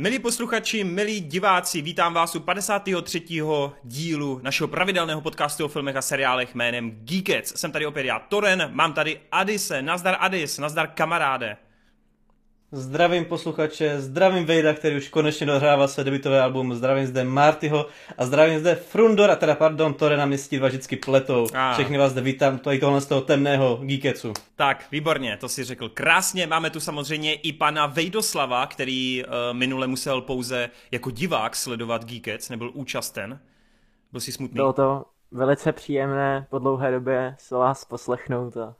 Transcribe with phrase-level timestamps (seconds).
[0.00, 3.22] Milí posluchači, milí diváci, vítám vás u 53.
[3.84, 7.60] dílu našeho pravidelného podcastu o filmech a seriálech jménem Geekets.
[7.60, 11.56] Jsem tady opět já, Toren, mám tady Adise, nazdar Adis, nazdar kamaráde.
[12.72, 17.86] Zdravím posluchače, zdravím Vejda, který už konečně dohrává své debitové album, zdravím zde Martyho
[18.18, 21.46] a zdravím zde Frundora, teda pardon, Tore na městí dva vždycky pletou.
[21.54, 21.72] A.
[21.72, 24.32] Všechny vás zde vítám, tady tohle z toho temného Geeketsu.
[24.56, 26.46] Tak, výborně, to si řekl krásně.
[26.46, 32.48] Máme tu samozřejmě i pana Vejdoslava, který uh, minule musel pouze jako divák sledovat Geekets,
[32.48, 33.40] nebyl účasten.
[34.12, 34.54] Byl si smutný?
[34.54, 38.74] Bylo to velice příjemné po dlouhé době se vás poslechnout a,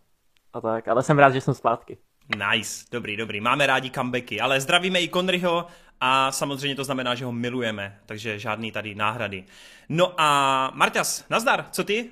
[0.53, 1.99] a tak, ale jsem rád, že jsem zpátky.
[2.37, 3.41] Nice, dobrý, dobrý.
[3.41, 5.67] Máme rádi comebacky, ale zdravíme i Conryho
[6.01, 9.45] a samozřejmě to znamená, že ho milujeme, takže žádný tady náhrady.
[9.89, 12.11] No a Marťas, nazdar, co ty?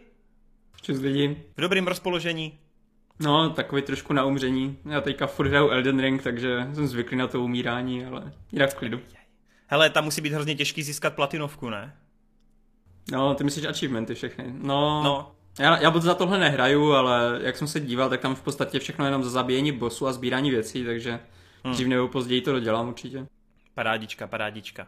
[0.82, 1.42] Čus lidi.
[1.56, 2.58] V dobrém rozpoložení?
[3.20, 4.78] No, takový trošku na umření.
[4.90, 8.74] Já teďka furt hraju Elden Ring, takže jsem zvyklý na to umírání, ale jinak v
[8.74, 9.00] klidu.
[9.66, 11.96] Hele, tam musí být hrozně těžký získat platinovku, ne?
[13.12, 14.44] No, ty myslíš achievementy všechny.
[14.48, 18.42] No, no já, já za tohle nehraju, ale jak jsem se díval, tak tam v
[18.42, 21.20] podstatě všechno jenom za zabíjení bosu a sbírání věcí, takže
[21.64, 21.74] hmm.
[21.74, 23.26] dřív nebo později to dodělám určitě.
[23.74, 24.86] Parádička, parádička.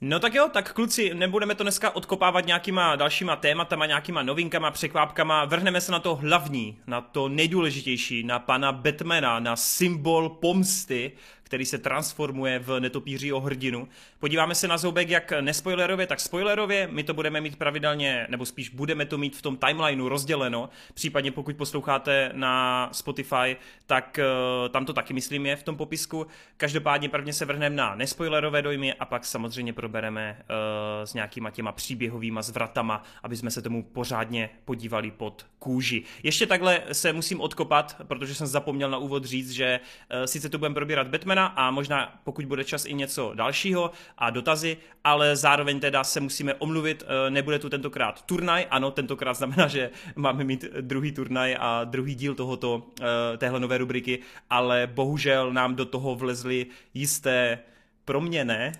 [0.00, 5.44] No tak jo, tak kluci, nebudeme to dneska odkopávat nějakýma dalšíma tématama, nějakýma novinkama, překvápkama,
[5.44, 11.12] vrhneme se na to hlavní, na to nejdůležitější, na pana Batmana, na symbol pomsty,
[11.54, 13.88] který se transformuje v netopířího hrdinu.
[14.18, 16.88] Podíváme se na zoubek jak nespoilerově, tak spoilerově.
[16.90, 20.68] My to budeme mít pravidelně, nebo spíš budeme to mít v tom timelineu rozděleno.
[20.94, 26.26] Případně pokud posloucháte na Spotify, tak uh, tam to taky myslím je v tom popisku.
[26.56, 31.72] Každopádně prvně se vrhneme na nespoilerové dojmy a pak samozřejmě probereme uh, s nějakýma těma
[31.72, 36.02] příběhovýma zvratama, aby jsme se tomu pořádně podívali pod kůži.
[36.22, 40.58] Ještě takhle se musím odkopat, protože jsem zapomněl na úvod říct, že uh, sice tu
[40.58, 45.80] budeme probírat Batmana, a možná pokud bude čas i něco dalšího a dotazy, ale zároveň
[45.80, 50.64] teda se musíme omluvit, eh, nebude tu tentokrát turnaj, ano, tentokrát znamená, že máme mít
[50.80, 54.18] druhý turnaj a druhý díl tohoto, eh, téhle nové rubriky,
[54.50, 57.58] ale bohužel nám do toho vlezly jisté
[58.04, 58.72] pro mě ne.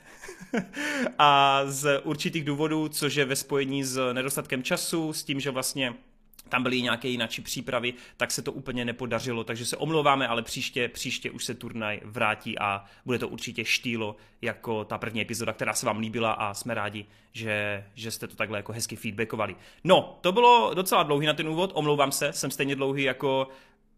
[1.19, 5.94] a z určitých důvodů, což je ve spojení s nedostatkem času, s tím, že vlastně
[6.49, 10.88] tam byly nějaké jináčí přípravy, tak se to úplně nepodařilo, takže se omlouváme, ale příště,
[10.88, 15.75] příště už se turnaj vrátí a bude to určitě štýlo jako ta první epizoda, která
[15.75, 19.56] se vám líbila a jsme rádi, že, že jste to takhle jako hezky feedbackovali.
[19.84, 23.49] No, to bylo docela dlouhý na ten úvod, omlouvám se, jsem stejně dlouhý jako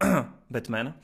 [0.50, 0.94] Batman.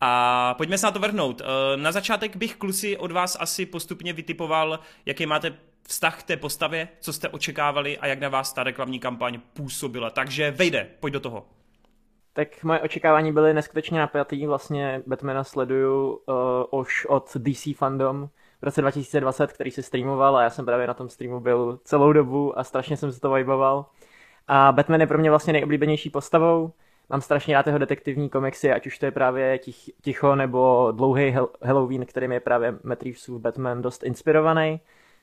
[0.00, 1.40] A pojďme se na to vrhnout.
[1.40, 5.56] Eh, na začátek bych kluci od vás asi postupně vytipoval, jaký máte
[5.90, 10.10] vztah k té postavě, co jste očekávali a jak na vás ta reklamní kampaň působila.
[10.10, 11.46] Takže vejde, pojď do toho.
[12.32, 14.46] Tak moje očekávání byly neskutečně napjatý.
[14.46, 16.12] Vlastně Batmana sleduju
[16.72, 18.28] uh, už od DC Fandom
[18.60, 22.12] v roce 2020, který se streamoval a já jsem právě na tom streamu byl celou
[22.12, 23.86] dobu a strašně jsem se to viboval.
[24.48, 26.72] A Batman je pro mě vlastně nejoblíbenější postavou.
[27.08, 31.36] Mám strašně rád jeho detektivní komiksy, ať už to je právě tich, Ticho nebo Dlouhý
[31.62, 34.80] Halloween, kterým je právě Matt Reevesův Batman dost inspirovaný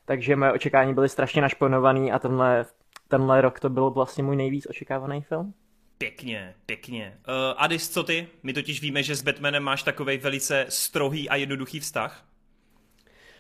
[0.08, 2.66] takže moje očekávání byly strašně našponovaný a tenhle,
[3.08, 5.54] tenhle rok to byl vlastně můj nejvíc očekávaný film.
[5.98, 7.18] Pěkně, pěkně.
[7.28, 8.28] Uh, Adis, co ty?
[8.44, 12.26] My totiž víme, že s Batmanem máš takový velice strohý a jednoduchý vztah.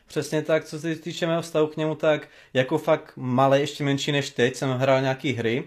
[0.08, 4.12] Přesně tak, co se týče mého vztahu k němu, tak jako fakt malý, ještě menší
[4.12, 5.64] než teď, jsem hrál nějaký hry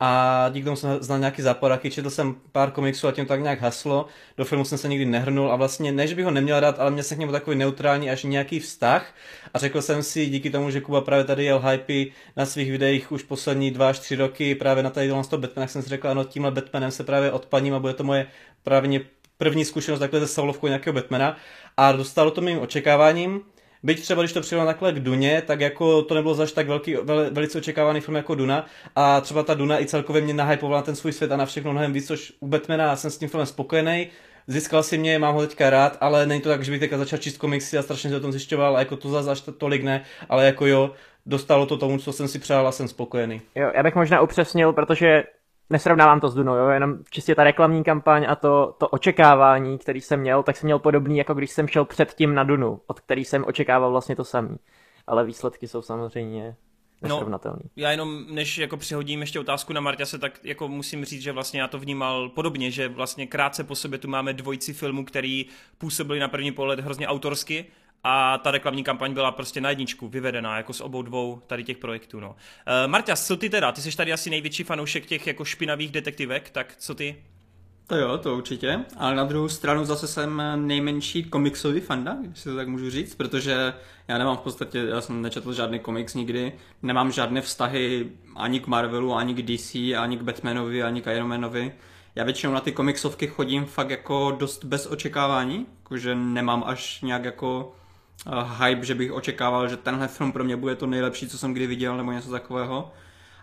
[0.00, 3.60] a díky tomu jsem znal nějaký záporaky, četl jsem pár komiksů a tím tak nějak
[3.60, 6.80] haslo, do filmu jsem se nikdy nehrnul a vlastně ne, že bych ho neměl rád,
[6.80, 9.14] ale měl jsem k němu takový neutrální až nějaký vztah.
[9.54, 13.12] A řekl jsem si díky tomu, že Kuba právě tady jel hypy na svých videích
[13.12, 16.08] už poslední dva až tři roky právě na tady z toho Batmana, jsem si řekl,
[16.08, 18.26] ano, tímhle Batmanem se právě odpaním a bude to moje
[18.62, 19.00] právě
[19.38, 21.36] první zkušenost takhle se Saulovkou nějakého Batmana.
[21.76, 23.40] A dostalo to mým očekáváním
[23.86, 26.94] Byť třeba, když to přijelo takhle k Duně, tak jako to nebylo zaž tak velký,
[26.94, 28.66] vel, velice očekávaný film jako Duna
[28.96, 31.72] a třeba ta Duna i celkově mě nahypovala na ten svůj svět a na všechno
[31.72, 34.08] mnohem víc, což u Batmana jsem s tím filmem spokojený.
[34.46, 37.18] Získal si mě, mám ho teďka rád, ale není to tak, že bych teďka začal
[37.18, 40.02] číst komiksy a strašně se o tom zjišťoval a jako to zase až tolik ne,
[40.28, 40.90] ale jako jo,
[41.26, 43.42] dostalo to tomu, co jsem si přál a jsem spokojený.
[43.54, 45.24] Jo, já bych možná upřesnil, protože
[45.70, 50.00] nesrovnávám to s Dunou, jo, jenom čistě ta reklamní kampaň a to, to očekávání, který
[50.00, 53.24] jsem měl, tak jsem měl podobný, jako když jsem šel předtím na Dunu, od který
[53.24, 54.56] jsem očekával vlastně to samý.
[55.06, 56.56] Ale výsledky jsou samozřejmě
[57.02, 57.40] No,
[57.76, 61.60] já jenom, než jako přihodím ještě otázku na Marťase, tak jako musím říct, že vlastně
[61.60, 65.46] já to vnímal podobně, že vlastně krátce po sobě tu máme dvojici filmů, který
[65.78, 67.64] působili na první pohled hrozně autorsky
[68.04, 71.78] a ta reklamní kampaň byla prostě na jedničku vyvedená, jako s obou dvou tady těch
[71.78, 72.20] projektů.
[72.20, 72.28] No.
[72.28, 72.34] Uh,
[72.86, 73.72] Marta, co ty teda?
[73.72, 77.16] Ty jsi tady asi největší fanoušek těch jako špinavých detektivek, tak co ty?
[77.88, 82.48] To jo, to určitě, ale na druhou stranu zase jsem nejmenší komiksový fanda, když si
[82.48, 83.74] to tak můžu říct, protože
[84.08, 86.52] já nemám v podstatě, já jsem nečetl žádný komiks nikdy,
[86.82, 91.72] nemám žádné vztahy ani k Marvelu, ani k DC, ani k Batmanovi, ani k Ironmanovi.
[92.14, 97.24] Já většinou na ty komiksovky chodím fakt jako dost bez očekávání, jakože nemám až nějak
[97.24, 97.76] jako
[98.58, 101.66] hype, že bych očekával, že tenhle film pro mě bude to nejlepší, co jsem kdy
[101.66, 102.92] viděl, nebo něco takového.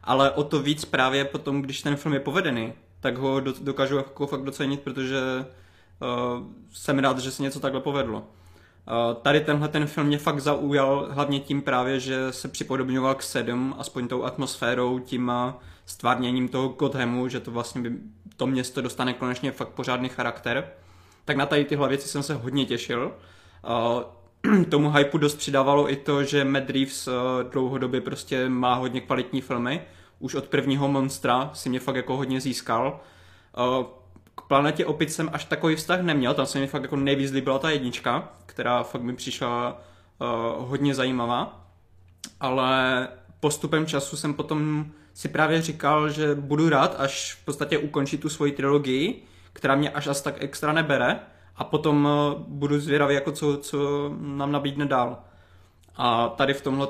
[0.04, 4.28] Ale o to víc právě potom, když ten film je povedený, tak ho dokážu jako
[4.28, 6.44] fakt docenit, protože uh,
[6.74, 8.20] jsem rád, že se něco takhle povedlo.
[8.20, 13.24] Uh, tady tenhle ten film mě fakt zaujal hlavně tím právě, že se připodobňoval k
[13.24, 15.32] sedm, aspoň tou atmosférou, tím
[15.86, 17.98] stvárněním toho Gothamu, že to vlastně by,
[18.38, 20.68] to město dostane konečně fakt pořádný charakter.
[21.26, 23.12] Tak na tady tyhle věci jsem se hodně těšil.
[23.68, 24.04] Uh,
[24.70, 27.14] tomu hypeu dost přidávalo i to, že Matt Reeves uh,
[27.52, 29.82] dlouhodobě prostě má hodně kvalitní filmy
[30.24, 33.00] už od prvního Monstra si mě fakt jako hodně získal.
[33.58, 33.86] Eh,
[34.36, 37.60] k planetě opic jsem až takový vztah neměl, tam se mi fakt jako nejvíc líbila
[37.60, 39.82] ta jednička, která fakt mi přišla
[40.20, 41.68] uh, hodně zajímavá.
[42.40, 43.08] Ale
[43.40, 48.30] postupem času jsem potom si právě říkal, že budu rád, až v podstatě ukončí tu
[48.30, 49.24] svoji trilogii,
[49.54, 51.20] která mě až as tak extra nebere
[51.56, 55.18] a potom uh, budu zvědavý, jako co, co nám nabídne dál.
[55.96, 56.88] A tady v tomhle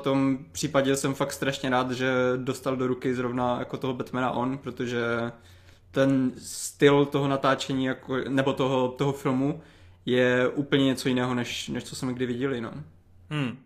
[0.52, 5.04] případě jsem fakt strašně rád, že dostal do ruky zrovna jako toho Batmana on, protože
[5.90, 9.60] ten styl toho natáčení jako, nebo toho, toho filmu
[10.06, 12.60] je úplně něco jiného, než, než co jsme kdy viděli.
[12.60, 12.70] No.
[13.30, 13.58] Hmm.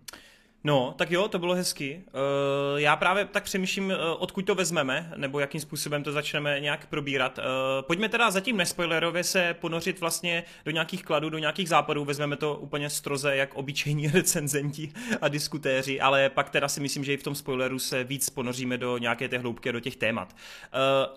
[0.65, 2.03] No, tak jo, to bylo hezky.
[2.07, 6.87] Uh, já právě tak přemýšlím, uh, odkud to vezmeme, nebo jakým způsobem to začneme nějak
[6.87, 7.39] probírat.
[7.39, 7.45] Uh,
[7.87, 12.05] pojďme teda zatím nespoilerově se ponořit vlastně do nějakých kladů, do nějakých západů.
[12.05, 17.15] Vezmeme to úplně stroze, jak obyčejní recenzenti a diskutéři, ale pak teda si myslím, že
[17.15, 20.37] i v tom spoileru se víc ponoříme do nějaké té hloubky, do těch témat.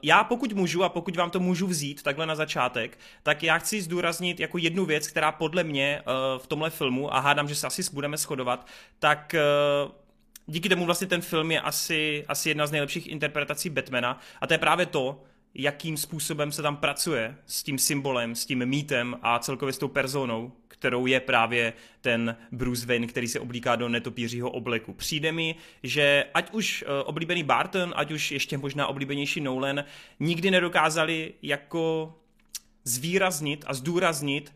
[0.04, 3.82] Já pokud můžu a pokud vám to můžu vzít takhle na začátek, tak já chci
[3.82, 6.02] zdůraznit jako jednu věc, která podle mě
[6.38, 8.68] v tomhle filmu, a hádám, že se asi budeme shodovat,
[9.00, 9.92] tak Eh,
[10.46, 14.54] díky tomu vlastně ten film je asi, asi jedna z nejlepších interpretací Batmana a to
[14.54, 15.24] je právě to,
[15.54, 19.88] jakým způsobem se tam pracuje s tím symbolem, s tím mýtem a celkově s tou
[19.88, 24.94] personou, kterou je právě ten Bruce Wayne, který se oblíká do netopířího obleku.
[24.94, 29.84] Přijde mi, že ať už eh, oblíbený Barton, ať už ještě možná oblíbenější Nolan,
[30.20, 32.14] nikdy nedokázali jako
[32.84, 34.54] zvýraznit a zdůraznit,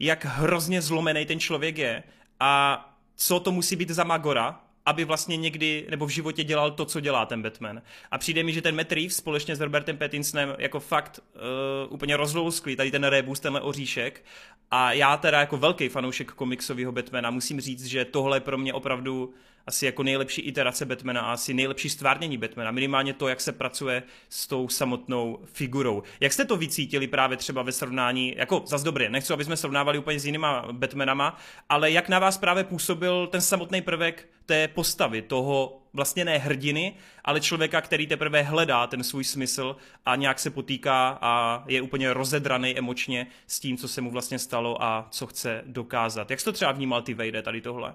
[0.00, 2.02] jak hrozně zlomený ten člověk je
[2.40, 2.88] a
[3.24, 7.00] co to musí být za Magora, aby vlastně někdy nebo v životě dělal to, co
[7.00, 7.82] dělá ten Batman.
[8.10, 12.16] A přijde mi, že ten Matt Reeves společně s Robertem Pattinsonem jako fakt uh, úplně
[12.16, 14.24] rozlousklý tady ten rebus, tenhle oříšek.
[14.70, 18.72] A já teda jako velký fanoušek komiksového Batmana musím říct, že tohle je pro mě
[18.72, 19.34] opravdu
[19.66, 22.70] asi jako nejlepší iterace Batmana a asi nejlepší stvárnění Batmana.
[22.70, 26.02] Minimálně to, jak se pracuje s tou samotnou figurou.
[26.20, 29.98] Jak jste to vycítili právě třeba ve srovnání, jako zas dobré, nechci, aby jsme srovnávali
[29.98, 31.38] úplně s jinýma Batmanama,
[31.68, 36.94] ale jak na vás právě působil ten samotný prvek té postavy, toho vlastně ne hrdiny,
[37.24, 39.76] ale člověka, který teprve hledá ten svůj smysl
[40.06, 44.38] a nějak se potýká a je úplně rozedraný emočně s tím, co se mu vlastně
[44.38, 46.30] stalo a co chce dokázat.
[46.30, 47.94] Jak jsi to třeba vnímal ty Vejde, tady tohle?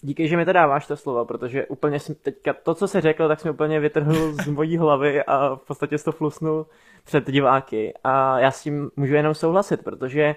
[0.00, 3.28] Díky, že mi to dáváš to slovo, protože úplně jsem teďka to, co jsi řekl,
[3.28, 6.66] tak jsem úplně vytrhl z mojí hlavy a v podstatě to flusnul
[7.04, 7.94] před diváky.
[8.04, 10.34] A já s tím můžu jenom souhlasit, protože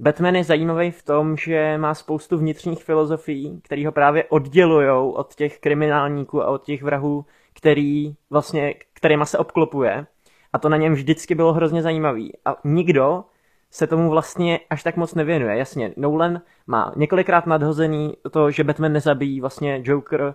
[0.00, 5.34] Batman je zajímavý v tom, že má spoustu vnitřních filozofií, které ho právě oddělují od
[5.34, 7.24] těch kriminálníků a od těch vrahů,
[7.54, 10.06] který vlastně, kterýma se obklopuje.
[10.52, 12.32] A to na něm vždycky bylo hrozně zajímavý.
[12.44, 13.24] A nikdo
[13.70, 15.56] se tomu vlastně až tak moc nevěnuje.
[15.56, 20.34] Jasně, Nolan má několikrát nadhozený to, že Batman nezabíjí vlastně Joker,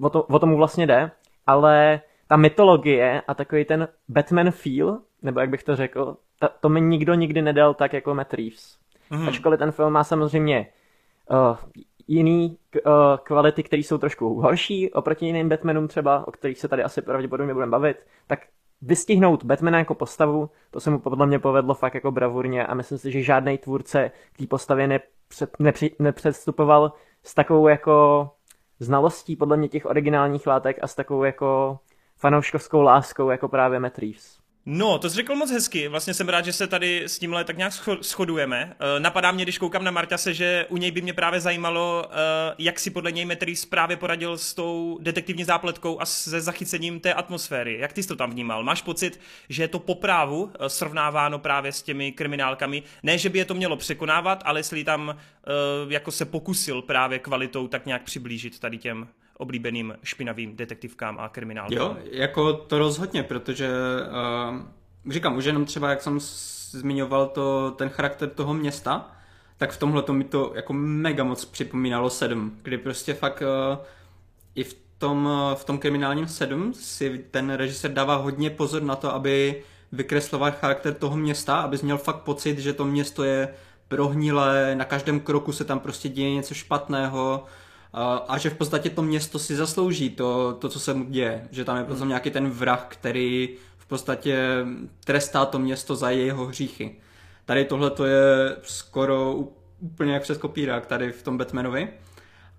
[0.00, 1.10] o, to, o tomu vlastně jde,
[1.46, 6.68] ale ta mytologie a takový ten Batman feel, nebo jak bych to řekl, ta, to
[6.68, 8.78] mi nikdo nikdy nedal tak jako Matt Reeves.
[9.10, 9.28] Mm.
[9.28, 10.66] Ačkoliv ten film má samozřejmě
[11.30, 11.56] uh,
[12.08, 12.92] jiný uh,
[13.22, 17.54] kvality, které jsou trošku horší oproti jiným Batmanům třeba, o kterých se tady asi pravděpodobně
[17.54, 18.38] budeme bavit, tak
[18.82, 22.98] vystihnout Batmana jako postavu, to se mu podle mě povedlo fakt jako bravurně a myslím
[22.98, 28.30] si, že žádný tvůrce k té postavě nepřed, nepři, nepředstupoval s takovou jako
[28.80, 31.78] znalostí podle mě těch originálních látek a s takovou jako
[32.16, 34.41] fanouškovskou láskou jako právě Matt Reeves.
[34.66, 35.88] No, to jsi řekl moc hezky.
[35.88, 38.64] Vlastně jsem rád, že se tady s tímhle tak nějak shodujeme.
[38.64, 42.12] Uh, napadá mě, když koukám na Marťase, že u něj by mě právě zajímalo, uh,
[42.58, 47.14] jak si podle něj Metris právě poradil s tou detektivní zápletkou a se zachycením té
[47.14, 47.78] atmosféry.
[47.78, 48.64] Jak ty jsi to tam vnímal?
[48.64, 52.82] Máš pocit, že je to po právu uh, srovnáváno právě s těmi kriminálkami?
[53.02, 55.16] Ne, že by je to mělo překonávat, ale jestli tam
[55.88, 59.08] jako se pokusil právě kvalitou tak nějak přiblížit tady těm
[59.38, 61.78] oblíbeným špinavým detektivkám a kriminálkám.
[61.78, 63.70] Jo, jako to rozhodně, protože
[65.04, 66.18] uh, říkám, už jenom třeba, jak jsem
[66.70, 69.10] zmiňoval to, ten charakter toho města,
[69.56, 73.78] tak v tomhle to mi to jako mega moc připomínalo 7, kdy prostě fakt uh,
[74.54, 78.96] i v tom, uh, v tom kriminálním 7 si ten režisér dává hodně pozor na
[78.96, 79.62] to, aby
[79.92, 83.48] vykresloval charakter toho města, abys měl fakt pocit, že to město je
[83.88, 87.44] prohnilé, na každém kroku se tam prostě děje něco špatného
[87.92, 91.48] a, a že v podstatě to město si zaslouží to, to co se mu děje.
[91.50, 94.48] Že tam je prostě nějaký ten vrah, který v podstatě
[95.04, 96.96] trestá to město za jeho hříchy.
[97.44, 99.34] Tady tohle to je skoro
[99.80, 101.88] úplně jak přes kopírák tady v tom Batmanovi.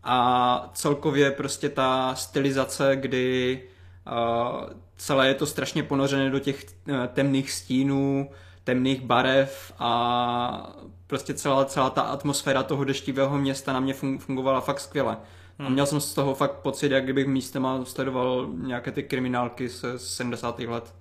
[0.03, 3.61] A celkově prostě ta stylizace, kdy
[4.07, 8.29] uh, celé je to strašně ponořené do těch uh, temných stínů,
[8.63, 10.75] temných barev a
[11.07, 15.17] prostě celá, celá ta atmosféra toho deštivého města na mě fungovala fakt skvěle.
[15.59, 15.67] Hmm.
[15.67, 19.85] A měl jsem z toho fakt pocit, jak kdybych místem sledoval nějaké ty kriminálky z
[19.97, 20.59] 70.
[20.59, 20.95] let.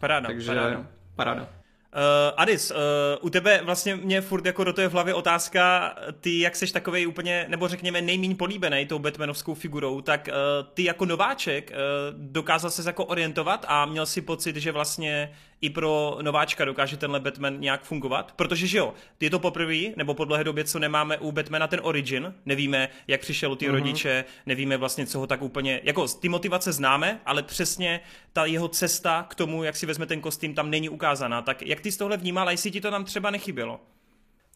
[0.00, 0.86] Paráda, Takže paráda.
[1.16, 1.48] paráda.
[1.96, 2.76] Uh, Adis, uh,
[3.20, 7.06] u tebe vlastně mě furt jako do té v hlavě otázka, ty jak seš takovej
[7.06, 11.76] úplně, nebo řekněme nejméně políbený tou Batmanovskou figurou, tak uh, ty jako nováček uh,
[12.20, 17.20] dokázal se jako orientovat a měl si pocit, že vlastně i pro nováčka dokáže tenhle
[17.20, 18.32] Batman nějak fungovat?
[18.36, 21.80] Protože že jo, je to poprvé, nebo po dlouhé době, co nemáme u Batmana ten
[21.82, 23.72] origin, nevíme, jak přišel ty mm-hmm.
[23.72, 28.00] rodiče, nevíme vlastně, co ho tak úplně, jako ty motivace známe, ale přesně
[28.32, 31.42] ta jeho cesta k tomu, jak si vezme ten kostým, tam není ukázaná.
[31.42, 33.80] Tak jak ty z tohle vnímal a jestli ti to tam třeba nechybělo?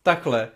[0.02, 0.49] Takhle.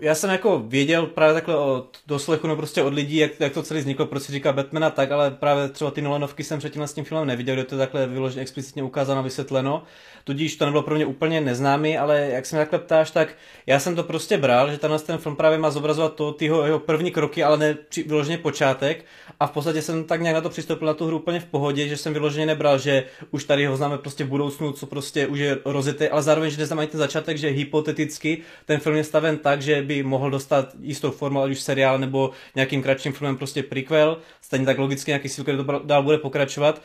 [0.00, 3.62] Já jsem jako věděl právě takhle od doslechu, no prostě od lidí, jak, jak to
[3.62, 6.92] celé vzniklo, proč si říká Batmana tak, ale právě třeba ty Nolanovky jsem předtím s
[6.92, 9.82] tím filmem neviděl, kde to je takhle vyloženě explicitně ukázáno, vysvětleno.
[10.24, 13.78] Tudíž to nebylo pro mě úplně neznámý, ale jak se mě takhle ptáš, tak já
[13.78, 17.10] jsem to prostě bral, že tenhle ten film právě má zobrazovat to, ty jeho, první
[17.10, 19.04] kroky, ale ne vyloženě počátek.
[19.40, 21.88] A v podstatě jsem tak nějak na to přistoupil na tu hru úplně v pohodě,
[21.88, 25.38] že jsem vyloženě nebral, že už tady ho známe prostě v budoucnu, co prostě už
[25.38, 29.38] je rozité, ale zároveň, že neznám ani ten začátek, že hypoteticky ten film je staven
[29.42, 33.62] tak, že by mohl dostat jistou formu, ať už seriál nebo nějakým kratším filmem prostě
[33.62, 36.82] prequel, stejně tak logicky nějaký sequel to dál bude pokračovat.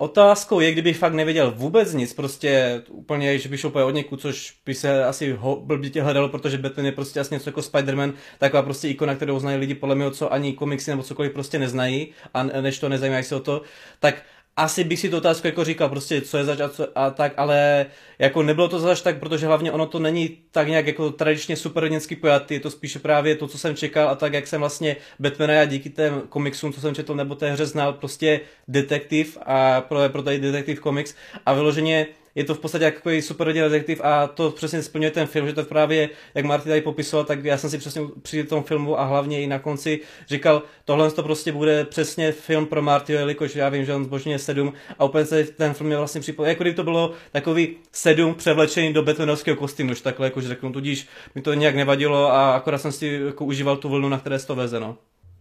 [0.00, 4.54] Otázkou je, kdybych fakt nevěděl vůbec nic, prostě úplně, že by šel od někud, což
[4.66, 8.62] by se asi ho, blbě hledalo, protože Batman je prostě asi něco jako Spider-Man, taková
[8.62, 12.42] prostě ikona, kterou znají lidi podle mě, co ani komiksy nebo cokoliv prostě neznají a
[12.42, 13.62] než to nezajímají se o to,
[14.00, 14.22] tak
[14.58, 17.32] asi bych si tu otázku jako říkal, prostě co je zač a, co, a tak,
[17.36, 17.86] ale
[18.18, 22.16] jako nebylo to zač tak, protože hlavně ono to není tak nějak jako tradičně superhrdinský
[22.16, 25.52] pojatý, je to spíše právě to, co jsem čekal a tak, jak jsem vlastně Batmana
[25.52, 30.08] já díky těm komiksům, co jsem četl, nebo té hře znal, prostě detektiv a pro,
[30.08, 31.14] pro tady detektiv komiks
[31.46, 32.06] a vyloženě
[32.38, 35.64] je to v podstatě jako super detektiv a to přesně splňuje ten film, že to
[35.64, 39.42] právě, jak Marty tady popisoval, tak já jsem si přesně při tom filmu a hlavně
[39.42, 43.84] i na konci říkal, tohle to prostě bude přesně film pro Marty, jelikož já vím,
[43.84, 46.84] že on zbožňuje sedm a úplně se ten film je vlastně připomněl, jako kdyby to
[46.84, 51.74] bylo takový sedm převlečený do betonovského kostýmu, už takhle jakož řeknu, tudíž mi to nějak
[51.74, 54.96] nevadilo a akorát jsem si jako užíval tu vlnu, na které se to veze, no.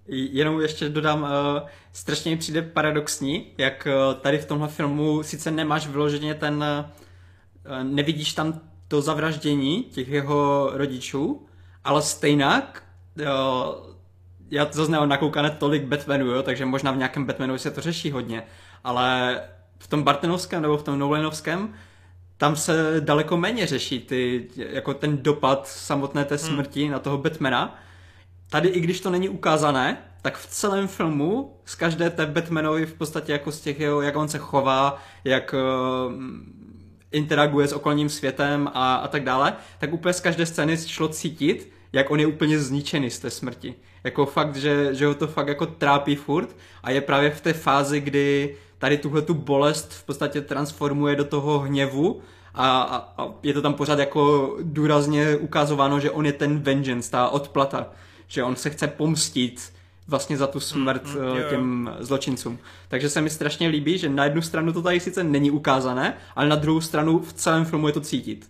[0.07, 1.29] Jenom ještě dodám, uh,
[1.93, 7.83] strašně mi přijde paradoxní, jak uh, tady v tomhle filmu sice nemáš vyloženě ten, uh,
[7.83, 11.45] nevidíš tam to zavraždění těch jeho rodičů,
[11.83, 12.83] ale stejnak,
[13.19, 13.25] uh,
[14.51, 18.11] já to zase nakoukané tolik Batmanu, jo, takže možná v nějakém Batmanu se to řeší
[18.11, 18.43] hodně,
[18.83, 19.41] ale
[19.79, 21.73] v tom Bartenovském nebo v tom Nolanovském
[22.37, 26.45] tam se daleko méně řeší ty, jako ten dopad samotné té hmm.
[26.45, 26.91] smrti hmm.
[26.91, 27.79] na toho Batmana,
[28.49, 32.93] tady i když to není ukázané, tak v celém filmu z každé té Batmanovi v
[32.93, 35.55] podstatě jako z těch jeho, jak on se chová, jak
[36.07, 36.13] uh,
[37.11, 41.71] interaguje s okolním světem a, a tak dále, tak úplně z každé scény šlo cítit,
[41.93, 43.75] jak on je úplně zničený z té smrti.
[44.03, 47.53] Jako fakt, že, že ho to fakt jako trápí furt a je právě v té
[47.53, 52.21] fázi, kdy tady tuhle tu bolest v podstatě transformuje do toho hněvu
[52.53, 57.11] a, a, a je to tam pořád jako důrazně ukázováno, že on je ten vengeance,
[57.11, 57.87] ta odplata
[58.27, 59.73] že on se chce pomstit
[60.07, 62.59] vlastně za tu smrt mm, mm, těm zločincům.
[62.87, 66.47] Takže se mi strašně líbí, že na jednu stranu to tady sice není ukázané, ale
[66.47, 68.49] na druhou stranu v celém filmu je to cítit.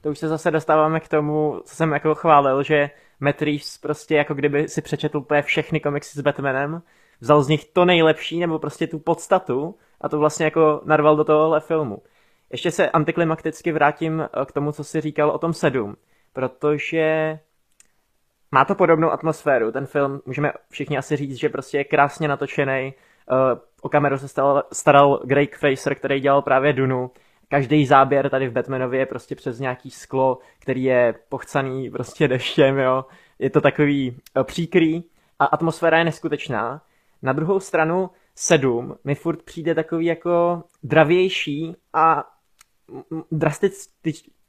[0.00, 4.14] To už se zase dostáváme k tomu, co jsem jako chválil, že Matt Reeves prostě
[4.14, 6.82] jako kdyby si přečetl úplně všechny komiksy s Batmanem,
[7.20, 11.24] vzal z nich to nejlepší, nebo prostě tu podstatu a to vlastně jako narval do
[11.24, 12.02] tohohle filmu.
[12.50, 15.96] Ještě se antiklimakticky vrátím eh, k tomu, co si říkal o tom sedm,
[16.32, 17.38] protože
[18.52, 19.72] má to podobnou atmosféru.
[19.72, 22.94] Ten film, můžeme všichni asi říct, že prostě je krásně natočený.
[23.32, 27.10] Uh, o kameru se staral, staral Greg Fraser, který dělal právě Dunu.
[27.48, 32.78] Každý záběr tady v Batmanově je prostě přes nějaký sklo, který je pochcaný prostě deštěm,
[32.78, 33.04] jo.
[33.38, 35.02] Je to takový uh, příkrý
[35.38, 36.82] a atmosféra je neskutečná.
[37.22, 42.24] Na druhou stranu sedm mi furt přijde takový jako dravější a
[43.32, 43.88] drastic,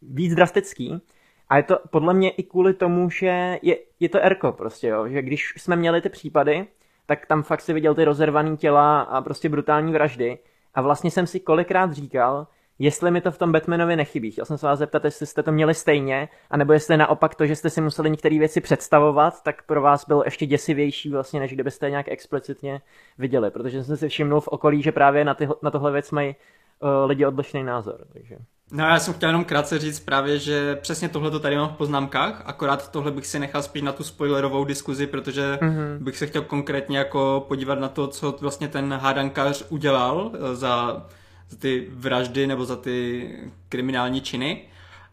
[0.02, 1.02] víc drastický.
[1.52, 5.08] A je to podle mě i kvůli tomu, že je, je to Erko prostě, jo.
[5.08, 6.68] Že když jsme měli ty případy,
[7.06, 10.40] tak tam fakt si viděl ty rozervaný těla a prostě brutální vraždy.
[10.74, 12.48] A vlastně jsem si kolikrát říkal,
[12.80, 14.32] jestli mi to v tom Batmanovi nechybí.
[14.32, 17.56] Chtěl jsem se vás zeptat, jestli jste to měli stejně, anebo jestli naopak to, že
[17.56, 21.90] jste si museli některé věci představovat, tak pro vás bylo ještě děsivější vlastně, než kdybyste
[21.90, 22.82] nějak explicitně
[23.18, 23.52] viděli.
[23.52, 26.36] Protože jsem si všimnul v okolí, že právě na, ty, na tohle věc mají
[26.80, 28.08] uh, lidi odlišný názor.
[28.14, 28.38] Takže.
[28.72, 31.78] No já jsem chtěl jenom krátce říct právě, že přesně tohle to tady mám v
[31.78, 35.98] poznámkách, akorát tohle bych si nechal spíš na tu spoilerovou diskuzi, protože mm-hmm.
[36.00, 41.06] bych se chtěl konkrétně jako podívat na to, co vlastně ten hádankař udělal eh, za
[41.52, 43.30] za ty vraždy nebo za ty
[43.70, 44.62] kriminální činy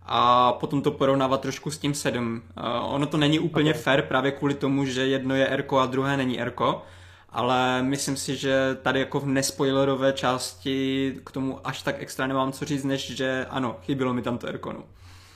[0.06, 2.42] a potom to porovnávat trošku s tím sedm.
[2.56, 3.82] Uh, ono to není úplně okay.
[3.82, 6.82] fair právě kvůli tomu, že jedno je Erko a druhé není Erko,
[7.30, 12.52] ale myslím si, že tady jako v nespoilerové části k tomu až tak extra nemám
[12.52, 14.84] co říct, než že ano, chybilo mi tam to Erkonu.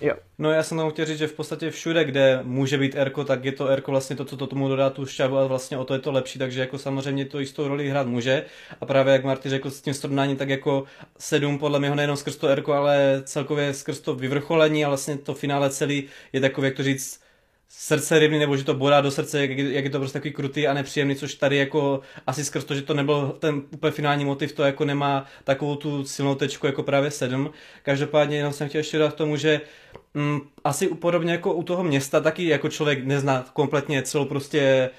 [0.02, 0.14] Jo.
[0.38, 3.44] No já jsem tam chtěl říct, že v podstatě všude, kde může být Erko, tak
[3.44, 5.94] je to Erko vlastně to, co to tomu dodá tu šťavu a vlastně o to
[5.94, 8.44] je to lepší, takže jako samozřejmě to jistou roli hrát může.
[8.80, 10.84] A právě jak Marty řekl s tím srovnáním, tak jako
[11.18, 15.34] sedm podle mě nejenom skrz to Erko, ale celkově skrz to vyvrcholení a vlastně to
[15.34, 17.21] finále celý je takový, jak to říct,
[17.74, 20.68] srdce rybný, nebo že to bodá do srdce, jak, jak je to prostě takový krutý
[20.68, 24.52] a nepříjemný, což tady jako asi skrz to, že to nebyl ten úplně finální motiv,
[24.52, 27.50] to jako nemá takovou tu silnou tečku jako právě sedm.
[27.82, 29.60] Každopádně jenom jsem chtěl ještě dát k tomu, že
[30.14, 34.90] mm, asi podobně jako u toho města, taky jako člověk nezná kompletně celou prostě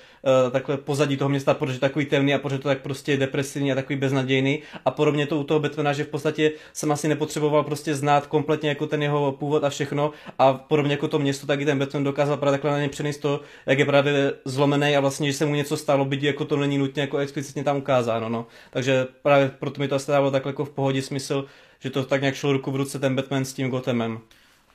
[0.45, 3.75] uh, takhle pozadí toho města, protože takový temný a protože to tak prostě depresivní a
[3.75, 4.61] takový beznadějný.
[4.85, 8.69] A podobně to u toho Batmana, že v podstatě jsem asi nepotřeboval prostě znát kompletně
[8.69, 10.11] jako ten jeho původ a všechno.
[10.39, 13.17] A podobně jako to město, tak i ten Batman dokázal právě takhle na ně přenést
[13.17, 16.57] to, jak je právě zlomený a vlastně, že se mu něco stalo, byť jako to
[16.57, 18.29] není nutně jako explicitně tam ukázáno.
[18.29, 18.45] No.
[18.71, 21.45] Takže právě proto mi to asi dávalo takhle jako v pohodě smysl,
[21.79, 24.19] že to tak nějak šlo ruku v ruce ten Batman s tím Gothamem.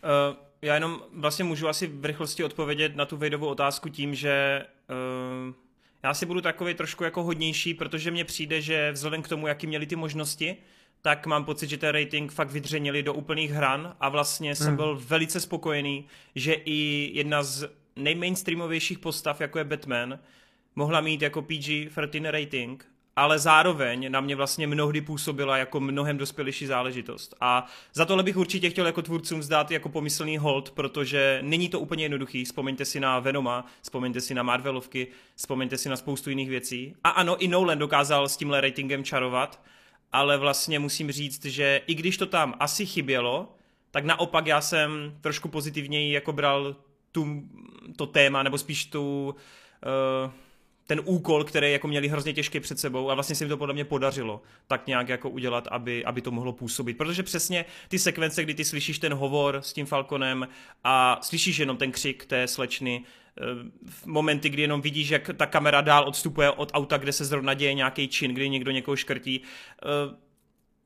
[0.02, 4.66] Uh, já jenom vlastně můžu asi v rychlosti odpovědět na tu Vadeovu otázku tím, že
[5.48, 5.54] uh,
[6.02, 9.66] já si budu takový trošku jako hodnější, protože mně přijde, že vzhledem k tomu, jaký
[9.66, 10.56] měli ty možnosti,
[11.02, 14.76] tak mám pocit, že ten rating fakt vydřenili do úplných hran a vlastně jsem hmm.
[14.76, 20.18] byl velice spokojený, že i jedna z nejmainstreamovějších postav, jako je Batman,
[20.76, 22.86] mohla mít jako PG-13 rating
[23.18, 27.34] ale zároveň na mě vlastně mnohdy působila jako mnohem dospělejší záležitost.
[27.40, 31.80] A za tohle bych určitě chtěl jako tvůrcům zdát jako pomyslný hold, protože není to
[31.80, 32.44] úplně jednoduchý.
[32.44, 36.94] Vzpomeňte si na Venoma, vzpomeňte si na Marvelovky, vzpomeňte si na spoustu jiných věcí.
[37.04, 39.62] A ano, i Nolan dokázal s tímhle ratingem čarovat,
[40.12, 43.54] ale vlastně musím říct, že i když to tam asi chybělo,
[43.90, 46.76] tak naopak já jsem trošku pozitivněji jako bral
[47.12, 47.42] tu,
[47.96, 49.34] to téma, nebo spíš tu...
[50.24, 50.30] Uh,
[50.88, 53.74] ten úkol, který jako měli hrozně těžký před sebou a vlastně se jim to podle
[53.74, 56.98] mě podařilo tak nějak jako udělat, aby, aby to mohlo působit.
[56.98, 60.48] Protože přesně ty sekvence, kdy ty slyšíš ten hovor s tím Falconem
[60.84, 63.42] a slyšíš jenom ten křik té slečny, eh,
[63.86, 67.54] v momenty, kdy jenom vidíš, jak ta kamera dál odstupuje od auta, kde se zrovna
[67.54, 70.27] děje nějaký čin, kdy někdo někoho škrtí, eh,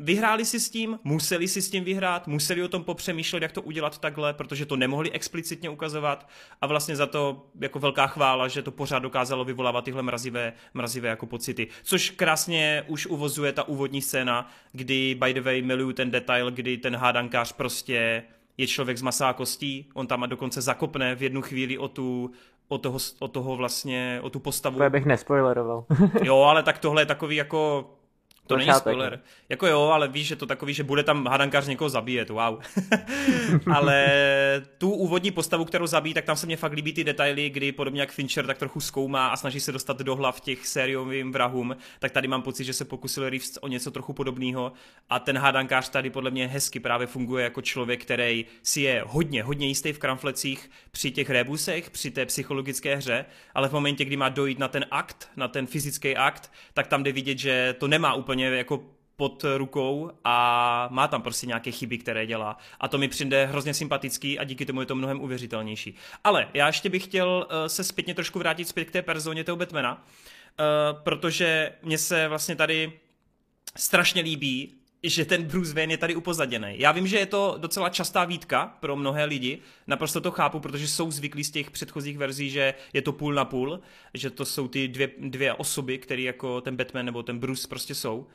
[0.03, 3.63] vyhráli si s tím, museli si s tím vyhrát, museli o tom popřemýšlet, jak to
[3.63, 6.29] udělat takhle, protože to nemohli explicitně ukazovat
[6.61, 11.09] a vlastně za to jako velká chvála, že to pořád dokázalo vyvolávat tyhle mrazivé, mrazivé
[11.09, 11.69] jako pocity.
[11.83, 16.77] Což krásně už uvozuje ta úvodní scéna, kdy by the way miluju ten detail, kdy
[16.77, 18.23] ten hádankář prostě
[18.59, 22.31] je člověk z masá kostí, on tam dokonce zakopne v jednu chvíli o tu,
[22.69, 24.79] o toho, o toho vlastně, o tu postavu.
[24.79, 25.85] To bych nespoileroval.
[26.23, 27.91] jo, ale tak tohle je takový jako
[28.47, 29.21] to není spoiler.
[29.49, 32.59] Jako jo, ale víš, že to takový, že bude tam hadankář někoho zabíjet, wow.
[33.75, 34.07] ale
[34.79, 38.01] tu úvodní postavu, kterou zabíjí, tak tam se mě fakt líbí ty detaily, kdy podobně
[38.01, 42.13] jak Fincher tak trochu zkoumá a snaží se dostat do hlav těch sériovým vrahům, tak
[42.13, 44.73] tady mám pocit, že se pokusil Reeves o něco trochu podobného
[45.11, 49.43] a ten hádankář tady podle mě hezky právě funguje jako člověk, který si je hodně,
[49.43, 53.25] hodně jistý v kramflecích při těch rebusech, při té psychologické hře,
[53.55, 57.03] ale v momentě, kdy má dojít na ten akt, na ten fyzický akt, tak tam
[57.03, 58.83] jde vidět, že to nemá úplně úplně jako
[59.17, 62.57] pod rukou a má tam prostě nějaké chyby, které dělá.
[62.81, 65.95] A to mi přijde hrozně sympatický a díky tomu je to mnohem uvěřitelnější.
[66.25, 69.57] Ale já ještě bych chtěl uh, se zpětně trošku vrátit zpět k té personě toho
[69.57, 72.93] Batmana, uh, protože mně se vlastně tady
[73.77, 76.75] strašně líbí, že ten Bruce Wayne je tady upozaděný.
[76.77, 80.89] Já vím, že je to docela častá výtka pro mnohé lidi, naprosto to chápu, protože
[80.89, 83.81] jsou zvyklí z těch předchozích verzí, že je to půl na půl,
[84.15, 87.95] že to jsou ty dvě, dvě osoby, které jako ten Batman nebo ten Bruce prostě
[87.95, 88.27] jsou.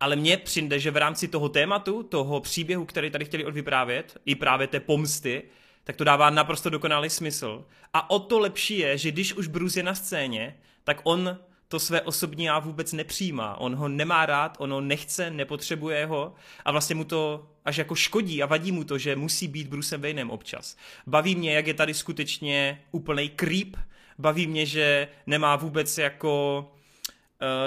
[0.00, 4.34] Ale mně přijde, že v rámci toho tématu, toho příběhu, který tady chtěli odvyprávět, i
[4.34, 5.42] právě té pomsty,
[5.84, 7.64] tak to dává naprosto dokonalý smysl.
[7.92, 11.80] A o to lepší je, že když už Bruce je na scéně, tak on to
[11.80, 13.60] své osobní já vůbec nepřijímá.
[13.60, 17.94] On ho nemá rád, on ho nechce, nepotřebuje ho a vlastně mu to až jako
[17.94, 20.76] škodí a vadí mu to, že musí být Brucem Waynem občas.
[21.06, 23.76] Baví mě, jak je tady skutečně úplný creep,
[24.18, 26.70] baví mě, že nemá vůbec jako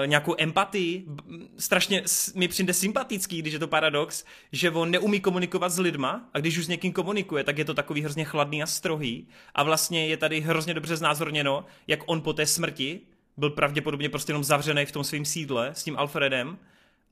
[0.02, 1.06] Uh, nějakou empatii,
[1.58, 2.04] strašně
[2.36, 6.58] mi přijde sympatický, když je to paradox, že on neumí komunikovat s lidma a když
[6.58, 10.18] už s někým komunikuje, tak je to takový hrozně chladný a strohý a vlastně je
[10.18, 13.02] tady hrozně dobře znázorněno, jak on po té smrti
[13.38, 16.58] byl pravděpodobně prostě jenom zavřený v tom svém sídle s tím Alfredem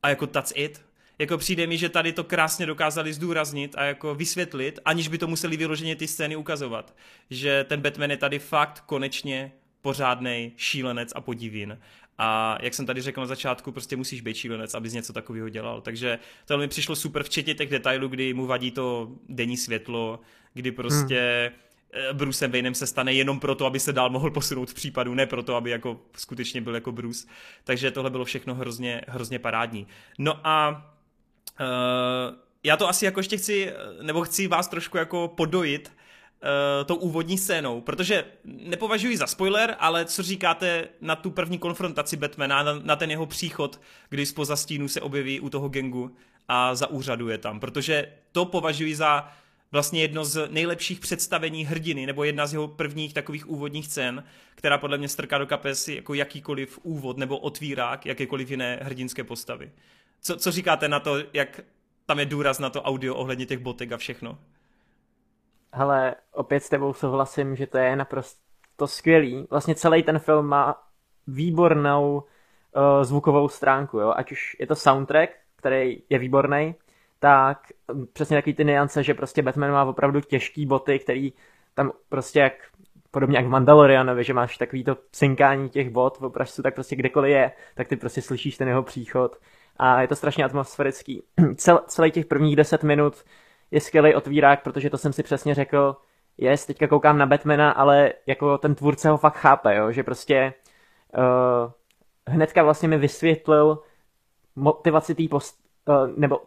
[0.04, 0.86] a jako that's it.
[1.20, 5.28] Jako přijde mi, že tady to krásně dokázali zdůraznit a jako vysvětlit, aniž by to
[5.28, 6.96] museli vyloženě ty scény ukazovat.
[7.30, 11.80] Že ten Batman je tady fakt konečně pořádný šílenec a podivín.
[12.18, 15.82] A jak jsem tady řekl na začátku, prostě musíš být šílenec, abys něco takového dělal.
[15.82, 20.20] Takže to mi přišlo super, včetně těch detailů, kdy mu vadí to denní světlo,
[20.54, 21.66] kdy prostě hmm
[22.14, 25.56] Brucem Waynem se stane jenom proto, aby se dál mohl posunout v případu, ne proto,
[25.56, 27.28] aby jako skutečně byl jako Bruce.
[27.64, 29.88] Takže tohle bylo všechno hrozně, hrozně parádní.
[30.18, 30.70] No a
[31.60, 36.96] uh, já to asi jako ještě chci, nebo chci vás trošku jako podojit uh, tou
[36.96, 42.80] úvodní scénou, protože nepovažuji za spoiler, ale co říkáte na tu první konfrontaci Batmana, na,
[42.84, 46.16] na ten jeho příchod, kdy spoza stínu se objeví u toho gengu
[46.48, 49.32] a zaúřaduje tam, protože to považuji za
[49.76, 54.24] vlastně jedno z nejlepších představení hrdiny, nebo jedna z jeho prvních takových úvodních scén,
[54.56, 59.72] která podle mě strká do kapesy jako jakýkoliv úvod nebo otvírák jakékoliv jiné hrdinské postavy.
[60.22, 61.60] Co, co říkáte na to, jak
[62.06, 64.38] tam je důraz na to audio ohledně těch botek a všechno?
[65.74, 69.48] Hele, opět s tebou souhlasím, že to je naprosto skvělý.
[69.50, 70.84] Vlastně celý ten film má
[71.28, 74.14] výbornou uh, zvukovou stránku, jo?
[74.16, 76.76] ať už je to soundtrack, který je výborný,
[77.26, 77.60] tak
[78.14, 81.34] přesně takový ty niance, že prostě Batman má opravdu těžký boty, který
[81.74, 82.54] tam prostě jak
[83.12, 86.96] podobně jak v Mandalorianovi, že máš takový to cinkání těch bot v opražcu, tak prostě
[86.96, 89.38] kdekoliv je, tak ty prostě slyšíš ten jeho příchod
[89.78, 91.24] a je to strašně atmosférický.
[91.56, 93.24] Cel, celý těch prvních deset minut
[93.72, 95.96] je skvělý otvírák, protože to jsem si přesně řekl,
[96.38, 99.92] jest, teďka koukám na Batmana, ale jako ten tvůrce ho fakt chápe, jo?
[99.92, 100.54] že prostě
[101.18, 101.72] uh,
[102.28, 103.80] hnedka vlastně mi vysvětlil
[104.56, 105.65] motivaci té post-
[106.16, 106.42] nebo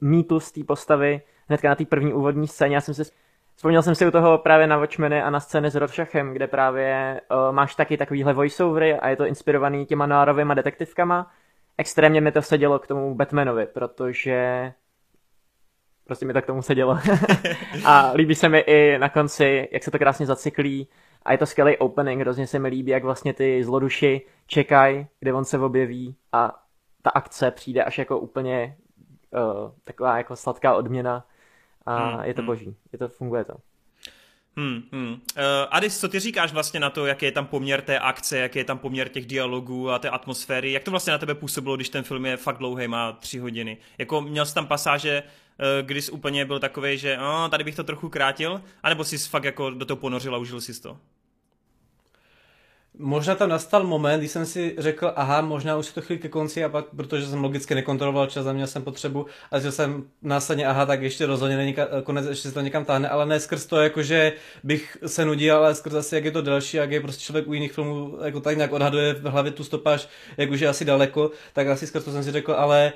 [0.00, 2.74] mýtus té postavy hnedka na té první úvodní scéně.
[2.74, 3.04] Já jsem si
[3.58, 7.20] Vzpomněl jsem si u toho právě na Watchmeny a na scény s Rorschachem, kde právě
[7.30, 11.30] uh, máš taky takovýhle voiceovery a je to inspirovaný těma noárovými detektivkama.
[11.78, 14.72] Extrémně mi to sedělo k tomu Batmanovi, protože
[16.04, 16.98] prostě mi to k tomu sedělo.
[17.84, 20.88] a líbí se mi i na konci, jak se to krásně zacyklí
[21.22, 25.32] a je to skvělý opening, hrozně se mi líbí, jak vlastně ty zloduši čekají, kde
[25.32, 26.62] on se objeví a
[27.02, 28.76] ta akce přijde až jako úplně
[29.30, 31.26] uh, taková jako sladká odměna
[31.86, 32.46] a hmm, je to hmm.
[32.46, 33.54] boží, je to, funguje to.
[34.56, 35.12] Hmm, hmm.
[35.12, 35.18] Uh,
[35.70, 38.64] Adis, co ty říkáš vlastně na to, jaký je tam poměr té akce, jaký je
[38.64, 40.72] tam poměr těch dialogů a té atmosféry?
[40.72, 43.78] Jak to vlastně na tebe působilo, když ten film je fakt dlouhý, má tři hodiny?
[43.98, 47.76] Jako měl jsi tam pasáže, uh, kdy jsi úplně byl takový, že oh, tady bych
[47.76, 50.98] to trochu krátil, anebo jsi fakt jako do toho ponořil a užil si to?
[53.00, 56.28] Možná tam nastal moment, kdy jsem si řekl, aha, možná už se to chvíli ke
[56.28, 60.04] konci a pak, protože jsem logicky nekontroloval čas a měl jsem potřebu a že jsem
[60.22, 63.66] následně, aha, tak ještě rozhodně není konec, ještě se to někam táhne, ale ne skrz
[63.66, 64.32] to, jako že
[64.64, 67.52] bych se nudil, ale skrz asi, jak je to delší, jak je prostě člověk u
[67.54, 71.30] jiných filmů, jako tak nějak odhaduje v hlavě tu stopáž, jak už je asi daleko,
[71.52, 72.92] tak asi skrz to jsem si řekl, ale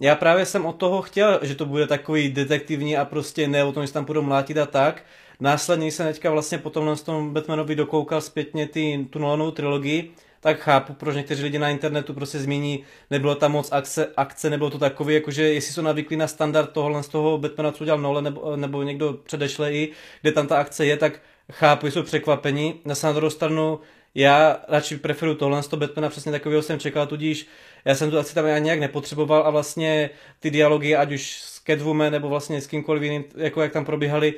[0.00, 3.72] já právě jsem od toho chtěl, že to bude takový detektivní a prostě ne o
[3.72, 5.02] tom, že tam budou mlátit a tak,
[5.40, 10.58] Následně jsem teďka vlastně po tomhle tom Batmanovi dokoukal zpětně ty, tu Nolanovou trilogii, tak
[10.58, 14.78] chápu, proč někteří lidi na internetu prostě změní, nebylo tam moc akce, akce nebylo to
[14.78, 18.56] takový, jakože jestli jsou navyklí na standard tohohle z toho Batmana, co udělal Nolan nebo,
[18.56, 21.20] nebo někdo předešlej, kde tam ta akce je, tak
[21.52, 22.80] chápu, jsou překvapení.
[22.84, 23.80] Na druhou stranu
[24.16, 27.46] já radši preferuji tohle z toho Batmana, přesně takového jsem čekal, tudíž
[27.84, 31.62] já jsem tu asi tam ani nějak nepotřeboval a vlastně ty dialogy, ať už s
[31.66, 34.34] Catwoman nebo vlastně s kýmkoliv jiným, jako jak tam probíhaly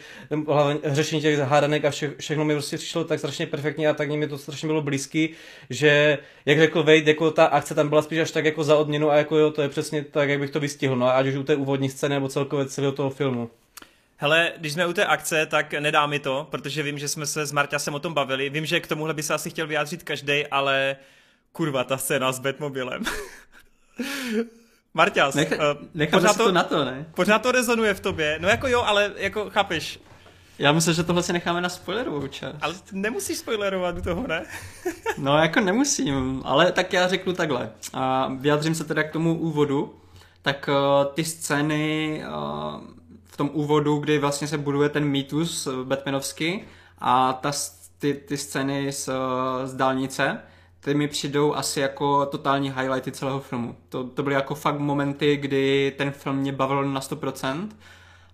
[0.47, 4.09] hlavně řešení těch hádanek a vše, všechno mi prostě přišlo tak strašně perfektně a tak
[4.09, 5.31] mi to strašně bylo blízký,
[5.71, 9.11] že jak řekl Wade, jako ta akce tam byla spíš až tak jako za odměnu
[9.11, 11.43] a jako jo, to je přesně tak, jak bych to vystihl, no ať už u
[11.43, 13.51] té úvodní scény nebo celkově celého toho filmu.
[14.21, 17.47] Hele, když jsme u té akce, tak nedá mi to, protože vím, že jsme se
[17.47, 18.51] s Marťasem o tom bavili.
[18.51, 20.97] Vím, že k tomuhle by se asi chtěl vyjádřit každý, ale
[21.53, 23.03] kurva, ta scéna s Batmobilem.
[24.95, 25.53] Marťas, Nech,
[25.97, 27.07] uh, pořád to, to na to, ne?
[27.15, 28.39] Pořád to rezonuje v tobě.
[28.41, 30.01] No jako jo, ale jako chápeš.
[30.59, 32.57] Já myslím, že tohle si necháme na spoilerovou část.
[32.61, 34.47] Ale nemusíš spoilerovat u toho, ne?
[35.19, 37.71] no jako nemusím, ale tak já řeknu takhle.
[37.93, 39.95] A vyjádřím se teda k tomu úvodu.
[40.43, 42.98] Tak uh, ty scény uh,
[43.39, 46.63] tom úvodu, kdy vlastně se buduje ten mýtus Batmanovský
[46.99, 47.53] a ta,
[47.99, 49.09] ty, ty scény z,
[49.65, 50.41] z dálnice,
[50.81, 53.77] ty mi přijdou asi jako totální highlighty celého filmu.
[53.89, 57.69] To, to byly jako fakt momenty, kdy ten film mě bavil na 100%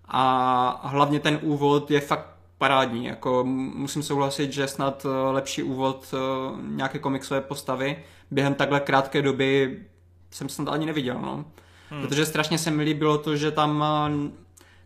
[0.07, 3.05] a hlavně ten úvod je fakt parádní.
[3.05, 3.43] Jako
[3.75, 6.17] musím souhlasit, že snad eh, lepší úvod eh,
[6.61, 9.79] nějaké komiksové postavy během takhle krátké doby
[10.31, 11.19] jsem snad ani neviděl.
[11.21, 11.45] No.
[11.89, 12.01] Hmm.
[12.01, 14.44] Protože strašně se mi líbilo to, že tam eh,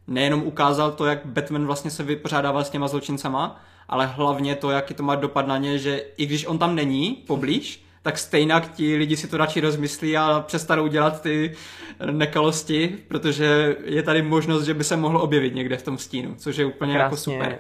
[0.10, 4.94] nejenom ukázal to, jak Batman vlastně se vypořádával s těma zločincama, ale hlavně to, jaký
[4.94, 8.96] to má dopad na ně, že i když on tam není poblíž, tak stejně ti
[8.96, 11.56] lidi si to radši rozmyslí a přestanou dělat ty
[12.12, 16.56] nekalosti, protože je tady možnost, že by se mohl objevit někde v tom stínu, což
[16.58, 17.60] je úplně jako krásně, jako super.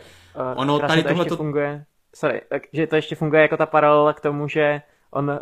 [0.54, 1.38] Uh, ono tady to to...
[1.38, 1.86] funguje,
[2.16, 4.82] sorry, takže to ještě funguje jako ta paralela k tomu, že
[5.12, 5.36] on uh,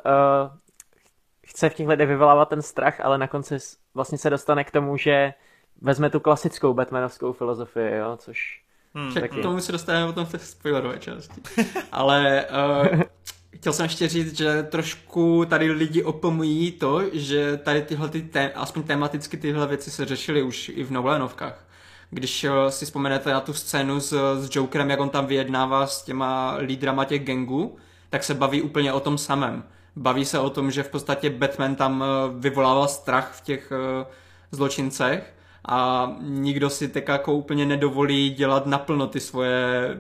[1.48, 3.58] chce v těch lidech vyvolávat ten strach, ale na konci
[3.94, 5.34] vlastně se dostane k tomu, že
[5.82, 9.14] vezme tu klasickou Batmanovskou filozofii, jo, což Hmm.
[9.14, 9.40] Taky.
[9.40, 11.42] K tomu se dostaneme potom v té spoilerové části.
[11.92, 12.46] Ale
[12.92, 13.02] uh,
[13.56, 18.52] chtěl jsem ještě říct, že trošku tady lidi opomují to, že tady tyhle, ty tém,
[18.56, 21.66] aspoň tematicky tyhle věci se řešily už i v Nolanovkách.
[22.10, 26.04] Když uh, si vzpomenete na tu scénu s, s Jokerem, jak on tam vyjednává s
[26.04, 27.78] těma lídrama těch gangů,
[28.10, 29.64] tak se baví úplně o tom samém.
[29.96, 33.72] Baví se o tom, že v podstatě Batman tam uh, vyvolával strach v těch
[34.52, 35.34] zločincech
[35.66, 39.98] a nikdo si tak jako úplně nedovolí dělat naplno ty svoje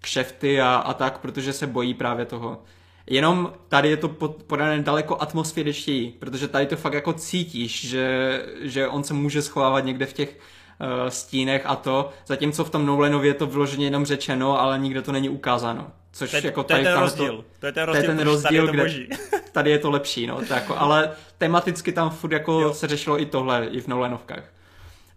[0.00, 2.62] kšefty a, a tak, protože se bojí právě toho.
[3.06, 4.08] Jenom tady je to
[4.46, 9.84] podané daleko atmosféričtěji, protože tady to fakt jako cítíš, že, že on se může schovávat
[9.84, 10.38] někde v těch
[10.80, 15.02] uh, stínech a to, zatímco v tom Nolanově je to vloženě jenom řečeno, ale nikde
[15.02, 15.86] to není ukázáno.
[16.12, 17.36] Což to, jako tady, to je ten rozdíl.
[17.36, 19.16] To, to je ten rozdíl, je ten rozdíl tady, je to kde,
[19.52, 22.74] tady je to lepší, no, to jako, ale tematicky tam furt jako jo.
[22.74, 24.44] se řešilo i tohle, i v Nolanovkách.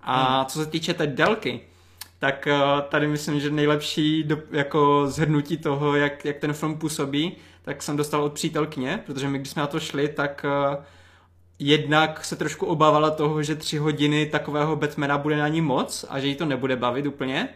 [0.09, 0.45] A hmm.
[0.45, 1.59] co se týče té délky,
[2.19, 7.37] tak uh, tady myslím, že nejlepší do, jako zhrnutí toho, jak, jak ten film působí,
[7.61, 10.83] tak jsem dostal od přítelkyně, protože my když jsme na to šli, tak uh,
[11.59, 16.19] jednak se trošku obávala toho, že tři hodiny takového Batmana bude na ní moc a
[16.19, 17.49] že jí to nebude bavit úplně.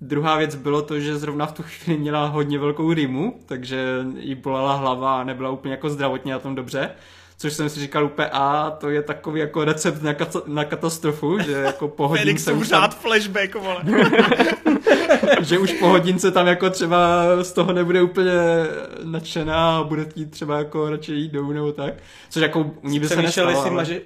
[0.00, 4.34] Druhá věc bylo to, že zrovna v tu chvíli měla hodně velkou rýmu, takže jí
[4.34, 6.90] bolela hlava a nebyla úplně jako zdravotně na tom dobře
[7.40, 11.38] což jsem si říkal úplně, a to je takový jako recept na, kat- na katastrofu,
[11.38, 12.90] že jako po hodince už tam...
[12.90, 13.82] flashback, vole.
[15.40, 18.32] že už po hodince tam jako třeba z toho nebude úplně
[19.04, 21.94] nadšená a bude chtít třeba jako radši jít domů nebo tak,
[22.30, 23.70] což jako u ní by se nestalo, ale...
[23.70, 24.00] Maži...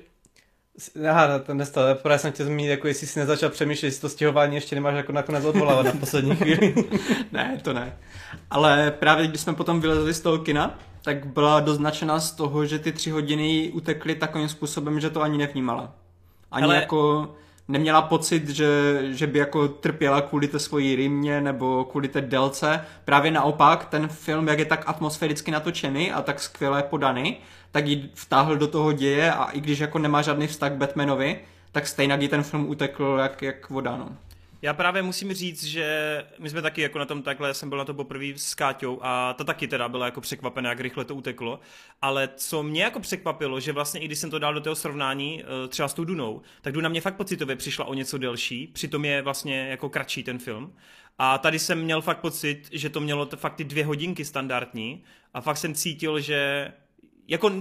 [1.09, 1.95] Aha, to nestalo.
[1.95, 5.13] Právě jsem chtěl zmínit, jako jestli jsi nezačal přemýšlet, jestli to stěhování ještě nemáš jako
[5.13, 6.75] nakonec odvolávat na poslední chvíli.
[7.33, 7.97] ne, to ne.
[8.51, 12.79] Ale právě když jsme potom vylezli z toho kina, tak byla doznačena z toho, že
[12.79, 15.93] ty tři hodiny utekly takovým způsobem, že to ani nevnímala.
[16.51, 16.75] Ani Ale...
[16.75, 17.31] jako
[17.69, 22.85] neměla pocit, že, že by jako trpěla kvůli té svojí rýmě nebo kvůli té délce.
[23.05, 27.37] Právě naopak, ten film, jak je tak atmosféricky natočený a tak skvěle podaný,
[27.75, 31.41] tak ji vtáhl do toho děje a i když jako nemá žádný vztah k Batmanovi,
[31.73, 34.17] tak stejně ten film utekl jak, jak voda, no.
[34.63, 37.85] Já právě musím říct, že my jsme taky jako na tom takhle, jsem byl na
[37.85, 41.61] to poprvé s Káťou a ta taky teda byla jako překvapená, jak rychle to uteklo,
[42.03, 45.43] ale co mě jako překvapilo, že vlastně i když jsem to dal do toho srovnání
[45.43, 49.05] eh, třeba s tou Dunou, tak Duna mě fakt pocitově přišla o něco delší, přitom
[49.05, 50.73] je vlastně jako kratší ten film.
[51.19, 55.41] A tady jsem měl fakt pocit, že to mělo fakt ty dvě hodinky standardní a
[55.41, 56.73] fakt jsem cítil, že
[57.29, 57.53] jako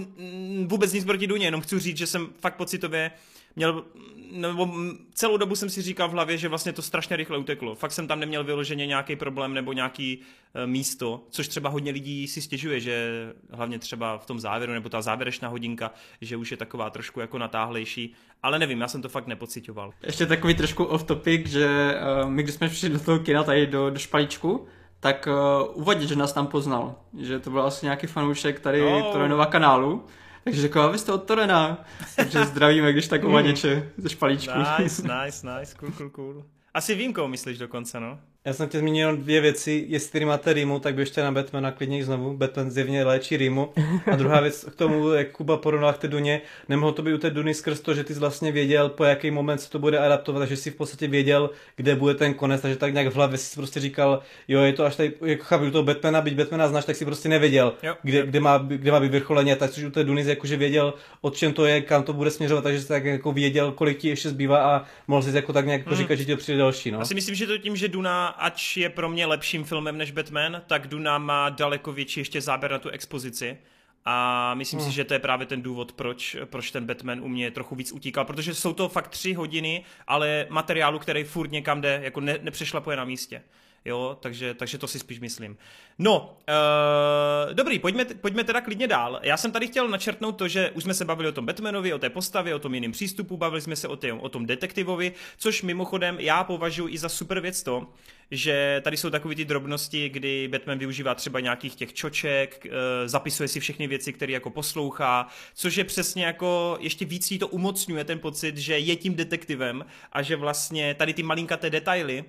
[0.66, 3.10] vůbec nic proti Duně, jenom chci říct, že jsem fakt pocitově
[3.56, 3.84] měl,
[4.30, 4.74] nebo
[5.14, 7.74] celou dobu jsem si říkal v hlavě, že vlastně to strašně rychle uteklo.
[7.74, 10.18] Fakt jsem tam neměl vyloženě nějaký problém nebo nějaký
[10.54, 13.10] e, místo, což třeba hodně lidí si stěžuje, že
[13.50, 17.38] hlavně třeba v tom závěru nebo ta závěrečná hodinka, že už je taková trošku jako
[17.38, 19.92] natáhlejší, ale nevím, já jsem to fakt nepocitoval.
[20.02, 23.66] Ještě takový trošku off topic, že uh, my když jsme přišli do toho kina tady
[23.66, 24.66] do, do špalíčku,
[25.04, 25.28] tak
[25.76, 26.94] uh, že nás tam poznal.
[27.18, 29.12] Že to byl asi nějaký fanoušek tady no.
[29.12, 30.06] Torenova kanálu.
[30.44, 31.84] Takže řekl, a vy jste od Torena.
[32.16, 34.58] Takže zdravíme, když tak uvaděče ze špalíčku.
[34.58, 36.44] Nice, nice, nice, cool, cool, cool.
[36.74, 38.18] Asi vím, koho myslíš dokonce, no.
[38.46, 42.36] Já jsem tě zmínil dvě věci, jestli máte rýmu, tak běžte na Batmana klidně znovu,
[42.36, 43.72] Batman zjevně léčí rýmu.
[44.12, 47.18] A druhá věc k tomu, jak Kuba porovnal k té Duně, nemohlo to být u
[47.18, 49.98] té Duny skrz to, že ty jsi vlastně věděl, po jaký moment se to bude
[49.98, 53.38] adaptovat, takže jsi v podstatě věděl, kde bude ten konec, takže tak nějak v hlavě
[53.38, 56.68] si prostě říkal, jo, je to až tady, jako chápu, u toho Batmana, byť Batmana
[56.68, 59.84] znáš, tak si prostě nevěděl, jo, kde, kde, má, kde má být vyvrcholení, tak což
[59.84, 62.88] u té Duny jakože věděl, od čem to je, kam to bude směřovat, takže jsi
[62.88, 65.96] tak jako věděl, kolik ti ještě zbývá a mohl si jako tak nějak hmm.
[65.96, 66.90] říkat, že ti to přijde další.
[66.90, 67.00] No.
[67.00, 70.62] Asi myslím, že to tím, že Duna, ač je pro mě lepším filmem než Batman,
[70.66, 73.58] tak Duna má daleko větší ještě záběr na tu expozici.
[74.04, 74.88] A myslím hmm.
[74.88, 77.92] si, že to je právě ten důvod, proč, proč ten Batman u mě trochu víc
[77.92, 82.38] utíkal, protože jsou to fakt tři hodiny, ale materiálu, který furt někam jde, jako ne,
[82.42, 83.42] nepřešlapuje na místě.
[83.84, 85.56] Jo, takže, takže to si spíš myslím.
[85.98, 89.20] No, uh, dobrý, pojďme, pojďme teda klidně dál.
[89.22, 91.98] Já jsem tady chtěl načrtnout to, že už jsme se bavili o tom Batmanovi, o
[91.98, 95.62] té postavě, o tom jiném přístupu, bavili jsme se o, tém, o tom detektivovi, což
[95.62, 97.86] mimochodem já považuji i za super věc to,
[98.30, 102.72] že tady jsou takové ty drobnosti, kdy Batman využívá třeba nějakých těch čoček, uh,
[103.06, 107.48] zapisuje si všechny věci, které jako poslouchá, což je přesně jako ještě víc jí to
[107.48, 112.24] umocňuje ten pocit, že je tím detektivem a že vlastně tady ty malinkaté detaily,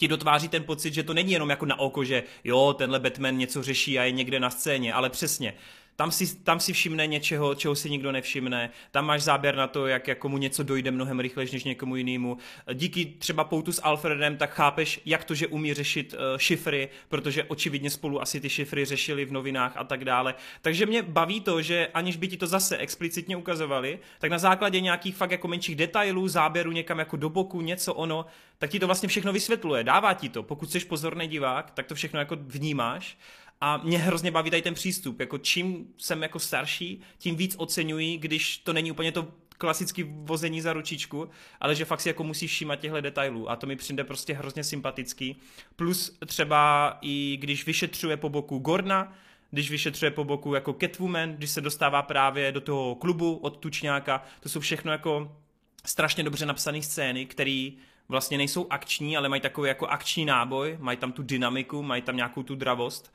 [0.00, 3.38] ti dotváří ten pocit, že to není jenom jako na oko, že jo, tenhle Batman
[3.38, 5.54] něco řeší a je někde na scéně, ale přesně,
[5.96, 9.86] tam si, tam si všimne něčeho, čeho si nikdo nevšimne, tam máš záběr na to,
[9.86, 12.38] jak jako mu něco dojde mnohem rychleji než někomu jinému.
[12.74, 17.44] Díky třeba poutu s Alfredem, tak chápeš, jak to, že umí řešit uh, šifry, protože
[17.44, 20.34] očividně spolu asi ty šifry řešili v novinách a tak dále.
[20.62, 24.80] Takže mě baví to, že aniž by ti to zase explicitně ukazovali, tak na základě
[24.80, 28.26] nějakých fakt jako menších detailů, záběru někam jako do boku, něco ono,
[28.58, 30.42] tak ti to vlastně všechno vysvětluje, dává ti to.
[30.42, 33.16] Pokud jsi pozorný divák, tak to všechno jako vnímáš
[33.60, 35.20] a mě hrozně baví tady ten přístup.
[35.20, 40.60] Jako čím jsem jako starší, tím víc oceňuji, když to není úplně to klasické vození
[40.60, 44.04] za ručičku, ale že fakt si jako musí všímat těchto detailů a to mi přijde
[44.04, 45.36] prostě hrozně sympatický.
[45.76, 49.12] Plus třeba i když vyšetřuje po boku Gorna,
[49.50, 54.22] když vyšetřuje po boku jako Catwoman, když se dostává právě do toho klubu od Tučňáka,
[54.40, 55.36] to jsou všechno jako
[55.84, 57.70] strašně dobře napsané scény, které
[58.08, 62.16] vlastně nejsou akční, ale mají takový jako akční náboj, mají tam tu dynamiku, mají tam
[62.16, 63.12] nějakou tu dravost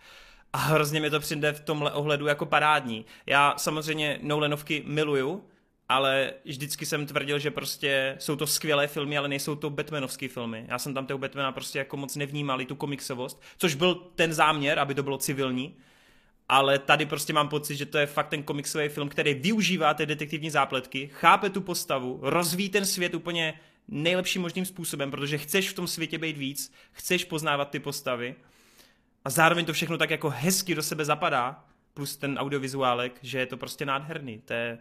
[0.56, 3.06] a hrozně mi to přijde v tomhle ohledu jako parádní.
[3.26, 5.44] Já samozřejmě Nolanovky miluju,
[5.90, 10.66] ale vždycky jsem tvrdil, že prostě jsou to skvělé filmy, ale nejsou to Batmanovské filmy.
[10.68, 14.80] Já jsem tam toho Batmana prostě jako moc nevnímal, tu komiksovost, což byl ten záměr,
[14.80, 15.76] aby to bylo civilní,
[16.50, 20.06] ale tady prostě mám pocit, že to je fakt ten komiksový film, který využívá ty
[20.06, 25.74] detektivní zápletky, chápe tu postavu, rozvíjí ten svět úplně nejlepším možným způsobem, protože chceš v
[25.74, 28.36] tom světě být víc, chceš poznávat ty postavy
[29.26, 33.46] a zároveň to všechno tak jako hezky do sebe zapadá, plus ten audiovizuálek, že je
[33.46, 34.42] to prostě nádherný.
[34.46, 34.78] To je,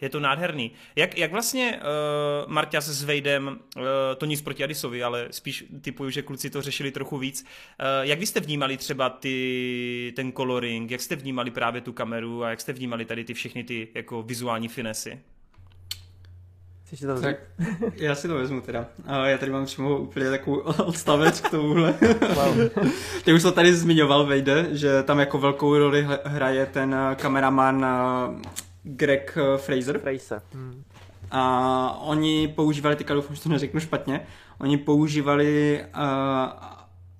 [0.00, 0.72] je to nádherný.
[0.96, 3.82] Jak, jak vlastně uh, Marta s Vejdem, uh,
[4.16, 7.42] to nic proti Adisovi, ale spíš typuju, že kluci to řešili trochu víc.
[7.42, 12.44] Uh, jak vy jste vnímali třeba ty, ten coloring, jak jste vnímali právě tu kameru
[12.44, 15.20] a jak jste vnímali tady ty všechny ty jako vizuální finesy?
[16.94, 17.36] Chceš to tak,
[17.96, 18.86] já si to vezmu teda.
[19.06, 21.94] A já tady mám přímo úplně takový odstavec k tomuhle.
[22.34, 22.68] Wow.
[23.24, 27.84] Ty už to tady zmiňoval, Vejde, že tam jako velkou roli hraje ten eh, kameraman
[27.84, 28.48] eh,
[28.82, 29.98] Greg eh, Fraser.
[29.98, 30.42] Fraser.
[30.52, 30.84] Hmm.
[31.30, 34.26] A oni používali, teďka doufám, že to neřeknu špatně,
[34.58, 36.00] oni používali uh,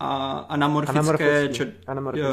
[0.00, 1.64] a anamorfické čo,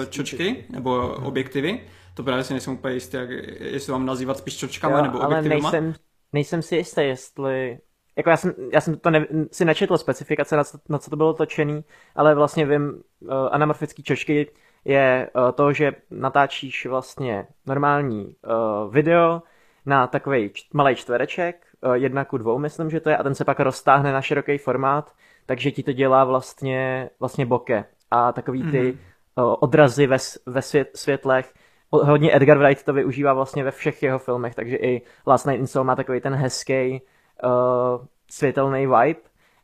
[0.10, 1.25] čočky, nebo hmm.
[1.25, 1.80] objektivy.
[2.13, 5.39] To právě si nejsem úplně jistý, jak, jestli mám nazývat spíš čočkama jo, nebo ale
[5.39, 5.71] objektivama.
[5.71, 5.93] Nejsem,
[6.34, 7.80] nejsem si jistý, jestli...
[8.17, 11.15] Jako já jsem, já jsem to ne, si nečetl specifikace, na co, na co to
[11.15, 11.84] bylo točený,
[12.15, 14.52] ale vlastně vím, uh, anamorfický čočky
[14.86, 19.41] je uh, to, že natáčíš vlastně normální uh, video
[19.86, 23.36] na takový č- malý čtvereček, uh, jedna ku dvou, myslím, že to je, a ten
[23.36, 25.12] se pak roztáhne na široký formát,
[25.46, 27.86] takže ti to dělá vlastně, vlastně boke.
[28.12, 28.98] A takový ty mm-hmm.
[29.44, 31.54] uh, odrazy ve, ve svět, světlech
[31.91, 35.67] hodně Edgar Wright to využívá vlastně ve všech jeho filmech, takže i Last Night in
[35.67, 37.01] Soul má takový ten hezký
[37.43, 39.19] uh, světelný vibe,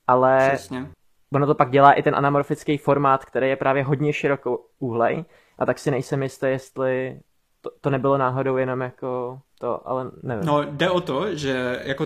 [0.07, 0.87] ale Přesně.
[1.33, 5.25] ono to pak dělá i ten anamorfický formát, který je právě hodně širokou úhlej
[5.59, 7.19] a tak si nejsem jistý, jestli
[7.61, 10.45] to, to nebylo náhodou jenom jako to, ale nevím.
[10.45, 12.05] No jde o to, že jako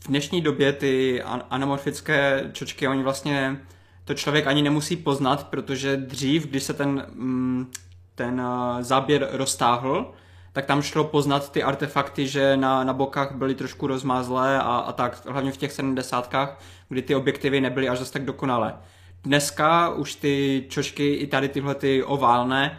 [0.00, 3.60] v dnešní době ty anamorfické čočky, oni vlastně
[4.04, 7.70] to člověk ani nemusí poznat, protože dřív, když se ten mm,
[8.20, 10.12] ten uh, záběr roztáhl,
[10.52, 14.92] tak tam šlo poznat ty artefakty, že na, na bokách byly trošku rozmázlé a, a
[14.92, 18.74] tak, hlavně v těch sedmdesátkách, kdy ty objektivy nebyly až zase tak dokonalé.
[19.24, 22.78] Dneska už ty čošky, i tady tyhle ty oválné,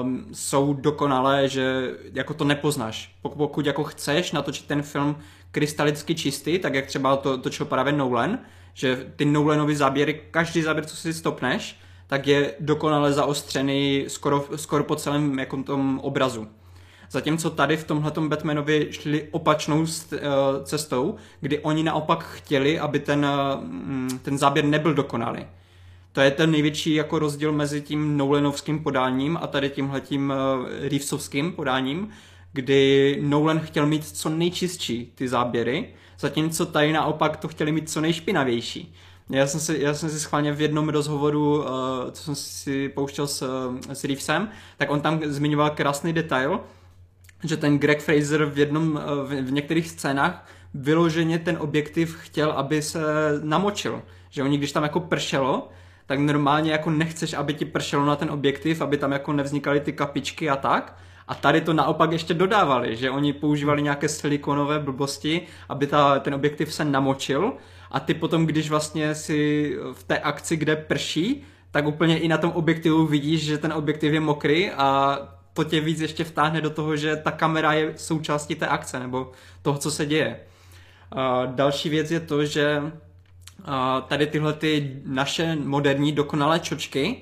[0.00, 3.16] um, jsou dokonalé, že jako to nepoznáš.
[3.22, 5.16] Pokud, pokud jako chceš natočit ten film
[5.50, 8.38] krystalicky čistý, tak jak třeba to točil právě Nolan,
[8.74, 11.76] že ty Nolanovy záběry, každý záběr, co si stopneš,
[12.10, 16.48] tak je dokonale zaostřený skoro, skoro po celém jako tom obrazu.
[17.10, 20.18] Zatímco tady v tomhle Batmanovi šli opačnou eh,
[20.64, 23.26] cestou, kdy oni naopak chtěli, aby ten,
[23.60, 25.46] mm, ten záběr nebyl dokonalý.
[26.12, 31.52] To je ten největší jako rozdíl mezi tím Nolanovským podáním a tady tímhletím eh, Reevesovským
[31.52, 32.08] podáním,
[32.52, 38.00] kdy Nolan chtěl mít co nejčistší ty záběry, zatímco tady naopak to chtěli mít co
[38.00, 38.94] nejšpinavější.
[39.30, 41.66] Já jsem si, já jsem si schválně v jednom rozhovoru, uh,
[42.10, 46.60] co jsem si pouštěl s, s Reevesem, tak on tam zmiňoval krásný detail,
[47.44, 52.50] že ten Greg Fraser v jednom, uh, v, v některých scénách vyloženě ten objektiv chtěl,
[52.52, 53.00] aby se
[53.42, 54.02] namočil.
[54.30, 55.68] Že oni, když tam jako pršelo,
[56.06, 59.92] tak normálně jako nechceš, aby ti pršelo na ten objektiv, aby tam jako nevznikaly ty
[59.92, 60.96] kapičky a tak.
[61.28, 66.34] A tady to naopak ještě dodávali, že oni používali nějaké silikonové blbosti, aby ta, ten
[66.34, 67.52] objektiv se namočil
[67.90, 72.38] a ty potom, když vlastně si v té akci, kde prší, tak úplně i na
[72.38, 75.18] tom objektivu vidíš, že ten objektiv je mokrý a
[75.52, 79.32] to tě víc ještě vtáhne do toho, že ta kamera je součástí té akce nebo
[79.62, 80.40] toho, co se děje.
[81.12, 82.82] A další věc je to, že
[84.08, 87.16] tady tyhle ty naše moderní dokonalé čočky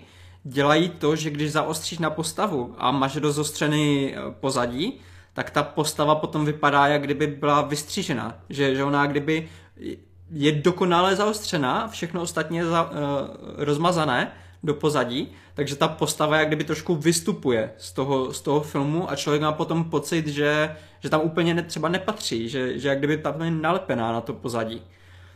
[0.44, 5.00] dělají to, že když zaostříš na postavu a máš rozostřený e, pozadí,
[5.32, 8.38] tak ta postava potom vypadá, jak kdyby byla vystřížena.
[8.48, 9.48] Že, že ona kdyby
[10.30, 12.98] je dokonale zaostřená, všechno ostatně je za, uh,
[13.56, 19.10] rozmazané do pozadí, takže ta postava jak kdyby trošku vystupuje z toho, z toho filmu
[19.10, 22.98] a člověk má potom pocit, že, že tam úplně ne, třeba nepatří, že, že jak
[22.98, 24.82] kdyby tam je nalepená na to pozadí.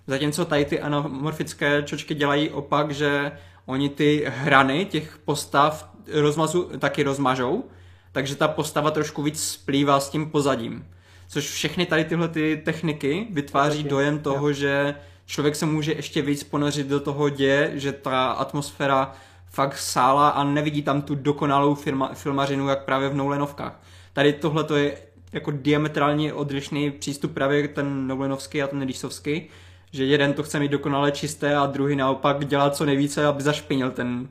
[0.07, 3.33] Zatímco tady ty anamorfické čočky dělají opak, že
[3.67, 7.65] oni ty hrany těch postav rozmazu, taky rozmažou,
[8.13, 10.85] takže ta postava trošku víc splývá s tím pozadím.
[11.33, 14.55] Což všechny tady tyhle ty techniky vytváří dojem toho, jo.
[14.55, 14.95] že
[15.27, 19.13] člověk se může ještě víc ponořit do toho děje, že ta atmosféra
[19.51, 23.83] fakt sála a nevidí tam tu dokonalou firma, filmařinu, jak právě v Nolanovkách.
[24.13, 24.99] Tady tohle to je
[25.33, 29.49] jako diametrálně odlišný přístup právě ten Nolanovský a ten Rýsovský,
[29.93, 33.91] že jeden to chce mít dokonale čisté a druhý naopak dělá co nejvíce, aby zašpinil
[33.91, 34.29] ten,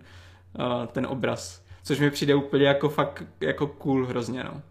[0.60, 1.62] uh, ten obraz.
[1.84, 4.62] Což mi přijde úplně jako fakt jako cool hrozně, no.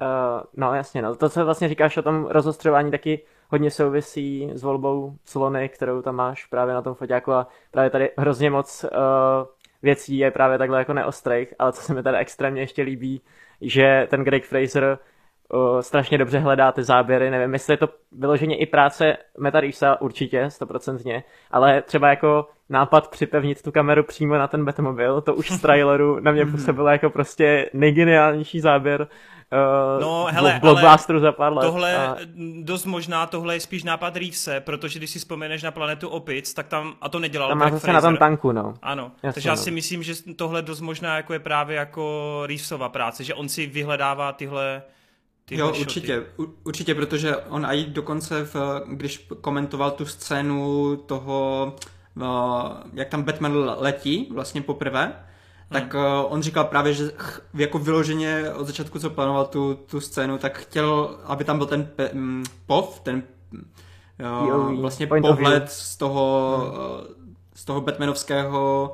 [0.00, 1.14] Uh, no jasně, no.
[1.14, 6.16] To, co vlastně říkáš o tom rozostřování, taky hodně souvisí s volbou slony, kterou tam
[6.16, 7.32] máš právě na tom foťáku.
[7.32, 8.90] A právě tady hrozně moc uh,
[9.82, 13.20] věcí je právě takhle jako neostrých, ale co se mi tady extrémně ještě líbí,
[13.60, 14.98] že ten Greg Fraser
[15.52, 20.00] uh, strašně dobře hledá ty záběry, nevím, jestli je to vyloženě i práce Meta Reevesa,
[20.00, 25.50] určitě, stoprocentně, ale třeba jako nápad připevnit tu kameru přímo na ten Batmobil, to už
[25.50, 29.08] z traileru na mě působilo jako prostě nejgeniálnější záběr
[29.52, 31.66] uh, no, hele, blockbusteru za pár let.
[31.66, 32.16] Tohle, a...
[32.62, 36.66] dost možná, tohle je spíš nápad Reevese, protože když si vzpomeneš na planetu Opic, tak
[36.66, 38.74] tam, a to nedělal Tam má zase na tom tanku, no.
[38.82, 39.52] Ano, Jasně, takže no.
[39.52, 43.48] já si myslím, že tohle dost možná jako je právě jako Reevesova práce, že on
[43.48, 44.82] si vyhledává tyhle
[45.50, 46.22] jo, určitě,
[46.64, 51.76] určitě, protože on i dokonce, v, když komentoval tu scénu toho,
[52.92, 55.12] jak tam Batman letí vlastně poprvé,
[55.72, 56.02] tak hmm.
[56.02, 60.38] uh, on říkal právě, že ch, jako vyloženě od začátku, co plánoval tu, tu scénu,
[60.38, 63.22] tak chtěl, aby tam byl ten pe, m, mm, pov, ten
[64.42, 66.74] uh, vlastně Point pohled z toho, hmm.
[66.74, 68.92] uh, z toho Batmanovského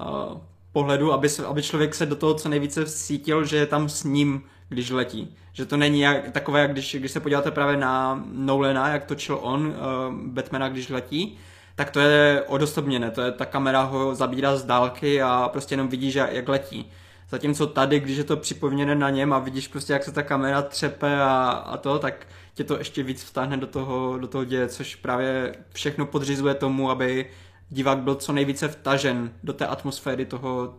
[0.00, 0.38] uh,
[0.72, 4.04] pohledu, aby, se, aby člověk se do toho co nejvíce cítil, že je tam s
[4.04, 5.36] ním, když letí.
[5.52, 9.38] Že to není jak, takové, jak když, když se podíváte právě na Nolana, jak točil
[9.42, 9.74] on uh,
[10.14, 11.38] Batmana, když letí,
[11.78, 15.88] tak to je odosobněné, to je ta kamera ho zabírá z dálky a prostě jenom
[15.88, 16.90] vidíš, jak letí.
[17.30, 20.62] Zatímco tady, když je to připomněné na něm a vidíš prostě, jak se ta kamera
[20.62, 24.68] třepe a, a to, tak tě to ještě víc vtáhne do toho, do toho děje,
[24.68, 27.30] což právě všechno podřizuje tomu, aby
[27.68, 30.74] divák byl co nejvíce vtažen do té atmosféry toho,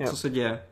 [0.00, 0.06] jo.
[0.10, 0.62] co se děje.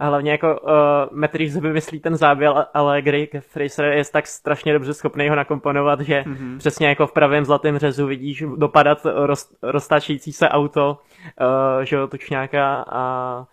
[0.00, 0.70] A hlavně jako uh,
[1.18, 6.00] Matt Reeves vymyslí ten záběr, ale Greg Fraser je tak strašně dobře schopný ho nakomponovat,
[6.00, 6.58] že mm-hmm.
[6.58, 10.98] přesně jako v pravém zlatém řezu vidíš dopadat roz, roztačící se auto,
[11.40, 13.46] uh, že jo, tučňáka a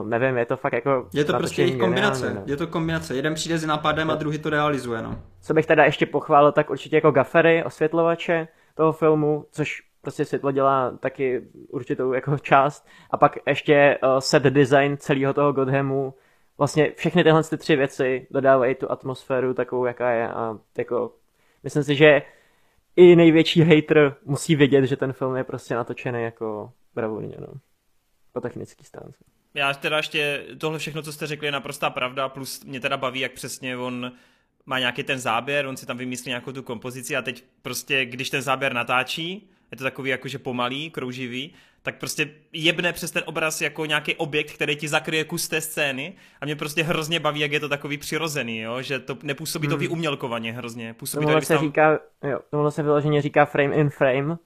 [0.00, 1.08] uh, nevím, je to fakt jako...
[1.14, 2.42] Je to prostě jejich kombinace, no.
[2.46, 5.18] je to kombinace, jeden přijde s nápadem a druhý to realizuje, no.
[5.40, 10.52] Co bych teda ještě pochválil, tak určitě jako gafery, osvětlovače toho filmu, což prostě světlo
[10.52, 16.14] dělá taky určitou jako část a pak ještě uh, set design celého toho Godhamu,
[16.58, 21.12] vlastně všechny tyhle ty tři věci dodávají tu atmosféru takovou, jaká je a jako
[21.62, 22.22] myslím si, že
[22.96, 27.46] i největší hater musí vědět, že ten film je prostě natočený jako bravurně, no.
[28.32, 29.24] Po technický stránce.
[29.54, 33.20] Já teda ještě, tohle všechno, co jste řekli, je naprostá pravda, plus mě teda baví,
[33.20, 34.12] jak přesně on
[34.66, 38.30] má nějaký ten záběr, on si tam vymyslí nějakou tu kompozici a teď prostě, když
[38.30, 43.60] ten záběr natáčí, je to takový jakože pomalý, krouživý, tak prostě jebne přes ten obraz
[43.60, 47.52] jako nějaký objekt, který ti zakryje kus té scény a mě prostě hrozně baví, jak
[47.52, 48.82] je to takový přirozený, jo?
[48.82, 49.70] že to nepůsobí hmm.
[49.70, 50.94] to vyumělkovaně hrozně.
[50.94, 51.64] Působí tomuhle to, se tam...
[51.64, 54.36] říká, jo, tomuhle se vyloženě říká frame in frame uh,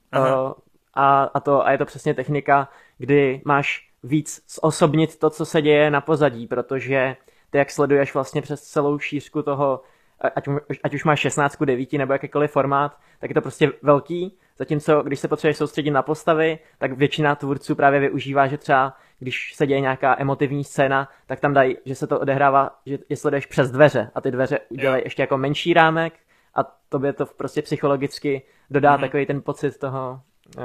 [0.95, 5.62] a, a, to, a je to přesně technika, kdy máš víc zosobnit to, co se
[5.62, 7.16] děje na pozadí, protože
[7.51, 9.83] ty jak sleduješ vlastně přes celou šířku toho,
[10.21, 10.49] ať,
[10.85, 15.20] ať už máš 16 9 nebo jakýkoliv formát, tak je to prostě velký Zatímco, když
[15.20, 19.80] se potřebuješ soustředit na postavy, tak většina tvůrců právě využívá, že třeba když se děje
[19.80, 24.11] nějaká emotivní scéna, tak tam dají, že se to odehrává, že je sleduješ přes dveře
[24.14, 26.14] a ty dveře udělají ještě jako menší rámek
[26.54, 29.00] a tobě to prostě psychologicky dodá mm-hmm.
[29.00, 30.20] takový ten pocit toho,
[30.56, 30.62] uh,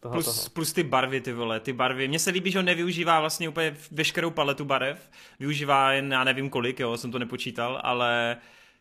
[0.00, 0.54] toho, plus, toho.
[0.54, 2.08] plus ty barvy, ty vole, ty barvy.
[2.08, 6.50] Mně se líbí, že on nevyužívá vlastně úplně veškerou paletu barev, využívá jen, já nevím
[6.50, 8.36] kolik, jo, jsem to nepočítal, ale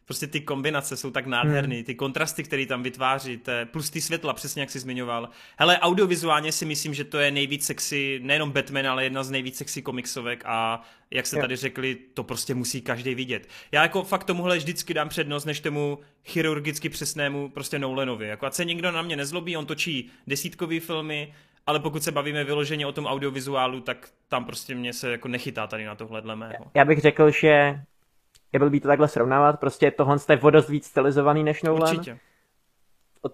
[0.10, 1.84] prostě ty kombinace jsou tak nádherný, hmm.
[1.84, 5.30] ty kontrasty, které tam vytváří, te, plus ty světla, přesně jak jsi zmiňoval.
[5.57, 9.57] Hele, audiovizuálně si myslím, že to je nejvíc sexy, nejenom Batman, ale jedna z nejvíc
[9.57, 10.82] sexy komiksovek a
[11.12, 13.47] jak jste tady řekli, to prostě musí každý vidět.
[13.72, 18.28] Já jako fakt tomuhle vždycky dám přednost, než tomu chirurgicky přesnému prostě Nolanovi.
[18.28, 21.34] Jako ať se nikdo na mě nezlobí, on točí desítkový filmy,
[21.68, 25.68] ale pokud se bavíme vyloženě o tom audiovizuálu, tak tam prostě mě se jako nechytá
[25.68, 26.66] tady na tohle dle mého.
[26.74, 27.80] Já bych řekl, že
[28.54, 31.82] je blbý to takhle srovnávat, prostě tohle je vodost víc stylizovaný než Nolan.
[31.82, 32.18] Určitě.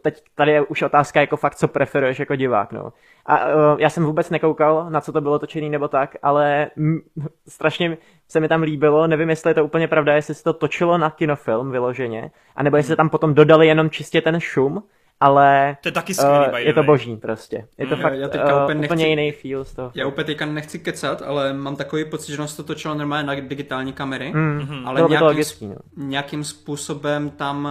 [0.02, 2.94] Teď tady je už otázka jako fakt, co preferuješ jako divák, no.
[3.26, 7.00] A uh, já jsem vůbec nekoukal, na co to bylo točený nebo tak, ale m,
[7.48, 7.98] strašně
[8.28, 11.10] se mi tam líbilo, nevím, jestli je to úplně pravda, jestli se to točilo na
[11.10, 12.98] kinofilm vyloženě, anebo jestli hmm.
[12.98, 14.84] tam potom dodali jenom čistě ten šum,
[15.20, 17.68] ale to je, taky skvělý, uh, je to boží prostě.
[17.78, 19.92] Je to mm, fakt já, já uh, úplně, nechci, úplně jiný feel z toho.
[19.96, 23.36] Já úplně teďka nechci kecat, ale mám takový pocit, že se to točilo normálně na
[23.36, 25.76] digitální kamery, mm, ale nějakým, logický, no.
[25.98, 27.66] nějakým způsobem tam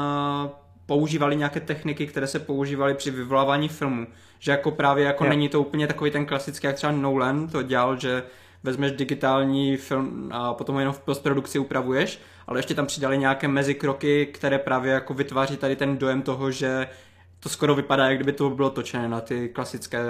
[0.44, 0.50] uh,
[0.86, 4.06] používali nějaké techniky, které se používaly při vyvolávání filmu.
[4.38, 7.96] Že jako právě jako není to úplně takový ten klasický, jak třeba Nolan to dělal,
[7.96, 8.22] že
[8.62, 13.48] vezmeš digitální film a potom ho jenom v postprodukci upravuješ, ale ještě tam přidali nějaké
[13.48, 16.86] mezikroky, které právě jako vytváří tady ten dojem toho, že
[17.44, 20.00] to skoro vypadá, jak kdyby to bylo točené na ty klasické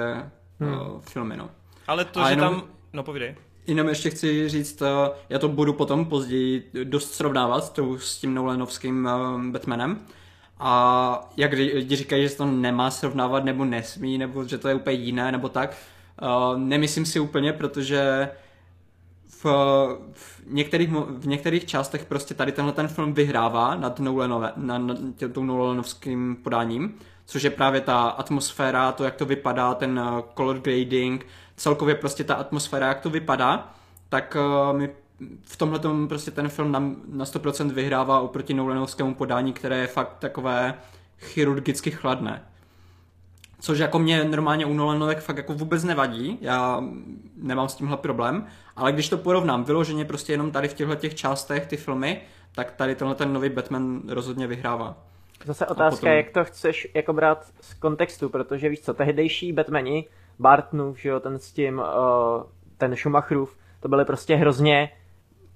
[0.60, 0.72] hmm.
[0.72, 1.50] uh, filmy, no.
[1.86, 2.64] Ale to, a že jenom, tam...
[2.92, 3.34] No povídej.
[3.66, 4.88] Jenom ještě chci říct, uh,
[5.28, 10.00] já to budu potom později dost srovnávat s, s tím Nolanovským uh, Batmanem.
[10.58, 14.74] A jak lidi říkají, že se to nemá srovnávat, nebo nesmí, nebo že to je
[14.74, 15.76] úplně jiné, nebo tak,
[16.22, 18.28] uh, nemyslím si úplně, protože
[19.26, 19.44] v,
[20.12, 24.98] v, některých, v některých částech prostě tady tenhle ten film vyhrává nad, Nolanové, nad, nad
[25.18, 30.58] tím Nolanovským podáním což je právě ta atmosféra, to, jak to vypadá, ten uh, color
[30.58, 33.74] grading, celkově prostě ta atmosféra, jak to vypadá,
[34.08, 34.36] tak
[34.70, 34.90] uh, mi
[35.44, 40.16] v tomhle prostě ten film na, na 100% vyhrává oproti Nolanovskému podání, které je fakt
[40.18, 40.74] takové
[41.18, 42.42] chirurgicky chladné.
[43.60, 46.84] Což jako mě normálně u Nolanovek fakt jako vůbec nevadí, já
[47.36, 48.46] nemám s tímhle problém,
[48.76, 52.20] ale když to porovnám vyloženě prostě jenom tady v těchto těch částech ty filmy,
[52.54, 54.96] tak tady tenhle ten nový Batman rozhodně vyhrává.
[55.44, 56.12] Zase otázka, potom...
[56.12, 60.08] jak to chceš jako brát z kontextu, protože víš co, tehdejší Batmani,
[60.38, 61.84] Bartnův, že jo, ten s tím, uh,
[62.78, 64.90] ten Schumacherův, to byly prostě hrozně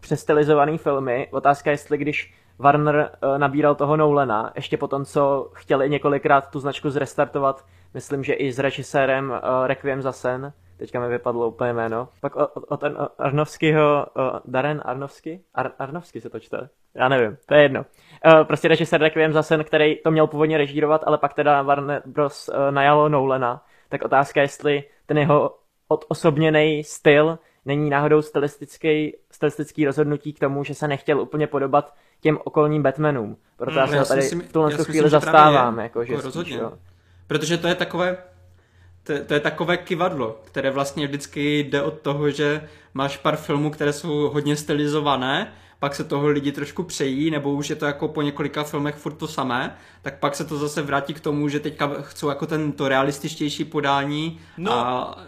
[0.00, 1.28] přestylizované filmy.
[1.30, 6.50] Otázka je, jestli když Warner uh, nabíral toho Nolana, ještě po tom, co chtěli několikrát
[6.50, 7.64] tu značku zrestartovat,
[7.94, 12.08] myslím, že i s režisérem uh, Requiem za sen, teďka mi vypadlo úplně jméno.
[12.20, 15.40] Pak o, o ten Arnovskýho, o Darren Arnovský?
[15.54, 16.68] Ar, Arnovský se to čte?
[16.94, 17.84] Já nevím, to je jedno.
[18.26, 22.02] Uh, prostě režisér Requiem za sen, který to měl původně režírovat, ale pak teda Warner
[22.06, 22.48] Bros.
[22.48, 23.64] Uh, najalo Nolana.
[23.88, 25.54] Tak otázka, jestli ten jeho
[25.88, 32.38] odosobněný styl není náhodou stylistický, stylistický rozhodnutí k tomu, že se nechtěl úplně podobat těm
[32.44, 33.36] okolním Batmanům.
[33.56, 35.78] Proto hmm, já se tady si, v tuhle chvíli zastávám.
[35.78, 36.52] Jako, že jako rozhodně.
[36.52, 36.72] Spíš, jo.
[37.26, 38.16] Protože to je takové,
[39.02, 43.70] to, to je takové kivadlo, které vlastně vždycky jde od toho, že máš pár filmů,
[43.70, 48.08] které jsou hodně stylizované, pak se toho lidi trošku přejí, nebo už je to jako
[48.08, 51.60] po několika filmech furt to samé, tak pak se to zase vrátí k tomu, že
[51.60, 54.72] teďka chcou jako tento realističtější podání no.
[54.72, 55.18] a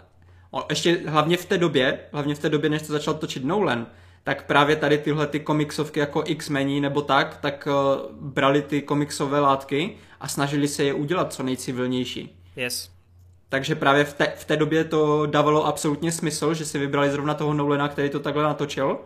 [0.69, 3.87] ještě hlavně v té době, hlavně v té době, než to začal točit Nolan,
[4.23, 9.39] tak právě tady tyhle ty komiksovky jako X-mení nebo tak, tak uh, brali ty komiksové
[9.39, 12.39] látky a snažili se je udělat co nejcivilnější.
[12.55, 12.91] Yes.
[13.49, 17.33] Takže právě v té, v té době to dávalo absolutně smysl, že si vybrali zrovna
[17.33, 18.99] toho Nolana, který to takhle natočil.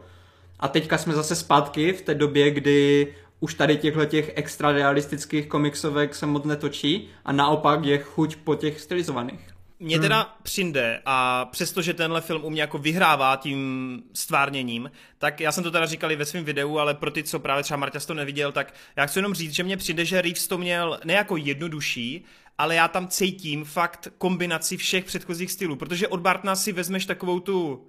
[0.60, 3.08] A teďka jsme zase zpátky v té době, kdy
[3.40, 8.56] už tady těchto těch extra realistických komiksovek se moc netočí a naopak je chuť po
[8.56, 9.56] těch stylizovaných.
[9.80, 10.32] Mně teda hmm.
[10.44, 15.72] přijde a přestože tenhle film u mě jako vyhrává tím stvárněním, tak já jsem to
[15.72, 18.52] teda říkal i ve svém videu, ale pro ty, co právě třeba Marťas to neviděl,
[18.52, 22.26] tak já chci jenom říct, že mně přijde, že Reeves to měl ne jako jednodušší,
[22.58, 27.40] ale já tam cítím fakt kombinaci všech předchozích stylů, protože od Bartna si vezmeš takovou
[27.40, 27.88] tu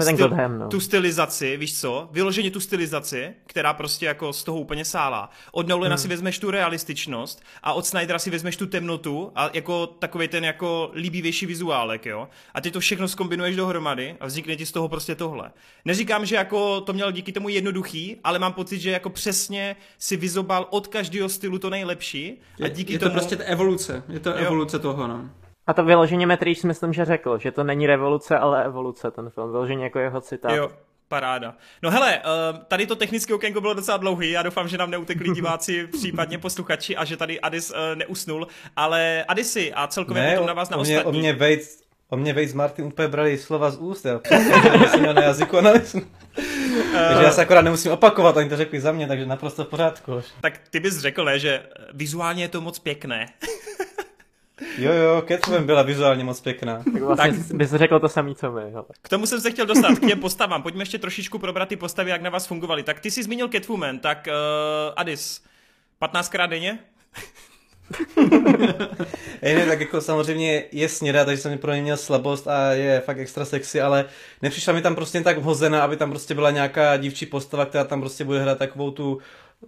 [0.00, 0.68] styl, Godham, no.
[0.68, 5.30] tu stylizaci, víš co, vyloženě tu stylizaci, která prostě jako z toho úplně sálá.
[5.52, 5.98] Od Nolana hmm.
[6.02, 10.44] si vezmeš tu realističnost a od Snydera si vezmeš tu temnotu a jako takový ten
[10.44, 12.28] jako líbivější vizuálek, jo.
[12.54, 15.50] A ty to všechno skombinuješ dohromady a vznikne ti z toho prostě tohle.
[15.84, 20.16] Neříkám, že jako to měl díky tomu jednoduchý, ale mám pocit, že jako přesně si
[20.16, 23.10] vyzobal od každého stylu to nejlepší a díky je, je tomu...
[23.10, 24.36] to prostě evoluce, je to jo.
[24.36, 25.30] evoluce toho, no.
[25.70, 29.50] A to vyloženě si myslím, že řekl, že to není revoluce, ale evoluce ten film.
[29.50, 30.52] Vyloženě jako jeho citát.
[30.52, 30.70] Jo,
[31.08, 31.54] Paráda.
[31.82, 35.30] No hele, uh, tady to technické okénko bylo docela dlouhý, já doufám, že nám neutekli
[35.34, 38.46] diváci, případně posluchači a že tady Adis uh, neusnul,
[38.76, 41.18] ale Adisi a celkově ne, potom na vás na o mě, ostatní.
[41.18, 44.20] O mě Vejc, o mě Vejc Martin úplně brali slova z úst, jo.
[44.90, 45.62] jsem měl na jazyku a
[46.92, 50.22] takže já se akorát nemusím opakovat, oni to řekli za mě, takže naprosto v pořádku.
[50.40, 51.62] Tak ty bys řekl, ne, že
[51.92, 53.26] vizuálně je to moc pěkné.
[54.78, 56.82] Jo, jo, Catwoman byla vizuálně moc pěkná.
[56.92, 58.60] Tak vlastně tak, bys řekl to samý, co my.
[58.60, 58.84] Hele.
[59.02, 60.62] K tomu jsem se chtěl dostat, k těm postavám.
[60.62, 62.82] Pojďme ještě trošičku probrat ty postavy, jak na vás fungovaly.
[62.82, 65.42] Tak ty jsi zmínil Catwoman, tak uh, Adis,
[66.02, 66.78] 15krát denně?
[69.42, 73.00] Ej, ne, tak jako samozřejmě je sněda, takže jsem pro ně měl slabost a je
[73.00, 74.04] fakt extra sexy, ale
[74.42, 78.00] nepřišla mi tam prostě tak vhozená, aby tam prostě byla nějaká dívčí postava, která tam
[78.00, 79.18] prostě bude hrát takovou tu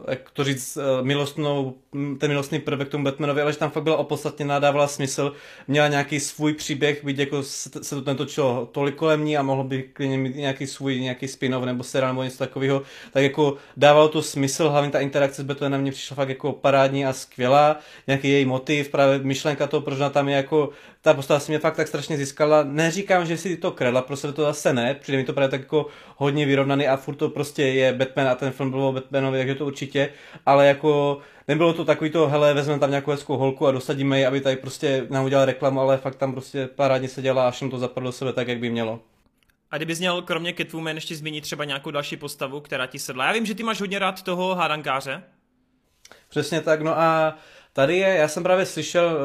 [0.09, 3.97] jak to říct, eh, milostnou, ten milostný prvek tomu Batmanovi, ale že tam fakt byla
[3.97, 5.33] opodstatněná, dávala smysl,
[5.69, 9.65] měla nějaký svůj příběh, byť jako se, se to nentočilo tolik kolem ní a mohlo
[9.65, 12.83] by klidně mít nějaký svůj, nějaký spin-off nebo seriál nebo něco takového,
[13.13, 17.07] tak jako dávalo to smysl, hlavně ta interakce s Batmanem mě přišla fakt jako parádní
[17.07, 17.77] a skvělá,
[18.07, 20.71] nějaký její motiv, právě myšlenka toho, proč ona tam je jako,
[21.03, 24.43] ta postava si mě fakt tak strašně získala, neříkám, že si to kredla, prostě to
[24.43, 25.87] zase ne, přijde mi to právě tak jako
[26.17, 29.55] hodně vyrovnaný a furt to prostě je Batman a ten film byl o Batmanovi, takže
[29.55, 30.11] to určitě,
[30.47, 34.27] ale jako nebylo to takový to, hele, vezmeme tam nějakou hezkou holku a dosadíme ji,
[34.27, 37.71] aby tady prostě nám udělal reklamu, ale fakt tam prostě parádně se dělá a všem
[37.71, 39.01] to zapadlo do sebe tak, jak by mělo.
[39.71, 43.27] A kdybys měl kromě Catwoman ještě zmínit třeba nějakou další postavu, která ti sedla.
[43.27, 45.23] Já vím, že ty máš hodně rád toho hádankáře.
[46.29, 47.37] Přesně tak, no a
[47.75, 49.19] Tady je, já jsem právě slyšel,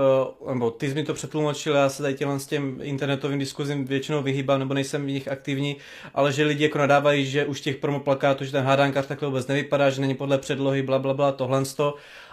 [0.46, 4.22] eh, nebo ty jsi mi to přetlumočil, já se tady s těm internetovým diskuzím většinou
[4.24, 5.78] vyhýbám, nebo nejsem v nich aktivní,
[6.14, 9.90] ale že lidi jako nadávají, že už těch promoplakátů, že ten hádánkař takhle vůbec nevypadá,
[9.90, 11.64] že není podle předlohy, bla, bla, bla, tohle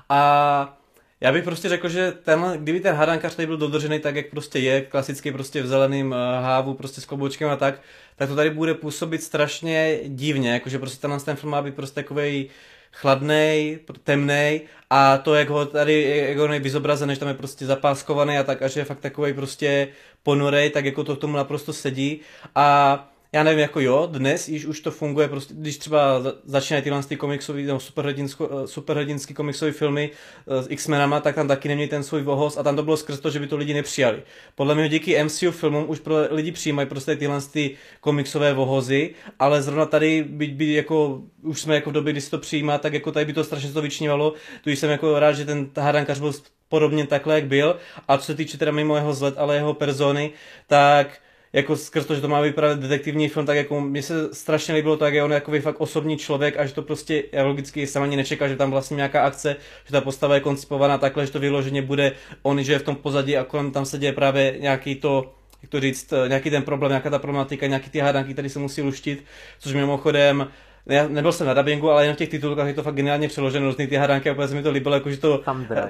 [0.08, 0.78] A
[1.20, 4.58] já bych prostě řekl, že ten, kdyby ten hádankař tady byl dodržený tak, jak prostě
[4.58, 7.80] je, klasicky prostě v zeleném uh, hávu, prostě s kloboučkem a tak,
[8.16, 11.94] tak to tady bude působit strašně divně, jakože prostě tenhle ten film má být prostě
[11.94, 12.50] takovej
[12.94, 18.38] chladnej, temnej a to, jak ho tady, jak ho vyzobrazen, že tam je prostě zapáskovaný
[18.38, 19.88] a tak, a že je fakt takový prostě
[20.22, 22.20] ponorej, tak jako to k tomu naprosto sedí.
[22.54, 27.02] A já nevím, jako jo, dnes již už to funguje, prostě, když třeba začínají tyhle
[27.02, 30.10] ty komiksové, nebo eh, superhrdinský komiksové filmy
[30.46, 33.20] eh, s X-menama, tak tam taky neměli ten svůj vohoz a tam to bylo skrz
[33.20, 34.22] to, že by to lidi nepřijali.
[34.54, 39.62] Podle mě díky MCU filmům už pro lidi přijímají prostě tyhle ty komiksové vohozy, ale
[39.62, 42.92] zrovna tady by, by jako, už jsme jako v době, kdy se to přijímá, tak
[42.92, 46.32] jako tady by to strašně to vyčnívalo, tu jsem jako rád, že ten hádankař byl
[46.68, 47.76] podobně takhle, jak byl.
[48.08, 50.30] A co se týče teda mimo jeho zlet, ale jeho persony,
[50.66, 51.20] tak
[51.54, 54.96] jako skrz to, že to má vypadat detektivní film, tak jako mně se strašně líbilo
[54.96, 58.16] tak, je on jako fakt osobní člověk a že to prostě, já logicky jsem ani
[58.16, 61.82] nečekal, že tam vlastně nějaká akce, že ta postava je koncipovaná takhle, že to vyloženě
[61.82, 65.32] bude on, že je v tom pozadí a kolem tam se děje právě nějaký to,
[65.62, 68.82] jak to říct, nějaký ten problém, nějaká ta problematika, nějaký ty hádanky, které se musí
[68.82, 69.24] luštit,
[69.58, 70.48] což mimochodem
[70.86, 73.66] já nebyl jsem na dubbingu, ale jen v těch titulkách je to fakt geniálně přeloženo,
[73.66, 75.42] různý ty hádánky, a se mi to líbilo, jako, že to,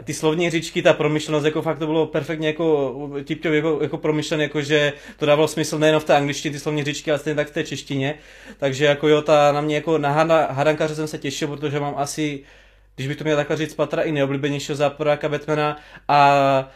[0.04, 3.10] ty slovní říčky, ta promyšlenost, jako fakt to bylo perfektně jako,
[3.50, 7.10] jako, jako promyšlené, jako, že to dávalo smysl nejen v té angličtině, ty slovní říčky,
[7.10, 8.14] ale stejně tak v té češtině.
[8.58, 10.12] Takže jako jo, ta na mě jako na
[10.50, 12.40] hádankaře jsem se těšil, protože mám asi,
[12.96, 15.76] když bych to měl takhle říct, patra i nejoblíbenějšího záporáka Batmana
[16.08, 16.70] a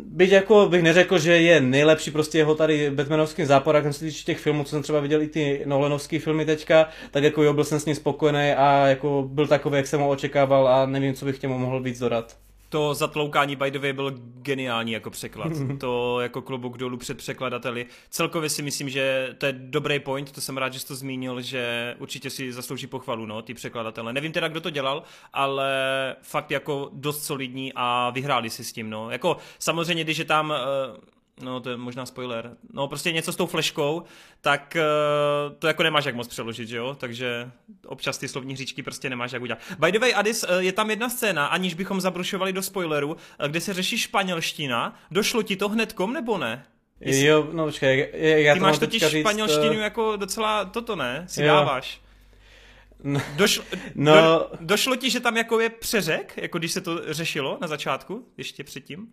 [0.00, 4.24] Byť jako bych neřekl, že je nejlepší prostě jeho tady Batmanovským záporákem, co se týče
[4.24, 7.64] těch filmů, co jsem třeba viděl i ty Nolanovské filmy teďka, tak jako jo, byl
[7.64, 11.24] jsem s ním spokojený a jako byl takový, jak jsem ho očekával a nevím, co
[11.24, 12.45] bych těmu mohl víc dodat.
[12.76, 15.52] To zatloukání by the way byl geniální jako překlad.
[15.80, 17.86] to jako klobouk dolů před překladateli.
[18.10, 21.40] Celkově si myslím, že to je dobrý point, to jsem rád, že jsi to zmínil,
[21.40, 24.12] že určitě si zaslouží pochvalu, no, ty překladatele.
[24.12, 25.02] Nevím teda, kdo to dělal,
[25.32, 25.70] ale
[26.22, 29.10] fakt jako dost solidní a vyhráli si s tím, no.
[29.10, 30.56] Jako samozřejmě, když je tam uh,
[31.42, 34.02] no to je možná spoiler, no prostě něco s tou fleškou,
[34.40, 37.50] tak uh, to jako nemáš jak moc přeložit, že jo, takže
[37.86, 39.58] občas ty slovní hříčky prostě nemáš jak udělat.
[39.78, 43.16] By the way, Adis, uh, je tam jedna scéna, aniž bychom zabrušovali do spoileru, uh,
[43.48, 46.66] kde se řeší španělština, došlo ti to hnedkom nebo ne?
[47.00, 47.24] Jestli...
[47.24, 51.24] Jo, no počkej, já Ty máš totiž říct, španělštinu jako docela toto, ne?
[51.28, 51.46] Si jo.
[51.46, 52.00] dáváš.
[53.04, 53.64] No, Došlo,
[53.94, 54.14] no.
[54.14, 58.28] Do, došlo ti, že tam jako je přeřek, jako když se to řešilo na začátku,
[58.36, 59.08] ještě předtím?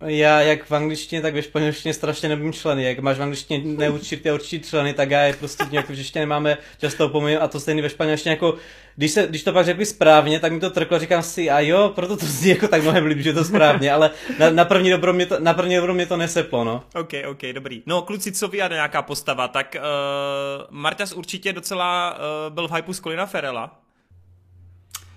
[0.00, 2.84] Já jak v angličtině, tak ve španělštině strašně nevím členy.
[2.84, 6.58] Jak máš v angličtině neurčitě určitý členy, tak já je prostě nějak v češtině nemáme
[6.78, 8.54] často opomíjím a to stejný ve španělštině jako
[8.96, 11.92] když, se, když to pak řekli správně, tak mi to trklo, říkám si, a jo,
[11.94, 15.12] proto to zní jako tak mnohem líp, že to správně, ale na, na, první dobro
[15.12, 16.82] mě to, na první dobro mě to neseplo, no.
[16.94, 17.82] OK, OK, dobrý.
[17.86, 22.72] No, kluci, co vy a nějaká postava, tak uh, Martas určitě docela uh, byl v
[22.72, 23.80] hypeu z Colina Ferela.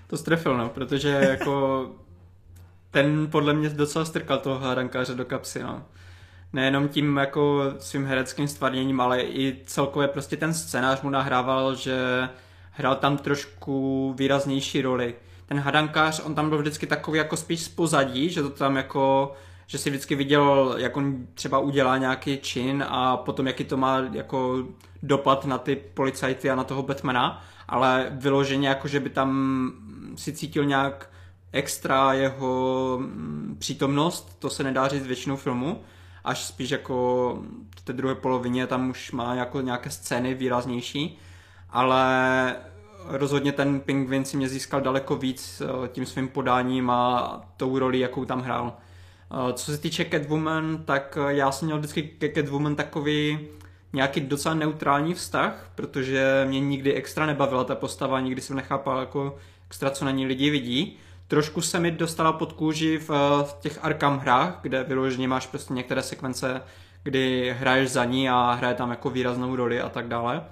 [0.07, 1.85] To strefil, no, protože jako
[2.91, 5.83] ten podle mě docela strkal toho hádankáře do kapsy, no.
[6.53, 12.29] nejenom tím jako svým hereckým stvárněním, ale i celkově prostě ten scénář mu nahrával, že
[12.71, 15.15] hrál tam trošku výraznější roli.
[15.45, 19.33] Ten hadankář, on tam byl vždycky takový jako spíš z pozadí, že to tam jako
[19.69, 23.99] že si vždycky viděl, jak on třeba udělá nějaký čin a potom jaký to má
[24.11, 24.65] jako
[25.03, 29.71] dopad na ty policajty a na toho Batmana, ale vyloženě jako, že by tam
[30.15, 31.09] si cítil nějak
[31.51, 35.81] extra jeho mm, přítomnost, to se nedá říct většinou filmu,
[36.23, 37.39] až spíš jako
[37.77, 41.19] v té druhé polovině tam už má jako nějaké scény výraznější,
[41.69, 42.55] ale
[43.05, 47.99] rozhodně ten Pingvin si mě získal daleko víc eh, tím svým podáním a tou roli,
[47.99, 48.73] jakou tam hrál.
[49.31, 53.39] Eh, co se týče Catwoman, tak eh, já jsem měl vždycky ke Catwoman takový
[53.93, 59.37] nějaký docela neutrální vztah, protože mě nikdy extra nebavila ta postava, nikdy jsem nechápal jako
[59.67, 60.97] extra, co na ní lidi vidí.
[61.29, 63.09] Trošku se mi dostala pod kůži v,
[63.43, 66.61] v těch Arkham hrách, kde vyloženě máš prostě některé sekvence,
[67.03, 70.43] kdy hraješ za ní a hraje tam jako výraznou roli a tak dále.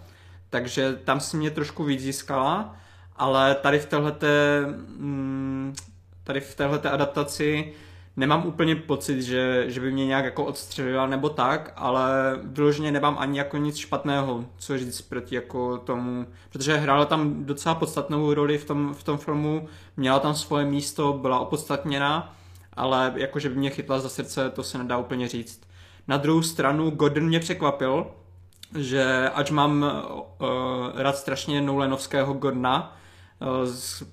[0.50, 2.76] Takže tam si mě trošku víc získala,
[3.16, 4.66] ale tady v téhleté,
[4.98, 5.76] mm,
[6.24, 7.74] tady v téhleté adaptaci
[8.18, 12.12] nemám úplně pocit, že, že by mě nějak jako odstřelila nebo tak, ale
[12.44, 17.76] vyloženě nemám ani jako nic špatného, co říct proti jako tomu, protože hrála tam docela
[17.76, 22.36] podstatnou roli v tom, v tom filmu, měla tam svoje místo, byla opodstatněná,
[22.74, 25.62] ale jako že by mě chytla za srdce, to se nedá úplně říct.
[26.08, 28.08] Na druhou stranu Gordon mě překvapil,
[28.78, 30.48] že ať mám uh,
[30.96, 32.98] rád strašně Nolanovského Gordona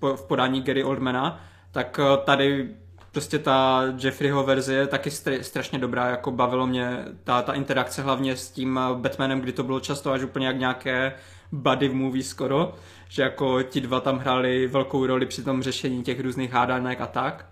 [0.02, 1.40] uh, v podání Gary Oldmana,
[1.72, 2.74] tak uh, tady
[3.14, 5.10] prostě ta Jeffreyho verze je taky
[5.40, 9.80] strašně dobrá, jako bavilo mě ta, ta interakce hlavně s tím Batmanem, kdy to bylo
[9.80, 11.12] často až úplně jak nějaké
[11.52, 12.74] buddy v movie skoro,
[13.08, 17.06] že jako ti dva tam hráli velkou roli při tom řešení těch různých hádanek a
[17.06, 17.46] tak.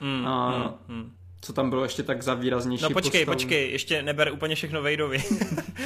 [0.00, 1.12] Mm, a, mm, mm.
[1.40, 3.34] Co tam bylo ještě tak za výraznější No počkej, postavu?
[3.34, 5.18] počkej, ještě neber úplně všechno Vejdovi.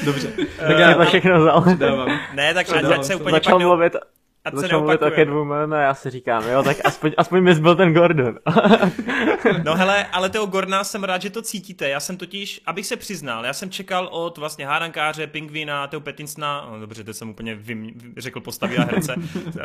[0.04, 0.32] Dobře.
[0.56, 1.64] tak já to všechno vzal.
[2.34, 3.96] ne, tak ať se úplně Začal mluvit
[4.46, 7.76] Ať Začal mluvit o Catwoman a já si říkám, jo, tak aspoň, aspoň mi byl
[7.76, 8.38] ten Gordon.
[9.64, 11.88] no hele, ale toho Gordona jsem rád, že to cítíte.
[11.88, 16.68] Já jsem totiž, abych se přiznal, já jsem čekal od vlastně hádankáře, Pingvina, toho Petinsna,
[16.70, 19.14] no dobře, to jsem úplně vym, řekl postavy a herce.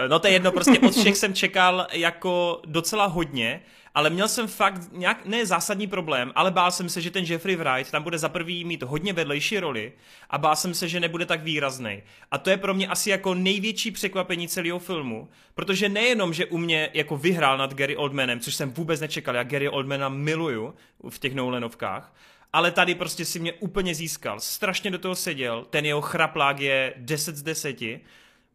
[0.09, 3.61] No to je jedno, prostě od všech jsem čekal jako docela hodně,
[3.95, 7.55] ale měl jsem fakt nějak, ne zásadní problém, ale bál jsem se, že ten Jeffrey
[7.55, 9.93] Wright tam bude za prvý mít hodně vedlejší roli
[10.29, 12.03] a bál jsem se, že nebude tak výrazný.
[12.31, 16.57] A to je pro mě asi jako největší překvapení celého filmu, protože nejenom, že u
[16.57, 20.73] mě jako vyhrál nad Gary Oldmanem, což jsem vůbec nečekal, já Gary Oldmana miluju
[21.09, 22.13] v těch Nolanovkách,
[22.53, 24.39] ale tady prostě si mě úplně získal.
[24.39, 27.81] Strašně do toho seděl, ten jeho chraplák je 10 z 10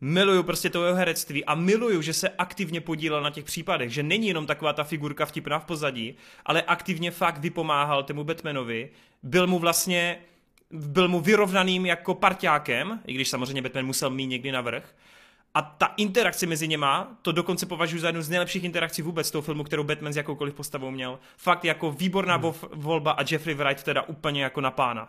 [0.00, 4.02] miluju prostě to jeho herectví a miluju, že se aktivně podílel na těch případech, že
[4.02, 6.16] není jenom taková ta figurka vtipná v pozadí,
[6.46, 8.90] ale aktivně fakt vypomáhal tomu Batmanovi,
[9.22, 10.18] byl mu vlastně
[10.70, 14.94] byl mu vyrovnaným jako parťákem, i když samozřejmě Batman musel mít někdy navrh.
[15.54, 19.42] A ta interakce mezi něma, to dokonce považuji za jednu z nejlepších interakcí vůbec toho
[19.42, 21.18] filmu, kterou Batman s jakoukoliv postavou měl.
[21.36, 22.52] Fakt jako výborná hmm.
[22.72, 25.08] volba a Jeffrey Wright teda úplně jako na pána.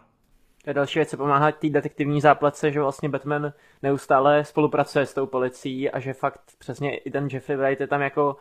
[0.67, 3.53] A další věc se pomáhá té detektivní zápletce, že vlastně Batman
[3.83, 8.01] neustále spolupracuje s tou policií a že fakt přesně i ten Jeffrey Wright je tam
[8.01, 8.35] jako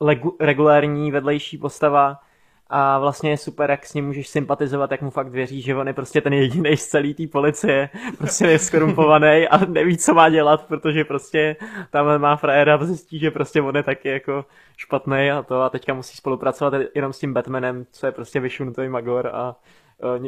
[0.00, 2.20] legu- regulární vedlejší postava
[2.66, 5.86] a vlastně je super, jak s ním můžeš sympatizovat, jak mu fakt věří, že on
[5.86, 10.28] je prostě ten jediný z celé té policie, prostě je skorumpovaný a neví, co má
[10.28, 11.56] dělat, protože prostě
[11.90, 14.44] tam má frajera a zjistí, že prostě on je taky jako
[14.76, 18.88] špatný a to a teďka musí spolupracovat jenom s tím Batmanem, co je prostě vyšunutý
[18.88, 19.56] magor a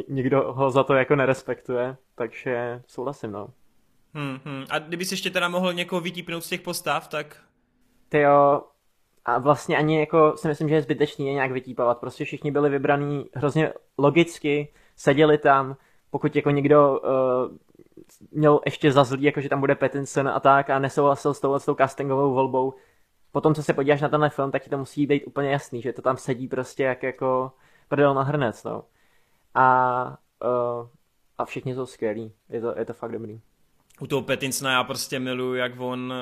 [0.07, 3.49] nikdo ho za to jako nerespektuje, takže souhlasím, no.
[4.13, 4.65] Hmm, hmm.
[4.69, 7.43] A kdyby si ještě teda mohl někoho vytípnout z těch postav, tak...
[8.09, 8.61] Ty jo,
[9.25, 11.99] a vlastně ani jako si myslím, že je zbytečný je nějak vytípovat.
[11.99, 15.77] Prostě všichni byli vybraní hrozně logicky, seděli tam,
[16.09, 17.57] pokud jako někdo uh,
[18.31, 21.59] měl ještě za zlý, jako že tam bude Pattinson a tak a nesouhlasil s touhle
[21.59, 22.73] s tou castingovou volbou,
[23.31, 25.93] potom, co se podíváš na tenhle film, tak ti to musí být úplně jasný, že
[25.93, 27.51] to tam sedí prostě jak jako
[27.87, 28.83] prdel na hrnec, no
[29.57, 30.87] a, uh,
[31.37, 32.31] a všichni jsou skvělí.
[32.49, 33.41] Je to, je to fakt dobrý.
[33.99, 36.13] U toho Petinsona já prostě miluju, jak on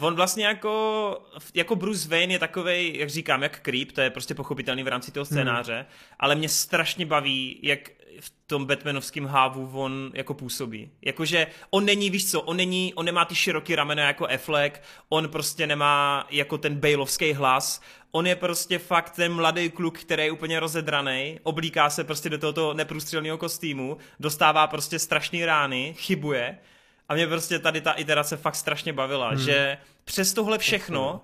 [0.00, 1.18] On vlastně jako,
[1.54, 5.12] jako Bruce Wayne je takový, jak říkám, jak creep, to je prostě pochopitelný v rámci
[5.12, 5.86] toho scénáře, hmm.
[6.18, 7.90] ale mě strašně baví, jak
[8.20, 10.90] v tom Batmanovském hávu on jako působí.
[11.02, 15.28] Jakože on není, víš co, on není, on nemá ty široký ramena jako Affleck, on
[15.28, 17.80] prostě nemá jako ten Bailovský hlas,
[18.10, 22.38] on je prostě fakt ten mladý kluk, který je úplně rozedraný, oblíká se prostě do
[22.38, 26.58] tohoto neprůstřelného kostýmu, dostává prostě strašné rány, chybuje
[27.08, 29.38] a mě prostě tady ta iterace fakt strašně bavila, hmm.
[29.38, 31.20] že přes tohle všechno,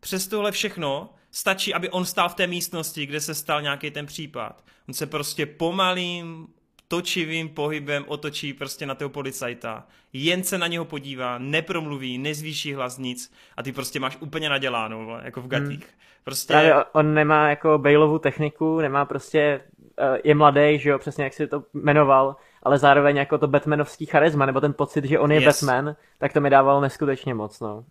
[0.00, 4.06] přes tohle všechno Stačí, aby on stál v té místnosti, kde se stal nějaký ten
[4.06, 4.64] případ.
[4.88, 6.46] On se prostě pomalým,
[6.88, 12.98] točivým pohybem otočí prostě na toho policajta, jen se na něho podívá, nepromluví, nezvýší hlas
[12.98, 15.50] nic a ty prostě máš úplně naděláno, jako v hmm.
[15.50, 15.84] gatích.
[15.84, 15.98] Hmm.
[16.24, 16.52] Prostě...
[16.52, 19.60] Právě on nemá jako Bailovu techniku, nemá prostě,
[19.98, 24.06] eh, je mladý, že jo, přesně jak si to jmenoval, ale zároveň jako to Batmanovský
[24.06, 25.62] charisma, nebo ten pocit, že on je yes.
[25.62, 27.84] Batman, tak to mi dával neskutečně moc, no.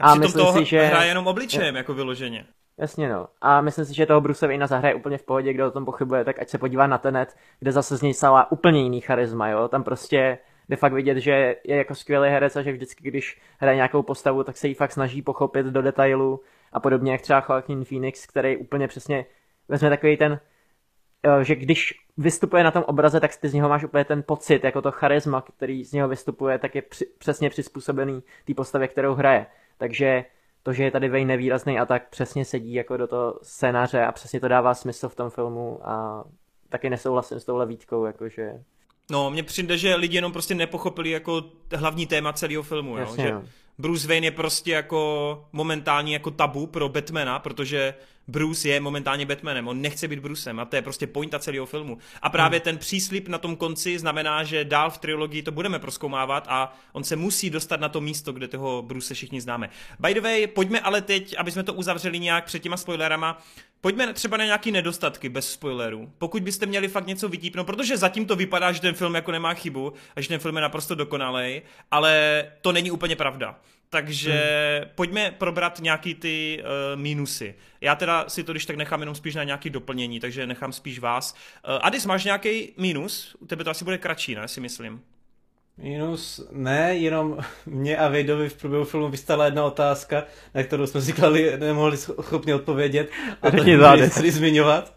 [0.00, 0.86] A, a myslím si, že...
[0.86, 2.44] hraje jenom obličejem, jako vyloženě.
[2.78, 3.28] Jasně no.
[3.40, 6.24] A myslím si, že toho Bruce Wayne zahraje úplně v pohodě, kdo o tom pochybuje,
[6.24, 9.68] tak ať se podívá na tenet, kde zase z něj stala úplně jiný charisma, jo.
[9.68, 13.76] Tam prostě jde fakt vidět, že je jako skvělý herec a že vždycky, když hraje
[13.76, 16.40] nějakou postavu, tak se jí fakt snaží pochopit do detailu
[16.72, 19.26] a podobně jak třeba Joaquin Phoenix, který úplně přesně
[19.68, 20.40] vezme takový ten,
[21.42, 24.82] že když vystupuje na tom obraze, tak ty z něho máš úplně ten pocit, jako
[24.82, 29.46] to charisma, který z něho vystupuje, tak je při, přesně přizpůsobený té postavě, kterou hraje.
[29.78, 30.24] Takže
[30.62, 34.12] to, že je tady Wayne nevýrazný a tak přesně sedí jako do toho scénáře a
[34.12, 36.24] přesně to dává smysl v tom filmu a
[36.68, 38.52] taky nesouhlasím s touhle výtkou, jakože...
[39.10, 41.42] No, mně přijde, že lidi jenom prostě nepochopili jako
[41.76, 43.28] hlavní téma celého filmu, Jasně, jo?
[43.28, 43.42] že no.
[43.78, 47.94] Bruce Wayne je prostě jako momentálně jako tabu pro Batmana, protože
[48.30, 51.98] Bruce je momentálně Batmanem, on nechce být Brucem a to je prostě pointa celého filmu.
[52.22, 52.64] A právě hmm.
[52.64, 57.04] ten příslip na tom konci znamená, že dál v trilogii to budeme proskoumávat a on
[57.04, 59.70] se musí dostat na to místo, kde toho Bruce všichni známe.
[59.98, 63.38] By the way, pojďme ale teď, aby jsme to uzavřeli nějak před těma spoilerama,
[63.82, 66.12] Pojďme třeba na nějaký nedostatky bez spoilerů.
[66.18, 69.54] Pokud byste měli fakt něco vytípnout, protože zatím to vypadá, že ten film jako nemá
[69.54, 73.58] chybu a že ten film je naprosto dokonalý, ale to není úplně pravda.
[73.90, 74.32] Takže
[74.80, 74.90] hmm.
[74.94, 77.54] pojďme probrat nějaký ty uh, mínusy.
[77.80, 80.98] Já teda si to když tak nechám jenom spíš na nějaký doplnění, takže nechám spíš
[80.98, 81.34] vás.
[81.68, 83.36] Uh, Adis, máš nějaký mínus?
[83.40, 85.02] U tebe to asi bude kratší, ne, si myslím.
[85.82, 90.24] Minus ne, jenom mě a Vejdovi v průběhu filmu vystala jedna otázka,
[90.54, 93.10] na kterou jsme si klali, nemohli schopni odpovědět
[93.42, 93.64] a to
[93.96, 94.94] nechci zmiňovat.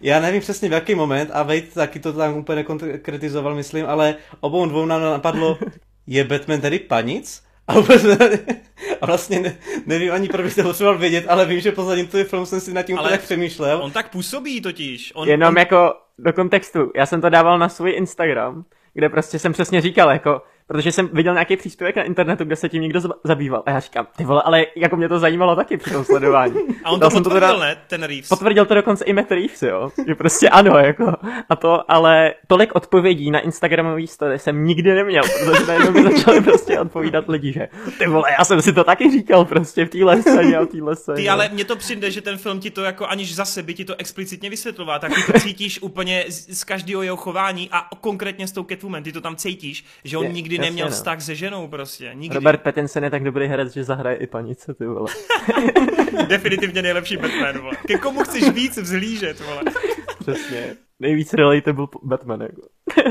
[0.00, 4.14] Já nevím přesně v jaký moment a Vejd taky to tam úplně nekonkretizoval, myslím, ale
[4.40, 5.58] obou dvou nám napadlo,
[6.06, 7.47] je Batman tedy panic?
[7.68, 8.18] A, vůbec ne,
[9.00, 9.56] a vlastně ne,
[9.86, 12.72] nevím ani, proč bych to potřeboval vědět, ale vím, že pozadím toho film jsem si
[12.72, 13.80] nad tím ale úplně přemýšlel.
[13.82, 15.12] On tak působí totiž.
[15.14, 15.58] On, Jenom on...
[15.58, 16.92] jako do kontextu.
[16.96, 18.64] Já jsem to dával na svůj Instagram
[18.98, 22.68] kde prostě jsem přesně říkal, jako, protože jsem viděl nějaký příspěvek na internetu, kde se
[22.68, 23.62] tím někdo zabýval.
[23.66, 26.54] A já říkám, ty vole, ale jako mě to zajímalo taky při tom sledování.
[26.84, 28.28] A on to potvrdil, to teda, ne, ten Reeves?
[28.28, 29.90] Potvrdil to dokonce i Matt Reeves, jo.
[30.06, 31.14] Že prostě ano, jako.
[31.48, 36.40] A to, ale tolik odpovědí na Instagramový story jsem nikdy neměl, protože najednou mi začali
[36.40, 40.22] prostě odpovídat lidi, že ty vole, já jsem si to taky říkal prostě v téhle
[40.22, 41.16] scéně a v téhle scéně.
[41.16, 43.84] Ty, ale mně to přijde, že ten film ti to jako aniž za sebe ti
[43.84, 48.48] to explicitně vysvětloval, tak ty to cítíš úplně z, z každého jeho chování a konkrétně
[48.48, 50.92] s tou Catwoman, ty to tam cítíš, že on je, nikdy jasně, neměl no.
[50.92, 52.10] vztah se ženou prostě.
[52.14, 52.34] Nikdy.
[52.34, 55.12] Robert Pattinson je tak dobrý herec, že zahraje i panice, ty vole.
[56.28, 57.76] Definitivně nejlepší Batman, vole.
[57.86, 59.62] Ke komu chceš víc vzhlížet, vole.
[60.20, 60.76] Přesně.
[61.00, 62.62] Nejvíc relatable Batman, jako.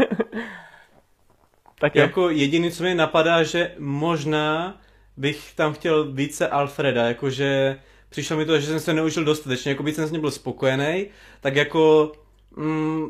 [1.79, 4.77] tak jako jediný, co mi napadá, že možná
[5.17, 7.79] bych tam chtěl více Alfreda, jakože
[8.09, 11.07] přišlo mi to, že jsem se neužil dostatečně, jako bych jsem s ním byl spokojený,
[11.41, 12.11] tak jako
[12.55, 13.07] mm,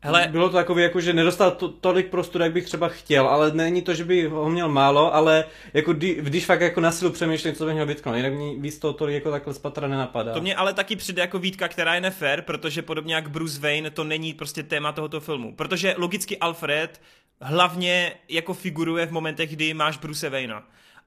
[0.00, 3.52] Hele, bylo to takové, jako, že nedostal to, tolik prostoru, jak bych třeba chtěl, ale
[3.52, 5.44] není to, že by ho měl málo, ale
[5.74, 8.78] jako kdy, když fakt jako na silu přemýšlím, co bych měl vytknout, jinak mi víc
[8.78, 10.32] toho tolik jako takhle spatra nenapadá.
[10.32, 13.90] To mě ale taky přijde jako výtka, která je nefér, protože podobně jak Bruce Wayne,
[13.90, 15.54] to není prostě téma tohoto filmu.
[15.54, 17.00] Protože logicky Alfred
[17.40, 20.62] hlavně jako figuruje v momentech, kdy máš Bruce Wayna.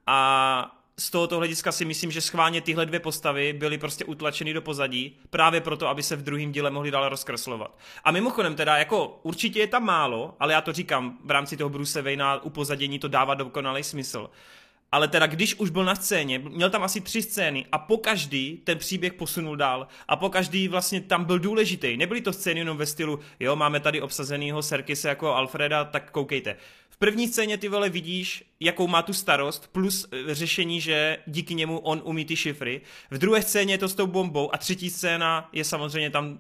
[0.08, 4.62] A z tohoto hlediska si myslím, že schválně tyhle dvě postavy byly prostě utlačeny do
[4.62, 7.78] pozadí, právě proto, aby se v druhém díle mohli dál rozkreslovat.
[8.04, 11.70] A mimochodem teda, jako určitě je tam málo, ale já to říkám, v rámci toho
[11.70, 14.30] Bruce Wayna upozadění to dává dokonalý smysl.
[14.92, 18.62] Ale teda, když už byl na scéně, měl tam asi tři scény a po každý
[18.64, 21.98] ten příběh posunul dál a po každý vlastně tam byl důležitý.
[21.98, 26.56] Nebyly to scény jenom ve stylu, jo, máme tady obsazenýho Serkise jako Alfreda, tak koukejte
[27.00, 31.80] první scéně ty vole vidíš, jakou má tu starost, plus eh, řešení, že díky němu
[31.80, 32.82] on umí ty šifry.
[33.12, 36.38] V druhé scéně je to s tou bombou a třetí scéna je samozřejmě tam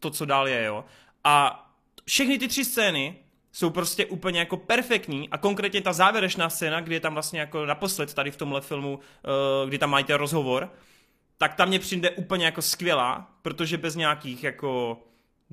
[0.00, 0.84] to, co dál je, jo.
[1.24, 1.66] A
[2.04, 3.16] všechny ty tři scény
[3.52, 7.66] jsou prostě úplně jako perfektní a konkrétně ta závěrečná scéna, kdy je tam vlastně jako
[7.66, 10.72] naposled tady v tomhle filmu, uh, kdy tam mají ten rozhovor,
[11.38, 14.98] tak tam mě přijde úplně jako skvělá, protože bez nějakých jako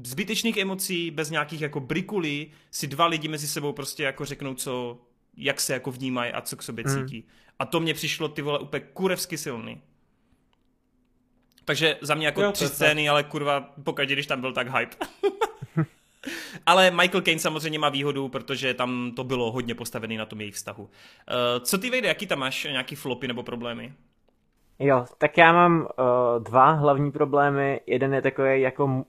[0.03, 5.01] zbytečných emocí, bez nějakých jako brikulí, si dva lidi mezi sebou prostě jako řeknou, co,
[5.37, 6.93] jak se jako vnímají a co k sobě mm.
[6.93, 7.27] cítí.
[7.59, 9.81] A to mě přišlo ty vole úplně kurevsky silný.
[11.65, 14.95] Takže za mě jako jo, tři scény, ale kurva, pokud když tam byl tak hype.
[16.65, 20.55] ale Michael Caine samozřejmě má výhodu, protože tam to bylo hodně postavené na tom jejich
[20.55, 20.83] vztahu.
[20.83, 20.89] Uh,
[21.63, 23.93] co ty vejde, jaký tam máš nějaký flopy nebo problémy?
[24.79, 27.81] Jo, tak já mám uh, dva hlavní problémy.
[27.87, 29.05] Jeden je takový jako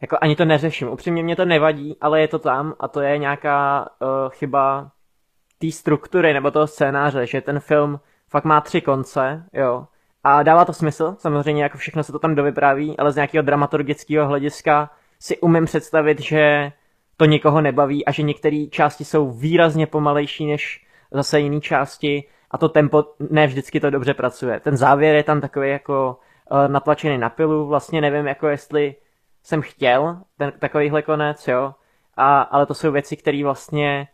[0.00, 0.88] jako ani to neřeším.
[0.88, 4.90] Upřímně mě to nevadí, ale je to tam a to je nějaká uh, chyba
[5.58, 9.86] té struktury nebo toho scénáře, že ten film fakt má tři konce, jo.
[10.24, 14.26] A dává to smysl, samozřejmě jako všechno se to tam dovypráví, ale z nějakého dramaturgického
[14.26, 16.72] hlediska si umím představit, že
[17.16, 22.58] to nikoho nebaví a že některé části jsou výrazně pomalejší než zase jiné části a
[22.58, 24.60] to tempo ne vždycky to dobře pracuje.
[24.60, 26.18] Ten závěr je tam takový jako
[26.50, 28.94] uh, natlačený na pilu, vlastně nevím, jako jestli
[29.44, 31.74] jsem chtěl ten, takovýhle konec, jo,
[32.16, 34.08] a, ale to jsou věci, které vlastně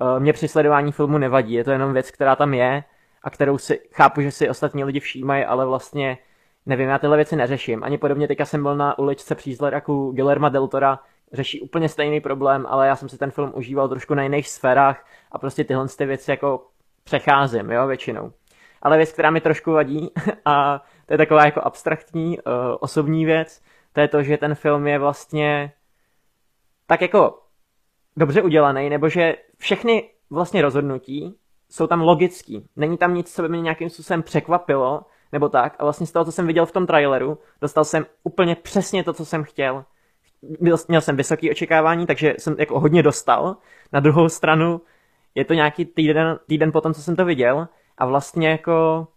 [0.00, 2.84] uh, mě při sledování filmu nevadí, je to jenom věc, která tam je
[3.22, 6.18] a kterou si, chápu, že si ostatní lidi všímají, ale vlastně
[6.66, 7.84] nevím, já tyhle věci neřeším.
[7.84, 10.98] Ani podobně teďka jsem byl na uličce přízledaku Guillerma del Tora,
[11.32, 15.06] řeší úplně stejný problém, ale já jsem si ten film užíval trošku na jiných sférách
[15.32, 16.66] a prostě tyhle ty věci jako
[17.04, 18.32] přecházím, jo, většinou.
[18.82, 20.10] Ale věc, která mi trošku vadí,
[20.44, 23.62] a to je taková jako abstraktní, uh, osobní věc,
[23.96, 25.72] to je to, že ten film je vlastně
[26.86, 27.38] tak jako
[28.16, 31.36] dobře udělaný, nebo že všechny vlastně rozhodnutí
[31.68, 32.68] jsou tam logický.
[32.76, 35.76] Není tam nic, co by mě nějakým způsobem překvapilo, nebo tak.
[35.78, 39.12] A vlastně z toho, co jsem viděl v tom traileru, dostal jsem úplně přesně to,
[39.12, 39.84] co jsem chtěl.
[40.88, 43.56] Měl jsem vysoké očekávání, takže jsem jako hodně dostal.
[43.92, 44.80] Na druhou stranu
[45.34, 47.68] je to nějaký týden, týden potom, co jsem to viděl
[47.98, 49.08] a vlastně jako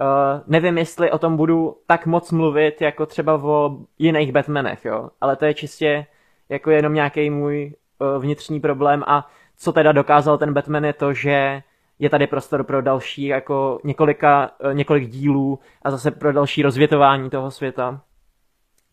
[0.00, 5.10] uh, nevím, jestli o tom budu tak moc mluvit, jako třeba o jiných Batmanech, jo.
[5.20, 6.06] Ale to je čistě
[6.48, 11.12] jako jenom nějaký můj uh, vnitřní problém a co teda dokázal ten Batman je to,
[11.12, 11.62] že
[11.98, 17.30] je tady prostor pro další jako několika, uh, několik dílů a zase pro další rozvětování
[17.30, 18.00] toho světa.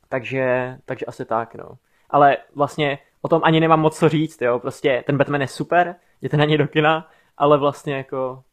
[0.09, 1.71] Takže, takže asi tak, no.
[2.09, 4.59] Ale vlastně o tom ani nemám moc co říct, jo.
[4.59, 8.43] Prostě ten Batman je super, jděte na něj do kina, ale vlastně jako...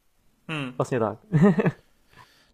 [0.49, 0.73] Hmm.
[0.79, 1.19] Vlastně tak.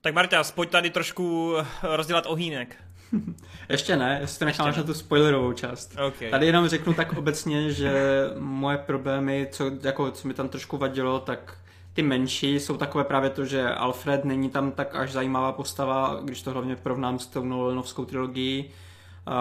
[0.05, 2.76] tak Marta, pojď tady trošku rozdělat ohýnek.
[3.68, 5.96] Ještě ne, jestli to necháme na tu spoilerovou část.
[6.07, 6.30] Okay.
[6.30, 7.92] Tady jenom řeknu tak obecně, že
[8.38, 11.57] moje problémy, co, jako, co mi tam trošku vadilo, tak
[11.92, 16.42] ty menší jsou takové právě to, že Alfred není tam tak až zajímavá postava, když
[16.42, 18.70] to hlavně porovnám s tou Nolanovskou trilogií.
[19.28, 19.34] Uh,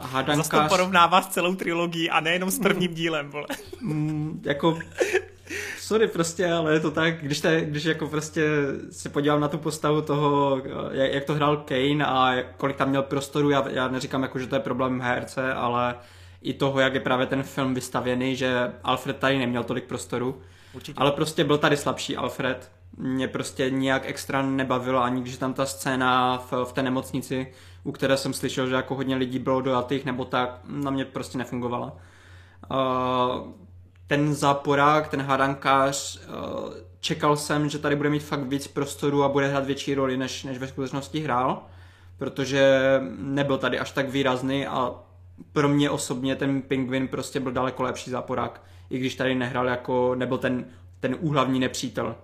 [0.00, 0.36] hádankář...
[0.36, 3.46] Zase to porovnává s celou trilogií a nejenom s prvním dílem, vole.
[3.80, 4.78] Mm, jako
[5.86, 8.42] sorry prostě, ale je to tak, když, te, když jako prostě
[8.90, 13.02] se podívám na tu postavu toho, jak, jak to hrál Kane a kolik tam měl
[13.02, 15.94] prostoru, já, já neříkám jako, že to je problém herce, ale
[16.42, 20.40] i toho, jak je právě ten film vystavěný, že Alfred tady neměl tolik prostoru.
[20.74, 20.98] Určitě.
[20.98, 22.70] Ale prostě byl tady slabší Alfred.
[22.98, 27.52] Mě prostě nijak extra nebavilo, ani když tam ta scéna v, v té nemocnici,
[27.84, 31.38] u které jsem slyšel, že jako hodně lidí bylo dojatých nebo tak, na mě prostě
[31.38, 31.96] nefungovala.
[32.70, 33.65] Uh,
[34.06, 36.26] ten záporák, ten hádankář, eh,
[37.00, 40.44] čekal jsem, že tady bude mít fakt víc prostoru a bude hrát větší roli, než,
[40.44, 41.62] než ve skutečnosti hrál,
[42.18, 42.80] protože
[43.18, 44.94] nebyl tady až tak výrazný a
[45.52, 50.14] pro mě osobně ten Penguin prostě byl daleko lepší záporák, i když tady nehrál jako,
[50.14, 50.64] nebyl ten,
[51.00, 52.16] ten úhlavní nepřítel.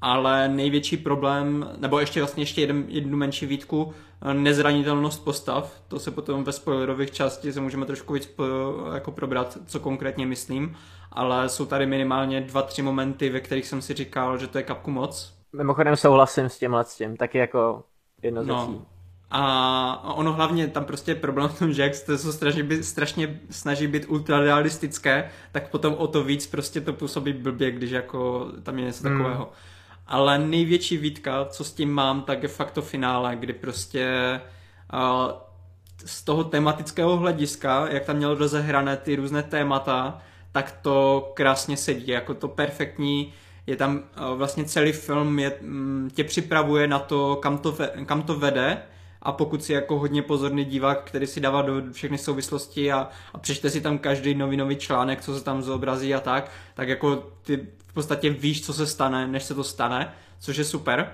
[0.00, 3.94] Ale největší problém, nebo ještě vlastně ještě jeden, jednu menší výtku,
[4.32, 8.44] nezranitelnost postav, to se potom ve spoilerových části se můžeme trošku víc po,
[8.94, 10.76] jako probrat, co konkrétně myslím,
[11.12, 14.64] ale jsou tady minimálně dva, tři momenty, ve kterých jsem si říkal, že to je
[14.64, 15.34] kapku moc.
[15.52, 17.84] Mimochodem souhlasím s tímhle s tím, taky jako
[18.22, 18.86] jedno no.
[19.34, 23.40] A ono hlavně tam prostě je problém v tom, že jak se to strašně, strašně
[23.50, 28.78] snaží být ultrarealistické, tak potom o to víc prostě to působí blbě, když jako tam
[28.78, 29.18] je něco hmm.
[29.18, 29.52] takového.
[30.06, 34.40] Ale největší výtka, co s tím mám, tak je fakt to finále, kdy prostě
[34.92, 35.30] uh,
[36.04, 40.18] z toho tematického hlediska, jak tam mělo rozehrané ty různé témata,
[40.52, 43.32] tak to krásně sedí, jako to perfektní,
[43.66, 47.88] je tam uh, vlastně celý film je, um, tě připravuje na to, kam to, ve,
[48.06, 48.82] kam to vede.
[49.24, 53.38] A pokud si jako hodně pozorný divák, který si dává do všechny souvislosti a, a
[53.38, 57.66] přečte si tam každý novinový článek, co se tam zobrazí a tak, tak jako ty
[57.92, 61.12] v podstatě víš, co se stane, než se to stane, což je super,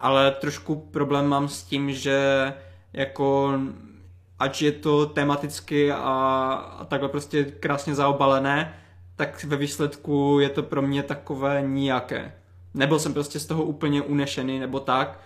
[0.00, 2.54] ale trošku problém mám s tím, že
[2.92, 3.58] jako
[4.38, 5.98] ať je to tematicky a,
[6.78, 8.74] a takhle prostě krásně zaobalené,
[9.16, 12.34] tak ve výsledku je to pro mě takové nijaké.
[12.74, 15.20] Nebyl jsem prostě z toho úplně unešený nebo tak.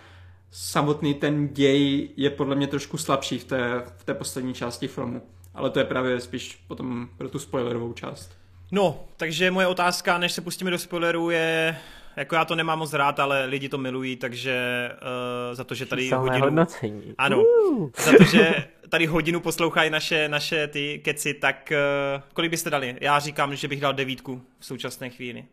[0.51, 5.21] Samotný ten děj je podle mě trošku slabší v té, v té poslední části filmu.
[5.53, 8.40] Ale to je právě spíš potom pro tu spoilerovou část.
[8.71, 11.77] No, takže moje otázka, než se pustíme do spoilerů, je,
[12.15, 15.85] jako já to nemám moc rád, ale lidi to milují, takže uh, za to, že
[15.85, 16.45] tady Číselné hodinu...
[16.45, 17.15] hodnocení.
[17.17, 17.89] Ano, uh.
[18.05, 21.71] za to, že tady hodinu poslouchají naše, naše ty keci, tak
[22.15, 22.97] uh, kolik byste dali?
[23.01, 25.45] Já říkám, že bych dal devítku v současné chvíli.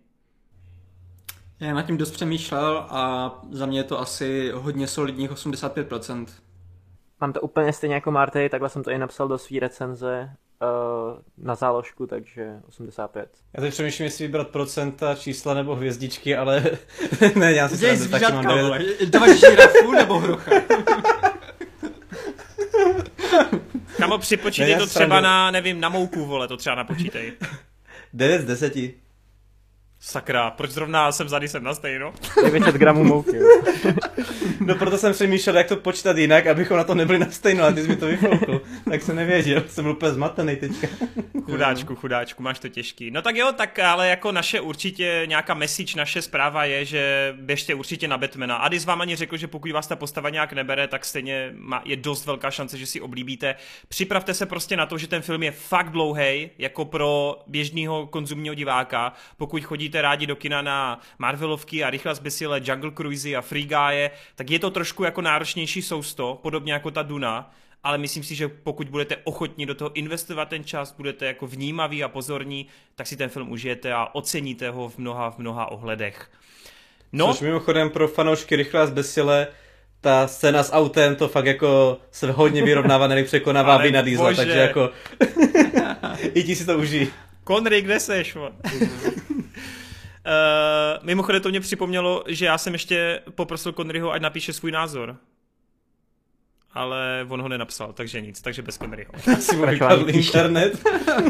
[1.61, 6.27] Já nad tím dost přemýšlel a za mě je to asi hodně solidních 85%.
[7.21, 10.31] Mám to úplně stejně jako Marty, takhle jsem to i napsal do své recenze
[11.39, 13.31] na záložku, takže 85.
[13.55, 16.65] Já teď přemýšlím, jestli vybrat procenta, čísla nebo hvězdičky, ale
[17.35, 18.81] ne, já si Děj zvířatka, vole.
[19.09, 20.51] Dáváš žirafu nebo hrocha?
[23.97, 27.33] Kamo, připočítej ne, to třeba na, nevím, na mouku, vole, to třeba napočítej.
[28.13, 28.73] 9 z 10.
[30.01, 32.13] Sakra, proč zrovna jsem zady jsem na stejno?
[32.43, 33.39] 900 gramů mouky.
[34.61, 37.73] no proto jsem přemýšlel, jak to počítat jinak, abychom na to nebyli na stejno, a
[37.73, 38.61] ty jsi mi to vyfoukl.
[38.91, 40.87] tak jsem nevěděl, jsem byl úplně zmatený teďka.
[41.45, 43.11] chudáčku, chudáčku, máš to těžký.
[43.11, 47.75] No tak jo, tak ale jako naše určitě nějaká message, naše zpráva je, že běžte
[47.75, 48.57] určitě na Batmana.
[48.57, 51.97] Adis vám ani řekl, že pokud vás ta postava nějak nebere, tak stejně má, je
[51.97, 53.55] dost velká šance, že si oblíbíte.
[53.89, 58.55] Připravte se prostě na to, že ten film je fakt dlouhý, jako pro běžného konzumního
[58.55, 59.13] diváka.
[59.37, 63.67] Pokud chodí chodíte rádi do kina na Marvelovky a rychle zbysile Jungle Cruisey a Free
[63.67, 67.51] Guy, tak je to trošku jako náročnější sousto, podobně jako ta Duna,
[67.85, 72.05] ale myslím si, že pokud budete ochotní do toho investovat ten čas, budete jako vnímaví
[72.05, 76.31] a pozorní, tak si ten film užijete a oceníte ho v mnoha, v mnoha ohledech.
[77.13, 77.33] No.
[77.33, 79.47] Což mimochodem pro fanoušky rychle a zbesile,
[80.01, 84.59] ta scéna s autem to fakt jako se hodně vyrovnává, nebo překonává Vina Diesla, takže
[84.59, 84.91] jako
[86.35, 87.09] i ti si to užijí.
[87.49, 88.37] Conry, kde seš?
[90.29, 95.17] Uh, mimochodem to mě připomnělo, že já jsem ještě poprosil Conryho, ať napíše svůj názor.
[96.79, 99.13] Ale on ho nenapsal, takže nic, takže bez Conryho.
[99.37, 99.65] Asi mu
[100.07, 100.83] internet.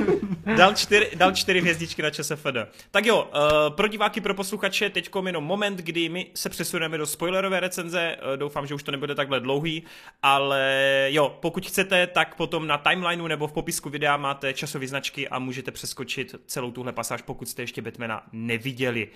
[0.57, 2.57] dal, čtyři, dal čtyři hvězdičky na ČSFD.
[2.91, 7.07] Tak jo, uh, pro diváky, pro posluchače, teď jenom moment, kdy my se přesuneme do
[7.07, 9.83] spoilerové recenze, uh, doufám, že už to nebude takhle dlouhý,
[10.23, 15.29] ale jo, pokud chcete, tak potom na timelineu nebo v popisku videa máte časové značky
[15.29, 19.09] a můžete přeskočit celou tuhle pasáž, pokud jste ještě Batmana neviděli.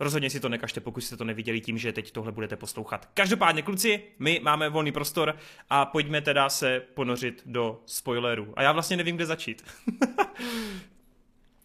[0.00, 3.08] Rozhodně si to nekažte, pokud jste to neviděli tím, že teď tohle budete poslouchat.
[3.14, 5.36] Každopádně, kluci, my máme volný prostor
[5.70, 8.52] a pojďme teda se ponořit do spoilerů.
[8.56, 9.64] A já vlastně nevím, kde začít.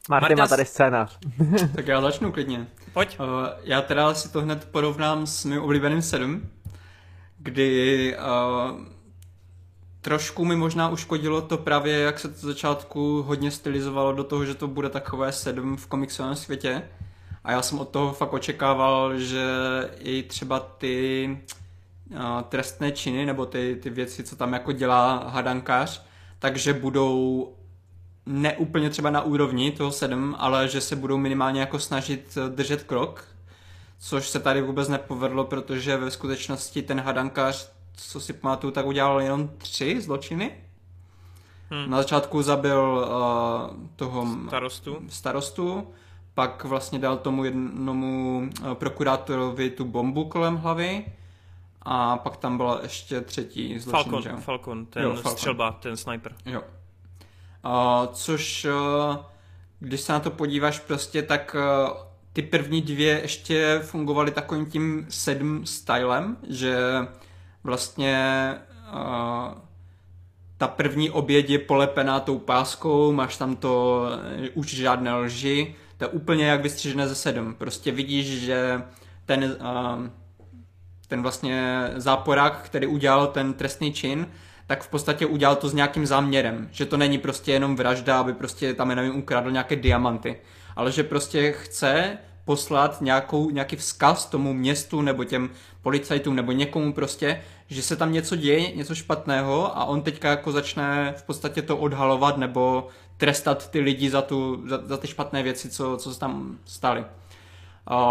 [0.10, 1.20] Marty má tady scénář.
[1.76, 2.68] tak já začnu klidně.
[2.94, 3.20] Pojď.
[3.20, 3.26] Uh,
[3.64, 6.50] já teda si to hned porovnám s mým oblíbeným 7,
[7.38, 8.80] kdy uh,
[10.02, 14.56] trošku mi možná uškodilo to právě, jak se to začátku hodně stylizovalo do toho, že
[14.56, 16.82] to bude takové 7 v komiksovém světě.
[17.44, 19.46] A já jsem od toho fakt očekával, že
[20.00, 21.38] i třeba ty
[22.50, 26.06] trestné činy nebo ty, ty věci, co tam jako dělá hadankář,
[26.40, 27.54] takže budou
[28.26, 33.28] neúplně třeba na úrovni toho 7, ale že se budou minimálně jako snažit držet krok,
[34.00, 39.22] což se tady vůbec nepovedlo, protože ve skutečnosti ten hadankář, co si pamatuju, tak udělal
[39.22, 40.52] jenom tři zločiny.
[41.70, 41.90] Hmm.
[41.90, 44.98] Na začátku zabil uh, toho starostu.
[45.10, 45.88] starostu,
[46.34, 51.06] pak vlastně dal tomu jednomu uh, prokurátorovi tu bombu kolem hlavy
[51.86, 54.12] a pak tam byla ještě třetí zločin.
[54.12, 54.42] Falcon, že?
[54.42, 55.32] Falcon ten jo, Falcon.
[55.32, 56.36] střelba, ten sniper.
[56.46, 56.62] Jo.
[57.66, 59.16] Uh, což, uh,
[59.80, 61.98] když se na to podíváš prostě, tak uh,
[62.34, 66.78] ty první dvě ještě fungovaly takovým tím sedm stylem, že
[67.64, 68.54] vlastně
[68.94, 69.54] uh,
[70.58, 74.06] ta první oběd je polepená tou páskou, máš tam to
[74.54, 77.54] už žádné lži, to je úplně jak vystřižené ze sedm.
[77.54, 78.84] Prostě vidíš, že
[79.26, 80.10] ten, uh,
[81.08, 84.28] ten vlastně záporák, který udělal ten trestný čin,
[84.68, 88.34] tak v podstatě udělal to s nějakým záměrem, že to není prostě jenom vražda, aby
[88.34, 90.38] prostě tam, nevím, ukradl nějaké diamanty,
[90.76, 95.50] ale že prostě chce poslat nějakou, nějaký vzkaz tomu městu nebo těm
[95.82, 100.52] policajtům nebo někomu prostě, že se tam něco děje, něco špatného a on teďka jako
[100.52, 102.88] začne v podstatě to odhalovat nebo
[103.18, 107.06] trestat ty lidi za, tu, za, za ty špatné věci, co, co se tam staly.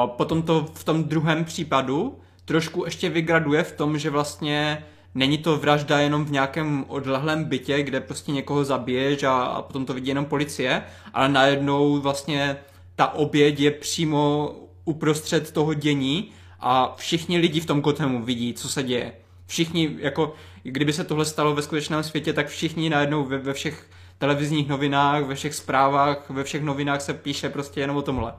[0.07, 4.85] Potom to v tom druhém případu trošku ještě vygraduje v tom, že vlastně
[5.15, 9.87] není to vražda jenom v nějakém odlehlém bytě, kde prostě někoho zabiješ a, a potom
[9.87, 10.83] to vidí jenom policie,
[11.15, 12.57] ale najednou vlastně
[12.97, 14.55] ta oběť je přímo
[14.85, 16.31] uprostřed toho dění
[16.61, 19.13] a všichni lidi v tom Gothemu vidí, co se děje.
[19.47, 23.87] Všichni, jako, kdyby se tohle stalo ve skutečném světě, tak všichni najednou ve, ve všech
[24.19, 28.33] televizních novinách, ve všech zprávách, ve všech novinách se píše prostě jenom o tomhle.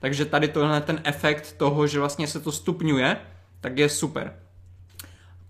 [0.00, 3.16] Takže tady tohle ten efekt toho, že vlastně se to stupňuje,
[3.62, 4.32] tak je super.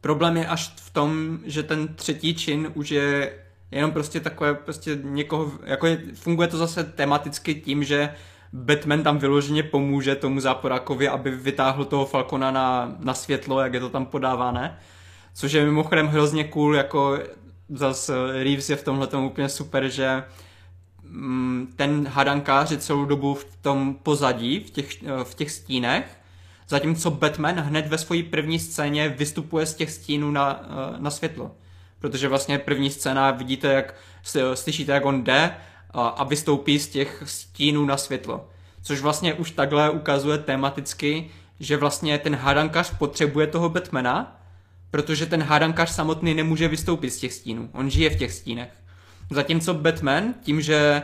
[0.01, 3.39] Problém je až v tom, že ten třetí čin už je
[3.71, 8.15] jenom prostě takové, prostě někoho, jako je, funguje to zase tematicky tím, že
[8.53, 13.81] Batman tam vyloženě pomůže tomu záporákovi, aby vytáhl toho Falcona na, na světlo, jak je
[13.81, 14.79] to tam podávané.
[15.35, 17.19] Což je mimochodem hrozně cool, jako
[17.69, 20.25] zase Reeves je v tomhle úplně super, že
[21.03, 26.22] mm, ten hadankář je celou dobu v tom pozadí, v těch, v těch stínech
[26.69, 31.51] zatímco Batman hned ve své první scéně vystupuje z těch stínů na, eh, na světlo.
[31.99, 33.95] Protože vlastně první scéna vidíte, jak
[34.55, 35.55] slyšíte, jak on jde
[35.95, 38.49] a vystoupí z těch stínů na světlo.
[38.83, 41.31] Což vlastně už takhle ukazuje tematicky,
[41.61, 44.41] že vlastně ten hádankař potřebuje toho Batmana,
[44.91, 47.71] protože ten hádankař samotný nemůže vystoupit z těch stínů.
[47.73, 48.69] On žije v těch stínech.
[49.31, 51.03] Zatímco Batman, tím, že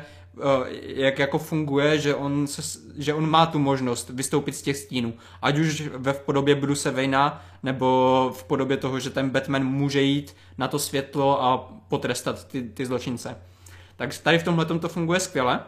[0.82, 5.15] jak jako funguje, že on, se, že on má tu možnost vystoupit z těch stínů.
[5.43, 10.02] Ať už ve v podobě Bruce Wayna, nebo v podobě toho, že ten Batman může
[10.02, 13.36] jít na to světlo a potrestat ty, ty zločince.
[13.97, 15.60] Tak tady v tomhle to funguje skvěle,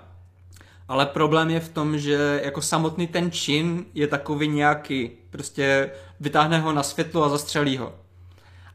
[0.88, 5.90] ale problém je v tom, že jako samotný ten čin je takový nějaký, prostě
[6.20, 7.92] vytáhne ho na světlo a zastřelí ho.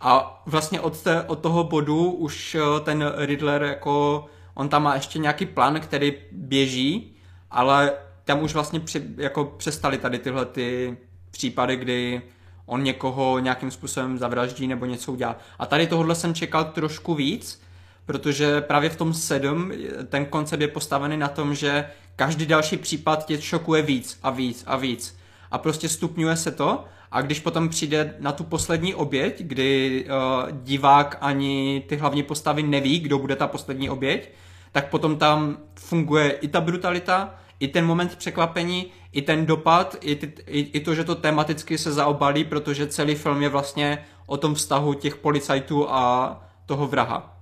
[0.01, 4.25] A vlastně od, té, od toho bodu už eh, ten Riddler jako
[4.55, 7.15] on tam má ještě nějaký plán, který běží,
[7.51, 7.93] ale
[8.25, 10.97] tam už vlastně při, jako přestali tady tyhle ty
[11.31, 12.21] případy, kdy
[12.65, 15.37] on někoho nějakým způsobem zavraždí nebo něco udělá.
[15.59, 17.61] A tady tohle jsem čekal trošku víc,
[18.05, 19.71] protože právě v tom 7
[20.09, 24.63] ten koncept je postavený na tom, že každý další případ tě šokuje víc a víc
[24.67, 25.17] a víc.
[25.51, 30.51] A prostě stupňuje se to a když potom přijde na tu poslední oběť, kdy uh,
[30.51, 34.29] divák ani ty hlavní postavy neví, kdo bude ta poslední oběť,
[34.75, 40.15] tak potom tam funguje i ta brutalita, i ten moment překvapení, i ten dopad, i,
[40.15, 44.37] ty, i, i to, že to tematicky se zaobalí, protože celý film je vlastně o
[44.37, 47.37] tom vztahu těch policajtů a toho vraha.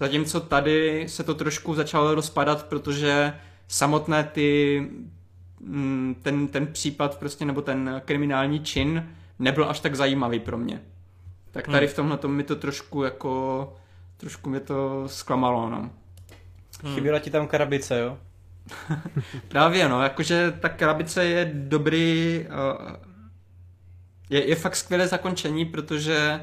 [0.00, 3.34] Zatímco tady se to trošku začalo rozpadat, protože
[3.68, 4.80] samotné ty,
[5.60, 9.08] mm, ten, ten případ prostě, nebo ten kriminální čin
[9.38, 10.82] nebyl až tak zajímavý pro mě.
[11.50, 11.92] Tak tady hmm.
[11.92, 13.72] v tomhle mi to trošku jako,
[14.16, 15.90] trošku mě to zklamalo, no.
[16.82, 16.94] Hmm.
[16.94, 18.18] Chyběla ti tam krabice, jo?
[19.48, 22.40] Právě, no, jakože ta krabice je dobrý,
[22.80, 22.96] uh,
[24.30, 26.42] je, je fakt skvělé zakončení, protože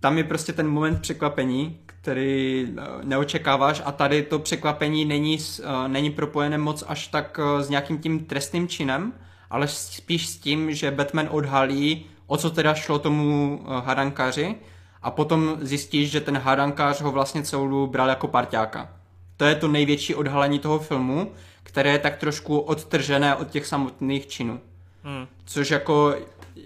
[0.00, 5.88] tam je prostě ten moment překvapení, který uh, neočekáváš a tady to překvapení není, uh,
[5.88, 9.12] není propojené moc až tak s nějakým tím trestným činem,
[9.50, 14.54] ale spíš s tím, že Batman odhalí, o co teda šlo tomu harankaři
[15.02, 18.88] a potom zjistíš, že ten harankář ho vlastně celou bral jako parťáka
[19.36, 21.32] to je to největší odhalení toho filmu,
[21.62, 24.60] které je tak trošku odtržené od těch samotných činů.
[25.02, 25.26] Hmm.
[25.44, 26.14] Což jako,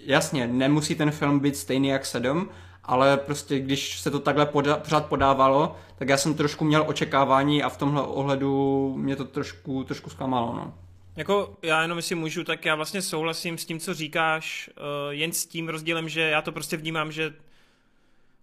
[0.04, 2.48] jasně, nemusí ten film být stejný jak sedm,
[2.84, 7.62] ale prostě když se to takhle poda- pořád podávalo, tak já jsem trošku měl očekávání
[7.62, 10.74] a v tomhle ohledu mě to trošku, trošku zklamalo, no.
[11.16, 15.32] Jako já jenom si můžu, tak já vlastně souhlasím s tím, co říkáš, uh, jen
[15.32, 17.32] s tím rozdílem, že já to prostě vnímám, že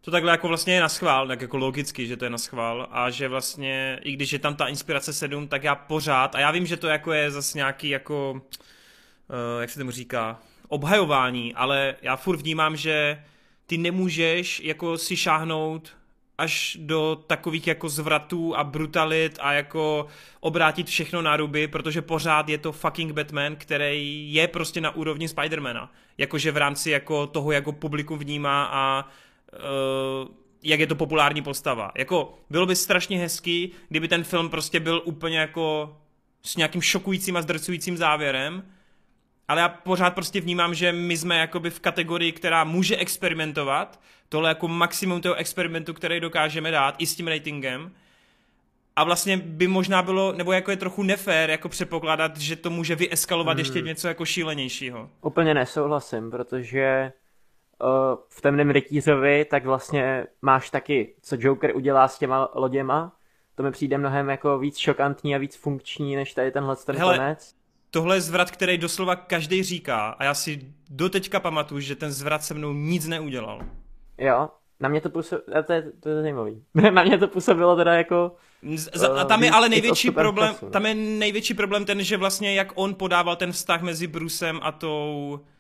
[0.06, 2.88] to takhle jako vlastně je na schvál, tak jako logicky, že to je na schvál
[2.92, 6.52] a že vlastně, i když je tam ta inspirace 7, tak já pořád, a já
[6.52, 11.96] vím, že to jako je zase nějaký jako, uh, jak se tomu říká, obhajování, ale
[12.02, 13.24] já furt vnímám, že
[13.66, 15.98] ty nemůžeš jako si šáhnout
[16.38, 20.08] až do takových jako zvratů a brutalit a jako
[20.40, 25.28] obrátit všechno na ruby, protože pořád je to fucking Batman, který je prostě na úrovni
[25.28, 25.92] Spidermana.
[26.18, 29.10] Jakože v rámci jako toho, jako publikum vnímá a
[30.64, 31.92] jak je to populární postava.
[31.98, 35.98] Jako, bylo by strašně hezký, kdyby ten film prostě byl úplně jako
[36.42, 38.64] s nějakým šokujícím a zdrcujícím závěrem,
[39.48, 44.00] ale já pořád prostě vnímám, že my jsme jakoby v kategorii, která může experimentovat,
[44.30, 47.92] tohle jako maximum toho experimentu, který dokážeme dát i s tím ratingem,
[48.96, 52.96] a vlastně by možná bylo, nebo jako je trochu nefér, jako předpokládat, že to může
[52.96, 53.60] vyeskalovat hmm.
[53.60, 55.10] ještě něco jako šílenějšího.
[55.22, 57.12] Úplně nesouhlasím, protože
[58.30, 63.16] v temném rytířovi, tak vlastně máš taky, co Joker udělá s těma loděma.
[63.56, 67.18] To mi přijde mnohem jako víc šokantní a víc funkční, než tady tenhle ten Hele,
[67.18, 67.56] konec.
[67.92, 72.44] Tohle je zvrat, který doslova každý říká a já si doteďka pamatuju, že ten zvrat
[72.44, 73.60] se mnou nic neudělal.
[74.18, 74.50] Jo,
[74.80, 76.64] na mě to působilo, to je, to je zajímavý.
[76.92, 78.32] na mě to působilo teda jako...
[79.18, 82.72] a tam je ale největší problém, času, tam je největší problém ten, že vlastně jak
[82.76, 85.55] on podával ten vztah mezi Brusem a tou uh,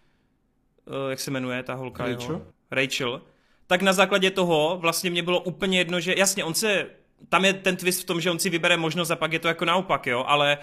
[1.10, 2.36] jak se jmenuje ta holka Rachel?
[2.36, 2.46] Jeho?
[2.72, 3.22] Rachel,
[3.68, 6.90] tak na základě toho vlastně mě bylo úplně jedno, že jasně, on se,
[7.30, 9.48] tam je ten twist v tom, že on si vybere možnost a pak je to
[9.48, 10.58] jako naopak, jo, ale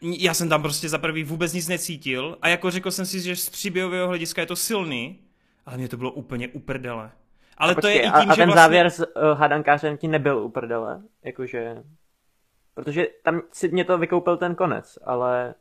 [0.00, 3.36] já jsem tam prostě za prvý vůbec nic necítil a jako řekl jsem si, že
[3.36, 5.18] z příběhového hlediska je to silný,
[5.66, 7.10] ale mě to bylo úplně uprdele.
[7.58, 8.54] Ale a to je i tím, a, a ten vlastně...
[8.54, 11.82] závěr s uh, hadankářem ti nebyl uprdele, jakože...
[12.74, 15.54] Protože tam si mě to vykoupil ten konec, ale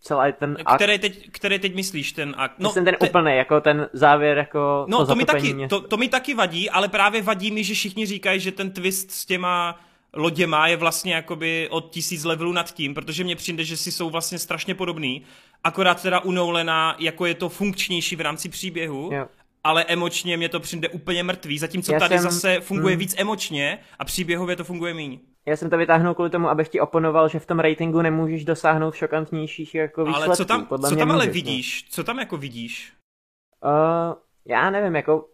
[0.00, 0.76] celý ten akt.
[0.76, 2.54] Který teď, který teď myslíš, ten akt?
[2.58, 3.08] No, Myslím ten te...
[3.08, 6.70] úplný, jako ten závěr, jako No, to, to mi, taky, to, to mi taky vadí,
[6.70, 9.80] ale právě vadí mi, že všichni říkají, že ten twist s těma
[10.12, 14.10] loděma je vlastně jakoby od tisíc levelů nad tím, protože mně přijde, že si jsou
[14.10, 15.22] vlastně strašně podobný
[15.64, 19.26] akorát teda u Nolana, jako je to funkčnější v rámci příběhu, jo.
[19.64, 22.30] ale emočně mě to přijde úplně mrtvý, zatímco Já tady jsem...
[22.30, 23.00] zase funguje hmm.
[23.00, 25.18] víc emočně a příběhově to funguje méně.
[25.48, 28.94] Já jsem to vytáhnul kvůli tomu, abych ti oponoval, že v tom ratingu nemůžeš dosáhnout
[28.94, 30.28] šokantnějších jako výsledků.
[30.28, 31.32] Ale co tam, Podle co tam ale můžeš, no.
[31.32, 31.82] vidíš?
[31.82, 31.88] No.
[31.90, 32.92] Co tam jako vidíš?
[33.64, 34.14] Uh,
[34.44, 35.28] já nevím, jako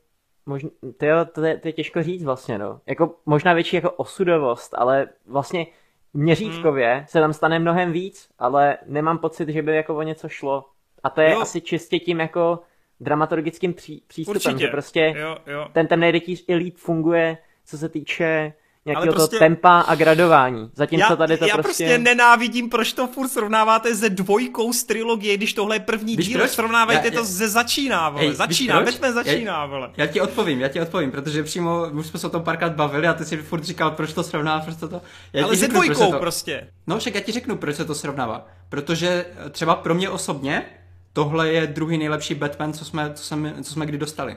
[0.47, 2.81] možná, to, je, to, je, to je těžko říct vlastně, no.
[2.87, 5.67] Jako možná větší jako osudovost, ale vlastně
[6.13, 7.07] měřítkově hmm.
[7.07, 10.65] se tam stane mnohem víc, ale nemám pocit, že by jako o něco šlo.
[11.03, 11.41] A to je jo.
[11.41, 12.59] asi čistě tím jako
[13.01, 14.59] dramaturgickým pří, přístupem, Určitě.
[14.59, 15.69] že prostě jo, jo.
[15.73, 18.53] ten temný rytíř i líp funguje, co se týče
[18.87, 19.39] nějakého prostě...
[19.39, 20.71] tempa a gradování.
[20.75, 21.85] Zatímco já, tady to já prostě...
[21.85, 26.27] prostě nenávidím, proč to furt srovnáváte ze dvojkou z trilogie, když tohle je první víš
[26.29, 26.51] díl, proč?
[26.51, 27.21] srovnávejte já, já...
[27.21, 28.25] to ze začíná, vole.
[28.25, 29.91] Ej, začíná, Batman začíná, já, vole.
[29.97, 33.07] Já ti odpovím, já ti odpovím, protože přímo už jsme se o tom párkrát bavili
[33.07, 35.03] a ty si furt říkal, proč to srovná, proč to to...
[35.33, 36.19] Já Ale ze dvojkou to...
[36.19, 36.69] prostě.
[36.87, 38.47] No však já ti řeknu, proč se to srovnává.
[38.69, 40.65] Protože třeba pro mě osobně
[41.13, 44.37] tohle je druhý nejlepší Batman, co jsme, co jsme, co jsme kdy dostali.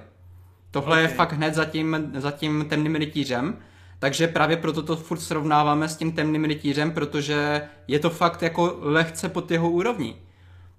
[0.72, 1.02] Tohle okay.
[1.02, 3.58] je fakt hned za tím, za tím temným rytířem
[4.00, 8.78] takže právě proto to furt srovnáváme s tím temným rytířem, protože je to fakt jako
[8.82, 10.16] lehce pod jeho úrovní.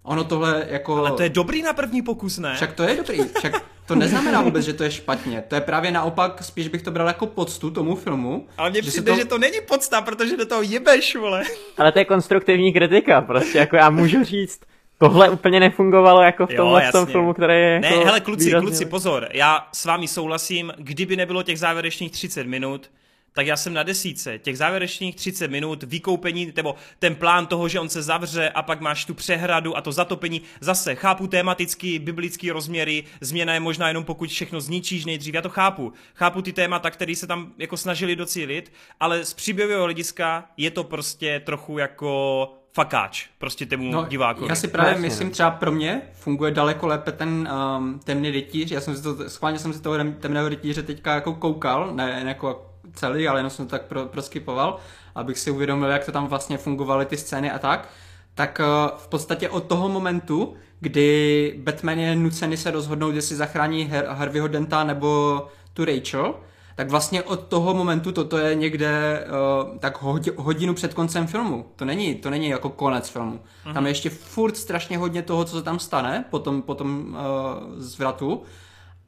[0.02, 0.96] Ono tohle jako...
[0.96, 2.54] Ale to je dobrý na první pokus, ne?
[2.54, 3.52] Však to je dobrý, však
[3.86, 5.44] to neznamená vůbec, že to je špatně.
[5.48, 8.46] To je právě naopak, spíš bych to bral jako poctu tomu filmu.
[8.58, 9.18] Ale mně přijde, to...
[9.18, 11.42] že to není podsta, protože do toho jebeš, vole.
[11.78, 14.60] Ale to je konstruktivní kritika, prostě jako já můžu říct,
[14.98, 18.44] tohle úplně nefungovalo jako v tomhle jo, tom filmu, který je Ne, jako hele kluci,
[18.44, 18.68] výrazně...
[18.68, 22.90] kluci, pozor, já s vámi souhlasím, kdyby nebylo těch závěrečných 30 minut,
[23.38, 24.38] tak já jsem na desíce.
[24.38, 28.80] Těch závěrečných 30 minut, vykoupení, nebo ten plán toho, že on se zavře a pak
[28.80, 30.42] máš tu přehradu a to zatopení.
[30.60, 35.48] Zase chápu tematický, biblický rozměry, změna je možná jenom pokud všechno zničíš nejdřív, já to
[35.48, 35.92] chápu.
[36.14, 40.84] Chápu ty témata, které se tam jako snažili docílit, ale z příběhového hlediska je to
[40.84, 44.46] prostě trochu jako fakáč prostě tomu no, diváku.
[44.48, 47.48] Já si právě no, myslím, třeba pro mě funguje daleko lépe ten
[47.78, 48.70] um, temný rytíř.
[48.70, 52.28] Já jsem si to, schválně jsem si toho temného rytíře teďka jako koukal, ne, ne
[52.28, 54.76] jako celý, ale jenom jsem to tak pro, proskypoval,
[55.14, 57.88] abych si uvědomil, jak to tam vlastně fungovaly ty scény a tak,
[58.34, 63.90] tak uh, v podstatě od toho momentu, kdy Batman je nucený se rozhodnout, jestli zachrání
[64.08, 65.42] Harveyho Denta nebo
[65.74, 66.34] tu Rachel,
[66.74, 69.24] tak vlastně od toho momentu toto je někde
[69.70, 70.02] uh, tak
[70.36, 71.66] hodinu před koncem filmu.
[71.76, 73.40] To není, to není jako konec filmu.
[73.66, 73.74] Mm-hmm.
[73.74, 77.06] Tam je ještě furt strašně hodně toho, co se tam stane po tom, po tom
[77.10, 78.42] uh, zvratu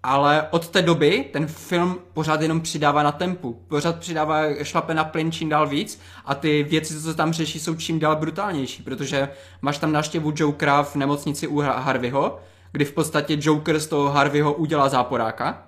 [0.03, 3.65] ale od té doby ten film pořád jenom přidává na tempu.
[3.69, 7.61] Pořád přidává, šlape na plyn čím dál víc a ty věci, co se tam řeší,
[7.61, 9.29] jsou čím dál brutálnější, protože
[9.63, 12.41] máš tam návštěvu Jokera v nemocnici u Harveyho,
[12.73, 15.63] kdy v podstatě Joker z toho Harveyho udělá záporáka.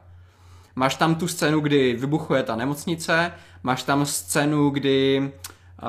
[0.76, 3.32] Máš tam tu scénu, kdy vybuchuje ta nemocnice,
[3.62, 5.32] máš tam scénu, kdy
[5.82, 5.88] uh,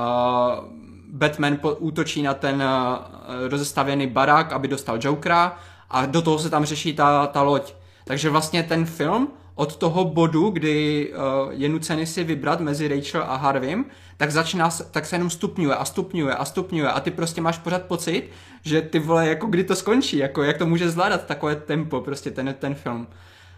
[1.12, 5.58] Batman útočí na ten uh, rozestavěný barák, aby dostal Jokera
[5.90, 7.74] a do toho se tam řeší ta, ta loď
[8.06, 13.24] takže vlastně ten film od toho bodu, kdy uh, je nucený si vybrat mezi Rachel
[13.24, 13.86] a Harvim,
[14.18, 17.84] tak začíná, tak se jenom stupňuje a stupňuje a stupňuje a ty prostě máš pořád
[17.84, 18.30] pocit,
[18.62, 22.32] že ty vole, jako kdy to skončí, jako jak to může zvládat takové tempo, prostě
[22.32, 23.08] ten, ten film.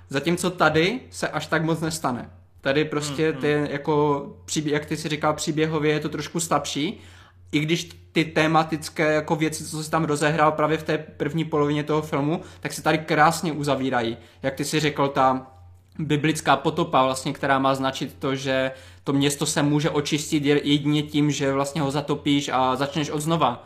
[0.10, 2.30] Zatímco tady se až tak moc nestane.
[2.62, 7.02] Tady prostě hmm, ty, jako, příběh, jak ty si říkal, příběhově je to trošku slabší
[7.52, 11.84] i když ty tematické jako věci, co se tam rozehrál právě v té první polovině
[11.84, 14.18] toho filmu, tak se tady krásně uzavírají.
[14.44, 15.48] Jak ty si řekl, ta
[16.00, 18.72] biblická potopa, vlastně, která má značit to, že
[19.04, 23.64] to město se může očistit jedině tím, že vlastně ho zatopíš a začneš od znova.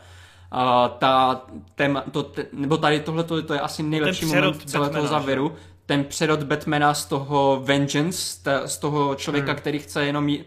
[0.52, 1.42] A ta
[1.76, 5.56] téma, to, nebo tady tohle to je asi nejlepší moment celého toho závěru.
[5.86, 9.60] Ten přerod Batmana z toho vengeance, z toho člověka, hmm.
[9.62, 10.46] který chce jenom jít,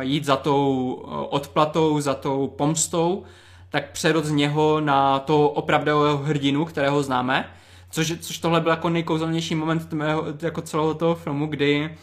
[0.00, 3.22] jít za tou eh, odplatou, za tou pomstou,
[3.70, 7.50] tak přerod z něho na to opravdového hrdinu, kterého známe,
[7.90, 11.96] což, což tohle byl jako nejkouzelnější moment mého, jako celého toho filmu, kdy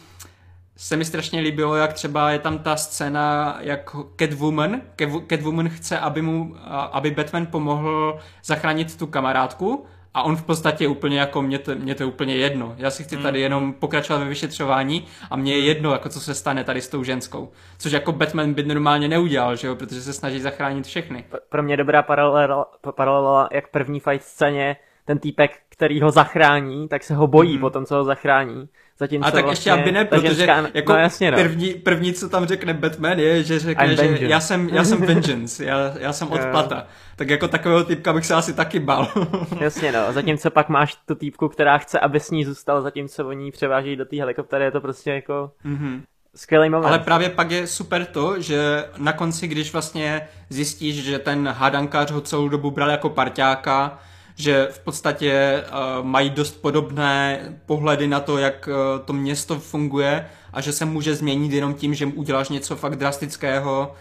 [0.76, 4.80] se mi strašně líbilo, jak třeba je tam ta scéna, jak Catwoman,
[5.28, 6.56] Catwoman chce, aby mu,
[6.92, 11.94] aby Batman pomohl zachránit tu kamarádku a on v podstatě úplně jako, mě to, mě
[11.94, 12.74] to je úplně jedno.
[12.78, 13.42] Já si chci tady mm.
[13.42, 15.66] jenom pokračovat ve vyšetřování a mě je mm.
[15.66, 17.52] jedno, jako co se stane tady s tou ženskou.
[17.78, 21.24] Což jako Batman by normálně neudělal, že jo, protože se snaží zachránit všechny.
[21.48, 22.66] Pro mě dobrá paralela,
[22.96, 27.60] paralela jak první fight scéně, ten týpek, který ho zachrání, tak se ho bojí mm.
[27.60, 28.68] po tom, co ho zachrání.
[28.98, 31.38] Zatímco a tak vlastně ještě aby ne, protože ženská, jako no, jasně, no.
[31.38, 35.64] první, první, co tam řekne Batman je, že řekne, že já jsem, já jsem vengeance,
[35.64, 36.86] já, já jsem odplata.
[37.16, 39.08] tak jako takového typka bych se asi taky bal.
[39.60, 43.50] jasně no, zatímco pak máš tu týpku, která chce, aby s ní zůstal, zatímco oni
[43.50, 45.50] převáží do té helikoptery, je to prostě jako...
[45.66, 46.00] Mm-hmm.
[46.34, 46.86] skvělý moment.
[46.86, 52.10] Ale právě pak je super to, že na konci, když vlastně zjistíš, že ten hádankář
[52.10, 53.98] ho celou dobu bral jako parťáka,
[54.36, 60.26] že v podstatě uh, mají dost podobné pohledy na to, jak uh, to město funguje
[60.52, 63.94] a že se může změnit jenom tím, že uděláš něco fakt drastického,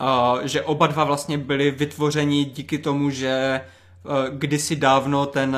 [0.00, 3.60] uh, že oba dva vlastně byli vytvořeni díky tomu, že
[4.30, 5.56] kdysi dávno ten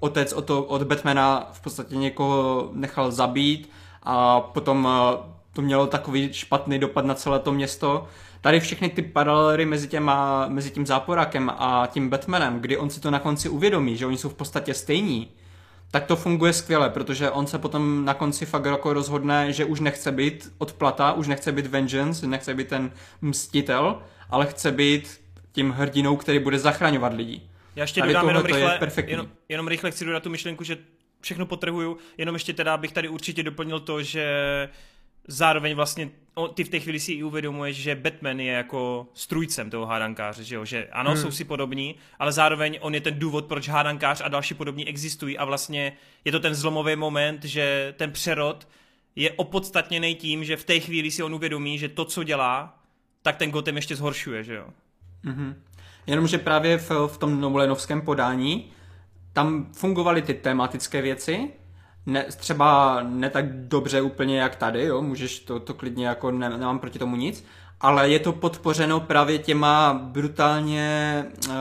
[0.00, 3.70] otec od, to, od Batmana v podstatě někoho nechal zabít
[4.02, 4.88] a potom
[5.52, 8.06] to mělo takový špatný dopad na celé to město,
[8.44, 13.00] tady všechny ty paralely mezi, těma, mezi tím záporákem a tím Batmanem, kdy on si
[13.00, 15.28] to na konci uvědomí, že oni jsou v podstatě stejní,
[15.90, 19.80] tak to funguje skvěle, protože on se potom na konci fakt jako rozhodne, že už
[19.80, 25.20] nechce být odplata, už nechce být vengeance, nechce být ten mstitel, ale chce být
[25.52, 27.40] tím hrdinou, který bude zachraňovat lidi.
[27.76, 30.78] Já ještě tady dodám jenom rychle, je jenom, jenom rychle chci dodat tu myšlenku, že
[31.20, 34.28] všechno potrhuju, jenom ještě teda bych tady určitě doplnil to, že
[35.28, 36.10] zároveň vlastně
[36.54, 40.54] ty v té chvíli si i uvědomuješ, že Batman je jako strujcem toho hádankáře, že
[40.54, 40.64] jo?
[40.64, 41.20] Že ano, hmm.
[41.20, 45.38] jsou si podobní, ale zároveň on je ten důvod, proč hádankář a další podobní existují
[45.38, 45.92] a vlastně
[46.24, 48.68] je to ten zlomový moment, že ten přerod
[49.16, 52.78] je opodstatněný tím, že v té chvíli si on uvědomí, že to, co dělá,
[53.22, 54.66] tak ten Gotham ještě zhoršuje, že jo?
[55.24, 55.54] Mm-hmm.
[56.06, 58.70] Jenomže právě v, v tom Nolanovském podání
[59.32, 61.50] tam fungovaly ty tematické věci,
[62.06, 66.50] ne, třeba ne tak dobře úplně jak tady, jo, můžeš to, to klidně jako, ne,
[66.50, 67.44] nemám proti tomu nic,
[67.80, 71.54] ale je to podpořeno právě těma brutálně uh,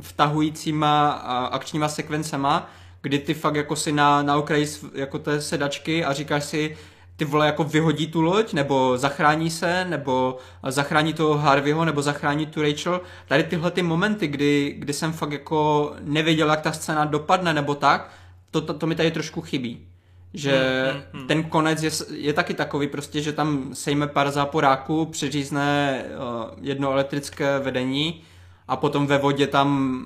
[0.00, 2.70] vtahujícíma uh, akčníma sekvencema,
[3.02, 6.76] kdy ty fakt jako si na, na okraji jako té sedačky a říkáš si,
[7.20, 10.38] ty vole jako vyhodí tu loď, nebo zachrání se, nebo
[10.68, 13.00] zachrání toho Harveyho, nebo zachrání tu Rachel.
[13.28, 17.74] Tady tyhle ty momenty, kdy, kdy jsem fakt jako nevěděl, jak ta scéna dopadne, nebo
[17.74, 18.10] tak,
[18.50, 19.86] to, to, to mi tady trošku chybí.
[20.34, 20.52] Že
[20.92, 21.26] hmm, hmm, hmm.
[21.28, 26.92] ten konec je, je taky takový prostě, že tam sejme pár záporáků, přeřízne uh, jedno
[26.92, 28.22] elektrické vedení
[28.68, 29.96] a potom ve vodě tam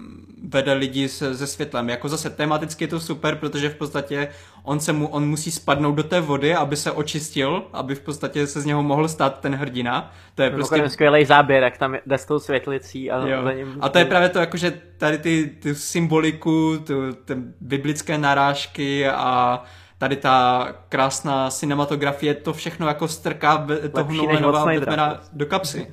[0.48, 1.88] vede lidi se, se světlem.
[1.88, 4.28] Jako zase tematicky je to super, protože v podstatě
[4.62, 8.46] on, se mu, on musí spadnout do té vody, aby se očistil, aby v podstatě
[8.46, 10.12] se z něho mohl stát ten hrdina.
[10.34, 10.88] To je prostě...
[10.88, 13.10] skvělý záběr, jak tam jde s tou světlicí.
[13.10, 13.50] A, jo.
[13.56, 13.78] ním...
[13.80, 19.08] a to je právě to, jako, že tady ty, ty symboliku, tu, ty biblické narážky
[19.08, 19.62] a
[19.98, 25.86] tady ta krásná cinematografie, to všechno jako strká toho Nolanova Batmana do kapsy.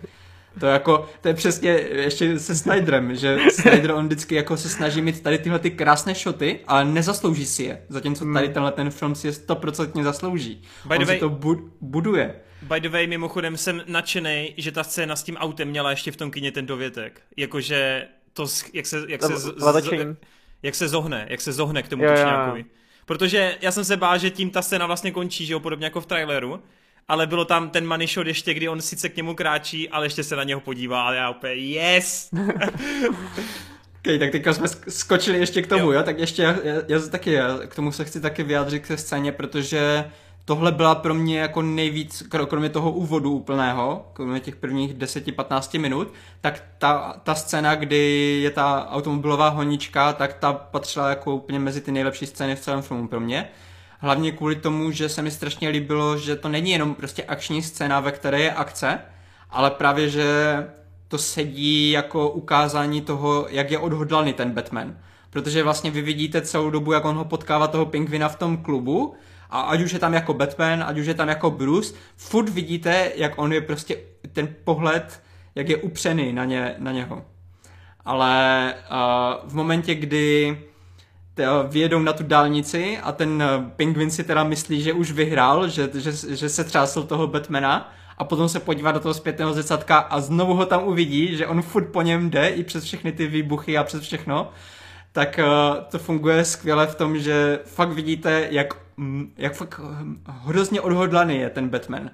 [0.60, 5.02] To jako, to je přesně ještě se Snyderem, že Snyder on vždycky jako se snaží
[5.02, 7.82] mít tady tyhle ty krásné šoty, ale nezaslouží si je.
[7.90, 8.54] Zatímco tady hmm.
[8.54, 10.62] tenhle ten film si je stoprocentně zaslouží.
[10.86, 12.36] By on way, si to bu- buduje.
[12.62, 16.16] By the way, mimochodem jsem nadšený, že ta scéna s tím autem měla ještě v
[16.16, 17.22] tom kině ten dovětek.
[17.38, 20.16] Jakože to, jak se, jak se, z, z,
[20.64, 22.66] jak se zohne, jak se zohne k tomu tučňákovi.
[23.06, 26.02] Protože já jsem se bál, že tím ta scéna vlastně končí, že jo, podobně jako
[26.02, 26.64] v traileru,
[27.08, 30.24] ale bylo tam ten money shot ještě, kdy on sice k němu kráčí, ale ještě
[30.24, 32.30] se na něho podívá a já úplně yes!
[34.02, 36.04] Okay, tak teďka jsme skočili ještě k tomu, jo, jo?
[36.04, 36.56] tak ještě já,
[36.88, 40.06] já, taky já k tomu se chci taky vyjádřit k té scéně, protože
[40.46, 46.14] tohle byla pro mě jako nejvíc, kromě toho úvodu úplného, kromě těch prvních 10-15 minut,
[46.42, 51.82] tak ta, ta scéna, kdy je ta automobilová honička, tak ta patřila jako úplně mezi
[51.82, 53.50] ty nejlepší scény v celém filmu pro mě.
[54.04, 58.00] Hlavně kvůli tomu, že se mi strašně líbilo, že to není jenom prostě akční scéna,
[58.00, 59.00] ve které je akce,
[59.50, 60.26] ale právě, že
[61.08, 64.98] to sedí jako ukázání toho, jak je odhodlaný ten Batman.
[65.30, 69.14] Protože vlastně vy vidíte celou dobu, jak on ho potkává toho pingvina v tom klubu
[69.50, 73.12] a ať už je tam jako Batman, ať už je tam jako Bruce, furt vidíte,
[73.16, 73.98] jak on je prostě
[74.34, 75.24] ten pohled,
[75.56, 77.26] jak je upřený na, ně, na něho.
[78.06, 80.58] Ale uh, v momentě, kdy
[81.68, 85.90] vyjedou na tu dálnici a ten eh, pingvin si teda myslí, že už vyhrál, že,
[85.94, 90.20] že, že se třásl toho Batmana a potom se podívá do toho zpětného zrcadka a
[90.20, 93.78] znovu ho tam uvidí, že on furt po něm jde i přes všechny ty výbuchy
[93.78, 94.50] a přes všechno,
[95.12, 98.74] tak uh, to funguje skvěle v tom, že fakt vidíte, jak,
[99.38, 99.80] jak fakt
[100.26, 102.12] hrozně odhodlaný je ten Batman.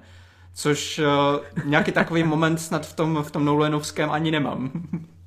[0.54, 4.70] Což uh, nějaký takový moment snad v tom, v tom Nolanovském ani nemám.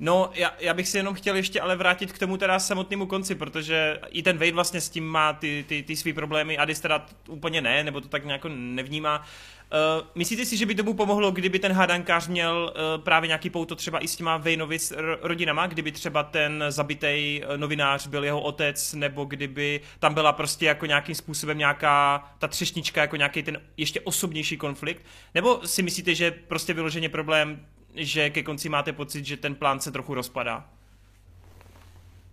[0.00, 3.34] No, já, já bych si jenom chtěl ještě ale vrátit k tomu teda samotnému konci,
[3.34, 7.06] protože i ten Wade vlastně s tím má ty, ty, ty svý problémy, Adis teda
[7.28, 9.18] úplně ne, nebo to tak nějak nevnímá.
[9.18, 13.76] Uh, myslíte si, že by tomu pomohlo, kdyby ten hádankář měl uh, právě nějaký pouto
[13.76, 14.92] třeba i s těma Vejnovic
[15.22, 20.66] rodinama, kdyby třeba ten zabitý uh, novinář byl jeho otec, nebo kdyby tam byla prostě
[20.66, 25.02] jako nějakým způsobem nějaká ta třešnička, jako nějaký ten ještě osobnější konflikt?
[25.34, 27.66] Nebo si myslíte, že prostě vyloženě problém
[27.98, 30.64] že ke konci máte pocit, že ten plán se trochu rozpadá?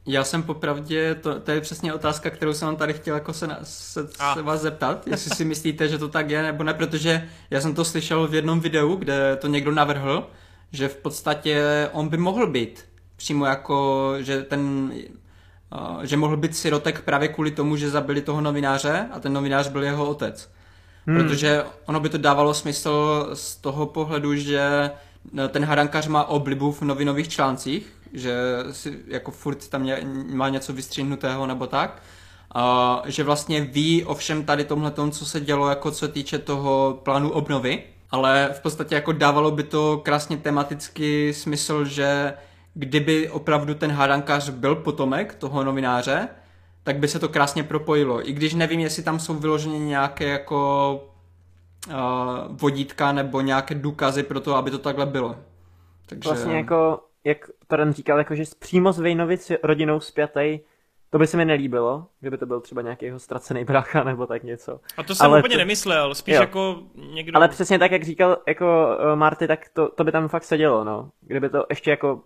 [0.07, 3.47] Já jsem popravdě, to, to je přesně otázka, kterou jsem vám tady chtěl jako se,
[3.63, 7.61] se, se vás zeptat, jestli si myslíte, že to tak je nebo ne, protože já
[7.61, 10.29] jsem to slyšel v jednom videu, kde to někdo navrhl,
[10.71, 12.85] že v podstatě on by mohl být
[13.15, 14.91] přímo jako, že ten,
[15.73, 19.67] uh, že mohl být sirotek právě kvůli tomu, že zabili toho novináře a ten novinář
[19.67, 20.51] byl jeho otec.
[21.07, 21.17] Hmm.
[21.17, 24.91] Protože ono by to dávalo smysl z toho pohledu, že
[25.49, 28.35] ten harankař má oblibu v novinových článcích, že
[28.71, 29.99] si jako furt tam ně,
[30.33, 32.01] má něco vystřihnutého nebo tak.
[32.55, 36.99] A že vlastně ví o všem tady tomhle co se dělo, jako co týče toho
[37.03, 42.33] plánu obnovy, ale v podstatě jako dávalo by to krásně tematicky smysl, že
[42.73, 46.27] kdyby opravdu ten hádankář byl potomek toho novináře,
[46.83, 48.29] tak by se to krásně propojilo.
[48.29, 51.14] I když nevím, jestli tam jsou vyloženě nějaké jako
[52.49, 55.35] vodítka nebo nějaké důkazy pro to, aby to takhle bylo.
[56.05, 56.29] Takže...
[56.29, 57.37] Vlastně jako, jak
[57.67, 60.59] Toren říkal, jako, že přímo s Vejnovic rodinou zpětej,
[61.09, 64.43] to by se mi nelíbilo, kdyby to byl třeba nějaký jeho ztracený brácha nebo tak
[64.43, 64.79] něco.
[64.97, 65.59] A to jsem ale úplně to...
[65.59, 66.41] nemyslel, spíš jo.
[66.41, 66.83] jako
[67.13, 67.37] někdo...
[67.37, 70.83] Ale přesně tak, jak říkal jako uh, Marty, tak to, to by tam fakt sedělo,
[70.83, 71.11] no.
[71.21, 72.23] Kdyby to ještě jako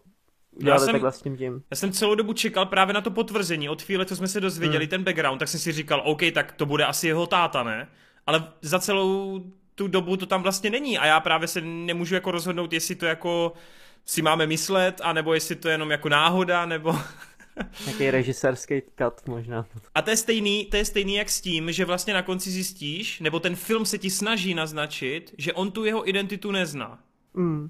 [0.64, 1.64] já jsem, takhle s tím tím.
[1.72, 4.86] Já jsem celou dobu čekal právě na to potvrzení od chvíle, co jsme se dozvěděli,
[4.86, 4.90] hmm.
[4.90, 7.88] ten background, tak jsem si říkal, OK, tak to bude asi jeho táta, ne?
[8.30, 9.40] Ale za celou
[9.76, 13.06] tu dobu to tam vlastně není a já právě se nemůžu jako rozhodnout, jestli to
[13.06, 13.54] jako
[14.06, 16.96] si máme myslet, anebo jestli to je jenom jako náhoda, nebo...
[17.86, 19.66] Nějaký režisérský cut možná.
[19.96, 23.20] A to je, stejný, to je stejný jak s tím, že vlastně na konci zjistíš,
[23.20, 27.00] nebo ten film se ti snaží naznačit, že on tu jeho identitu nezná.
[27.34, 27.70] Mm.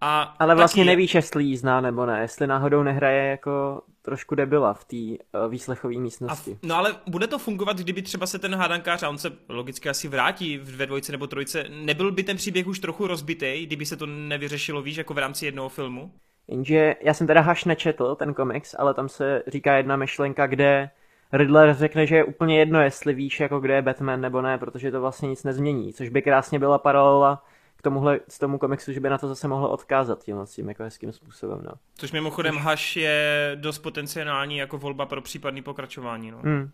[0.00, 0.90] A Ale vlastně taky...
[0.90, 5.50] nevíš, jestli jí zná nebo ne, jestli náhodou nehraje jako trošku debila v té uh,
[5.50, 6.50] výslechové místnosti.
[6.50, 9.88] A, no ale bude to fungovat, kdyby třeba se ten hádankář, a on se logicky
[9.88, 13.96] asi vrátí ve dvojce nebo trojce, nebyl by ten příběh už trochu rozbitý, kdyby se
[13.96, 16.12] to nevyřešilo, víš, jako v rámci jednoho filmu?
[16.48, 20.90] Jenže já jsem teda haš nečetl ten komiks, ale tam se říká jedna myšlenka, kde
[21.32, 24.90] Riddler řekne, že je úplně jedno, jestli víš, jako kde je Batman nebo ne, protože
[24.90, 27.44] to vlastně nic nezmění, což by krásně byla paralela
[27.78, 30.82] k tomuhle, z tomu komiksu, že by na to zase mohlo odkázat tímhle tím jako
[30.82, 31.60] hezkým způsobem.
[31.64, 31.72] No.
[31.94, 36.30] Což mimochodem Haš je dost potenciální jako volba pro případný pokračování.
[36.30, 36.70] No, hmm.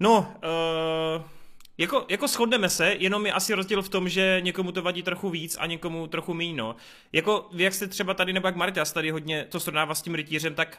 [0.00, 1.24] no uh,
[1.78, 5.30] jako, jako shodneme se, jenom je asi rozdíl v tom, že někomu to vadí trochu
[5.30, 6.54] víc a někomu trochu méně.
[6.54, 6.76] No.
[7.12, 10.54] Jako, jak jste třeba tady, nebo jak Marta tady hodně to srovnává s tím rytířem,
[10.54, 10.78] tak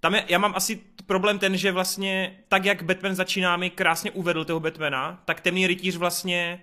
[0.00, 4.10] tam je, já mám asi problém ten, že vlastně tak, jak Batman začíná mi krásně
[4.10, 6.60] uvedl toho Batmana, tak temný rytíř vlastně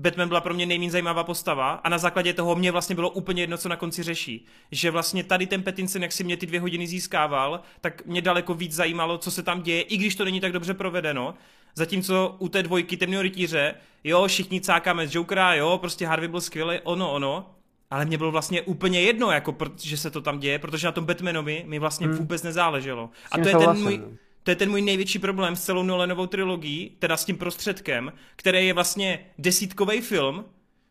[0.00, 3.42] Batman byla pro mě nejméně zajímavá postava a na základě toho mě vlastně bylo úplně
[3.42, 4.46] jedno, co na konci řeší.
[4.70, 8.54] Že vlastně tady ten Pattinson, jak si mě ty dvě hodiny získával, tak mě daleko
[8.54, 11.34] víc zajímalo, co se tam děje, i když to není tak dobře provedeno.
[11.74, 13.74] Zatímco u té dvojky temného rytíře,
[14.04, 17.50] jo, všichni cákáme z Jokera, jo, prostě Harvey byl skvělý, ono, ono,
[17.90, 21.04] ale mě bylo vlastně úplně jedno, jako, že se to tam děje, protože na tom
[21.04, 22.16] Batmanovi mi vlastně hmm.
[22.16, 23.10] vůbec nezáleželo.
[23.32, 24.02] A to je ten můj,
[24.50, 28.66] to je ten můj největší problém s celou Nolanovou trilogií, teda s tím prostředkem, který
[28.66, 30.44] je vlastně desítkový film,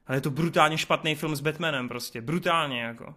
[0.07, 3.15] ale je to brutálně špatný film s Batmanem prostě, brutálně jako.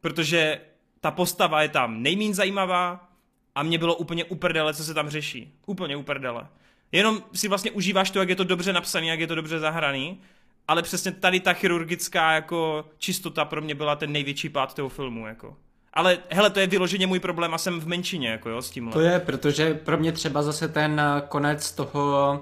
[0.00, 0.60] Protože
[1.00, 3.08] ta postava je tam nejmín zajímavá
[3.54, 5.54] a mě bylo úplně uprdele, co se tam řeší.
[5.66, 6.46] Úplně uprdele.
[6.92, 10.20] Jenom si vlastně užíváš to, jak je to dobře napsaný, jak je to dobře zahraný,
[10.68, 15.26] ale přesně tady ta chirurgická jako čistota pro mě byla ten největší pád toho filmu,
[15.26, 15.56] jako.
[15.94, 18.92] Ale hele, to je vyloženě můj problém a jsem v menšině, jako jo, s tímhle.
[18.92, 22.40] To je, protože pro mě třeba zase ten eh, konec toho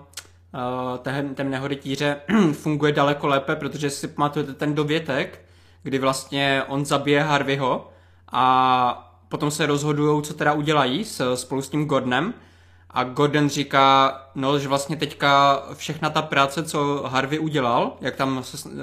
[0.94, 2.16] uh, temného rytíře
[2.52, 5.44] funguje daleko lépe, protože si pamatujete ten dovětek,
[5.82, 7.88] kdy vlastně on zabije Harveyho
[8.32, 12.34] a potom se rozhodují, co teda udělají s, spolu s tím Gordonem
[12.90, 18.42] a Gordon říká, no, že vlastně teďka všechna ta práce, co Harvey udělal, jak tam
[18.42, 18.74] se, uh,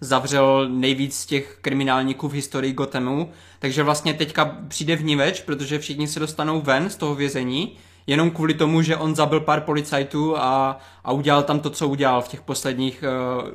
[0.00, 6.20] zavřel nejvíc těch kriminálníků v historii Gothamu, takže vlastně teďka přijde vníveč, protože všichni se
[6.20, 11.12] dostanou ven z toho vězení, jenom kvůli tomu, že on zabil pár policajtů a, a
[11.12, 13.04] udělal tam to, co udělal v těch posledních
[13.42, 13.50] uh,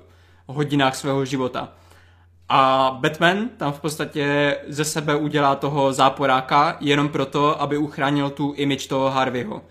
[0.56, 1.70] hodinách svého života.
[2.50, 8.54] A Batman tam v podstatě ze sebe udělá toho záporáka jenom proto, aby uchránil tu
[8.58, 9.62] image toho Harveyho.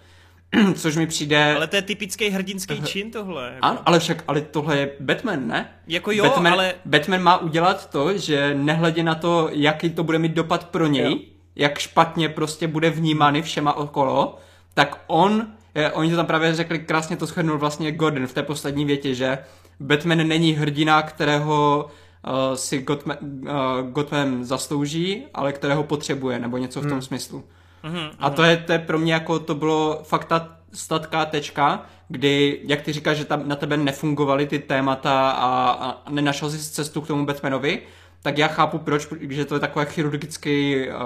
[0.75, 1.55] což mi přijde...
[1.55, 3.45] Ale to je typický hrdinský čin tohle.
[3.55, 3.67] Jako.
[3.67, 5.71] Ano, ale však, ale tohle je Batman, ne?
[5.87, 6.75] Jako jo, Batman, ale...
[6.85, 11.11] Batman má udělat to, že nehledě na to, jaký to bude mít dopad pro něj,
[11.11, 11.19] jo.
[11.57, 14.39] jak špatně prostě bude vnímaný všema okolo,
[14.75, 18.43] tak on, je, oni to tam právě řekli, krásně to shrnul vlastně Gordon v té
[18.43, 19.39] poslední větě, že
[19.81, 21.91] Batman není hrdina, kterého
[22.27, 23.49] uh, si Gotham, uh,
[23.91, 27.03] Gotham zaslouží, ale kterého potřebuje, nebo něco v tom hmm.
[27.03, 27.45] smyslu.
[27.85, 31.87] Mm-hmm, a to je, to je pro mě jako, to bylo fakt ta statká tečka,
[32.09, 36.59] kdy, jak ty říkáš, že tam na tebe nefungovaly ty témata a, a nenašel jsi
[36.59, 37.83] cestu k tomu Batmanovi,
[38.23, 40.97] tak já chápu proč, že to je takové chirurgicky uh,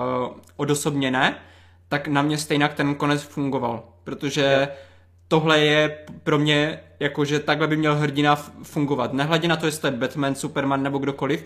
[0.57, 1.37] odosobněné,
[1.89, 4.69] tak na mě stejně ten konec fungoval, protože
[5.29, 9.13] tohle je pro mě, jakože takhle by měl hrdina fungovat.
[9.13, 11.45] Nehledě na to, jestli to je Batman, Superman nebo kdokoliv,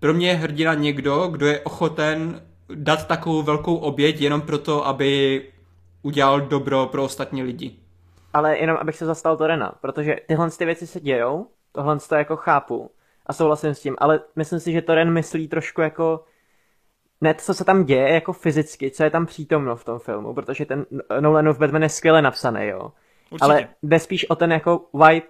[0.00, 2.42] pro mě je hrdina někdo, kdo je ochoten
[2.74, 5.42] dát takovou velkou oběť jenom proto, aby
[6.02, 7.76] udělal dobro pro ostatní lidi.
[8.32, 12.36] Ale jenom abych se zastal Torena, protože tyhle ty věci se dějou, tohle to jako
[12.36, 12.90] chápu
[13.26, 16.24] a souhlasím s tím, ale myslím si, že Toren myslí trošku jako
[17.20, 20.66] ne co se tam děje jako fyzicky, co je tam přítomno v tom filmu, protože
[20.66, 20.86] ten
[21.20, 22.92] Nolanův Batman je skvěle napsaný, jo.
[23.30, 23.44] Určitě.
[23.44, 25.26] Ale jde spíš o ten jako vibe,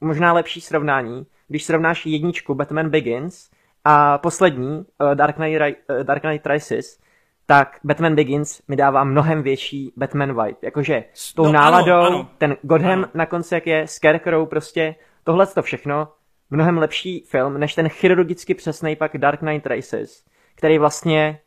[0.00, 3.50] možná lepší srovnání, když srovnáš jedničku Batman Begins
[3.84, 6.98] a poslední uh, Dark, Knight, uh, Dark Knight Rises,
[7.46, 10.58] tak Batman Begins mi dává mnohem větší Batman vibe.
[10.62, 12.28] Jakože s tou no, náladou, ano, ano.
[12.38, 13.08] ten Godham ano.
[13.14, 14.94] na konci, jak je, Scarecrow, prostě
[15.24, 16.08] tohle to všechno,
[16.50, 21.38] mnohem lepší film, než ten chirurgicky přesný pak Dark Knight Rises, který vlastně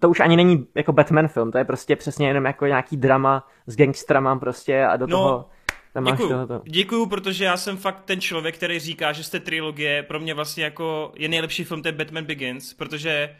[0.00, 3.46] to už ani není jako Batman film, to je prostě přesně jenom jako nějaký drama
[3.66, 5.48] s gangstrama prostě a do no, toho
[5.92, 6.60] tam děkuju, tohoto.
[6.64, 10.64] děkuju, protože já jsem fakt ten člověk, který říká, že jste trilogie pro mě vlastně
[10.64, 13.36] jako je nejlepší film, je Batman Begins, protože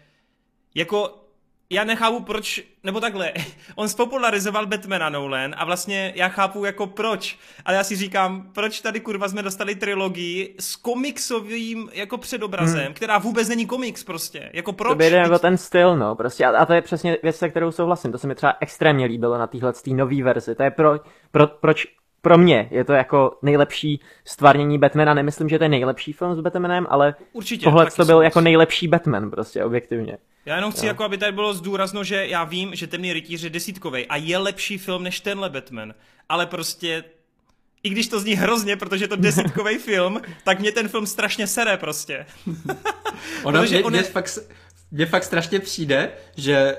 [0.75, 1.23] jako
[1.71, 3.33] já nechápu proč, nebo takhle,
[3.75, 8.81] on spopularizoval Batmana Nolan a vlastně já chápu jako proč, ale já si říkám, proč
[8.81, 12.95] tady kurva jsme dostali trilogii s komiksovým jako předobrazem, hmm.
[12.95, 14.91] která vůbec není komiks prostě, jako proč?
[14.91, 17.71] To by jako ten styl, no, prostě a, a to je přesně věc, se kterou
[17.71, 21.01] souhlasím, to se mi třeba extrémně líbilo na téhle nový verzi, to je pro,
[21.31, 21.87] pro, proč
[22.23, 25.15] pro mě je to jako nejlepší stvárnění Batmana.
[25.15, 28.89] Nemyslím, že to je nejlepší film s Batmanem, ale Určitě, tohle to byl jako nejlepší
[28.89, 30.19] Batman prostě, objektivně.
[30.47, 33.51] Já jenom chci, jako aby tady bylo zdůrazno, že já vím, že Temný rytíř je
[33.51, 35.95] desítkový a je lepší film než tenhle Batman,
[36.29, 37.05] ale prostě
[37.83, 41.47] i když to zní hrozně, protože je to desítkový film, tak mě ten film strašně
[41.47, 42.27] sere prostě.
[43.43, 44.01] ono, mě, on je...
[44.01, 44.39] mě, fakt,
[44.91, 46.77] mě fakt strašně přijde, že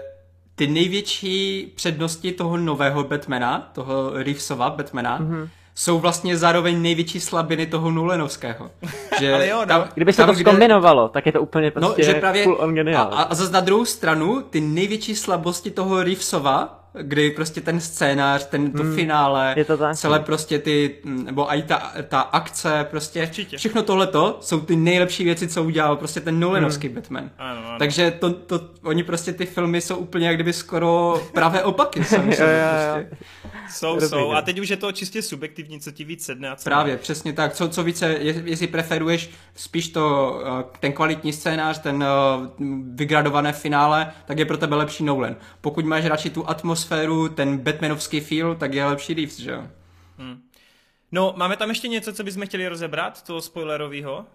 [0.56, 7.66] ty největší přednosti toho nového Batmana, toho Reevesova Batmana, mm-hmm jsou vlastně zároveň největší slabiny
[7.66, 8.72] toho Nulenovského.
[9.20, 9.66] Že Ale jo, no.
[9.66, 12.44] tam, Kdyby se tam, to zkombinovalo, tak je to úplně no, prostě no, že právě,
[12.44, 17.62] full on a, a zase na druhou stranu, ty největší slabosti toho Reevesova, kdy prostě
[17.62, 20.26] ten scénář, ten to hmm, finále, je to tak, celé no.
[20.26, 23.58] prostě ty, nebo i ta, ta akce, prostě Určitě.
[23.58, 26.96] všechno tohleto jsou ty nejlepší věci, co udělal prostě ten Nolanovský hmm.
[26.96, 27.30] Batman.
[27.38, 27.80] Ano, ano.
[27.80, 32.04] Takže to, to, oni prostě ty filmy jsou úplně jak kdyby skoro pravé opaky.
[32.04, 33.04] Sami jo, jo, jo.
[33.08, 33.34] Prostě.
[33.70, 34.32] Jsou, jsou.
[34.32, 36.98] A teď už je to čistě subjektivní, co ti víc sedne a co Právě, ne.
[36.98, 37.54] přesně tak.
[37.54, 38.08] Co, co více,
[38.44, 42.08] jestli preferuješ spíš to, eh, ten kvalitní scénář, ten eh,
[42.94, 45.36] vygradované finále, tak je pro tebe lepší Nolan.
[45.62, 46.83] Pokud máš radši tu atmosféru,
[47.36, 49.68] ten Batmanovský feel, tak je lepší Reeves, že jo?
[50.18, 50.42] Hmm.
[51.12, 54.26] No, máme tam ještě něco, co bychom chtěli rozebrat, toho spoilerového?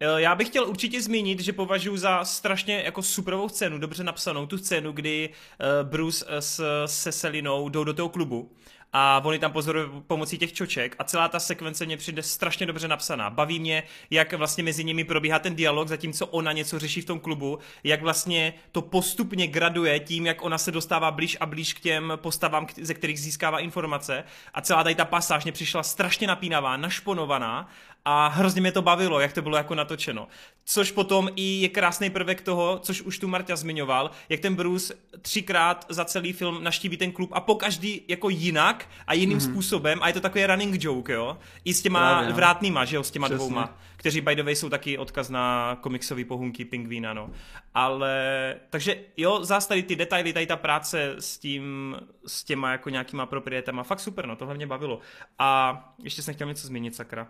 [0.00, 4.46] Eh, já bych chtěl určitě zmínit, že považuji za strašně jako superovou scénu, dobře napsanou,
[4.46, 8.50] tu scénu, kdy uh, Bruce s, se Selinou jdou do toho klubu
[8.96, 12.88] a oni tam pozorují pomocí těch čoček a celá ta sekvence mě přijde strašně dobře
[12.88, 13.30] napsaná.
[13.30, 17.20] Baví mě, jak vlastně mezi nimi probíhá ten dialog, zatímco ona něco řeší v tom
[17.20, 21.80] klubu, jak vlastně to postupně graduje tím, jak ona se dostává blíž a blíž k
[21.80, 26.76] těm postavám, ze kterých získává informace a celá tady ta pasáž mě přišla strašně napínavá,
[26.76, 27.68] našponovaná
[28.04, 30.28] a hrozně mě to bavilo, jak to bylo jako natočeno.
[30.64, 34.94] Což potom i je krásný prvek toho, což už tu Marta zmiňoval, jak ten Bruce
[35.22, 39.50] třikrát za celý film naštíví ten klub a po každý jako jinak a jiným mm-hmm.
[39.50, 41.38] způsobem a je to takový running joke, jo?
[41.64, 42.36] I s těma Právě, no.
[42.36, 43.36] vrátnýma, že jo, s těma Přesně.
[43.36, 47.30] dvouma, kteří by the way jsou taky odkaz na komiksový pohunky Pingvína, no.
[47.74, 52.90] Ale, takže jo, zás tady ty detaily, tady ta práce s tím, s těma jako
[52.90, 55.00] nějakýma proprietama, fakt super, no, tohle mě bavilo.
[55.38, 57.28] A ještě jsem chtěl něco změnit, sakra.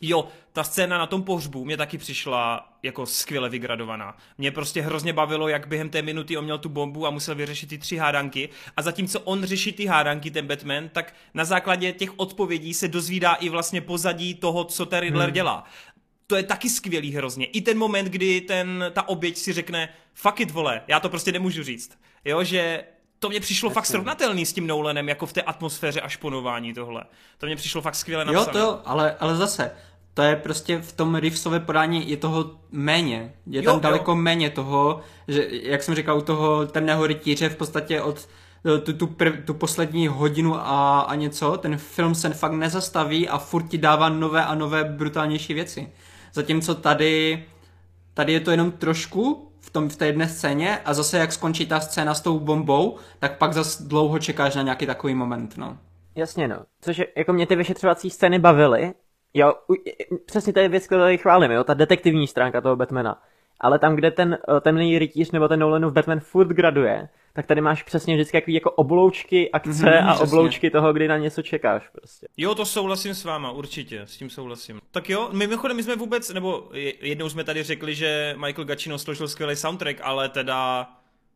[0.00, 4.16] Jo, ta scéna na tom pohřbu mě taky přišla jako skvěle vygradovaná.
[4.38, 7.68] Mě prostě hrozně bavilo, jak během té minuty on měl tu bombu a musel vyřešit
[7.68, 12.18] ty tři hádanky a zatímco on řeší ty hádanky, ten Batman, tak na základě těch
[12.18, 15.34] odpovědí se dozvídá i vlastně pozadí toho, co ten Riddler hmm.
[15.34, 15.64] dělá.
[16.26, 17.46] To je taky skvělý hrozně.
[17.46, 21.32] I ten moment, kdy ten, ta oběť si řekne, fuck it, vole, já to prostě
[21.32, 21.98] nemůžu říct.
[22.24, 22.84] Jo, že
[23.18, 23.74] to mě přišlo Jasně.
[23.74, 27.04] fakt srovnatelný s tím Nolanem, jako v té atmosféře a šponování tohle.
[27.38, 28.58] To mě přišlo fakt skvěle napsané.
[28.58, 29.70] Jo, to, ale, ale zase,
[30.14, 33.34] to je prostě v tom Reevesově podání je toho méně.
[33.46, 34.14] Je jo, tam daleko jo.
[34.14, 38.28] méně toho, že jak jsem říkal, u toho temného rytíře v podstatě od
[38.76, 43.28] eh, tu, tu, prv, tu poslední hodinu a, a něco, ten film se fakt nezastaví
[43.28, 45.92] a furt ti dává nové a nové brutálnější věci.
[46.32, 47.44] Zatímco tady,
[48.14, 51.66] tady je to jenom trošku v, tom, v té jedné scéně a zase jak skončí
[51.66, 55.78] ta scéna s tou bombou, tak pak zase dlouho čekáš na nějaký takový moment, no.
[56.14, 56.56] Jasně, no.
[56.80, 58.94] Což jako mě ty vyšetřovací scény bavily,
[59.34, 59.54] Jo,
[60.26, 63.22] přesně to je věc, kterou chválím, jo, ta detektivní stránka toho Batmana.
[63.60, 67.60] Ale tam, kde ten eh, temný rytíř nebo ten Nolanův Batman furt graduje, tak tady
[67.60, 70.26] máš přesně vždycky jaký jako obloučky akce mm-hmm, a přesně.
[70.26, 72.26] obloučky toho, kdy na něco čekáš prostě.
[72.36, 74.80] Jo, to souhlasím s váma, určitě, s tím souhlasím.
[74.90, 76.68] Tak jo, mimochodem my jsme vůbec, nebo
[77.00, 80.88] jednou jsme tady řekli, že Michael Gacino složil skvělý soundtrack, ale teda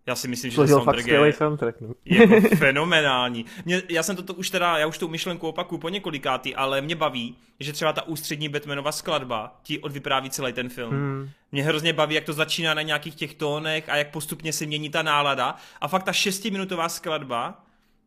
[0.07, 1.95] já si myslím, že ten soundtrack je soundtrack, no.
[2.05, 3.45] jako fenomenální.
[3.65, 6.97] Mě, já jsem to už teda, já už tu myšlenku opaku po několikátý, ale mě
[6.97, 10.93] baví, že třeba ta ústřední Batmanova skladba ti odvypráví celý ten film.
[10.93, 11.31] Hmm.
[11.53, 14.91] Mě hrozně baví, jak to začíná na nějakých těch tónech a jak postupně se mění
[14.91, 15.57] ta nálada.
[15.81, 17.65] A fakt ta šestiminutová skladba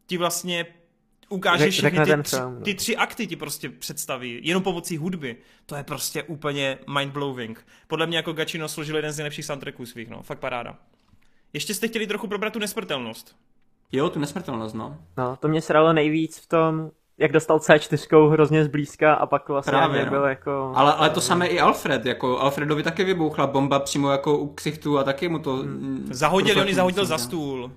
[0.08, 0.66] ti vlastně
[1.30, 2.62] ukáže všechny ty, tři, no.
[2.64, 5.38] ty tři akty ti prostě představí, jenom pomocí hudby.
[5.66, 7.68] To je prostě úplně mindblowing.
[7.88, 10.78] Podle mě jako Gacino složil jeden z nejlepších soundtracků svých, no, fakt paráda.
[11.56, 13.36] Ještě jste chtěli trochu probrat tu nesmrtelnost.
[13.91, 14.98] Jo, tu nesmrtelnost, no.
[15.18, 19.72] No, to mě sralo nejvíc v tom, jak dostal C4 hrozně zblízka a pak vlastně
[19.72, 20.27] Právě, byl no.
[20.27, 20.72] jako...
[20.76, 24.98] Ale, ale to samé i Alfred, jako Alfredovi taky vybouchla bomba přímo jako u ksichtu
[24.98, 25.53] a taky mu to...
[25.53, 26.07] Hmm.
[26.11, 27.72] Zahodil, on ji zahodil za stůl.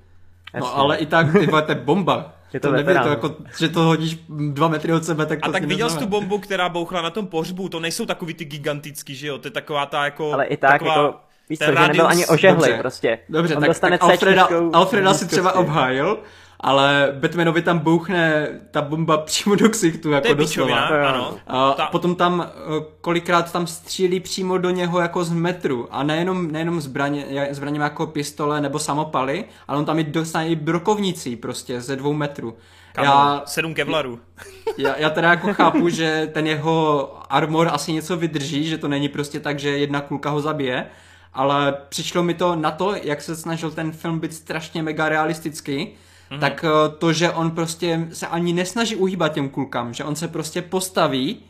[0.60, 2.34] No ale i tak, ty to je bomba.
[2.52, 5.48] Je to, to nebylo to jako, že to hodíš dva metry od sebe, tak to
[5.48, 8.44] A tak viděl jsi tu bombu, která bouchla na tom pohřbu, to nejsou takový ty
[8.44, 10.32] gigantický, že jo, to je taková ta jako...
[10.32, 11.02] Ale i tak, taková...
[11.02, 12.78] jako Víš co, že nebyl ani ožehlej Dobře.
[12.80, 13.18] prostě.
[13.28, 16.18] Dobře, On tak, tak Alfreda, Alfreda si třeba obhájil,
[16.60, 20.76] ale Batmanovi tam bouchne ta bomba přímo do ksichtu, jako doslova.
[20.78, 21.38] ano.
[21.46, 21.86] A ta...
[21.86, 25.88] potom tam eh, kolikrát tam střílí přímo do něho jako z metru.
[25.90, 30.56] A nejenom, nejenom zbraně, zbraně jako pistole nebo samopaly, ale on tam i dostane i
[30.56, 32.56] brokovnicí prostě ze dvou metrů.
[32.92, 34.18] Kamo, já, sedm kevlarů.
[34.78, 39.08] Já, já teda jako chápu, že ten jeho armor asi něco vydrží, že to není
[39.08, 40.86] prostě tak, že jedna kulka ho zabije,
[41.32, 45.78] ale přišlo mi to na to, jak se snažil ten film být strašně mega realistický,
[45.78, 46.40] mm-hmm.
[46.40, 46.68] tak eh,
[46.98, 51.40] to, že on prostě se ani nesnaží uhýbat těm kulkám, že on se prostě postaví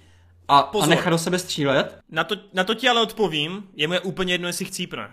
[0.48, 1.98] a, a nechá do sebe střílet.
[2.10, 5.10] Na to, na to ti ale odpovím, je mu je úplně jedno, jestli chcípne.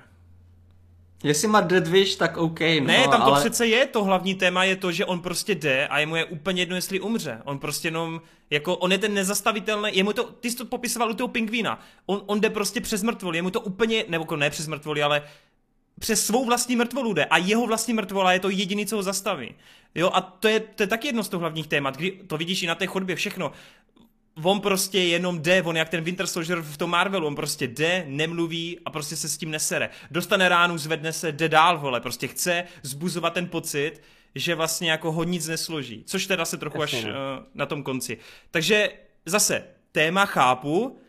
[1.25, 2.59] Jestli má Dead Wish, tak OK.
[2.59, 3.39] No, ne, tam to ale...
[3.39, 6.61] přece je, to hlavní téma je to, že on prostě jde a jemu je úplně
[6.61, 7.41] jedno, jestli umře.
[7.45, 11.13] On prostě jenom, jako, on je ten nezastavitelný, jemu to, ty jsi to popisoval u
[11.13, 14.67] toho pingvína, on, on jde prostě přes mrtvoli, jemu to úplně, nebo jako ne přes
[14.67, 15.23] mrtvoli, ale
[15.99, 19.55] přes svou vlastní mrtvolu jde a jeho vlastní mrtvola je to jediný, co ho zastaví.
[19.95, 22.63] Jo, a to je, to je taky jedno z těch hlavních témat, kdy to vidíš
[22.63, 23.51] i na té chodbě všechno
[24.43, 28.05] on prostě jenom jde, on jak ten Winter Soldier v tom Marvelu, on prostě jde,
[28.07, 29.89] nemluví a prostě se s tím nesere.
[30.11, 34.01] Dostane ránu, zvedne se, jde dál, vole, prostě chce zbuzovat ten pocit,
[34.35, 37.11] že vlastně jako ho nic nesloží, což teda se trochu Jasně, až uh,
[37.53, 38.17] na tom konci.
[38.51, 38.89] Takže
[39.25, 40.99] zase, téma chápu,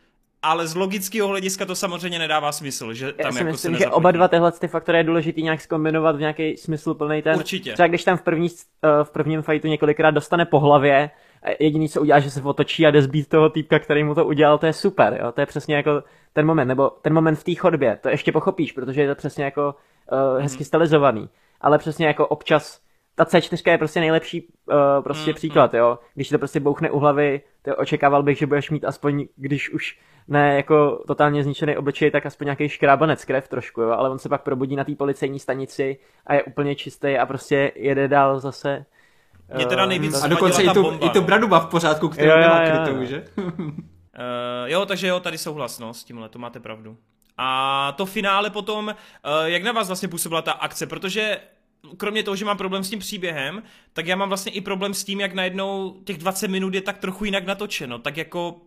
[0.42, 3.78] ale z logického hlediska to samozřejmě nedává smysl, že tam Já si jako myslím, se
[3.78, 7.36] že oba dva tyhle ty faktory je důležitý nějak zkombinovat v nějaký smysl plný ten.
[7.36, 7.72] Určitě.
[7.72, 11.10] Třeba když tam v, první, uh, v prvním fightu několikrát dostane po hlavě,
[11.60, 14.58] jediný, co udělá, že se otočí a jde zbít toho týpka, který mu to udělal,
[14.58, 15.32] to je super, jo?
[15.32, 16.02] to je přesně jako
[16.32, 19.44] ten moment, nebo ten moment v té chodbě, to ještě pochopíš, protože je to přesně
[19.44, 19.74] jako
[20.12, 20.64] uh, hezky mm.
[20.64, 21.28] stylizovaný,
[21.60, 22.80] ale přesně jako občas
[23.14, 24.74] ta C4 je prostě nejlepší uh,
[25.04, 25.98] prostě mm, příklad, jo.
[26.14, 29.98] Když to prostě bouchne u hlavy, to očekával bych, že budeš mít aspoň, když už
[30.28, 33.90] ne jako totálně zničený obličej, tak aspoň nějaký škrábanec krev trošku, jo.
[33.90, 37.72] Ale on se pak probudí na té policejní stanici a je úplně čistý a prostě
[37.74, 38.84] jede dál zase
[39.54, 42.36] mě teda nejvíc A dokonce i tu, bomba, i tu bradu v pořádku, kterou jo,
[42.36, 43.24] nemá krytou, že?
[43.36, 43.44] uh,
[44.66, 46.96] jo, takže jo, tady souhlas, no, s tímhle, to máte pravdu.
[47.38, 51.38] A to finále potom, uh, jak na vás vlastně působila ta akce, protože
[51.96, 53.62] kromě toho, že mám problém s tím příběhem,
[53.92, 56.98] tak já mám vlastně i problém s tím, jak najednou těch 20 minut je tak
[56.98, 58.60] trochu jinak natočeno, tak jako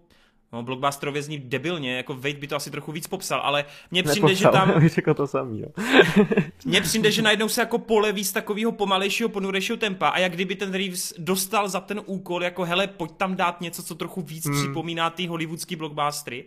[0.54, 4.36] No, blockbusterově zní debilně, jako Wade by to asi trochu víc popsal, ale mně přijde,
[4.36, 4.88] že tam...
[4.88, 5.68] řekl to samý, jo.
[6.66, 10.56] mně přijde, že najednou se jako poleví z takového pomalejšího, ponurejšího tempa a jak kdyby
[10.56, 14.46] ten Reeves dostal za ten úkol, jako hele, pojď tam dát něco, co trochu víc
[14.46, 14.56] hmm.
[14.56, 16.46] připomíná ty hollywoodský blockbustery.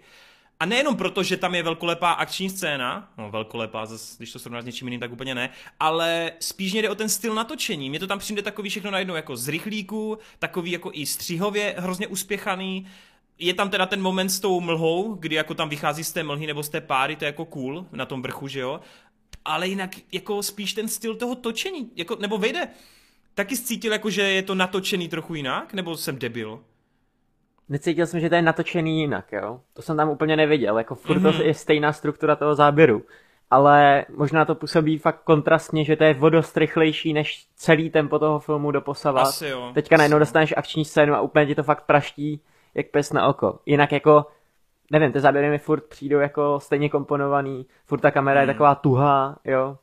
[0.61, 4.63] A nejenom proto, že tam je velkolepá akční scéna, no velkolepá, zase, když to srovnáš
[4.63, 5.51] s něčím jiným, tak úplně ne,
[5.81, 7.91] ale spíš jde o ten styl natočení.
[7.91, 12.07] Mně to tam přijde takový všechno najednou jako z rychlíku, takový jako i střihově hrozně
[12.07, 12.87] uspěchaný,
[13.39, 16.47] je tam teda ten moment s tou mlhou, kdy jako tam vychází z té mlhy
[16.47, 18.81] nebo z té páry, to je jako cool na tom vrchu, že jo?
[19.45, 22.69] Ale jinak jako spíš ten styl toho točení, jako, nebo vejde,
[23.35, 26.61] taky cítil jako, že je to natočený trochu jinak, nebo jsem debil?
[27.69, 29.61] Necítil jsem, že to je natočený jinak, jo?
[29.73, 31.33] To jsem tam úplně neviděl, jako furt mm-hmm.
[31.33, 31.43] to mhm.
[31.43, 33.03] je stejná struktura toho záběru.
[33.51, 38.41] Ale možná to působí fakt kontrastně, že to je vodost rychlejší než celý tempo toho
[38.41, 39.27] filmu doposavat.
[39.27, 39.71] Asi jo.
[39.75, 42.41] Teďka najednou dostaneš akční scénu a úplně ti to fakt praští
[42.75, 43.59] jak pes na oko.
[43.67, 44.27] Jinak jako,
[44.91, 48.49] nevím, ty záběry mi furt přijdou jako stejně komponovaný, furt ta kamera hmm.
[48.49, 49.77] je taková tuhá, jo.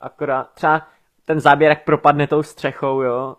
[0.00, 0.88] Akorát třeba
[1.24, 3.36] ten záběr, jak propadne tou střechou, jo.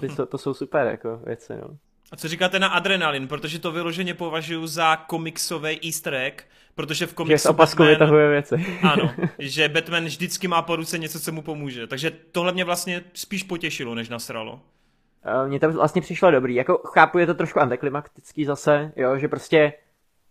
[0.00, 1.76] Uh, to, to jsou super jako věci, no.
[2.12, 3.28] A co říkáte na adrenalin?
[3.28, 6.44] Protože to vyloženě považuji za komiksový easter egg,
[6.74, 8.66] protože v komiksu Že z opasku Batman, vytahuje věci.
[8.82, 11.86] ano, že Batman vždycky má po ruce něco, co mu pomůže.
[11.86, 14.60] Takže tohle mě vlastně spíš potěšilo, než nasralo.
[15.42, 16.54] Uh, mně to vlastně přišlo dobrý.
[16.54, 19.72] Jako chápu, je to trošku antiklimatický zase, jo, že prostě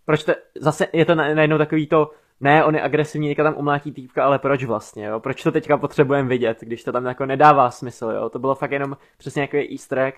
[0.05, 3.91] proč to, zase je to najednou takový to, ne, on je agresivní, teďka tam umlátí
[3.91, 5.19] týpka, ale proč vlastně, jo?
[5.19, 8.29] Proč to teďka potřebujeme vidět, když to tam jako nedává smysl, jo?
[8.29, 10.15] To bylo fakt jenom přesně jako easter egg,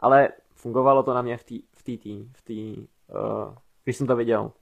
[0.00, 1.92] ale fungovalo to na mě v té, v té,
[2.32, 2.82] v té,
[3.18, 3.54] uh,
[3.84, 4.52] když jsem to viděl.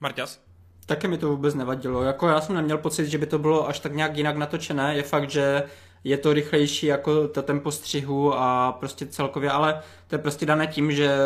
[0.00, 0.44] Marťas?
[0.86, 2.02] Taky mi to vůbec nevadilo.
[2.02, 4.96] Jako já jsem neměl pocit, že by to bylo až tak nějak jinak natočené.
[4.96, 5.62] Je fakt, že
[6.04, 10.66] je to rychlejší jako to tempo střihu a prostě celkově, ale to je prostě dané
[10.66, 11.18] tím, že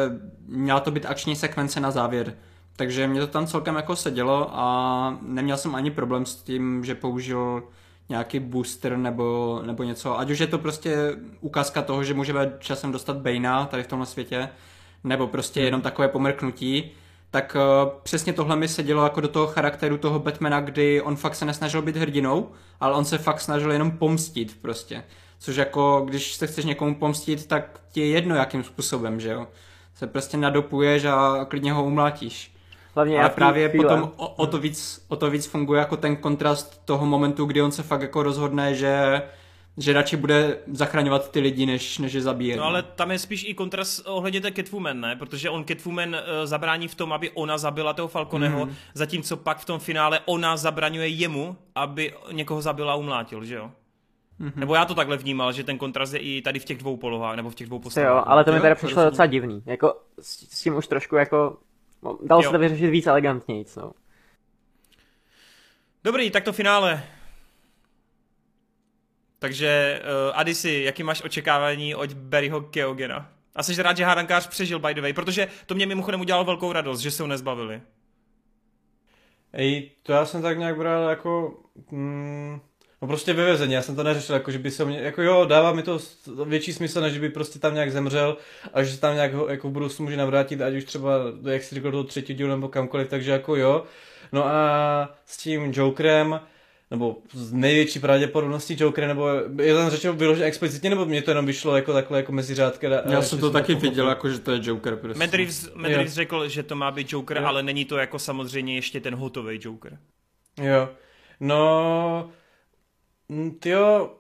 [0.46, 2.34] měla to být akční sekvence na závěr.
[2.76, 6.94] Takže mě to tam celkem jako sedělo a neměl jsem ani problém s tím, že
[6.94, 7.62] použil
[8.08, 10.18] nějaký booster nebo, nebo něco.
[10.18, 14.06] Ať už je to prostě ukázka toho, že můžeme časem dostat Bane'a tady v tomhle
[14.06, 14.48] světě,
[15.04, 16.90] nebo prostě jenom takové pomrknutí,
[17.30, 21.34] tak uh, přesně tohle mi sedělo jako do toho charakteru toho Batmana, kdy on fakt
[21.34, 22.50] se nesnažil být hrdinou,
[22.80, 25.04] ale on se fakt snažil jenom pomstit prostě.
[25.38, 29.46] Což jako, když se chceš někomu pomstit, tak ti je jedno jakým způsobem, že jo.
[29.94, 32.54] Se prostě nadopuješ a klidně ho umlátíš.
[32.94, 33.84] Hlavně Ale právě chvíle.
[33.84, 37.62] potom o, o, to víc, o to víc funguje jako ten kontrast toho momentu, kdy
[37.62, 39.22] on se fakt jako rozhodne, že
[39.78, 42.56] že radši bude zachraňovat ty lidi, než, než je zabije.
[42.56, 45.16] No ale tam je spíš i kontrast ohledně té Catwoman, ne?
[45.16, 48.74] Protože on Catwoman uh, zabrání v tom, aby ona zabila toho Falconeho, mm.
[48.94, 53.70] zatímco pak v tom finále ona zabraňuje jemu, aby někoho zabila a umlátil, že jo?
[54.40, 54.56] Mm-hmm.
[54.56, 57.36] Nebo já to takhle vnímal, že ten kontrast je i tady v těch dvou polohách,
[57.36, 58.08] nebo v těch dvou postavách.
[58.08, 59.62] Jo, ale to mi teda přišlo docela divný.
[59.66, 61.56] Jako s, s tím už trošku jako
[62.02, 63.92] No, dalo se to vyřešit víc elegantněji, no.
[66.04, 67.02] Dobrý, tak to finále.
[69.38, 73.32] Takže uh, Adisi, jaký máš očekávání od Barryho Keogena?
[73.56, 76.72] A jsi rád, že hádankář přežil, by the way, protože to mě mimochodem udělalo velkou
[76.72, 77.80] radost, že se ho nezbavili.
[79.52, 81.60] Ej, to já jsem tak nějak bral jako...
[81.90, 82.60] Mm,
[83.02, 85.72] No prostě vyvezení, já jsem to neřešil, jako že by se mě, jako jo, dává
[85.72, 85.98] mi to
[86.44, 88.36] větší smysl, než by prostě tam nějak zemřel
[88.74, 91.12] a že se tam nějak jako v budoucnu může navrátit, ať už třeba,
[91.50, 93.84] jak jsi říkal, do třetí dílu nebo kamkoliv, takže jako jo.
[94.32, 96.40] No a s tím Jokerem,
[96.90, 99.28] nebo z největší pravděpodobností Joker, nebo
[99.62, 102.86] je tam řečeno vyloženě explicitně, nebo mě to jenom vyšlo jako takhle jako mezi řádky.
[102.86, 105.18] Já jsem to taky viděl, jako že to je Joker prostě.
[105.18, 107.46] Matt Reeves, Matt Reeves řekl, že to má být Joker, jo.
[107.46, 109.98] ale není to jako samozřejmě ještě ten hotový Joker.
[110.62, 110.88] Jo.
[111.40, 112.30] No,
[113.64, 114.12] jo,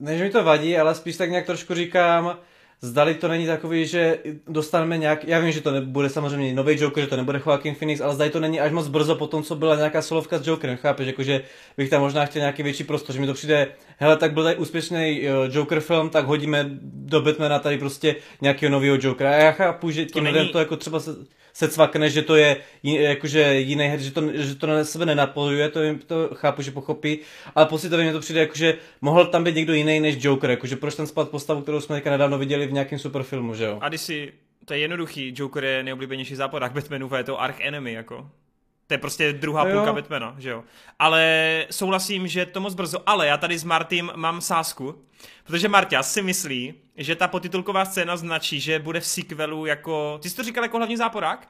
[0.00, 2.38] než mi to vadí, ale spíš tak nějak trošku říkám,
[2.80, 7.04] zdali to není takový, že dostaneme nějak, já vím, že to nebude samozřejmě nový Joker,
[7.04, 9.56] že to nebude Joaquin Phoenix, ale zdali to není až moc brzo po tom, co
[9.56, 11.42] byla nějaká solovka s Jokerem, chápeš, jakože
[11.76, 14.56] bych tam možná chtěl nějaký větší prostor, že mi to přijde, hele, tak byl tady
[14.56, 19.30] úspěšný uh, Joker film, tak hodíme do Batmana tady prostě nějakého nového Jokera.
[19.30, 20.52] A já chápu, že tím lidem není...
[20.52, 21.10] to jako třeba se,
[21.56, 25.68] se cvakne, že to je jakože jiný her, že to, že to na sebe nenapojuje,
[25.68, 27.18] to, jim, to chápu, že pochopí,
[27.54, 30.94] ale pocitově mi to přijde jakože mohl tam být někdo jiný než Joker, jakože proč
[30.94, 33.78] ten spad postavu, kterou jsme teďka nedávno viděli v nějakém superfilmu, že jo?
[33.80, 34.32] A když si,
[34.64, 38.30] to je jednoduchý, Joker je nejoblíbenější záporák Batmanů, je to arch enemy, jako.
[38.86, 40.64] To je prostě druhá no půlka Batmana, že jo.
[40.98, 45.04] Ale souhlasím, že to moc brzo, ale já tady s Martym mám sásku,
[45.46, 50.18] protože Marta si myslí, že ta potitulková scéna značí, že bude v sequelu jako...
[50.22, 51.48] Ty jsi to říkal jako hlavní záporák?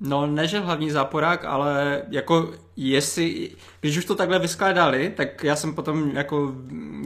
[0.00, 3.50] No, ne, že hlavní záporák, ale jako jestli,
[3.80, 6.52] když už to takhle vyskládali, tak já jsem potom jako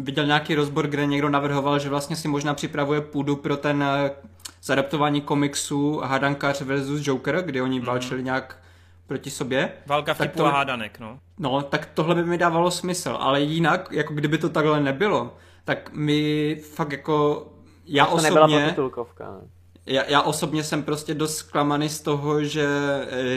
[0.01, 4.11] viděl nějaký rozbor, kde někdo navrhoval, že vlastně si možná připravuje půdu pro ten eh,
[4.63, 7.87] zadaptování komiksu Hadankař versus Joker, kdy oni mm.
[7.87, 8.59] válčili nějak
[9.07, 9.73] proti sobě.
[9.87, 11.19] Válka v to, a hádanek, no.
[11.39, 15.93] No, tak tohle by mi dávalo smysl, ale jinak, jako kdyby to takhle nebylo, tak
[15.93, 17.47] mi fakt jako
[17.87, 18.31] já to osobně...
[18.31, 18.49] nebyla
[19.87, 22.67] Já, já osobně jsem prostě dost zklamaný z toho, že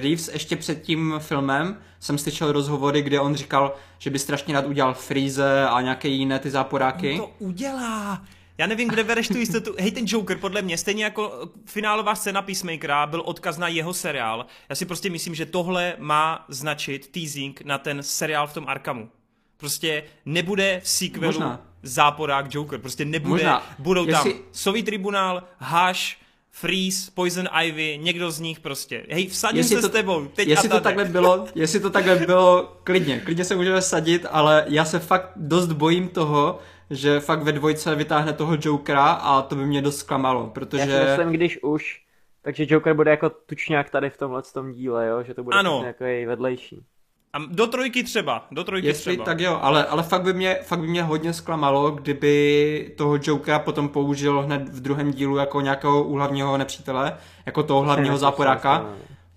[0.01, 4.65] Reeves ještě před tím filmem jsem slyšel rozhovory, kde on říkal, že by strašně rád
[4.65, 7.11] udělal Freeze a nějaké jiné ty záporáky.
[7.11, 8.21] On to udělá!
[8.59, 9.75] Já nevím, kde bereš tu jistotu.
[9.79, 14.45] Hej, ten Joker, podle mě, stejně jako finálová scéna Peacemakera byl odkaz na jeho seriál.
[14.69, 19.09] Já si prostě myslím, že tohle má značit teasing na ten seriál v tom Arkhamu.
[19.57, 21.61] Prostě nebude v sequelu Možná.
[21.83, 22.79] záporák Joker.
[22.79, 23.31] Prostě nebude.
[23.31, 23.75] Možná.
[23.79, 24.33] Budou Jestli...
[24.33, 26.17] tam Sový tribunál, Hush,
[26.51, 29.05] Freeze, Poison Ivy, někdo z nich prostě.
[29.09, 32.15] Hej, vsadím jestli se to, s tebou, teď jestli to takhle bylo, jestli to takhle
[32.15, 36.59] bylo, klidně, klidně se můžeme sadit, ale já se fakt dost bojím toho,
[36.89, 40.91] že fakt ve dvojce vytáhne toho Jokera a to by mě dost zklamalo, protože...
[40.91, 42.01] Já si myslím, když už,
[42.41, 45.23] takže Joker bude jako tučňák tady v tomhle tom díle, jo?
[45.23, 45.83] že to bude ano.
[45.85, 46.85] jako její vedlejší.
[47.33, 49.25] A do trojky třeba, do trojky Jestli, třeba.
[49.25, 53.59] tak jo, ale, ale fakt, by mě, fakt by mě hodně zklamalo, kdyby toho Jokera
[53.59, 58.85] potom použil hned v druhém dílu jako nějakého úhlavního nepřítele, jako toho hlavního záporáka,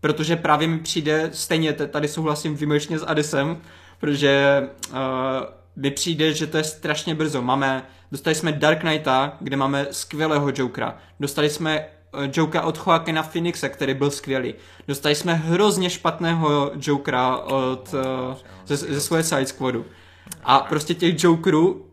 [0.00, 3.60] protože právě mi přijde, stejně tady souhlasím výjimečně s Adisem,
[4.00, 4.96] protože uh,
[5.76, 7.42] mi přijde, že to je strašně brzo.
[7.42, 7.82] Máme,
[8.12, 10.96] dostali jsme Dark Knighta, kde máme skvělého Jokera.
[11.20, 11.86] Dostali jsme eh,
[12.32, 14.54] Jokera od Joaquina Phoenixe, který byl skvělý.
[14.88, 18.36] Dostali jsme hrozně špatného Jokera od, uh,
[18.66, 19.84] ze, ze svoje Side Squadu.
[20.44, 21.86] A prostě těch Jokerů,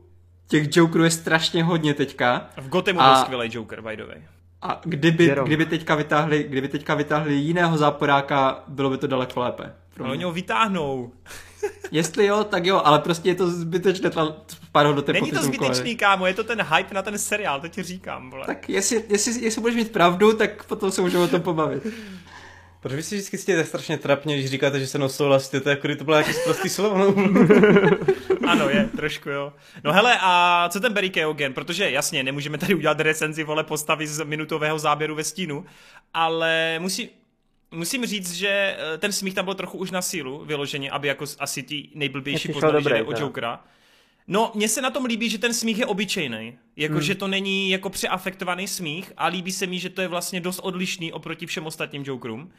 [0.47, 2.49] těch Jokerů je strašně hodně teďka.
[2.57, 4.21] V Gothemu byl skvělý Joker, by the way.
[4.61, 9.73] A kdyby, kdyby, teďka vytáhli, kdyby teďka vytáhli jiného záporáka, bylo by to daleko lépe.
[9.99, 11.11] Ale oni ho vytáhnou.
[11.91, 14.11] Jestli jo, tak jo, ale prostě je to zbytečné
[14.71, 17.67] pár do té Není to zbytečný, kámo, je to ten hype na ten seriál, to
[17.67, 18.45] ti říkám, vole.
[18.45, 21.87] Tak jestli, jestli, jestli budeš mít pravdu, tak potom se můžeme o tom pobavit.
[22.81, 25.69] Proč vy si vždycky jste tak strašně trapně, když říkáte, že se mnou souhlasíte, to
[25.69, 26.97] jako to bylo nějaký prostý slovo.
[26.97, 27.15] No.
[28.47, 29.53] ano, je, trošku jo.
[29.83, 31.53] No hele, a co ten Barry Keoghan?
[31.53, 35.65] Protože jasně, nemůžeme tady udělat recenzi, vole, postavy z minutového záběru ve stínu,
[36.13, 37.09] ale musí,
[37.71, 41.25] musím říct, že eh, ten smích tam byl trochu už na sílu, vyloženě, aby jako
[41.39, 43.63] asi ti nejblbější poznali, že jde o Jokera.
[44.27, 46.57] No, mně se na tom líbí, že ten smích je obyčejný.
[46.75, 47.03] Jako, hmm.
[47.03, 50.59] že to není jako přeafektovaný smích a líbí se mi, že to je vlastně dost
[50.59, 52.51] odlišný oproti všem ostatním Jokerům.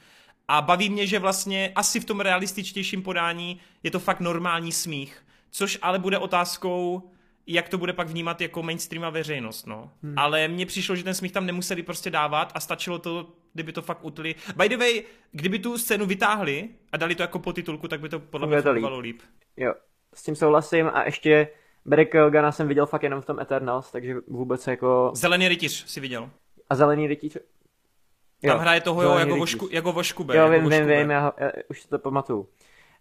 [0.49, 5.27] A baví mě, že vlastně asi v tom realističtějším podání je to fakt normální smích.
[5.51, 7.11] Což ale bude otázkou,
[7.52, 9.90] jak to bude pak vnímat jako mainstream veřejnost, no.
[10.02, 10.18] Hmm.
[10.18, 13.82] Ale mně přišlo, že ten smích tam nemuseli prostě dávat a stačilo to, kdyby to
[13.82, 14.35] fakt utli.
[14.56, 15.02] By the way,
[15.32, 18.98] kdyby tu scénu vytáhli a dali to jako potitulku, tak by to podle mě fungovalo
[18.98, 19.20] líp.
[19.56, 19.74] Jo,
[20.14, 21.48] s tím souhlasím a ještě
[21.86, 25.10] Barry Keogana jsem viděl fakt jenom v tom Eternals, takže vůbec jako...
[25.14, 26.31] Zelený rytíř si viděl.
[26.70, 27.36] A zelený rytíř?
[28.43, 30.36] Jo, Tam hraje toho jo, jako, vošku, jako voškube.
[30.36, 32.48] Jo, jako vím, vím, vím, já, já, už to pamatuju.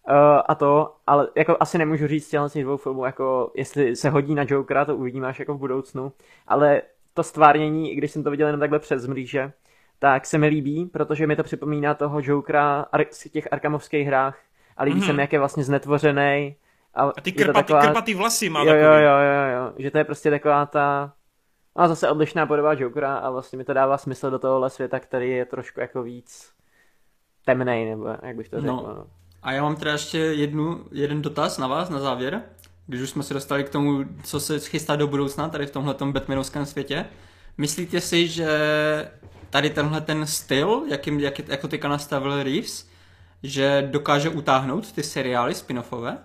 [0.07, 4.35] Uh, a to, ale jako asi nemůžu říct těchto dvou filmů, jako jestli se hodí
[4.35, 6.11] na Jokera, to uvidíme až jako v budoucnu,
[6.47, 6.81] ale
[7.13, 9.51] to stvárnění, když jsem to viděl jenom takhle přes mříže,
[9.99, 14.37] tak se mi líbí, protože mi to připomíná toho Jokera z těch arkamovských hrách
[14.77, 15.05] a líbí mm-hmm.
[15.05, 16.55] se mi, jak je vlastně znetvořený,
[16.93, 17.81] a, a ty, krpatý, taková...
[17.81, 18.83] krpatý vlasy má jo, takový.
[18.83, 21.13] Jo, jo, jo, jo, že to je prostě taková ta...
[21.75, 25.29] A zase odlišná podoba Jokera a vlastně mi to dává smysl do tohohle světa, který
[25.29, 26.53] je trošku jako víc
[27.45, 28.61] temnej, nebo jak bych to no.
[28.61, 28.93] řekl.
[28.95, 29.07] No.
[29.43, 32.41] A já mám teda ještě jednu, jeden dotaz na vás na závěr,
[32.87, 35.95] když už jsme se dostali k tomu, co se chystá do budoucna tady v tomhle
[36.11, 37.05] Batmanovském světě.
[37.57, 38.47] Myslíte si, že
[39.49, 42.89] tady tenhle ten styl, jakým, jak, jako teďka nastavil Reeves,
[43.43, 46.17] že dokáže utáhnout ty seriály spin-offové?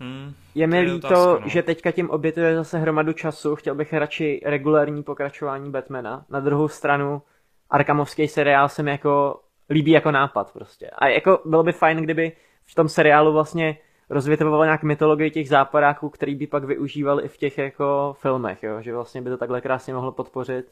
[0.00, 1.48] Hmm, je mi líto, otázka, no.
[1.48, 6.24] že teďka tím obětuje zase hromadu času, chtěl bych radši regulární pokračování Batmana.
[6.30, 7.22] Na druhou stranu
[7.70, 10.90] Arkhamovský seriál se mi jako líbí jako nápad prostě.
[10.90, 12.32] A jako bylo by fajn, kdyby
[12.66, 13.78] v tom seriálu vlastně
[14.10, 18.82] rozvětvoval nějak mytologii těch západáků, který by pak využíval i v těch jako filmech, jo?
[18.82, 20.66] že vlastně by to takhle krásně mohlo podpořit.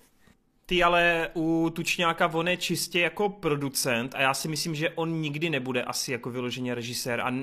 [0.66, 5.12] Ty ale u Tučňáka on je čistě jako producent a já si myslím, že on
[5.20, 7.34] nikdy nebude asi jako vyloženě režisér a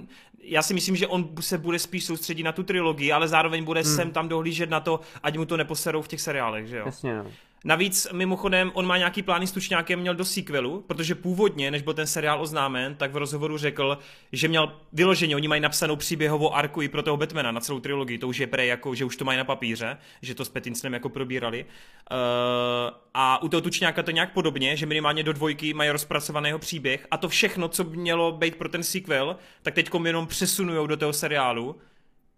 [0.43, 3.81] já si myslím, že on se bude spíš soustředit na tu trilogii, ale zároveň bude
[3.81, 3.95] hmm.
[3.95, 6.83] sem tam dohlížet na to, ať mu to neposerou v těch seriálech, že jo?
[6.85, 7.25] Jasně, no.
[7.65, 11.93] Navíc mimochodem on má nějaký plány s Tučňákem měl do sequelu, protože původně, než byl
[11.93, 13.97] ten seriál oznámen, tak v rozhovoru řekl,
[14.31, 18.17] že měl vyloženě, oni mají napsanou příběhovou arku i pro toho Batmana na celou trilogii,
[18.17, 20.93] to už je prej jako, že už to mají na papíře, že to s Petincem
[20.93, 21.65] jako probírali.
[21.65, 22.17] Uh,
[23.13, 27.07] a u toho Tučňáka to nějak podobně, že minimálně do dvojky mají rozpracovaného příběh.
[27.11, 31.13] A to všechno, co mělo být pro ten sequel, tak teď jenom přesunujou do toho
[31.13, 31.75] seriálu,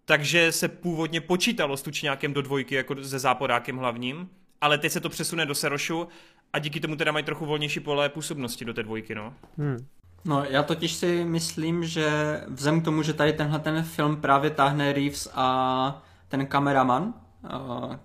[0.04, 4.28] takže se původně počítalo s Tučňákem do dvojky jako se záporákem hlavním,
[4.64, 6.08] ale teď se to přesune do Serošu
[6.52, 9.34] a díky tomu teda mají trochu volnější pole působnosti do té dvojky, no.
[9.58, 9.86] Hmm.
[10.24, 14.50] No, já totiž si myslím, že vzhledem k tomu, že tady tenhle ten film právě
[14.50, 17.14] táhne Reeves a ten kameraman,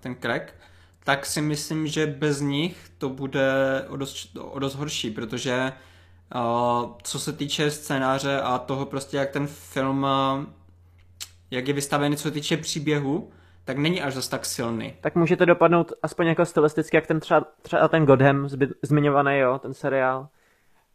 [0.00, 0.54] ten Craig,
[1.04, 3.50] tak si myslím, že bez nich to bude
[3.88, 5.72] o dost, o dost horší, protože
[7.02, 10.06] co se týče scénáře a toho prostě, jak ten film,
[11.50, 13.30] jak je vystavený, co se týče příběhu,
[13.70, 14.94] tak není až zase tak silný.
[15.00, 18.48] Tak může to dopadnout aspoň jako stylisticky, jak ten třeba, třeba ten Godham
[18.82, 20.28] zmiňovaný, jo, ten seriál.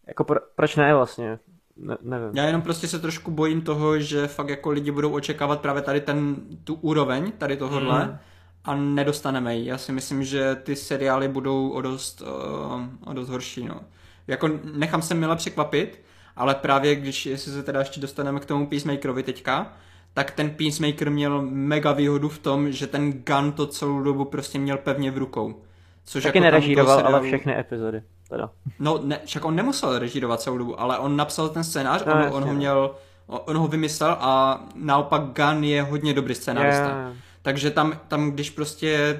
[0.08, 1.40] Jako pro, proč ne vlastně?
[1.78, 2.30] Ne, nevím.
[2.34, 6.02] Já jenom prostě se trošku bojím toho, že fakt jako lidi budou očekávat právě tady
[6.02, 8.18] ten, tu úroveň, tady tohohle, mm.
[8.64, 9.66] a nedostaneme ji.
[9.66, 13.82] Já si myslím, že ty seriály budou o dost, uh, o dost horší, no.
[14.28, 16.02] Jako nechám se mile překvapit,
[16.36, 19.74] ale právě když, jestli se teda ještě dostaneme k tomu Peacemakerovi teďka,
[20.16, 24.60] tak ten Peacemaker měl mega výhodu v tom, že ten gun to celou dobu prostě
[24.60, 25.62] měl pevně v rukou.
[26.06, 27.16] Což Taky jako nerežíroval, seriálu...
[27.16, 28.02] ale všechny epizody.
[28.30, 28.50] Teda.
[28.80, 32.34] No, ne, však on nemusel režírovat celou dobu, ale on napsal ten scénář, no, on,
[32.34, 32.54] on ho no.
[32.54, 32.96] měl,
[33.28, 36.88] on ho vymyslel a naopak Gunn je hodně dobrý scénárista.
[36.88, 37.14] Yeah.
[37.42, 39.20] Takže tam, tam když prostě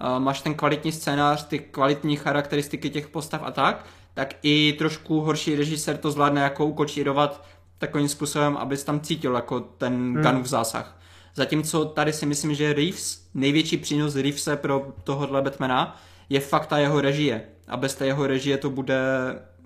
[0.00, 5.20] uh, máš ten kvalitní scénář, ty kvalitní charakteristiky těch postav a tak, tak i trošku
[5.20, 7.44] horší režisér to zvládne jako ukočírovat
[7.82, 10.22] takovým způsobem, abys tam cítil jako ten hmm.
[10.22, 11.00] Gunnův zásah.
[11.34, 16.78] Zatímco tady si myslím, že Reeves, největší přínos Reevese pro tohohle Batmana je fakt ta
[16.78, 17.48] jeho režie.
[17.68, 18.98] A bez té jeho režie to bude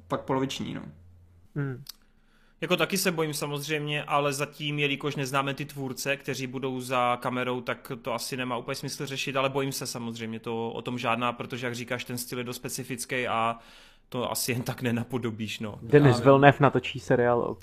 [0.08, 0.82] pak poloviční, no.
[1.56, 1.84] Hmm.
[2.60, 7.60] Jako taky se bojím samozřejmě, ale zatím, jelikož neznáme ty tvůrce, kteří budou za kamerou,
[7.60, 11.32] tak to asi nemá úplně smysl řešit, ale bojím se samozřejmě, to o tom žádná,
[11.32, 13.58] protože jak říkáš, ten styl je dost specifický a
[14.08, 15.78] to asi jen tak nenapodobíš, no.
[15.82, 17.56] Denis Villeneuve natočí seriál.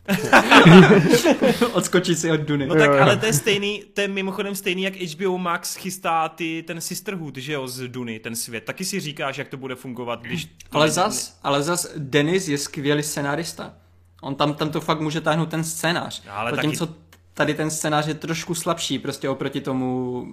[1.74, 2.68] Odskočí si od Duny.
[2.68, 6.64] No tak, ale to je stejný, to je mimochodem stejný, jak HBO Max chystá ty,
[6.68, 8.64] ten Sisterhood, že jo, z Duny, ten svět.
[8.64, 10.50] Taky si říkáš, jak to bude fungovat, když...
[10.72, 13.74] Ale zas, ale zas Denis je skvělý scenárista.
[14.22, 16.24] On tam, tam to fakt může táhnout ten scénář.
[16.26, 17.00] No, ale Zatímco taky...
[17.34, 20.26] tady ten scénář je trošku slabší prostě oproti tomu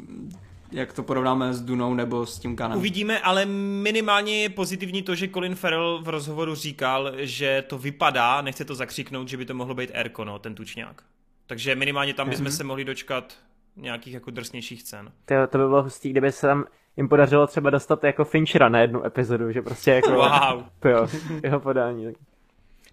[0.72, 2.78] jak to porovnáme s Dunou nebo s tím Kanem.
[2.78, 8.42] Uvidíme, ale minimálně je pozitivní to, že Colin Farrell v rozhovoru říkal, že to vypadá,
[8.42, 11.02] nechce to zakřiknout, že by to mohlo být Erko, no, ten tučňák.
[11.46, 12.56] Takže minimálně tam bychom mm-hmm.
[12.56, 13.34] se mohli dočkat
[13.76, 15.12] nějakých jako drsnějších cen.
[15.24, 16.64] To, to by bylo hustý, kdyby se tam
[16.96, 20.10] jim podařilo třeba dostat jako Finchera na jednu epizodu, že prostě jako...
[20.10, 20.64] Wow.
[20.80, 21.08] To jo,
[21.42, 22.12] jeho podání.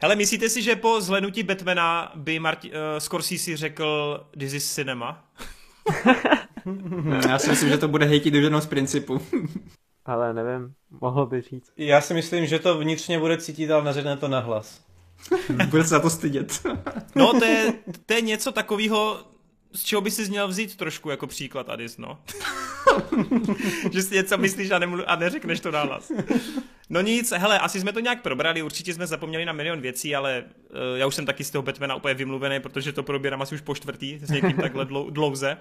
[0.01, 5.25] Hele, myslíte si, že po zhlednutí Batmana by Marti- uh, Scorsese řekl This is cinema?
[7.29, 9.21] Já si myslím, že to bude hejtit už z principu.
[10.05, 11.71] Ale nevím, mohlo by říct.
[11.77, 14.81] Já si myslím, že to vnitřně bude cítit, ale neřekne to nahlas.
[15.69, 16.61] bude se za to stydět.
[17.15, 17.73] no, to je,
[18.05, 19.19] to je něco takového,
[19.77, 22.19] z čeho by si měl vzít trošku jako příklad, Adis, no.
[23.93, 26.11] že si něco myslíš a, nemlu- a neřekneš to nahlas.
[26.89, 30.43] No nic, hele, asi jsme to nějak probrali, určitě jsme zapomněli na milion věcí, ale
[30.43, 33.61] uh, já už jsem taky z toho Batmana úplně vymluvený, protože to probírám asi už
[33.61, 35.57] po čtvrtý s někým takhle dlou, dlouze.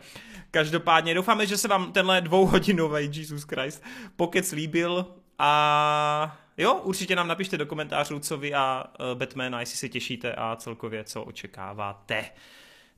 [0.51, 3.85] Každopádně doufáme, že se vám tenhle dvouhodinový Jesus Christ
[4.17, 5.07] pokec líbil
[5.39, 10.35] a jo, určitě nám napište do komentářů, co vy a uh, Batmana, jestli se těšíte
[10.35, 12.25] a celkově co očekáváte.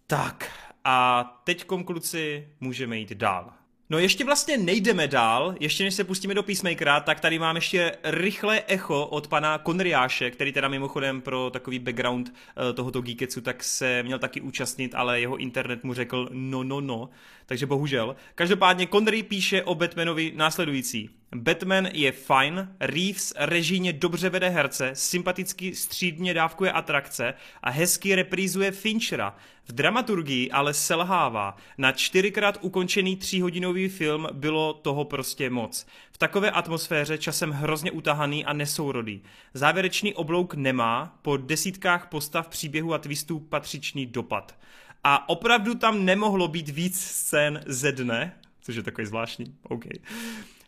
[0.07, 0.51] Tak
[0.85, 3.53] a teď kluci můžeme jít dál.
[3.91, 7.93] No ještě vlastně nejdeme dál, ještě než se pustíme do Peacemakera, tak tady mám ještě
[8.05, 13.65] rychlé echo od pana Konriáše, který teda mimochodem pro takový background uh, tohoto Geeketsu tak
[13.65, 17.11] se měl taky účastnit, ale jeho internet mu řekl no, no, no,
[17.47, 18.17] takže bohužel.
[18.35, 21.11] Každopádně Connery píše o Batmanovi následující.
[21.35, 28.71] Batman je fajn, Reeves režijně dobře vede herce, sympaticky střídně dávkuje atrakce a hezky reprízuje
[28.73, 29.37] Finchera.
[29.65, 31.57] V dramaturgii ale selhává.
[31.79, 35.87] Na čtyřikrát ukončený tříhodinový film bylo toho prostě moc.
[36.13, 39.23] V takové atmosféře časem hrozně utahaný a nesourodý.
[39.55, 44.59] Závěrečný oblouk nemá, po desítkách postav příběhu a twistů patřičný dopad.
[45.05, 49.85] A opravdu tam nemohlo být víc scén ze dne, což je takový zvláštní, OK.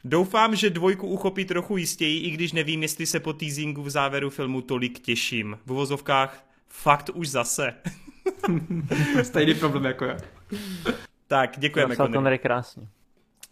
[0.04, 4.30] Doufám, že dvojku uchopí trochu jistěji, i když nevím, jestli se po teasingu v závěru
[4.30, 5.58] filmu tolik těším.
[5.66, 7.74] V uvozovkách fakt už zase.
[9.22, 10.16] Stejný problém jako já.
[11.26, 12.14] Tak, děkujeme, Connery.
[12.14, 12.88] Connery krásně.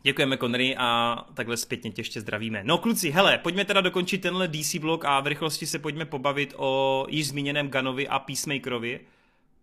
[0.02, 2.62] Děkujeme, Connery, a takhle zpětně tě ještě zdravíme.
[2.64, 6.54] No kluci, hele, pojďme teda dokončit tenhle DC blok a v rychlosti se pojďme pobavit
[6.56, 9.00] o již zmíněném Ganovi a Peacemakerovi,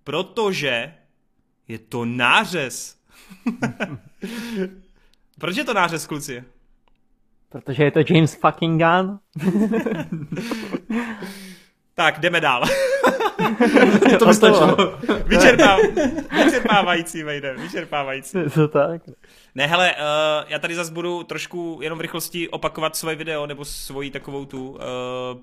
[0.03, 0.94] protože
[1.68, 2.98] je to nářez.
[5.40, 6.44] Proč je to nářez, kluci?
[7.56, 9.19] Protože je to James fucking Gunn.
[11.95, 12.64] tak, jdeme dál.
[14.19, 14.98] to stačilo.
[15.26, 15.80] Vyčerpáv...
[16.44, 18.38] Vyčerpávající, Vejde, vyčerpávající.
[18.53, 19.02] To tak.
[19.56, 20.02] Ne, hele, uh,
[20.48, 24.69] já tady zase budu trošku jenom v rychlosti opakovat svoje video nebo svoji takovou tu
[24.69, 24.77] uh,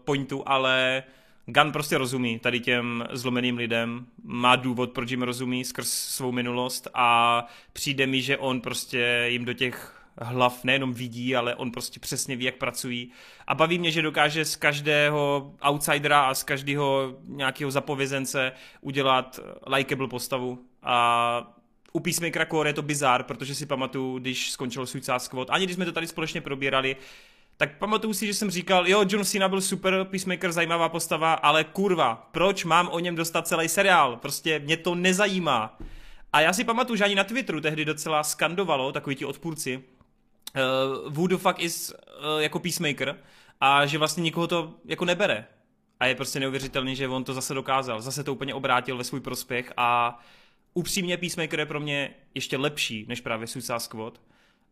[0.05, 1.03] pointu, ale
[1.47, 6.89] Gun prostě rozumí tady těm zlomeným lidem, má důvod, proč jim rozumí skrz svou minulost
[6.95, 12.01] a přijde mi, že on prostě jim do těch hlav nejenom vidí, ale on prostě
[12.01, 13.11] přesně ví, jak pracují.
[13.47, 20.09] A baví mě, že dokáže z každého outsidera a z každého nějakého zapovězence udělat likeable
[20.09, 20.59] postavu.
[20.83, 21.57] A
[21.93, 25.75] u Peacemakera Core je to bizar, protože si pamatuju, když skončil Suicide Squad, ani když
[25.77, 26.97] jsme to tady společně probírali,
[27.57, 31.65] tak pamatuju si, že jsem říkal, jo, John Cena byl super, Peacemaker zajímavá postava, ale
[31.65, 34.17] kurva, proč mám o něm dostat celý seriál?
[34.17, 35.79] Prostě mě to nezajímá.
[36.33, 39.83] A já si pamatuju, že ani na Twitteru tehdy docela skandovalo, takový ti odpůrci,
[40.57, 43.19] uh, who the fuck is uh, jako Peacemaker
[43.61, 45.47] a že vlastně nikoho to jako nebere.
[46.01, 48.01] A je prostě neuvěřitelný, že on to zase dokázal.
[48.01, 50.21] Zase to úplně obrátil ve svůj prospěch a
[50.75, 54.21] upřímně Peacemaker je pro mě ještě lepší než právě Suicide Squad.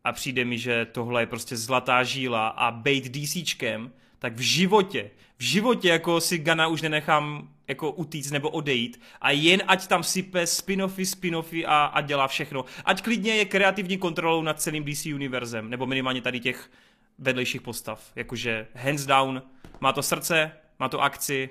[0.03, 3.91] a přijde mi, že tohle je prostě zlatá žíla a bejt DCčkem,
[4.21, 9.31] tak v životě, v životě jako si Gana už nenechám jako utíct nebo odejít a
[9.31, 12.65] jen ať tam sype spin-offy, spin-offy a, a dělá všechno.
[12.85, 16.71] Ať klidně je kreativní kontrolou nad celým DC univerzem, nebo minimálně tady těch
[17.17, 18.11] vedlejších postav.
[18.15, 19.41] Jakože hands down,
[19.79, 21.49] má to srdce, má to akci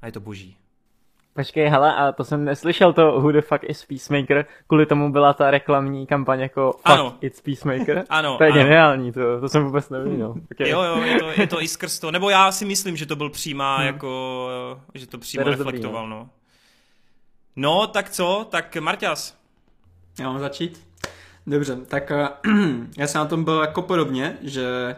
[0.00, 0.56] a je to boží.
[1.34, 5.32] Počkej, hele, a to jsem neslyšel to Who the fuck is Peacemaker, kvůli tomu byla
[5.32, 7.16] ta reklamní kampaň jako Fuck ano.
[7.20, 8.04] it's Peacemaker.
[8.08, 8.62] ano, To je ano.
[8.62, 10.34] geniální, to, to jsem vůbec neviděl.
[10.52, 10.68] Okay.
[10.68, 13.16] Jo, jo, je to, je to i skrz to, nebo já si myslím, že to
[13.16, 13.86] byl přímá, hmm.
[13.86, 14.48] jako,
[14.94, 16.28] že to přímo to reflektoval, dobrý, no.
[17.56, 17.86] no.
[17.86, 19.38] tak co, tak Marťas.
[20.20, 20.86] Já mám začít?
[21.46, 22.12] Dobře, tak
[22.46, 22.54] uh,
[22.98, 24.96] já jsem na tom byl jako podobně, že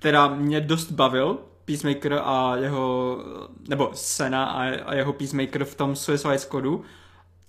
[0.00, 3.18] teda mě dost bavil Peacemaker a jeho,
[3.68, 6.84] nebo Sena a, a jeho Peacemaker v tom Suicide Squadu.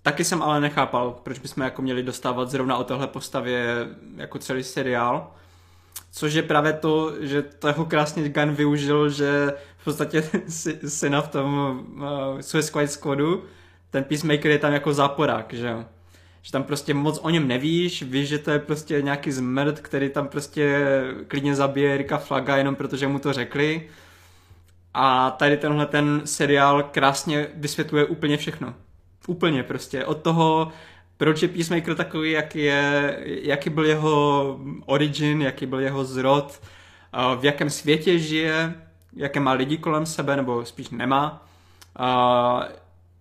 [0.02, 4.64] Taky jsem ale nechápal, proč bychom jako měli dostávat zrovna o téhle postavě jako celý
[4.64, 5.32] seriál.
[6.12, 10.24] Což je právě to, že toho krásně Gunn využil, že v podstatě
[10.88, 13.44] Sena v tom uh, Suicide Squadu,
[13.90, 15.86] ten Peacemaker je tam jako záporák, že jo
[16.46, 20.10] že tam prostě moc o něm nevíš, víš, že to je prostě nějaký zmrt, který
[20.10, 20.82] tam prostě
[21.28, 23.90] klidně zabije Erika Flaga jenom protože mu to řekli.
[24.98, 28.74] A tady tenhle ten seriál krásně vysvětluje úplně všechno.
[29.28, 30.06] Úplně prostě.
[30.06, 30.72] Od toho,
[31.18, 36.62] proč je Peacemaker takový, jaký je, jaký byl jeho origin, jaký byl jeho zrod,
[37.40, 38.74] v jakém světě žije,
[39.14, 41.46] jaké má lidi kolem sebe, nebo spíš nemá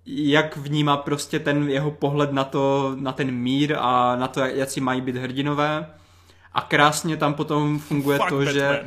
[0.07, 4.71] jak vnímá prostě ten jeho pohled na to, na ten mír a na to, jak
[4.71, 5.91] si mají být hrdinové.
[6.55, 8.55] A krásně tam potom funguje Fuck to, Batman.
[8.55, 8.83] že,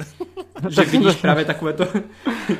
[0.69, 1.87] že vidíš právě takové to,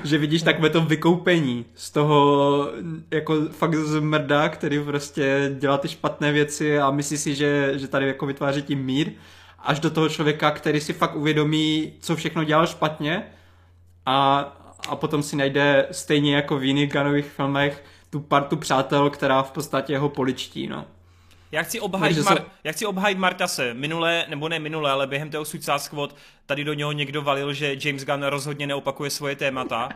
[0.04, 2.72] že vidíš takové to vykoupení z toho
[3.12, 8.08] jako fakt zmrda, který prostě dělá ty špatné věci a myslí si, že, že tady
[8.08, 9.12] jako vytváří tím mír,
[9.60, 13.24] až do toho člověka, který si fakt uvědomí, co všechno dělal špatně
[14.06, 14.40] a,
[14.90, 19.52] a potom si najde stejně jako v jiných Ganových filmech tu partu přátel, která v
[19.52, 20.86] podstatě ho poličtí, no.
[21.52, 23.74] Já chci obhájit, Mar- já chci obhájit Martase.
[23.74, 26.16] Minulé, nebo ne minulé, ale během toho Suicide Squad
[26.46, 29.90] tady do něho někdo valil, že James Gunn rozhodně neopakuje svoje témata.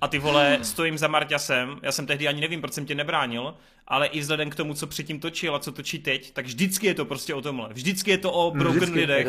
[0.00, 3.54] A ty vole, stojím za Marťasem, já jsem tehdy ani nevím, proč jsem tě nebránil,
[3.88, 6.94] ale i vzhledem k tomu, co předtím točil a co točí teď, tak vždycky je
[6.94, 7.68] to prostě o tomhle.
[7.72, 9.26] Vždycky je to o broken vždycky, lidech.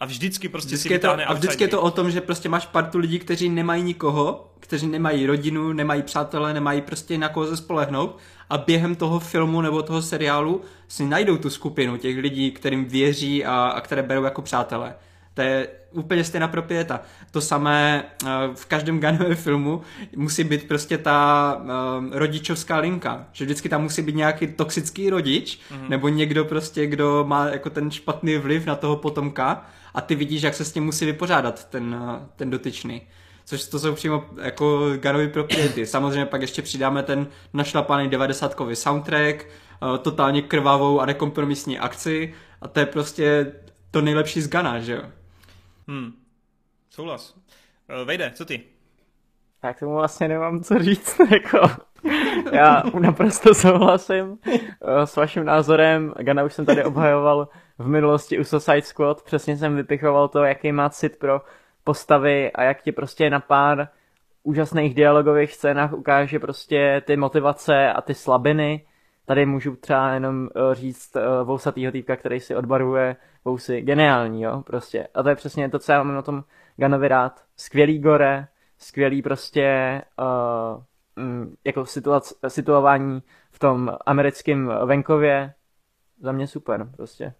[0.00, 2.48] A vždycky prostě vždycky si je to, A vždycky je to o tom, že prostě
[2.48, 7.46] máš partu lidí, kteří nemají nikoho, kteří nemají rodinu, nemají přátele, nemají prostě na koho
[7.46, 8.18] se spolehnout
[8.52, 13.44] a během toho filmu nebo toho seriálu si najdou tu skupinu těch lidí, kterým věří
[13.44, 14.94] a, a které berou jako přátelé.
[15.34, 17.00] To je úplně stejná proprieta.
[17.30, 19.82] To samé uh, v každém Gunnovém filmu
[20.16, 23.26] musí být prostě ta uh, rodičovská linka.
[23.32, 25.88] Že vždycky tam musí být nějaký toxický rodič, mm-hmm.
[25.88, 30.42] nebo někdo prostě, kdo má jako ten špatný vliv na toho potomka a ty vidíš,
[30.42, 33.02] jak se s tím musí vypořádat ten, uh, ten dotyčný.
[33.52, 35.86] Což to jsou přímo jako Gunnovy propriety.
[35.86, 39.46] Samozřejmě pak ještě přidáme ten našlapaný 90-kový soundtrack,
[39.82, 43.52] uh, totálně krvavou a nekompromisní akci a to je prostě
[43.90, 45.02] to nejlepší z Gana, že jo?
[45.88, 46.12] Hmm.
[46.90, 47.34] Souhlas.
[47.34, 48.60] Uh, Vejde, co ty?
[49.60, 51.58] Tak tomu vlastně nemám co říct, jako.
[52.52, 56.14] Já naprosto souhlasím eh, s vaším názorem.
[56.18, 57.48] Gana už jsem tady obhajoval
[57.78, 59.22] v minulosti u Suicide Squad.
[59.22, 61.40] Přesně jsem vypichoval to, jaký má cit pro
[61.84, 63.88] postavy a jak ti prostě na pár
[64.42, 68.86] úžasných dialogových scénách ukáže prostě ty motivace a ty slabiny.
[69.24, 73.80] Tady můžu třeba jenom eh, říct vousatýho týpka, který si odbaruje vousy.
[73.80, 75.08] Geniální, jo, prostě.
[75.14, 76.44] A to je přesně to, co já mám na tom
[76.76, 77.44] Ganovi rád.
[77.56, 78.46] Skvělý gore,
[78.78, 80.82] skvělý prostě uh,
[81.64, 85.54] jako situac, situování v tom americkém venkově.
[86.20, 87.34] Za mě super, prostě.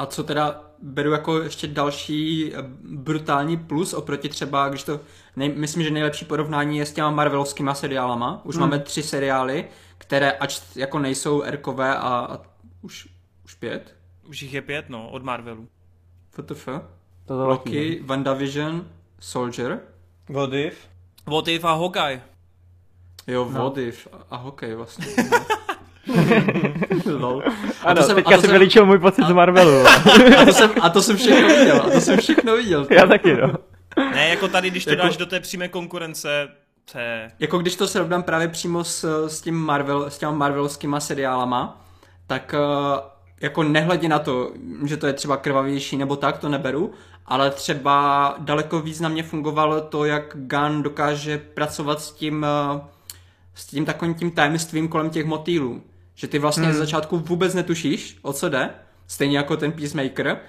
[0.00, 2.52] A co teda beru jako ještě další
[2.82, 5.00] brutální plus oproti třeba, když to,
[5.36, 8.40] nej, myslím, že nejlepší porovnání je s těma Marvelovskými seriálama.
[8.44, 8.60] Už hmm.
[8.60, 9.68] máme tři seriály,
[9.98, 12.40] které ač jako nejsou erkové a, a
[12.82, 13.08] už,
[13.44, 13.96] už pět.
[14.28, 15.68] Už jich je pět, no, od Marvelu.
[16.30, 16.68] FTF.
[17.28, 18.88] Loki, WandaVision,
[19.20, 19.80] Soldier.
[20.28, 20.88] What if?
[21.26, 22.22] What if a Hawkeye.
[23.26, 23.62] Jo, no.
[23.62, 25.06] What if a hokej vlastně.
[27.18, 27.42] Lol.
[27.82, 29.86] A ano, to jsem, teďka si vylíčil můj pocit a, z Marvelu.
[30.38, 32.86] a, to jsem, a to jsem všechno viděl, a to jsem všechno viděl.
[32.90, 33.52] Já taky, no.
[33.96, 36.48] Ne, jako tady, když to jako, dáš do té přímé konkurence,
[36.92, 37.30] to je...
[37.38, 41.84] Jako když to srovnám právě přímo s, s tím Marvel, s těma Marvelovskýma seriálama,
[42.26, 42.98] tak uh,
[43.40, 44.52] jako nehledě na to,
[44.84, 46.92] že to je třeba krvavější nebo tak, to neberu,
[47.26, 52.80] ale třeba daleko významně fungovalo to, jak Gun dokáže pracovat s tím, uh,
[53.54, 55.82] s tím takovým tím tajemstvím kolem těch motýlů.
[56.20, 56.74] Že ty vlastně hmm.
[56.74, 58.70] z začátku vůbec netušíš, o co jde,
[59.06, 60.40] stejně jako ten Peacemaker,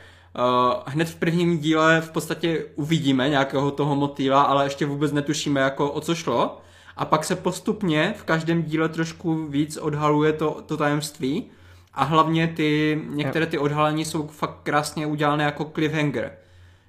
[0.85, 5.91] hned v prvním díle v podstatě uvidíme nějakého toho motýla, ale ještě vůbec netušíme, jako
[5.91, 6.61] o co šlo.
[6.97, 11.45] A pak se postupně v každém díle trošku víc odhaluje to, to tajemství.
[11.93, 16.31] A hlavně ty, některé ty odhalení jsou fakt krásně udělané jako cliffhanger.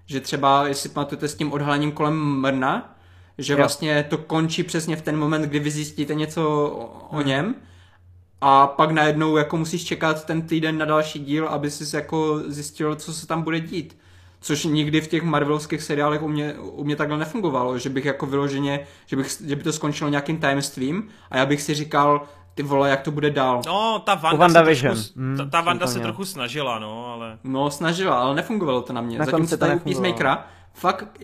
[0.07, 2.97] Že třeba, jestli pamatujete s tím odhalením kolem Mrna,
[3.39, 3.57] že jo.
[3.57, 7.27] vlastně to končí přesně v ten moment, kdy vy zjistíte něco o, o hmm.
[7.27, 7.55] něm
[8.45, 12.95] a pak najednou jako musíš čekat ten týden na další díl, aby si jako zjistil,
[12.95, 13.99] co se tam bude dít.
[14.41, 18.27] Což nikdy v těch Marvelovských seriálech u mě, u mě takhle nefungovalo, že bych jako
[18.27, 22.23] vyloženě, že, bych, že by to skončilo nějakým tajemstvím a já bych si říkal,
[22.55, 23.61] ty vole, jak to bude dál.
[23.67, 27.39] No, ta Wanda, se trochu, hmm, ta, ta Wanda se trochu snažila, no, ale...
[27.45, 29.19] No, snažila, ale nefungovalo to na mě.
[29.19, 31.21] Na Zatímco tady u Peacemakera, fakt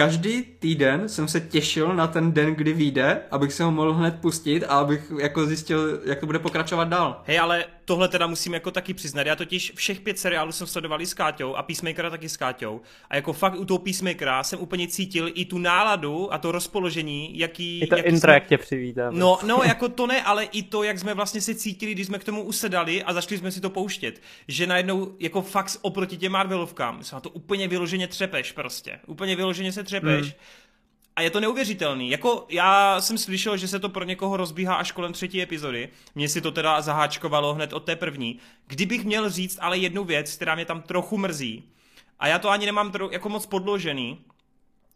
[0.00, 4.14] každý týden jsem se těšil na ten den, kdy vyjde, abych se ho mohl hned
[4.20, 7.22] pustit a abych jako zjistil, jak to bude pokračovat dál.
[7.24, 9.26] Hej, ale tohle teda musím jako taky přiznat.
[9.26, 12.80] Já totiž všech pět seriálů jsem sledoval s Káťou a Peacemakera taky s Káťou.
[13.10, 17.38] A jako fakt u toho Peacemakera jsem úplně cítil i tu náladu a to rozpoložení,
[17.38, 17.80] jaký...
[17.80, 18.34] I to jaký intro, jsme...
[18.34, 19.18] jak tě přivítám.
[19.18, 22.18] No, no, jako to ne, ale i to, jak jsme vlastně si cítili, když jsme
[22.18, 24.22] k tomu usedali a začali jsme si to pouštět.
[24.48, 28.98] Že najednou jako fakt oproti těm Marvelovkám se na to úplně vyloženě třepeš prostě.
[29.06, 30.22] Úplně vyloženě se třepeš.
[30.22, 30.32] Hmm
[31.20, 32.10] a je to neuvěřitelný.
[32.10, 35.88] Jako já jsem slyšel, že se to pro někoho rozbíhá až kolem třetí epizody.
[36.14, 38.38] Mně si to teda zaháčkovalo hned od té první.
[38.66, 41.64] Kdybych měl říct ale jednu věc, která mě tam trochu mrzí,
[42.18, 44.18] a já to ani nemám tro, jako moc podložený,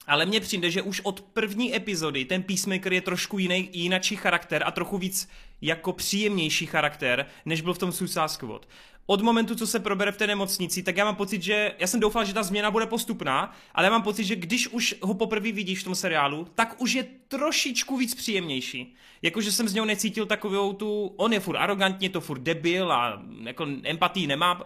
[0.06, 4.62] ale mně přijde, že už od první epizody ten Peacemaker je trošku jiný, jinačí charakter
[4.66, 5.28] a trochu víc
[5.60, 8.66] jako příjemnější charakter, než byl v tom Suicide Squad
[9.06, 12.00] od momentu, co se probere v té nemocnici, tak já mám pocit, že já jsem
[12.00, 15.52] doufal, že ta změna bude postupná, ale já mám pocit, že když už ho poprvé
[15.52, 18.94] vidíš v tom seriálu, tak už je trošičku víc příjemnější.
[19.22, 23.22] Jakože jsem z něho necítil takovou tu, on je furt arrogantně, to furt debil a
[23.42, 24.62] jako empatii nemá,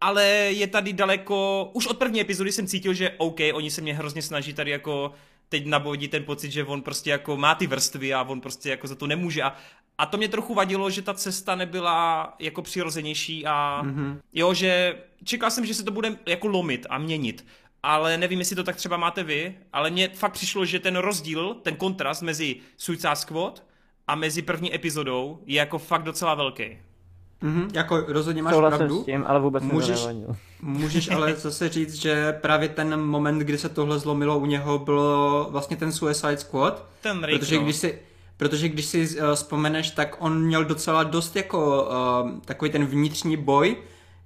[0.00, 3.94] ale je tady daleko, už od první epizody jsem cítil, že OK, oni se mě
[3.94, 5.12] hrozně snaží tady jako
[5.48, 8.86] teď nabodí ten pocit, že on prostě jako má ty vrstvy a on prostě jako
[8.86, 9.56] za to nemůže a,
[10.00, 14.16] a to mě trochu vadilo, že ta cesta nebyla jako přirozenější a mm-hmm.
[14.32, 17.46] jo, že čekal jsem, že se to bude jako lomit a měnit.
[17.82, 21.54] Ale nevím, jestli to tak třeba máte vy, ale mně fakt přišlo, že ten rozdíl,
[21.62, 23.62] ten kontrast mezi Suicide Squad
[24.06, 26.78] a mezi první epizodou je jako fakt docela velký.
[27.42, 29.02] Mm-hmm, jako rozhodně máš Souhlasím pravdu.
[29.02, 30.00] s tím, ale vůbec můžeš,
[30.62, 35.48] můžeš ale zase říct, že právě ten moment, kdy se tohle zlomilo u něho, bylo
[35.50, 36.86] vlastně ten Suicide Squad.
[37.00, 37.62] Ten Rick, protože no.
[37.62, 37.98] když si,
[38.40, 43.36] protože když si uh, vzpomeneš, tak on měl docela dost jako uh, takový ten vnitřní
[43.36, 43.76] boj,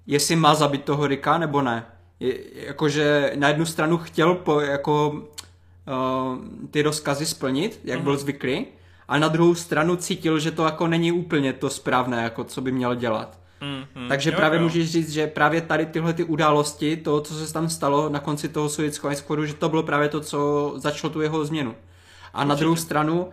[0.07, 1.87] jestli má zabít toho Rika nebo ne.
[2.21, 6.39] Je, jakože na jednu stranu chtěl po, jako uh,
[6.71, 8.03] ty rozkazy splnit, jak mm-hmm.
[8.03, 8.67] byl zvyklý,
[9.09, 12.73] a na druhou stranu cítil, že to jako není úplně to správné, jako co by
[12.73, 13.39] měl dělat.
[13.63, 14.09] Mm-hmm.
[14.09, 14.63] Takže jo, právě jo.
[14.63, 18.49] můžeš říct, že právě tady tyhle ty události, to, co se tam stalo na konci
[18.49, 21.75] toho Suicide Squadu, že to bylo právě to, co začalo tu jeho změnu.
[22.35, 22.49] A Určitě.
[22.49, 23.29] na druhou stranu,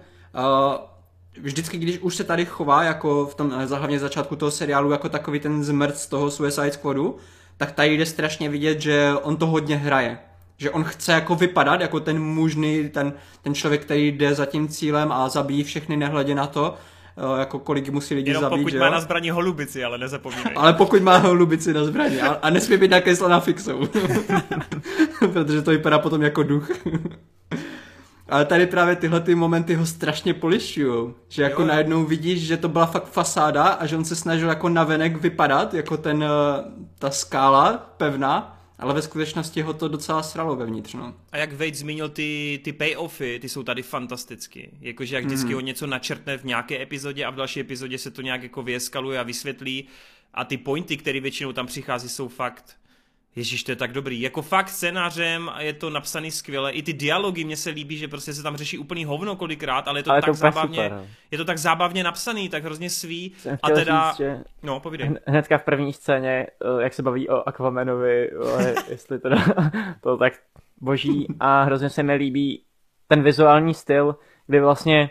[1.42, 5.40] vždycky, když už se tady chová, jako v tom hlavně začátku toho seriálu, jako takový
[5.40, 7.18] ten zmrt z toho Suicide Squadu,
[7.58, 10.18] tak tady jde strašně vidět, že on to hodně hraje.
[10.58, 14.68] Že on chce jako vypadat jako ten mužný, ten, ten člověk, který jde za tím
[14.68, 16.76] cílem a zabíjí všechny nehledě na to,
[17.34, 18.60] uh, jako kolik musí lidi Jenom zabít.
[18.60, 18.92] pokud že má jo?
[18.92, 20.54] na zbraní holubici, ale nezapomínej.
[20.56, 23.88] ale pokud má holubici na zbraní a, a nesmí být nakreslená fixou.
[25.34, 26.70] Protože to vypadá potom jako duch.
[28.32, 31.14] Ale tady právě tyhle ty momenty ho strašně polišují.
[31.30, 31.68] Že jako jo.
[31.68, 35.74] najednou vidíš, že to byla fakt fasáda a že on se snažil jako navenek vypadat,
[35.74, 36.28] jako ten, eh,
[37.00, 41.14] ta skála pevná, ale ve skutečnosti ho to docela sralo vevnitř, no.
[41.32, 44.70] A jak Wade zmínil ty, ty payoffy, ty jsou tady fantasticky.
[44.82, 45.58] Jakože jak vždycky mm.
[45.58, 49.20] on něco načrtne v nějaké epizodě a v další epizodě se to nějak jako vyeskaluje
[49.20, 49.88] a vysvětlí.
[50.34, 52.78] A ty pointy, které většinou tam přichází, jsou fakt
[53.36, 54.22] Ježíš, to je tak dobrý.
[54.22, 56.72] Jako fakt scénářem a je to napsaný skvěle.
[56.72, 60.00] I ty dialogy mně se líbí, že prostě se tam řeší úplný hovno kolikrát, ale
[60.00, 61.08] je to ale tak to zábavně, super, no.
[61.32, 63.34] je to tak zábavně napsaný, tak hrozně svý.
[63.64, 65.12] A teda, říct, že no, povídej.
[65.28, 66.48] Hnedka v první scéně,
[66.80, 68.30] eh, jak se baví o Aquamanovi,
[68.90, 69.38] jestli teda
[70.02, 70.34] to tak
[70.82, 72.64] boží a hrozně se mi líbí
[73.08, 74.16] ten vizuální styl,
[74.48, 75.10] kdy vlastně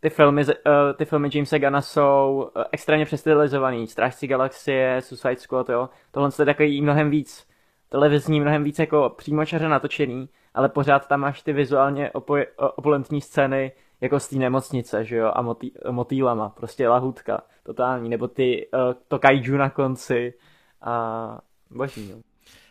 [0.00, 0.52] ty filmy, uh,
[0.96, 3.86] ty filmy Jamesa Gana jsou uh, extrémně přestylizovaný.
[3.86, 5.88] Strážci galaxie, Suicide Squad, jo.
[6.10, 7.46] Tohle je takový mnohem víc
[7.94, 13.72] televizní, mnohem víc jako přímočaře natočený, ale pořád tam máš ty vizuálně opoj- opulentní scény,
[14.00, 18.80] jako z té nemocnice, že jo, a motý, motýlama, prostě lahůdka, totální, nebo ty, uh,
[19.08, 20.34] to kaiju na konci
[20.82, 21.38] a
[21.70, 22.16] boží, jo.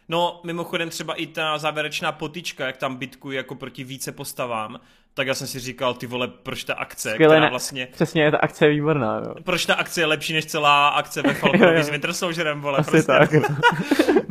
[0.10, 4.80] No, mimochodem třeba i ta závěrečná potička, jak tam bitkují jako proti více postavám,
[5.14, 7.88] tak já jsem si říkal, ty vole, proč ta akce, Skvěle, která vlastně...
[7.92, 9.36] Přesně, ta akce je výborná, jo.
[9.44, 12.92] Proč ta akce je lepší než celá akce ve Falconovi s Winter Soldierem, vole, Asi
[12.92, 13.08] prostě.
[13.08, 13.58] tak, no.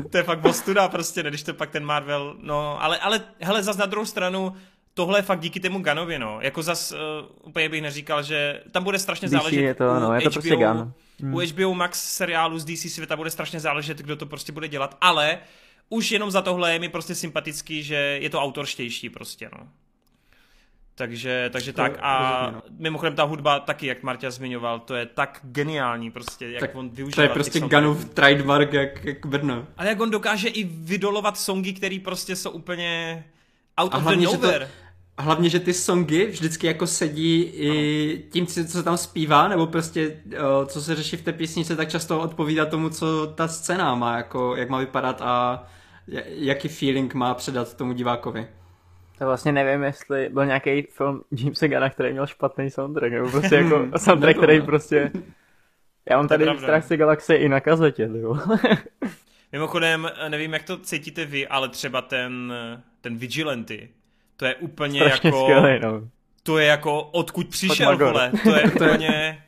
[0.10, 3.62] to je fakt bostuda prostě, ne, když to pak ten Marvel, no, ale, ale hele,
[3.62, 4.52] zas na druhou stranu,
[4.94, 6.38] tohle je fakt díky tomu Ganovi, no.
[6.40, 6.98] Jako zas uh,
[7.48, 10.56] úplně bych neříkal, že tam bude strašně záležet je to, no, je to HBO, prostě
[10.56, 10.92] Gun.
[11.22, 14.96] U HBO Max seriálu z DC světa bude strašně záležet, kdo to prostě bude dělat,
[15.00, 15.38] ale
[15.88, 19.68] už jenom za tohle je mi prostě sympatický, že je to autorštější prostě, no.
[20.94, 22.62] Takže, takže tak a no.
[22.78, 26.90] mimochodem ta hudba taky, jak Marta zmiňoval, to je tak geniální prostě, jak Tak on
[26.90, 27.60] využívá To je prostě.
[27.60, 29.66] Gunův trademark jak, jak Brno.
[29.76, 33.24] Ale jak on dokáže i vydolovat songy, které prostě jsou úplně
[33.80, 34.70] out A of the hlavně, že to- nowhere.
[35.16, 39.66] A hlavně, že ty songy vždycky jako sedí i tím, co se tam zpívá, nebo
[39.66, 43.94] prostě o, co se řeší v té písničce, tak často odpovídá tomu, co ta scéna
[43.94, 45.66] má, jako, jak má vypadat a
[46.26, 48.46] jaký feeling má předat tomu divákovi.
[49.18, 53.54] To vlastně nevím, jestli byl nějaký film Jamesa Gana, který měl špatný soundtrack, nebo prostě
[53.54, 55.10] jako soundtrack, který prostě...
[56.10, 56.62] Já mám tady pravda.
[56.62, 58.38] Strážce galaxie i na kazetě, jo.
[59.52, 62.52] Mimochodem, nevím, jak to cítíte vy, ale třeba ten,
[63.00, 63.88] ten Vigilanty,
[64.42, 65.40] to je úplně Strašně jako...
[65.40, 66.00] skvělý, no.
[66.42, 68.32] To je jako odkud přišel, vole.
[68.44, 69.42] To je úplně...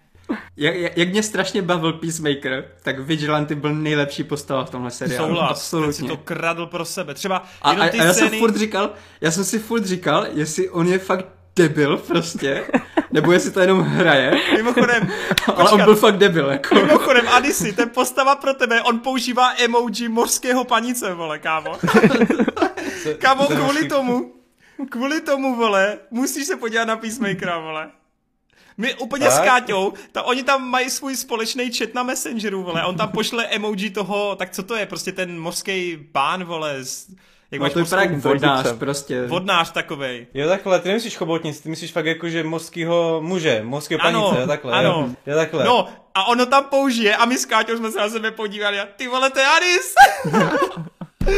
[0.57, 5.29] Jak, jak, jak mě strašně bavil Peacemaker, tak Vigilante byl nejlepší postava v tomhle seriálu.
[5.29, 5.93] Souhlas, ten Absolutně.
[5.93, 7.15] si to kradl pro sebe.
[7.15, 8.39] Třeba A, jenom a, ty a já jsem scény...
[8.39, 8.91] furt říkal,
[9.21, 11.27] já jsem si furt říkal, jestli on je fakt
[11.57, 12.65] debil prostě,
[13.13, 15.09] nebo jestli to jenom hraje, Mimochodem,
[15.47, 16.75] ale on počkat, byl fakt debil, jako.
[16.75, 21.73] mimochodem, Adisi, ten postava pro tebe, on používá emoji mořského panice, vole, kámo.
[23.19, 24.44] Kámo, kvůli tomu,
[24.91, 27.91] kvůli tomu, vole, musíš se podívat na Peacemakera, vole.
[28.77, 29.45] My úplně s Tak?
[29.45, 33.91] Káťou, ta, oni tam mají svůj společný chat na Messengeru, vole, on tam pošle emoji
[33.91, 37.09] toho, tak co to je, prostě ten mořský pán, vole, z,
[37.51, 39.27] jak No máš to je právě mořskou- vodnář prostě.
[39.27, 40.27] vodnář takovej.
[40.35, 44.41] Jo, takhle, ty nemyslíš chobotnic, ty myslíš fakt jako, že mořského muže, mořského Ano, panice,
[44.41, 44.89] jo, takhle, ano.
[44.91, 45.09] jo.
[45.33, 45.65] Jo, takhle.
[45.65, 48.87] No, a ono tam použije a my s Káťou jsme se na sebe podívali a
[48.97, 49.95] ty vole, to je Adis!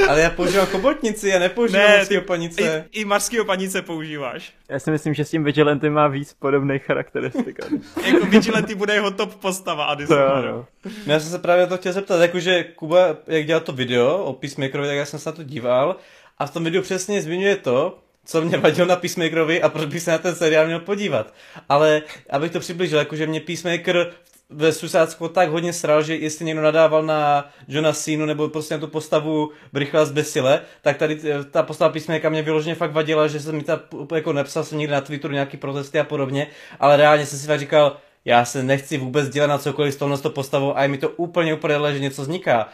[0.08, 2.84] Ale já používám chobotnici, já nepoužívám Ne, mořského panice.
[2.92, 4.52] I, i marského panice používáš.
[4.68, 7.58] Já si myslím, že s tím Vigilantem má víc podobných charakteristik.
[8.06, 10.08] Jako Vigilante bude jeho top postava Adis.
[10.08, 10.66] To jo, no.
[11.06, 14.32] No já jsem se právě to chtěl zeptat, jakože Kuba, jak dělal to video o
[14.32, 15.96] Peacemakerovi, tak já jsem se na to díval
[16.38, 20.02] a v tom videu přesně zmiňuje to, co mě vadilo na Peacemakerovi a proč bych
[20.02, 21.34] se na ten seriál měl podívat.
[21.68, 24.12] Ale abych to přiblížil, jakože mě Peacemaker
[24.50, 28.74] ve Suicide Squad tak hodně sral, že jestli někdo nadával na Johna Cena nebo prostě
[28.74, 32.92] na tu postavu Brychla z Besile, tak tady eh, ta postava Peacemakera mě vyloženě fakt
[32.92, 33.80] vadila, že jsem mi ta,
[34.14, 36.46] jako nepsal jsem někde na Twitteru nějaký protesty a podobně,
[36.80, 40.18] ale reálně jsem si fakt říkal, já se nechci vůbec dělat na cokoliv s touhle
[40.18, 42.68] postavou a je mi to úplně jedno, že něco vzniká.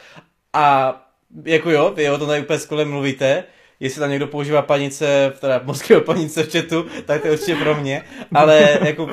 [0.53, 0.97] A
[1.45, 3.45] jako jo, vy o tom tady úplně skvěle mluvíte,
[3.81, 7.75] jestli tam někdo používá panice, teda mořského panice v chatu, tak to je určitě pro
[7.75, 8.05] mě,
[8.35, 9.09] ale jako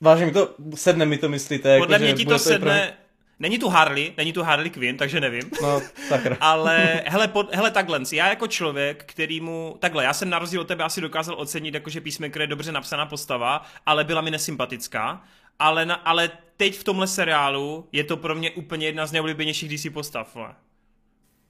[0.00, 1.78] vážně mi to, sedne mi to myslíte.
[1.78, 2.96] Podle jako, mě ti to i pro sedne...
[3.40, 5.42] Není tu Harley, není tu Harley Quinn, takže nevím.
[5.62, 6.36] No, sakra.
[6.40, 10.68] Ale hele, pod, hele takhle, já jako člověk, kterýmu, takhle, já jsem na rozdíl od
[10.68, 15.24] tebe asi dokázal ocenit, jako že Peacemaker je dobře napsaná postava, ale byla mi nesympatická.
[15.58, 19.78] Ale, na, ale teď v tomhle seriálu je to pro mě úplně jedna z nejoblíbenějších
[19.78, 20.34] DC postav.
[20.34, 20.54] Vole.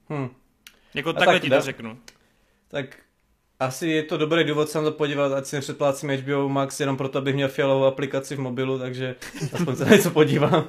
[0.09, 0.29] Hm.
[0.93, 1.97] Jako takhle tak ti da- to řeknu.
[2.67, 2.97] Tak
[3.61, 6.97] asi je to dobrý důvod se na to podívat, ať si nepředplácím HBO Max jenom
[6.97, 9.15] proto, abych měl fialovou aplikaci v mobilu, takže
[9.53, 10.67] aspoň se na něco podívám.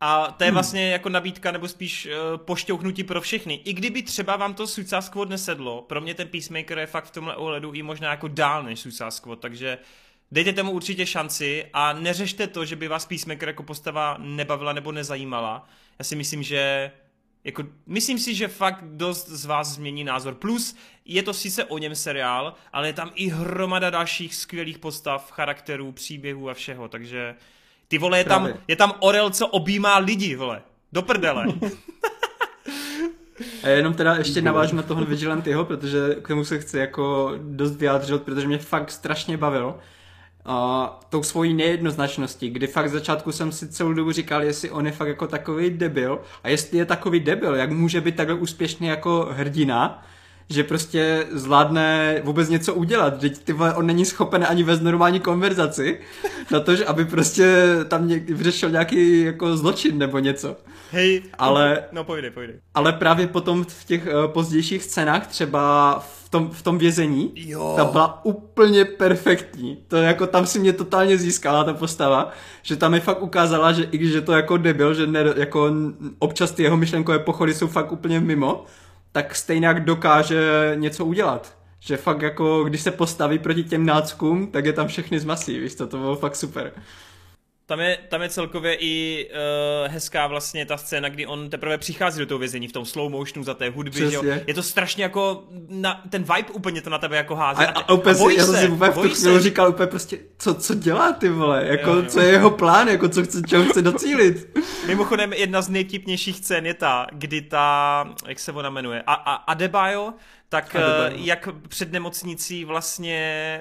[0.00, 3.54] A to je vlastně jako nabídka, nebo spíš uh, pošťouchnutí pro všechny.
[3.54, 7.10] I kdyby třeba vám to Suicide Squad nesedlo, pro mě ten Peacemaker je fakt v
[7.10, 9.78] tomhle ohledu i možná jako dál než Suicide Squad, takže
[10.30, 14.92] dejte tomu určitě šanci a neřešte to, že by vás Peacemaker jako postava nebavila nebo
[14.92, 15.68] nezajímala.
[15.98, 16.90] Já si myslím, že
[17.44, 20.34] jako, myslím si, že fakt dost z vás změní názor.
[20.34, 25.30] Plus je to sice o něm seriál, ale je tam i hromada dalších skvělých postav,
[25.32, 27.34] charakterů, příběhů a všeho, takže
[27.88, 28.62] ty vole, je tam, Právě.
[28.68, 30.62] je tam Orel, co objímá lidi, vole.
[30.92, 31.46] Do prdele.
[33.62, 37.76] A jenom teda ještě navážu na toho Vigilantyho, protože k tomu se chci jako dost
[37.76, 39.74] vyjádřit, protože mě fakt strašně bavil.
[40.44, 44.86] A tou svojí nejednoznačností, kdy fakt v začátku jsem si celou dobu říkal, jestli on
[44.86, 48.86] je fakt jako takový debil a jestli je takový debil, jak může být takhle úspěšný
[48.86, 50.04] jako hrdina,
[50.48, 53.18] že prostě zvládne vůbec něco udělat.
[53.20, 56.00] Teď ty vole, on není schopen ani vést normální konverzaci
[56.50, 60.56] na to, že aby prostě tam někdy vyřešil nějaký jako zločin nebo něco.
[60.90, 62.56] Hej, Ale- No pojdej, pojdej.
[62.74, 67.72] Ale právě potom v těch uh, pozdějších scénách, třeba v tom, v tom vězení, Jo.
[67.76, 69.78] ta byla úplně perfektní.
[69.88, 72.30] To jako tam si mě totálně získala ta postava,
[72.62, 75.70] že tam mi fakt ukázala, že i když je to jako debil, že ne, jako
[76.18, 78.64] občas ty jeho myšlenkové pochody jsou fakt úplně mimo,
[79.12, 81.54] tak stejně dokáže něco udělat.
[81.80, 85.74] Že fakt jako, když se postaví proti těm náckům, tak je tam všechny zmasí, víš
[85.74, 86.72] to, to bylo fakt super.
[87.70, 92.20] Tam je, tam je celkově i uh, hezká vlastně ta scéna, kdy on teprve přichází
[92.20, 94.22] do toho vězení v tom slow motionu za té hudby, že jo?
[94.46, 97.64] Je to strašně jako, na, ten vibe úplně to na tebe jako hází.
[97.64, 100.18] A, a, a úplně si, já jsem si úplně v tu chvíli říkal úplně prostě,
[100.38, 102.02] co, co dělá ty vole, jako, jo, jo.
[102.02, 104.58] co je jeho plán, jako co chce, čeho chce docílit.
[104.86, 109.34] Mimochodem jedna z nejtipnějších scén je ta, kdy ta, jak se ona jmenuje, a, a
[109.34, 110.14] Adebayo,
[110.48, 111.14] tak Adebayo.
[111.14, 113.60] Uh, jak před nemocnicí vlastně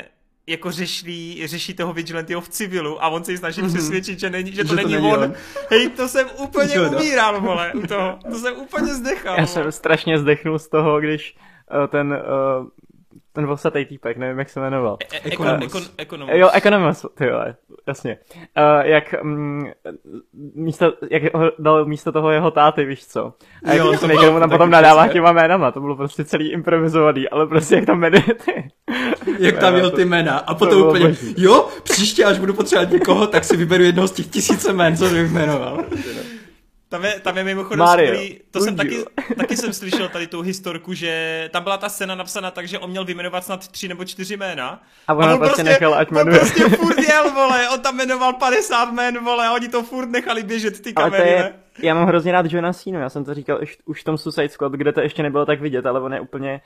[0.50, 3.74] jako řeší, řeší toho vigilantyho v civilu a on se jí snaží mm-hmm.
[3.74, 5.24] přesvědčit, že, není, že, to, že není to není on.
[5.24, 5.34] on.
[5.70, 9.34] Hej, to jsem úplně jo, umíral, vole, to, to jsem úplně zdechal.
[9.34, 9.48] Já vole.
[9.48, 11.36] jsem strašně zdechnul z toho, když
[11.82, 12.68] uh, ten uh,
[13.40, 14.98] ten vosatý týpek, nevím, jak se jmenoval.
[15.14, 15.94] E- e- ekonomus.
[15.98, 16.36] Ekonomus.
[16.36, 17.56] Jo, ekonomus, ty vole,
[17.88, 18.18] jasně.
[18.36, 19.72] Uh, jak, um,
[20.56, 23.34] místo, jak ho dal místo toho jeho táty, víš co.
[23.66, 27.30] A jo, jak to mu tam potom nadává těma jménama, to bylo prostě celý improvizovaný,
[27.30, 28.72] ale prostě jak tam jmenuje ty.
[29.40, 30.38] Jak tam měl ty jména.
[30.38, 31.36] A potom úplně, boží.
[31.38, 35.10] jo, příště, až budu potřebovat někoho, tak si vyberu jednoho z těch tisíce jmén, co
[35.10, 35.84] bych jmenoval.
[36.90, 38.08] Tam je, tam je mimochodem Mario.
[38.08, 39.06] skvělý, to jsem taky,
[39.38, 42.90] taky jsem slyšel tady tu historku, že tam byla ta scéna napsaná tak, že on
[42.90, 44.84] měl vyjmenovat snad tři nebo čtyři jména.
[45.08, 46.40] A, on, a on prostě, prostě nechal, ať jmenuje.
[46.40, 50.10] On prostě furt jel, vole, on tam jmenoval 50 jmén, vole, a oni to furt
[50.10, 51.54] nechali běžet, ty kamery, ale to je,
[51.88, 54.50] Já mám hrozně rád Johna Cena, já jsem to říkal už, už v tom Suicide
[54.50, 56.62] Squad, kde to ještě nebylo tak vidět, ale on je úplně,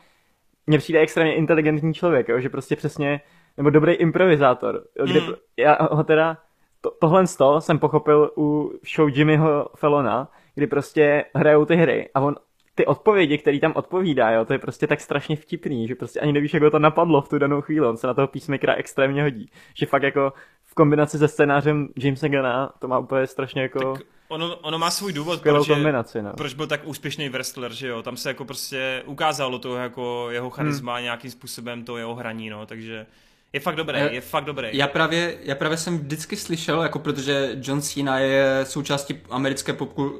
[0.68, 3.22] mně přijde extrémně inteligentní člověk, jo, že prostě přesně,
[3.58, 5.34] nebo dobrý improvizátor, jo, kde, mm.
[5.58, 6.38] já ho teda,
[6.84, 12.10] to, tohle z toho jsem pochopil u show Jimmyho Fallona, kdy prostě hrajou ty hry
[12.14, 12.36] a on
[12.76, 16.34] ty odpovědi, které tam odpovídá, jo, to je prostě tak strašně vtipný, že prostě ani
[16.34, 19.24] nevíš, jak ho to napadlo v tu danou chvíli, on se na toho písmakera extrémně
[19.24, 19.52] hodí.
[19.74, 20.34] Že fakt jako
[20.64, 23.94] v kombinaci se scénářem Jamesa Gana to má úplně strašně jako...
[23.94, 26.34] Tak ono, ono má svůj důvod, proč, kombinaci, no.
[26.34, 30.50] proč byl tak úspěšný wrestler, že jo, tam se jako prostě ukázalo to jako jeho
[30.50, 31.04] charisma hmm.
[31.04, 33.06] nějakým způsobem, to jeho hraní, no, takže
[33.54, 34.68] je fakt dobrý, je fakt dobrý.
[34.72, 39.74] Já právě, já právě jsem vždycky slyšel, jako protože John Cena je součástí americké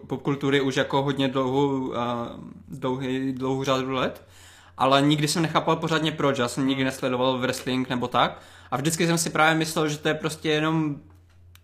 [0.08, 1.96] popkultury už jako hodně dlouhou, uh,
[2.68, 4.22] dlouhý, dlouhou řadu let,
[4.78, 8.42] ale nikdy jsem nechápal pořádně proč, já jsem nikdy nesledoval wrestling nebo tak
[8.72, 10.96] a vždycky jsem si právě myslel, že to je prostě jenom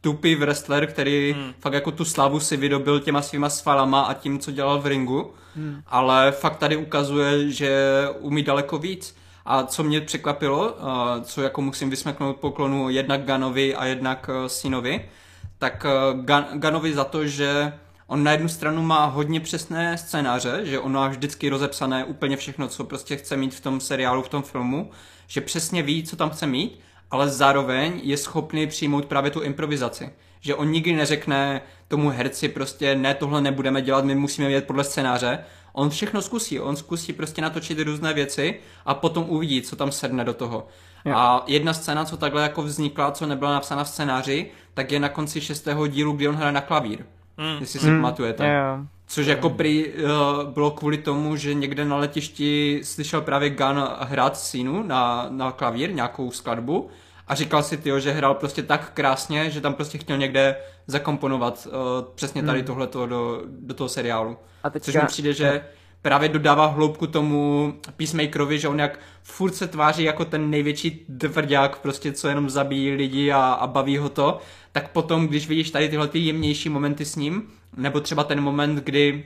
[0.02, 1.54] tupý wrestler, který hmm.
[1.60, 5.34] fakt jako tu slavu si vydobil těma svýma svalama a tím, co dělal v ringu,
[5.56, 5.82] hmm.
[5.88, 7.80] ale fakt tady ukazuje, že
[8.20, 9.19] umí daleko víc.
[9.52, 14.50] A co mě překvapilo, eh, co jako musím vysmeknout poklonu jednak Ganovi a jednak eh,
[14.50, 15.10] Sinovi,
[15.58, 17.74] tak eh, Ganovi za to, že
[18.08, 22.68] on na jednu stranu má hodně přesné scénáře, že on má vždycky rozepsané úplně všechno,
[22.68, 24.92] co prostě chce mít v tom seriálu, v tom filmu,
[25.28, 26.80] že přesně ví, co tam chce mít,
[27.12, 30.10] ale zároveň je schopný přijmout právě tu improvizaci.
[30.42, 34.84] Že on nikdy neřekne tomu herci prostě ne, tohle nebudeme dělat, my musíme jít podle
[34.84, 35.40] scénáře,
[35.74, 40.24] On všechno zkusí, on zkusí prostě natočit různé věci a potom uvidí, co tam sedne
[40.24, 40.68] do toho.
[41.06, 41.14] Jo.
[41.16, 45.10] A jedna scéna, co takhle jako vznikla, co nebyla napsána v scénáři, tak je na
[45.10, 47.06] konci šestého dílu, kdy on hraje na klavír.
[47.38, 47.58] Mm.
[47.60, 47.98] Jestli si mm.
[47.98, 48.46] pamatujete.
[48.46, 48.80] Yeah.
[49.08, 54.38] Což jako prý uh, bylo kvůli tomu, že někde na letišti slyšel právě Gun hrát
[54.38, 56.90] synu na, na klavír, nějakou skladbu
[57.30, 60.56] a říkal si, tyjo, že hrál prostě tak krásně, že tam prostě chtěl někde
[60.88, 61.74] zakomponovat uh,
[62.16, 62.66] přesně tady mm.
[62.66, 64.38] tohleto do, do toho seriálu.
[64.64, 64.86] A teďka...
[64.86, 65.62] Což mi přijde, že
[66.02, 71.80] právě dodává hloubku tomu Peacemakerovi, že on jak furt se tváří jako ten největší tvrdák,
[71.80, 74.40] prostě co jenom zabíjí lidi a, a baví ho to,
[74.72, 77.48] tak potom, když vidíš tady tyhle ty jemnější momenty s ním,
[77.78, 79.24] nebo třeba ten moment, kdy,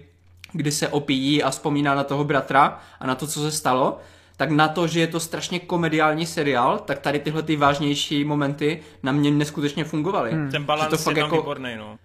[0.52, 4.00] kdy se opíjí a vzpomíná na toho bratra a na to, co se stalo,
[4.38, 8.82] tak na to, že je to strašně komediální seriál, tak tady tyhle ty vážnější momenty
[9.04, 10.32] na mě neskutečně fungovaly.
[10.32, 10.52] Hmm.
[10.52, 11.98] Ten balans to fakt je jako, výborný, no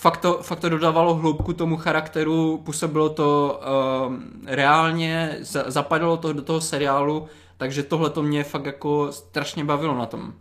[0.00, 3.60] fakt to, fakt to dodávalo hloubku tomu charakteru, působilo to
[4.06, 4.14] uh,
[4.46, 7.26] reálně, za, zapadlo to do toho seriálu,
[7.56, 10.32] takže tohle to mě fakt jako strašně bavilo na tom,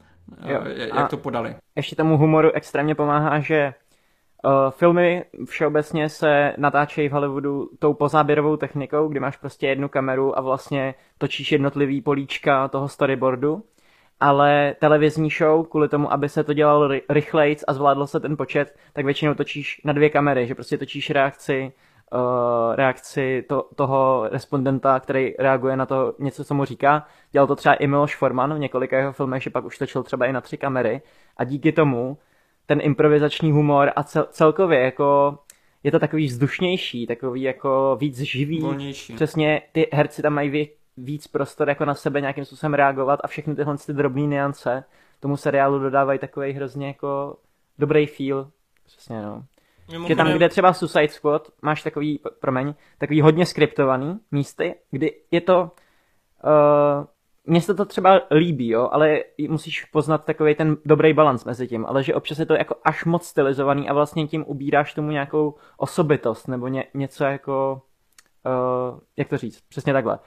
[0.46, 0.62] jo.
[0.66, 1.56] jak A to podali.
[1.76, 3.74] Ještě tomu humoru extrémně pomáhá, že
[4.46, 10.38] uh, filmy všeobecně se natáčejí v Hollywoodu tou pozáběrovou technikou, kdy máš prostě jednu kameru
[10.38, 13.64] a vlastně točíš jednotlivý políčka toho storyboardu
[14.20, 18.76] ale televizní show, kvůli tomu, aby se to dělalo rychlejc a zvládlo se ten počet,
[18.94, 21.72] tak většinou točíš na dvě kamery, že prostě točíš reakci,
[22.14, 27.08] uh, reakci to, toho respondenta, který reaguje na to něco, co mu říká.
[27.32, 30.26] Dělal to třeba i Miloš Forman v několika jeho filmech, že pak už točil třeba
[30.26, 31.02] i na tři kamery
[31.38, 32.18] a díky tomu
[32.66, 35.38] ten improvizační humor a cel, celkově jako
[35.84, 38.62] je to takový vzdušnější, takový jako víc živý.
[38.62, 39.14] Volnější.
[39.14, 40.66] Přesně ty herci tam mají vě,
[40.98, 44.84] víc prostor jako na sebe nějakým způsobem reagovat a všechny tyhle ty drobné niance
[45.20, 47.38] tomu seriálu dodávají takový hrozně jako
[47.80, 48.52] dobrý feel.
[48.86, 49.44] Přesně, no.
[50.08, 55.42] Že tam, kde třeba Suicide Squad, máš takový, promiň, takový hodně skriptovaný místy, kdy je
[55.42, 57.06] to, uh,
[57.48, 59.20] mně se to třeba líbí, jo, ale
[59.50, 63.06] musíš poznat takový ten dobrý balans mezi tím, ale že občas je to jako až
[63.06, 67.82] moc stylizovaný a vlastně tím ubíráš tomu nějakou osobitost nebo ně, něco jako,
[68.46, 70.20] uh, jak to říct, přesně takhle.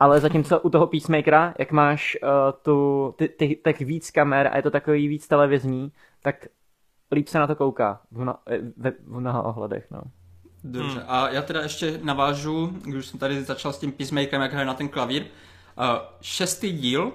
[0.00, 2.28] Ale zatímco u toho Peacemakera, jak máš uh,
[2.62, 5.92] tu, ty, ty, tak víc kamer a je to takový víc televizní,
[6.22, 6.46] tak
[7.12, 8.34] líp se na to kouká v, mno,
[8.76, 9.86] v, v mnoha ohledech.
[9.90, 10.00] No.
[10.64, 11.08] Dobře, hmm.
[11.08, 14.74] a já teda ještě navážu, když jsem tady začal s tím Peacemakerem, jak hraje na
[14.74, 15.24] ten klavír.
[16.20, 17.12] Šestý díl,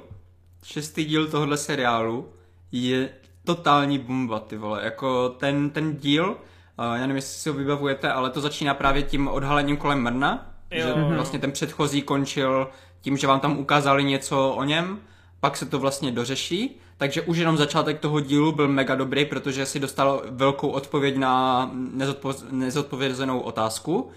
[0.64, 2.30] šestý díl tohohle seriálu
[2.72, 3.10] je
[3.44, 4.84] totální bomba, ty vole.
[4.84, 6.36] Jako ten, ten díl, uh,
[6.78, 10.88] já nevím, jestli si ho vybavujete, ale to začíná právě tím odhalením kolem Mrna, jo.
[10.88, 12.70] že vlastně ten předchozí končil
[13.02, 15.00] tím, že vám tam ukázali něco o něm,
[15.40, 19.66] pak se to vlastně dořeší, takže už jenom začátek toho dílu byl mega dobrý, protože
[19.66, 24.12] si dostal velkou odpověď na nezodpo- nezodpovězenou otázku.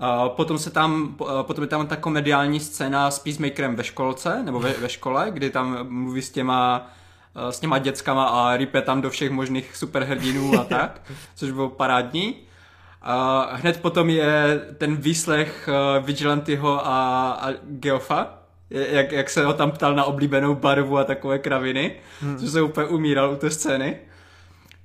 [0.00, 4.42] Uh, potom, se tam, uh, potom je tam ta komediální scéna s Peacemakerem ve školce,
[4.42, 6.90] nebo ve, ve škole, kdy tam mluví s těma,
[7.36, 11.00] uh, s těma dětskama a rype tam do všech možných superhrdinů a tak,
[11.34, 12.34] což bylo parádní.
[12.34, 18.38] Uh, hned potom je ten výslech uh, Vigilantyho a, a Geofa,
[18.70, 22.38] jak, jak se ho tam ptal na oblíbenou barvu a takové kraviny, hmm.
[22.38, 23.96] co se úplně umíral u té scény.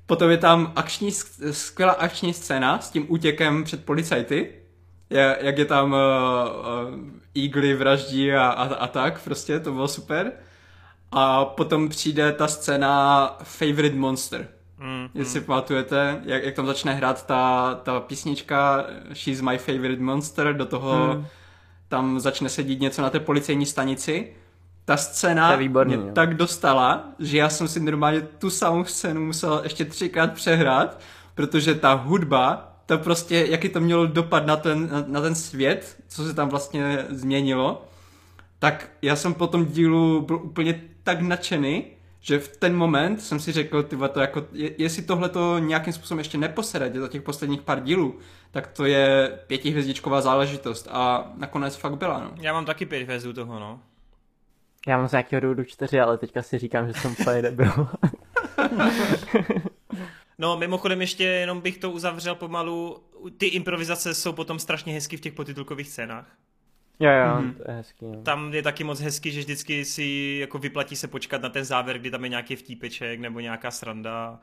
[0.05, 1.11] Potom je tam akční,
[1.51, 4.62] skvělá akční scéna s tím útěkem před policajty,
[5.41, 10.31] jak je tam uh, uh, Eagly vraždí a, a, a tak, prostě, to bylo super.
[11.11, 14.47] A potom přijde ta scéna Favorite Monster.
[14.77, 15.45] Mm, Jestli mm.
[15.45, 21.13] pamatujete, jak, jak tam začne hrát ta, ta písnička She's my favorite monster, do toho
[21.13, 21.25] mm
[21.93, 24.33] tam začne se dít něco na té policejní stanici.
[24.85, 26.13] Ta scéna výborný, mě jo.
[26.13, 30.99] tak dostala, že já jsem si normálně tu samou scénu musel ještě třikrát přehrát,
[31.35, 35.97] protože ta hudba, to prostě, jaký to mělo dopad na ten, na, na ten svět,
[36.07, 37.85] co se tam vlastně změnilo,
[38.59, 41.85] tak já jsem po tom dílu byl úplně tak nadšený,
[42.19, 45.93] že v ten moment jsem si řekl, tyva, to jako, je, jestli tohle to nějakým
[45.93, 48.19] způsobem ještě neposede za těch posledních pár dílů,
[48.51, 52.31] tak to je pětihvězdičková záležitost a nakonec fakt byla, no.
[52.41, 53.79] Já mám taky pět hvězdů toho, no.
[54.87, 57.71] Já mám z nějakého důvodu čtyři, ale teďka si říkám, že jsem úplně nebyl.
[60.39, 63.03] no, mimochodem ještě jenom bych to uzavřel pomalu.
[63.37, 66.37] Ty improvizace jsou potom strašně hezky v těch potitulkových scénách.
[66.99, 67.53] Jo, jo, mm-hmm.
[67.53, 68.05] to je hezký.
[68.05, 68.21] Jo.
[68.23, 71.99] Tam je taky moc hezký, že vždycky si jako vyplatí se počkat na ten závěr,
[71.99, 74.39] kdy tam je nějaký vtípeček nebo nějaká sranda.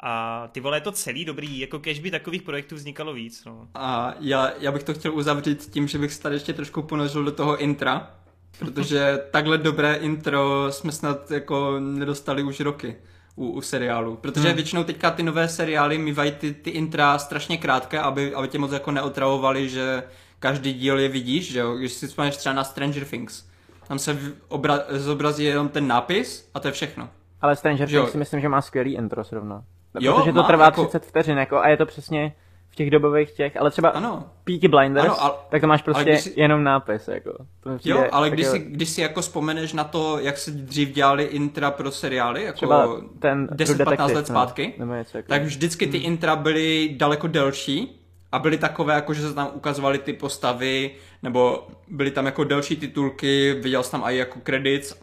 [0.00, 3.44] A ty vole, je to celý dobrý, jako kež by takových projektů vznikalo víc.
[3.44, 3.68] No.
[3.74, 7.24] A já, já bych to chtěl uzavřít tím, že bych se tady ještě trošku ponořil
[7.24, 8.10] do toho intra,
[8.58, 12.96] protože takhle dobré intro jsme snad jako nedostali už roky
[13.36, 14.16] u, u seriálu.
[14.16, 14.56] Protože hmm.
[14.56, 18.72] většinou teďka ty nové seriály mývají ty, ty intra strašně krátké, aby, aby tě moc
[18.72, 20.02] jako neotravovali, že
[20.38, 21.74] každý díl je vidíš, že jo?
[21.74, 23.44] Když si vzpomeneš třeba na Stranger Things,
[23.88, 27.08] tam se obra- zobrazí jenom ten nápis a to je všechno.
[27.40, 29.64] Ale Stranger Things si myslím, že má skvělý intro zrovna.
[30.00, 30.84] Jo, protože to má, trvá jako...
[30.84, 32.34] 30 vteřin jako, a je to přesně
[32.74, 34.24] v těch dobových těch, ale třeba ano.
[34.44, 36.32] Peaky Blinders, ano, ale, tak to máš prostě si...
[36.36, 37.08] jenom nápis.
[37.08, 37.30] Jako.
[37.60, 41.24] To jo, ale když, si, když si jako vzpomeneš na to, jak se dřív dělali
[41.24, 45.28] intra pro seriály, jako třeba ten 10-15 let no, zpátky, no, něco, jako.
[45.28, 46.06] tak vždycky ty hmm.
[46.06, 48.00] intra byly daleko delší
[48.32, 50.90] a byly takové, jako že se tam ukazovaly ty postavy,
[51.22, 54.94] nebo byly tam jako delší titulky, viděl jsem tam i jako credits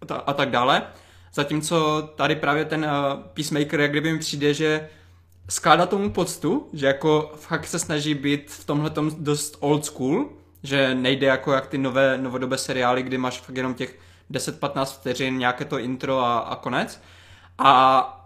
[0.00, 0.82] a, ta, a tak dále.
[1.34, 4.88] Zatímco tady právě ten uh, Peacemaker, jak kdyby mi přijde, že
[5.48, 10.28] skládá tomu poctu, že jako fakt se snaží být v tomhle dost old school,
[10.62, 13.98] že nejde jako jak ty nové novodobé seriály, kdy máš fakt jenom těch
[14.30, 17.00] 10-15 vteřin, nějaké to intro a, a konec.
[17.58, 18.20] A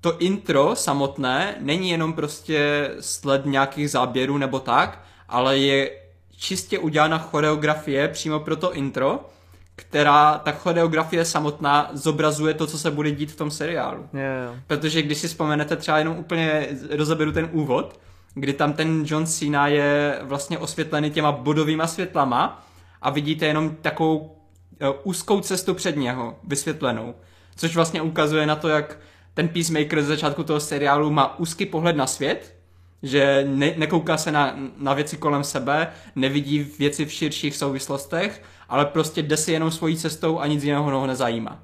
[0.00, 5.90] to intro samotné není jenom prostě sled nějakých záběrů nebo tak, ale je
[6.36, 9.30] čistě udělána choreografie přímo pro to intro,
[9.76, 14.08] která ta choreografie samotná zobrazuje to, co se bude dít v tom seriálu.
[14.14, 14.54] Yeah.
[14.66, 18.00] Protože když si vzpomenete třeba jenom úplně rozeberu ten úvod,
[18.34, 22.66] kdy tam ten John Cena je vlastně osvětlený těma bodovýma světlama
[23.02, 27.14] a vidíte jenom takovou uh, úzkou cestu před něho vysvětlenou.
[27.56, 28.98] Což vlastně ukazuje na to, jak
[29.34, 32.54] ten Peacemaker z začátku toho seriálu má úzký pohled na svět,
[33.02, 38.86] že ne, nekouká se na, na věci kolem sebe, nevidí věci v širších souvislostech, ale
[38.86, 41.58] prostě jde si jenom svojí cestou a nic jiného ho nezajímá.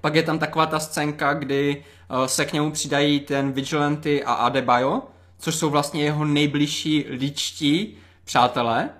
[0.00, 4.32] Pak je tam taková ta scénka, kdy uh, se k němu přidají ten Vigilanty a
[4.32, 5.02] Adebayo,
[5.38, 8.90] což jsou vlastně jeho nejbližší ličtí přátelé.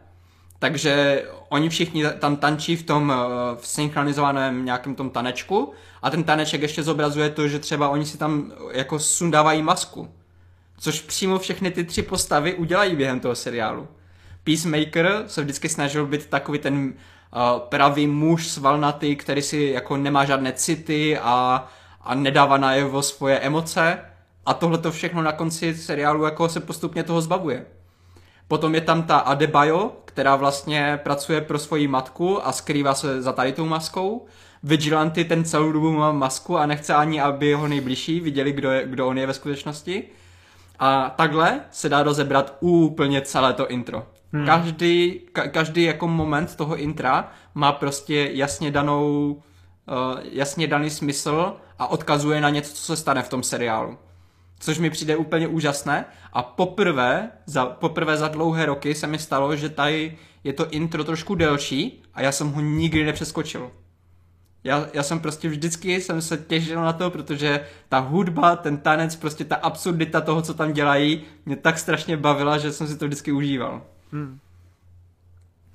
[0.59, 6.25] Takže oni všichni tam tančí v tom uh, v synchronizovaném nějakém tom tanečku a ten
[6.25, 10.09] taneček ještě zobrazuje to, že třeba oni si tam jako sundávají masku.
[10.79, 13.89] což přímo všechny ty tři postavy udělají během toho seriálu.
[14.47, 20.25] Peacemaker se vždycky snažil být takový ten uh, pravý muž svalnatý, který si jako nemá
[20.25, 21.69] žádné city a,
[22.01, 23.99] a nedává najevo svoje emoce
[24.47, 27.67] a tohle to všechno na konci seriálu jako se postupně toho zbavuje.
[28.49, 33.33] Potom je tam ta Adebayo, která vlastně pracuje pro svoji matku a skrývá se za
[33.33, 34.27] tady tou maskou.
[34.63, 38.87] Vigilanty ten celou dobu má masku a nechce ani, aby jeho nejbližší viděli, kdo, je,
[38.87, 40.05] kdo on je ve skutečnosti.
[40.79, 44.07] A takhle se dá rozebrat úplně celé to intro.
[44.33, 44.47] Hmm.
[44.47, 51.57] Každý, ka, každý jako moment toho intra má prostě jasně danou, uh, jasně daný smysl
[51.79, 53.99] a odkazuje na něco, co se stane v tom seriálu.
[54.59, 59.57] Což mi přijde úplně úžasné a poprvé za, poprvé za dlouhé roky se mi stalo,
[59.57, 63.71] že tady je to intro trošku delší a já jsem ho nikdy nepřeskočil.
[64.65, 69.17] Já, já jsem prostě vždycky jsem se těšil na to, protože ta hudba, ten tanec,
[69.17, 73.05] prostě ta absurdita toho, co tam dělají, mě tak strašně bavila, že jsem si to
[73.07, 73.83] vždycky užíval.
[74.13, 74.39] Hmm.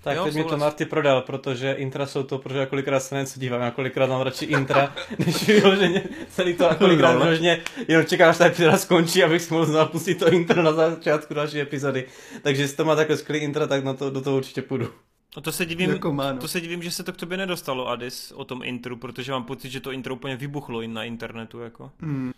[0.03, 3.15] Tak jo, teď mi to Marty prodal, protože intra jsou to, protože já kolikrát se
[3.15, 4.93] něco dívám, já kolikrát mám radši intra,
[5.25, 9.53] než vyloženě celý to a kolikrát vyloženě jenom čekám, až ta epizoda skončí, abych si
[9.53, 12.05] mohl zapustit to intro na začátku další epizody.
[12.41, 14.89] Takže jestli to má takhle skvělý intra, tak na to, do toho určitě půjdu.
[15.35, 16.39] No to se divím, jako má, no.
[16.39, 19.43] to se divím, že se to k tobě nedostalo, Adis, o tom intru, protože mám
[19.43, 21.91] pocit, že to intro úplně vybuchlo i na internetu, jako.
[21.99, 22.31] Hmm.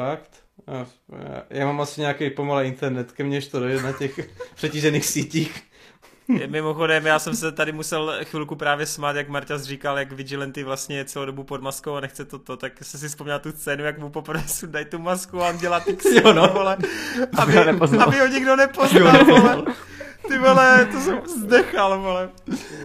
[0.00, 0.30] Fakt?
[0.66, 0.86] Já,
[1.50, 5.62] já mám asi nějaký pomalý internet, ke mně to dojde na těch přetížených sítích.
[6.46, 10.96] Mimochodem, já jsem se tady musel chvilku právě smát, jak Marťas říkal, jak Vigilanty vlastně
[10.96, 13.98] je celou dobu pod maskou a nechce toto, tak se si vzpomněl tu scénu, jak
[13.98, 16.48] mu poprvé sundají tu masku a on dělá ty ksy, jo, no.
[16.48, 16.76] vole,
[17.38, 17.58] aby,
[18.04, 19.64] aby ho nikdo nepoznal, vole.
[20.28, 22.30] Ty vole, to jsem zdechal, vole.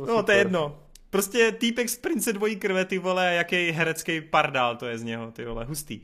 [0.08, 0.80] No, to je jedno.
[1.10, 5.32] Prostě týpek z Prince dvojí krve, ty vole, jaký herecký pardál to je z něho,
[5.32, 6.02] ty vole, hustý.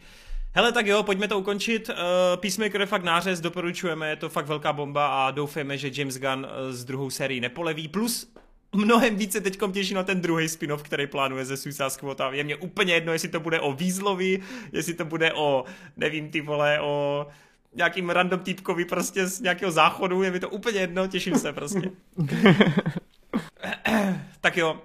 [0.54, 1.90] Hele, tak jo, pojďme to ukončit.
[1.90, 1.96] Uh,
[2.36, 6.46] Peacemaker je fakt nářez, doporučujeme, je to fakt velká bomba a doufáme, že James Gunn
[6.46, 7.88] uh, s druhou sérií nepoleví.
[7.88, 8.34] Plus
[8.76, 12.44] mnohem více teď těší na ten druhý spin-off, který plánuje ze Suicide Squad a je
[12.44, 14.40] mě úplně jedno, jestli to bude o Weaslovi,
[14.72, 15.66] jestli to bude o,
[15.98, 17.28] nevím ty vole, o
[17.76, 21.82] nějakým random týpkovi prostě z nějakého záchodu, je mi to úplně jedno, těším se prostě.
[24.42, 24.80] tak jo, uh,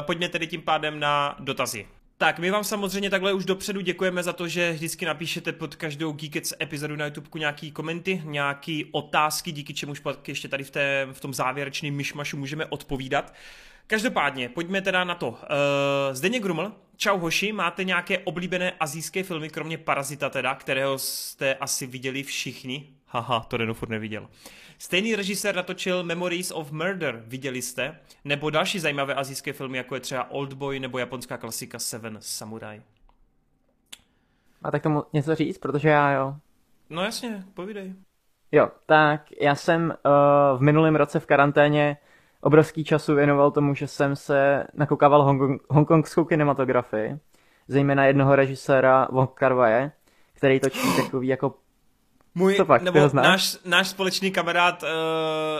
[0.00, 1.86] pojďme tedy tím pádem na dotazy.
[2.20, 6.12] Tak, my vám samozřejmě takhle už dopředu děkujeme za to, že vždycky napíšete pod každou
[6.12, 11.08] Geekets epizodu na YouTube nějaký komenty, nějaký otázky, díky čemuž pak ještě tady v, té,
[11.12, 13.34] v tom závěrečném myšmašu můžeme odpovídat.
[13.86, 15.28] Každopádně, pojďme teda na to.
[15.28, 15.36] Uh,
[16.12, 21.86] Zdeněk Gruml, čau hoši, máte nějaké oblíbené azijské filmy, kromě Parazita teda, kterého jste asi
[21.86, 22.97] viděli všichni?
[23.08, 24.28] Haha, to Reno furt neviděl.
[24.78, 27.98] Stejný režisér natočil Memories of Murder, viděli jste?
[28.24, 32.82] Nebo další zajímavé azijské filmy, jako je třeba Oldboy nebo japonská klasika Seven Samurai.
[34.62, 36.34] A tak tomu něco říct, protože já jo.
[36.90, 37.94] No jasně, povídej.
[38.52, 41.96] Jo, tak já jsem uh, v minulém roce v karanténě
[42.40, 47.18] obrovský času věnoval tomu, že jsem se nakoukával Hongkong, hongkongskou kinematografii,
[47.68, 49.54] zejména jednoho režiséra Wong kar
[50.34, 51.54] který točí takový jako
[52.34, 54.88] můj, to fakt, nebo náš, náš společný kamarád uh,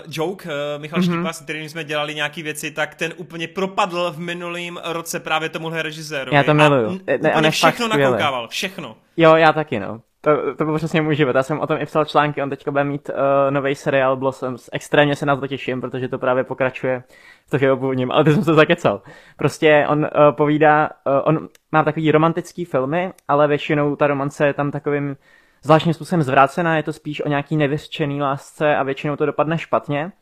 [0.08, 1.14] Joke, uh, Michal mm-hmm.
[1.14, 5.48] Štípa, s kterým jsme dělali nějaké věci, tak ten úplně propadl v minulém roce právě
[5.48, 6.36] tomuhle režisérovi.
[6.36, 7.00] Já to miluju.
[7.08, 8.96] A ne, on všechno nakoukával, všechno.
[9.16, 10.00] Jo, já taky, no.
[10.20, 11.36] To, to byl přesně můj život.
[11.36, 13.14] Já jsem o tom i psal články, on teďka bude mít uh,
[13.50, 14.70] nový seriál Blossoms.
[14.72, 17.02] Extrémně se na to těším, protože to právě pokračuje
[17.46, 19.02] v toho původním, ale ty jsem se zakecal.
[19.36, 24.54] Prostě on uh, povídá, uh, on má takový romantický filmy, ale většinou ta romance je
[24.54, 25.16] tam takovým
[25.62, 30.12] zvláštním způsobem zvrácená, je to spíš o nějaký nevyřčený lásce a většinou to dopadne špatně.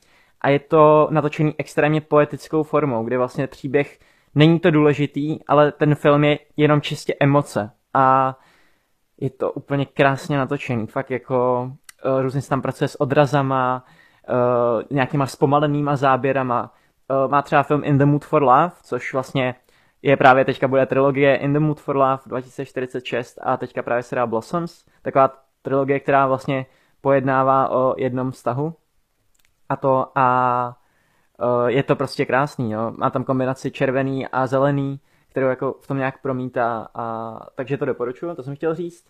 [0.41, 3.99] A je to natočený extrémně poetickou formou, kdy vlastně příběh
[4.35, 7.71] není to důležitý, ale ten film je jenom čistě emoce.
[7.95, 8.37] A
[9.21, 11.71] je to úplně krásně natočený, fakt jako
[12.05, 13.85] uh, různě se tam pracuje s odrazama,
[14.29, 16.73] uh, nějakýma zpomalenýma záběrama.
[17.11, 19.55] Uh, má třeba film In the Mood for Love, což vlastně
[20.03, 24.15] je právě teďka bude trilogie In the Mood for Love 2046 a teďka právě se
[24.15, 26.67] dá Blossoms, taková trilogie, která vlastně
[27.01, 28.75] pojednává o jednom vztahu
[29.69, 30.79] a to a
[31.41, 32.93] uh, je to prostě krásný, jo.
[32.97, 37.85] má tam kombinaci červený a zelený, kterou jako v tom nějak promítá a takže to
[37.85, 39.05] doporučuji, to jsem chtěl říct.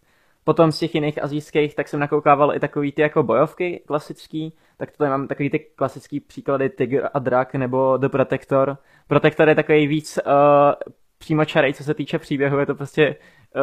[0.47, 4.97] Potom z těch jiných azijských, tak jsem nakoukával i takový ty jako bojovky klasický, tak
[4.97, 8.79] tady mám takový ty klasický příklady Tiger a Drak nebo The Protector.
[9.09, 10.33] Protector je takový víc uh,
[11.19, 13.17] přímo čarej, co se týče příběhu, je to prostě
[13.57, 13.63] uh,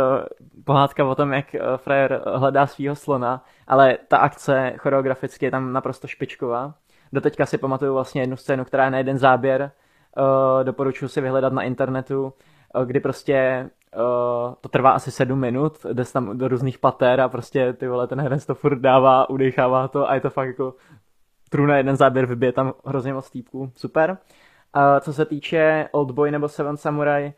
[0.64, 5.74] pohádka o tom, jak uh, frajer hledá svého slona, ale ta akce choreograficky je tam
[5.74, 6.74] naprosto špičková.
[7.14, 9.72] Doteďka si pamatuju vlastně jednu scénu, která je na jeden záběr,
[10.18, 12.34] uh, doporučuji si vyhledat na internetu,
[12.76, 17.30] uh, kdy prostě Uh, to trvá asi sedm minut, jde tam do různých pater a
[17.30, 20.74] prostě ty vole, ten herec to furt dává, udechává to a je to fakt jako
[21.50, 24.18] trůna jeden záběr, vybije tam hrozně moc týpků, super.
[24.76, 27.34] Uh, co se týče Oldboy nebo Seven Samurai,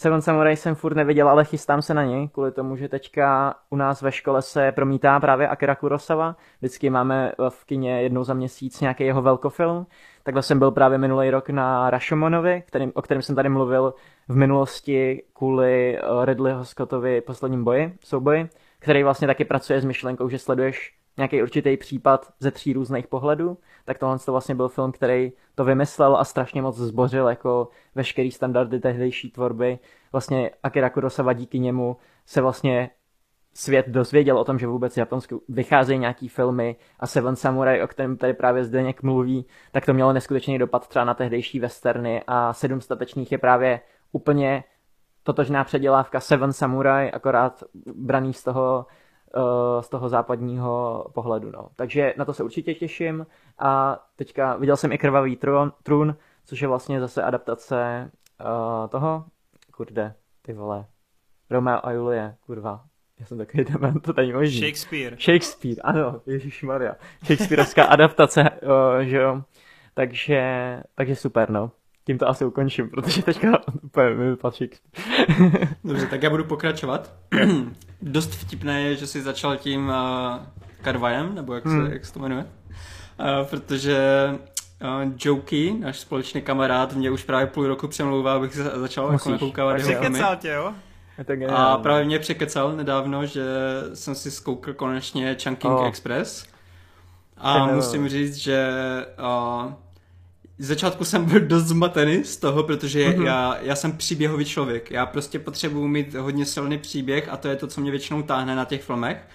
[0.00, 3.76] Seven Samurai jsem furt neviděl, ale chystám se na něj, kvůli tomu, že teďka u
[3.76, 6.36] nás ve škole se promítá právě Akira Kurosawa.
[6.58, 9.86] Vždycky máme v kině jednou za měsíc nějaký jeho velkofilm.
[10.28, 13.94] Takhle jsem byl právě minulý rok na Rashomonovi, kterým, o kterém jsem tady mluvil
[14.28, 18.48] v minulosti kvůli eh, Ridleyho Scottovi posledním boji, souboji,
[18.78, 23.58] který vlastně taky pracuje s myšlenkou, že sleduješ nějaký určitý případ ze tří různých pohledů,
[23.84, 28.30] tak tohle to vlastně byl film, který to vymyslel a strašně moc zbořil jako veškerý
[28.30, 29.78] standardy tehdejší tvorby.
[30.12, 32.90] Vlastně Akira Kurosawa díky němu se vlastně
[33.58, 37.86] svět dozvěděl o tom, že vůbec v Japonsku vycházejí nějaký filmy a Seven Samurai, o
[37.86, 42.52] kterém tady právě Zdeněk mluví, tak to mělo neskutečný dopad třeba na tehdejší westerny a
[42.52, 43.80] Sedm statečných je právě
[44.12, 44.64] úplně
[45.22, 47.64] totožná předělávka Seven Samurai, akorát
[47.94, 48.86] braný z toho
[49.34, 51.50] Eh, z toho západního pohledu.
[51.50, 51.68] No.
[51.76, 53.26] Takže na to se určitě těším
[53.58, 59.24] a teďka viděl jsem i Krvavý trůn, trůn což je vlastně zase adaptace uh, toho,
[59.72, 60.86] kurde, ty vole,
[61.50, 62.84] Romeo a Julie, kurva,
[63.20, 64.60] já jsem takový dement, to tady možný.
[64.60, 65.16] Shakespeare.
[65.20, 66.96] Shakespeare, ano, Ježíš Maria.
[67.24, 69.42] Shakespeareovská adaptace, uh, že jo.
[69.94, 70.42] Takže,
[70.94, 71.70] takže super, no
[72.08, 74.70] tím to asi ukončím, protože teďka úplně mi patří.
[75.84, 77.14] Dobře, tak já budu pokračovat.
[78.02, 79.94] Dost vtipné je, že jsi začal tím uh,
[80.82, 81.92] Karvajem, nebo jak se, hmm.
[81.92, 82.44] jak se to jmenuje.
[82.44, 83.98] Uh, protože
[84.82, 89.26] uh, Jokey, náš společný kamarád, mě už právě půl roku přemlouvá, abych se začal Musíš.
[89.26, 90.20] jako nakoukávat jeho filmy.
[90.38, 90.74] tě, jo?
[91.50, 93.44] A právě mě překecal nedávno, že
[93.94, 95.86] jsem si zkoukl konečně Chunking oh.
[95.86, 96.46] Express.
[97.36, 98.68] A musím říct, že
[99.18, 99.72] uh,
[100.58, 103.24] z začátku jsem byl dost zmatený z toho, protože mm-hmm.
[103.24, 104.90] já, já jsem příběhový člověk.
[104.90, 108.56] Já prostě potřebuji mít hodně silný příběh a to je to, co mě většinou táhne
[108.56, 109.28] na těch filmech.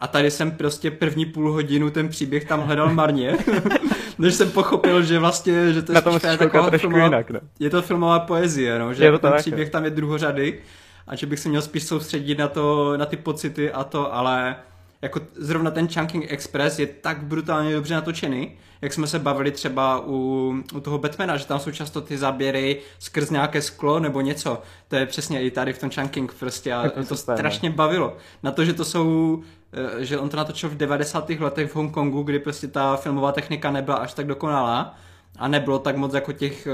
[0.00, 3.38] A tady jsem prostě první půl hodinu ten příběh tam hledal marně,
[4.18, 7.40] než jsem pochopil, že vlastně, že to je spíš taková filmová, jinak, ne?
[7.58, 10.60] je to filmová poezie, no, že je to ten tak, příběh tam je druhořady
[11.08, 14.56] a že bych se měl spíš soustředit na to, na ty pocity a to, ale
[15.02, 20.02] jako zrovna ten Chunking Express je tak brutálně dobře natočený, jak jsme se bavili třeba
[20.06, 24.62] u, u toho Batmana, že tam jsou často ty záběry skrz nějaké sklo nebo něco.
[24.88, 28.16] To je přesně i tady v tom Chunking prostě a to, to super, strašně bavilo.
[28.42, 31.30] Na to, že to jsou eh, že on to natočil v 90.
[31.30, 34.94] letech v Hongkongu, kdy prostě ta filmová technika nebyla až tak dokonalá
[35.38, 36.68] a nebylo tak moc jako těch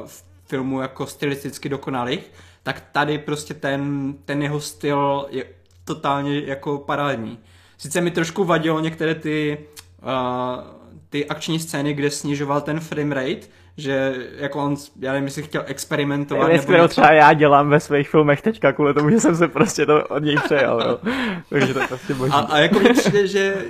[0.00, 0.08] uh,
[0.46, 2.30] filmů jako stylisticky dokonalých,
[2.62, 5.44] tak tady prostě ten, ten jeho styl je
[5.84, 7.38] totálně jako parádní.
[7.78, 9.58] Sice mi trošku vadilo některé ty,
[10.02, 10.64] uh,
[11.10, 13.46] ty akční scény, kde snižoval ten frame rate,
[13.76, 16.48] že jako on, já nevím, jestli chtěl experimentovat.
[16.48, 16.88] Věc, kterou něco.
[16.88, 20.18] třeba já dělám ve svých filmech teďka kvůli tomu, že jsem se prostě to od
[20.18, 20.80] něj přejal.
[20.80, 20.98] Jo.
[21.50, 22.14] Takže to je prostě.
[22.30, 23.64] A, a jako mi přijde, že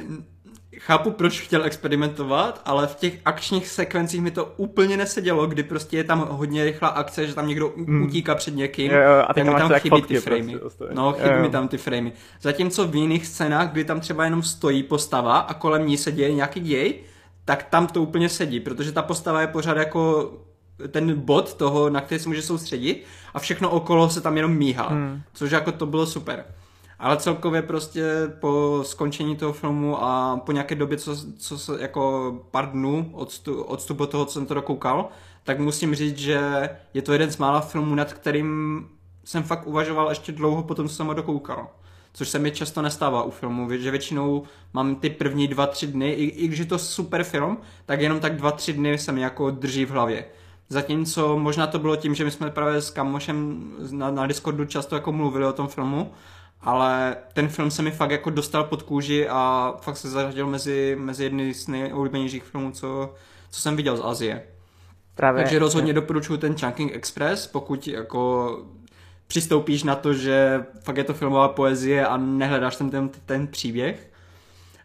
[0.89, 5.97] chápu, proč chtěl experimentovat, ale v těch akčních sekvencích mi to úplně nesedělo, kdy prostě
[5.97, 8.03] je tam hodně rychlá akce, že tam někdo hmm.
[8.03, 10.59] utíká před někým, jo, jo, a tak mi tam chybí ty framey.
[10.59, 12.13] Prostě no, chybí jo, mi tam ty framey.
[12.41, 16.35] Zatímco v jiných scénách, kdy tam třeba jenom stojí postava a kolem ní se děje
[16.35, 16.95] nějaký děj,
[17.45, 20.33] tak tam to úplně sedí, protože ta postava je pořád jako
[20.91, 24.89] ten bod toho, na který se může soustředit a všechno okolo se tam jenom míhá,
[24.89, 25.23] hmm.
[25.33, 26.45] což jako to bylo super.
[26.99, 28.05] Ale celkově prostě
[28.41, 33.65] po skončení toho filmu a po nějaké době, co, co se jako pár dnů odstup,
[33.69, 35.09] odstupu toho, co jsem to dokoukal,
[35.45, 38.89] tak musím říct, že je to jeden z mála filmů, nad kterým
[39.25, 41.69] jsem fakt uvažoval ještě dlouho potom, co jsem ho dokoukal.
[42.13, 46.13] Což se mi často nestává u filmu, že většinou mám ty první dva, tři dny,
[46.13, 49.21] i, i když je to super film, tak jenom tak dva, tři dny se mi
[49.21, 50.25] jako drží v hlavě.
[50.69, 54.95] Zatímco možná to bylo tím, že my jsme právě s kamošem na, na Discordu často
[54.95, 56.13] jako mluvili o tom filmu
[56.61, 60.97] ale ten film se mi fakt jako dostal pod kůži a fakt se zařadil mezi,
[60.99, 63.15] mezi jedny z nejoblíbenějších filmů, co,
[63.51, 64.43] co jsem viděl z Azie.
[65.15, 68.57] Právě, Takže rozhodně doporučuji ten Chunking Express, pokud jako
[69.27, 74.11] přistoupíš na to, že fakt je to filmová poezie a nehledáš ten, ten, ten příběh.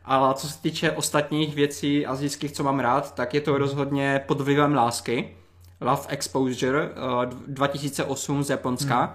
[0.06, 4.42] Ale co se týče ostatních věcí azijských, co mám rád, tak je to rozhodně pod
[4.42, 5.38] vlivem lásky.
[5.82, 9.00] Love Exposure uh, 2008 z Japonska.
[9.00, 9.14] Hmm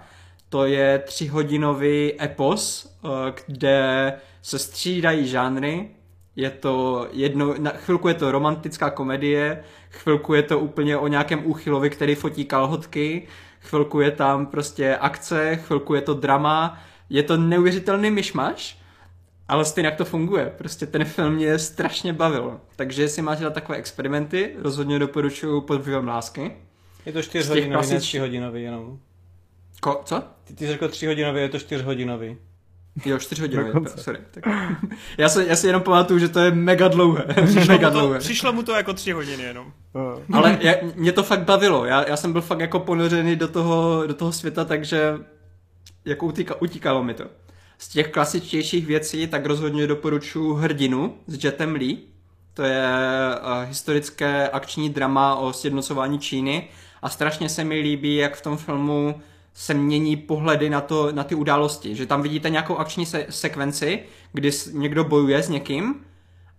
[0.49, 3.09] to je třihodinový epos, eh,
[3.47, 4.13] kde
[4.43, 5.91] se střídají žánry.
[6.37, 11.47] Je to jedno, na chvilku je to romantická komedie, chvilku je to úplně o nějakém
[11.47, 13.27] úchylovi, který fotí kalhotky,
[13.61, 16.81] chvilku je tam prostě akce, chvilku je to drama.
[17.11, 18.79] Je to neuvěřitelný myšmaš,
[19.49, 20.53] ale stejně jak to funguje.
[20.59, 22.61] Prostě ten film mě strašně bavil.
[22.77, 26.57] Takže jestli máte dělat takové experimenty, rozhodně doporučuji pod vlivem lásky.
[27.07, 27.93] Je to 4 hodinový, klasič...
[27.93, 28.99] ne 3 hodinový jenom.
[29.81, 30.23] Ko, co?
[30.49, 32.37] Ty, ty řekl hodinový, je to čtyřhodinový.
[33.05, 34.19] Jo, čtyřhodinový, sorry.
[34.31, 34.45] Tak.
[35.19, 37.25] Já, se, já si jenom pamatuju, že to je mega dlouhé.
[37.45, 38.19] Přišlo, mega mu to, dlouhé.
[38.19, 39.73] přišlo mu to jako tři hodiny jenom.
[40.33, 41.85] Ale já, mě to fakt bavilo.
[41.85, 45.15] Já, já jsem byl fakt jako ponořený do toho, do toho světa, takže
[46.05, 47.25] jako utíka, utíkalo mi to.
[47.79, 51.99] Z těch klasičtějších věcí tak rozhodně doporučuji Hrdinu s Jetem Lee.
[52.55, 52.87] To je
[53.43, 56.69] uh, historické akční drama o sjednocování Číny
[57.03, 59.21] a strašně se mi líbí, jak v tom filmu
[59.59, 61.95] se mění pohledy na, to, na ty události.
[61.95, 65.95] Že tam vidíte nějakou akční se- sekvenci, kdy někdo bojuje s někým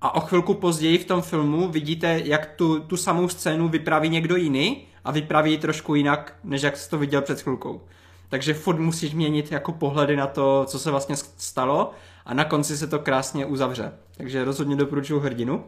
[0.01, 4.35] a o chvilku později v tom filmu vidíte, jak tu, tu samou scénu vypráví někdo
[4.35, 7.81] jiný a vypráví ji trošku jinak, než jak jsi to viděl před chvilkou.
[8.29, 11.91] Takže furt musíš měnit jako pohledy na to, co se vlastně stalo
[12.25, 13.91] a na konci se to krásně uzavře.
[14.17, 15.65] Takže rozhodně doporučuji hrdinu.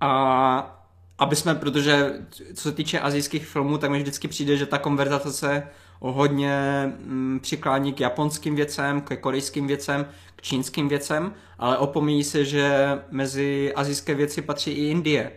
[0.00, 0.78] A
[1.18, 2.12] aby jsme, protože
[2.54, 5.68] co se týče azijských filmů, tak mi vždycky přijde, že ta konverzace
[6.10, 10.06] hodně mm, přiklání k japonským věcem, k korejským věcem,
[10.36, 15.32] k čínským věcem, ale opomíjí se, že mezi azijské věci patří i Indie.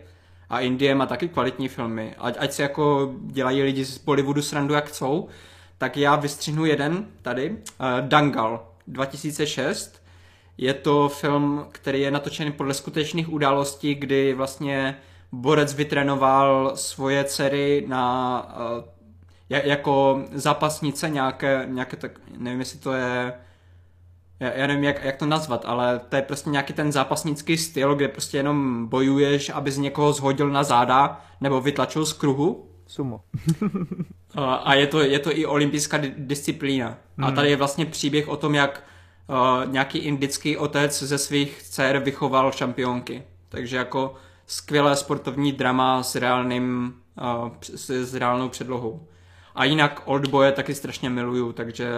[0.50, 2.14] A Indie má taky kvalitní filmy.
[2.18, 5.28] Ať, ať si jako dělají lidi z Bollywoodu srandu jak chcou,
[5.78, 7.50] tak já vystřihnu jeden tady.
[7.50, 7.56] Uh,
[8.00, 10.02] Dangal 2006.
[10.58, 14.96] Je to film, který je natočený podle skutečných událostí, kdy vlastně
[15.32, 18.42] borec vytrénoval svoje dcery na
[18.78, 18.95] uh,
[19.48, 23.32] jako zápasnice nějaké, nějaké tak, nevím jestli to je
[24.40, 27.94] já, já nevím, jak, jak to nazvat, ale to je prostě nějaký ten zápasnický styl,
[27.94, 32.70] kde prostě jenom bojuješ, aby z někoho zhodil na záda nebo vytlačil z kruhu.
[32.86, 33.20] Sumo.
[34.64, 36.98] a je to, je to i olympijská disciplína.
[37.16, 37.26] Hmm.
[37.26, 38.84] A tady je vlastně příběh o tom, jak
[39.28, 43.22] uh, nějaký indický otec ze svých dcer vychoval šampionky.
[43.48, 44.14] Takže jako
[44.46, 46.94] skvělé sportovní drama s reálným,
[47.44, 49.08] uh, s, s reálnou předlohou.
[49.56, 51.90] A jinak Oldboye taky strašně miluju, takže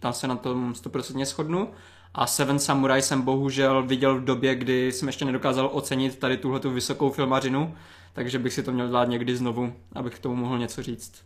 [0.00, 1.70] tam se na tom 100% shodnu.
[2.14, 6.60] A Seven Samurai jsem bohužel viděl v době, kdy jsem ještě nedokázal ocenit tady tuhle
[6.60, 7.74] tu vysokou filmařinu,
[8.12, 11.24] takže bych si to měl dát někdy znovu, abych k tomu mohl něco říct.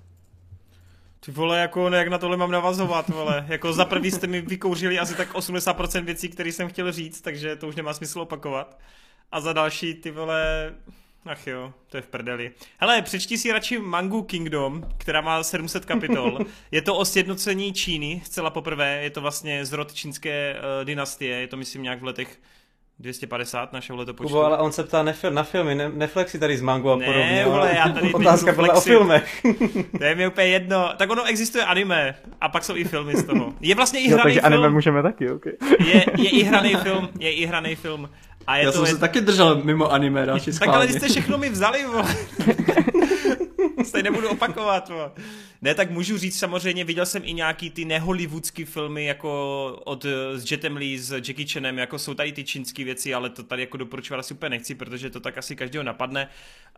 [1.21, 3.47] Ty vole, jako jak na tohle mám navazovat, vole.
[3.49, 7.57] Jako za prvý jste mi vykouřili asi tak 80% věcí, které jsem chtěl říct, takže
[7.57, 8.79] to už nemá smysl opakovat.
[9.33, 10.73] A za další, ty vole,
[11.27, 12.51] Ach jo, to je v prdeli.
[12.79, 16.39] Hele, přečti si radši Mangu Kingdom, která má 700 kapitol.
[16.71, 19.03] Je to o sjednocení Číny, zcela poprvé.
[19.03, 21.41] Je to vlastně zrod čínské uh, dynastie.
[21.41, 22.39] Je to, myslím, nějak v letech
[22.99, 24.29] 250 našeho letopočtu.
[24.29, 27.07] Kubo, ale on se ptá na, na filmy, ne, neflexi tady z mangu a ne,
[27.07, 27.47] podobně.
[27.63, 29.43] Ne, já tady Otázka byla o filmech.
[29.99, 30.93] to je mi úplně jedno.
[30.97, 33.55] Tak ono existuje anime a pak jsou i filmy z toho.
[33.61, 34.53] Je vlastně i jo, hraný takže film.
[34.53, 35.47] anime můžeme taky, ok.
[35.79, 38.09] je, je i hraný film, je i hraný film.
[38.47, 38.93] A je Já to jsem je...
[38.93, 42.17] se taky držel mimo anime, další Tak ale jste všechno mi vzali, vole.
[43.85, 44.89] Stejně nebudu opakovat.
[44.89, 45.11] Vole.
[45.63, 50.51] Ne, tak můžu říct samozřejmě, viděl jsem i nějaký ty nehollywoodský filmy, jako od, s
[50.51, 53.77] Jetem Lee, s Jackie Chanem, jako jsou tady ty čínské věci, ale to tady jako
[53.77, 56.29] doporučovat asi úplně nechci, protože to tak asi každého napadne.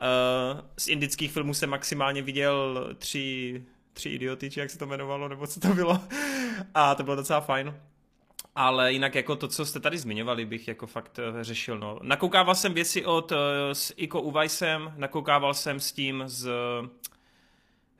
[0.01, 3.63] Uh, z indických filmů jsem maximálně viděl tři,
[3.93, 6.01] tři idioty, či jak se to jmenovalo, nebo co to bylo.
[6.75, 7.75] A to bylo docela fajn.
[8.55, 11.79] Ale jinak jako to, co jste tady zmiňovali, bych jako fakt eh, řešil.
[11.79, 11.99] No.
[12.03, 13.39] Nakoukával jsem věci od uh,
[13.73, 16.47] s Iko Uweisem, nakoukával jsem s tím z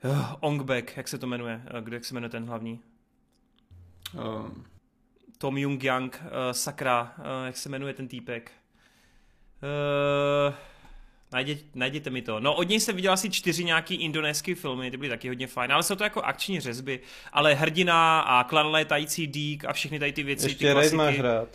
[0.03, 2.79] uh, Ongbek, jak se to jmenuje, kdo jak se jmenuje ten hlavní?
[4.13, 4.49] Uh.
[5.37, 8.51] Tom Jung Yang, uh, sakra, uh, jak se jmenuje ten týpek?
[10.47, 10.53] Uh,
[11.35, 12.39] Najděte, najděte mi to.
[12.39, 15.71] No od něj jsem viděl asi čtyři nějaký indonéský filmy, ty byly taky hodně fajn,
[15.71, 16.99] ale jsou to jako akční řezby.
[17.31, 21.19] Ale Hrdina a Klan létající dík a všechny tady ty věci, Ještě ty Raid máš
[21.19, 21.47] rád.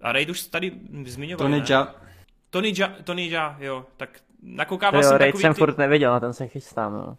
[0.00, 0.72] A Raid už tady
[1.04, 1.94] zmiňoval, Tony Ja.
[2.50, 5.58] Tony Ja, Tony Ja, jo, tak nakoukával jo, jsem Raid jsem ty...
[5.58, 7.16] furt neviděl, na ten se chystám, no.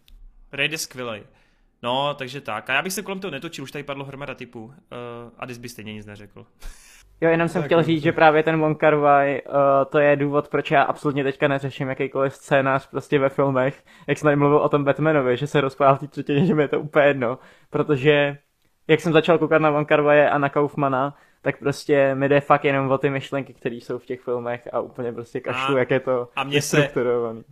[0.52, 1.24] Raid je skvělej.
[1.84, 2.70] No, takže tak.
[2.70, 4.64] A já bych se kolem toho netočil, už tady padlo hromada typů.
[4.66, 4.74] Uh,
[5.38, 6.46] Adis by stejně nic neřekl.
[7.22, 9.54] Jo, jenom jsem tak chtěl říct, že právě ten Wong Kar Wai, uh,
[9.90, 13.84] to je důvod, proč já absolutně teďka neřeším jakýkoliv scénář prostě ve filmech.
[14.08, 16.64] Jak jsem tady mluvil o tom Batmanovi, že se rozpál v té třetině, že mi
[16.64, 17.38] je to úplně jedno.
[17.70, 18.38] Protože
[18.88, 22.42] jak jsem začal koukat na Wong Kar Wai a na Kaufmana, tak prostě mi jde
[22.42, 25.80] fakt jenom o ty myšlenky, které jsou v těch filmech a úplně prostě kašlu, a,
[25.80, 26.90] jak je to a mě se,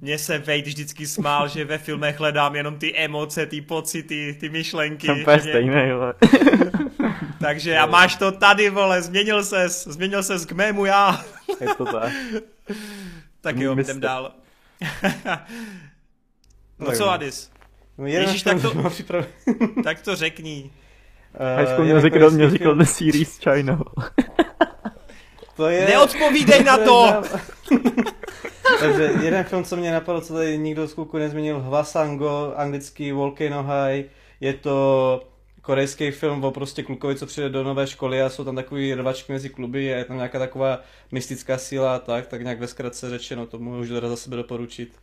[0.01, 4.49] mě se Vejt vždycky smál, že ve filmech hledám jenom ty emoce, ty pocity, ty
[4.49, 5.07] myšlenky.
[5.07, 6.13] Jsem úplně stejný, vole.
[7.39, 11.25] Takže a máš to tady, vole, změnil ses, změnil ses k mému já.
[11.61, 12.13] je to tak.
[13.41, 14.31] tak jo, jdem dál.
[16.79, 17.51] no co, Adis?
[18.05, 18.73] Ježíš, tak to,
[19.83, 20.71] tak to řekni.
[21.39, 23.79] Uh, High School Musical, musical The Series China.
[25.55, 25.85] to je...
[25.87, 27.21] Neodpovídej na to!
[28.79, 33.63] Takže jeden film, co mě napadl, co tady nikdo z kluku nezmínil, Hvasango, anglický Volcano
[33.63, 34.05] High,
[34.39, 35.21] Je to
[35.61, 39.33] korejský film o prostě klukovi, co přijde do nové školy a jsou tam takový rvačky
[39.33, 43.09] mezi kluby a je tam nějaká taková mystická síla a tak, tak nějak ve zkratce
[43.09, 44.93] řečeno, to můžu teda za sebe doporučit.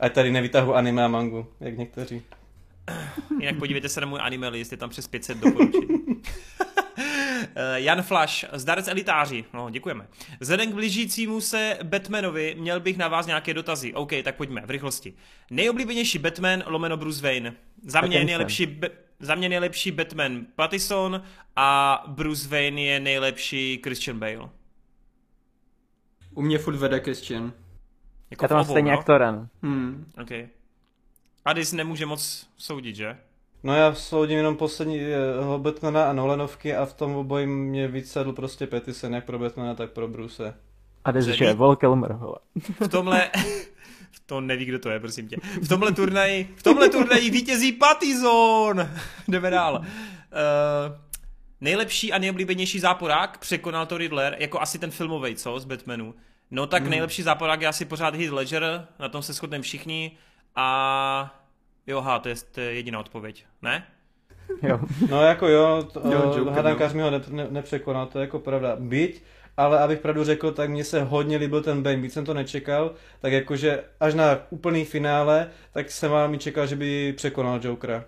[0.00, 2.22] A tady nevytahu anime a mangu, jak někteří.
[3.40, 5.86] Jinak podívejte se na můj anime list, je tam přes 500 doporučení.
[7.58, 10.06] Eh, Jan Flash, zdarec elitáři, no děkujeme.
[10.40, 13.94] Vzhledem k blížícímu se Batmanovi měl bych na vás nějaké dotazy.
[13.94, 15.14] OK, tak pojďme, v rychlosti.
[15.50, 17.54] Nejoblíbenější Batman lomeno Bruce Wayne.
[17.82, 18.90] Za mě, nejlepší, be-
[19.20, 21.22] za mě nejlepší Batman Pattison
[21.56, 24.48] a Bruce Wayne je nejlepší Christian Bale.
[26.34, 27.52] U mě furt vede Christian.
[28.30, 28.98] Jako Já to mám stejně no?
[28.98, 29.48] aktora.
[29.62, 30.12] Hmm.
[30.22, 30.30] OK.
[31.46, 33.16] Adis nemůže moc soudit, že?
[33.62, 38.12] No já soudím jenom poslední uh, Batmana a Nolanovky a v tom obojí mě víc
[38.12, 40.54] sedl prostě Petisen, jak pro Batmana, tak pro Bruce.
[41.04, 42.18] A jde je Vol Kilmer,
[42.80, 43.30] V tomhle...
[44.26, 45.36] to neví, kdo to je, prosím tě.
[45.62, 48.88] V tomhle turnaji, v tomhle turnaji vítězí Patizon.
[49.28, 49.74] Jdeme dál.
[49.74, 49.86] Uh,
[51.60, 56.14] nejlepší a nejoblíbenější záporák překonal to Riddler, jako asi ten filmový, co, z Batmanu.
[56.50, 56.90] No tak hmm.
[56.90, 60.16] nejlepší záporák je asi pořád Heath Ledger, na tom se shodneme všichni.
[60.56, 61.36] A
[61.86, 63.86] Jo, ha, to je, jediná odpověď, ne?
[64.62, 64.80] Jo.
[65.10, 68.76] No jako jo, to, jo Hadankář mi ho ne, ne, nepřekonal, to je jako pravda.
[68.78, 69.22] Byť,
[69.56, 72.94] ale abych pravdu řekl, tak mně se hodně líbil ten Bane, víc jsem to nečekal,
[73.20, 78.04] tak jakože až na úplný finále, tak jsem vám mi čekal, že by překonal Jokera.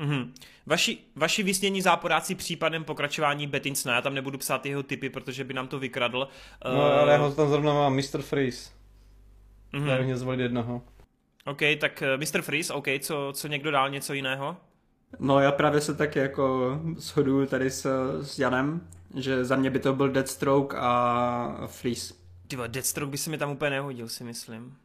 [0.00, 0.30] Mm-hmm.
[0.66, 5.54] Vaši, vaši vysnění záporáci případem pokračování Betinsna, já tam nebudu psát jeho typy, protože by
[5.54, 6.28] nám to vykradl.
[6.64, 8.22] No ale já ho tam zrovna mám, Mr.
[8.22, 8.70] Freeze.
[9.74, 9.86] Mm-hmm.
[9.86, 10.82] Já mě zvolit jednoho.
[11.46, 12.42] OK, tak eh, Mr.
[12.42, 14.56] Freeze, OK, co, co někdo dál, něco jiného?
[15.18, 17.86] No já právě se tak jako shoduju tady s,
[18.22, 22.14] s Janem, že za mě by to byl Deathstroke a Freeze.
[22.48, 24.76] Tyba, Deathstroke by se mi tam úplně nehodil, si myslím.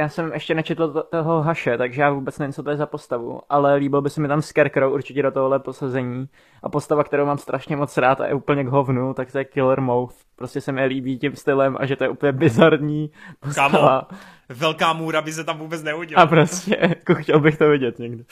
[0.00, 3.40] Já jsem ještě nečetl toho Haše, takže já vůbec nevím, co to je za postavu,
[3.48, 6.28] ale líbil by se mi tam Scarecrow určitě do tohohle posazení.
[6.62, 9.44] A postava, kterou mám strašně moc rád a je úplně k hovnu, tak to je
[9.44, 10.14] Killer Mouth.
[10.36, 14.08] Prostě se mi líbí tím stylem a že to je úplně bizarní postava.
[14.08, 16.24] Kamo, velká můra by se tam vůbec neudělala.
[16.24, 18.24] A prostě, jako chtěl bych to vidět někdy.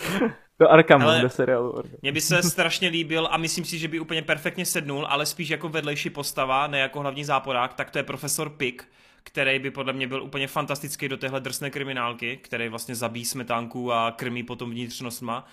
[0.59, 1.99] Do Arkhamu, ale do seriálu Arkham.
[2.03, 5.49] Mně by se strašně líbil a myslím si, že by úplně perfektně sednul, ale spíš
[5.49, 8.85] jako vedlejší postava, ne jako hlavní záporák, tak to je profesor Pick,
[9.23, 13.93] který by podle mě byl úplně fantastický do téhle drsné kriminálky, který vlastně zabíjí smetánku
[13.93, 15.47] a krmí potom vnitřnostma.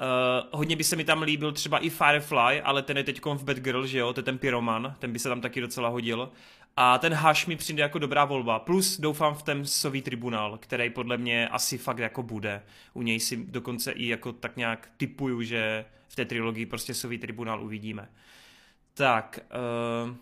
[0.00, 3.44] Uh, hodně by se mi tam líbil třeba i Firefly, ale ten je teď v
[3.44, 6.30] Batgirl, že jo, to je ten pyroman, ten by se tam taky docela hodil.
[6.76, 8.58] A ten Hash mi přijde jako dobrá volba.
[8.58, 12.62] Plus doufám v ten sový tribunál, který podle mě asi fakt jako bude.
[12.94, 17.18] U něj si dokonce i jako tak nějak typuju, že v té trilogii prostě sový
[17.18, 18.08] tribunál uvidíme.
[18.94, 19.40] Tak,
[20.04, 20.16] uh,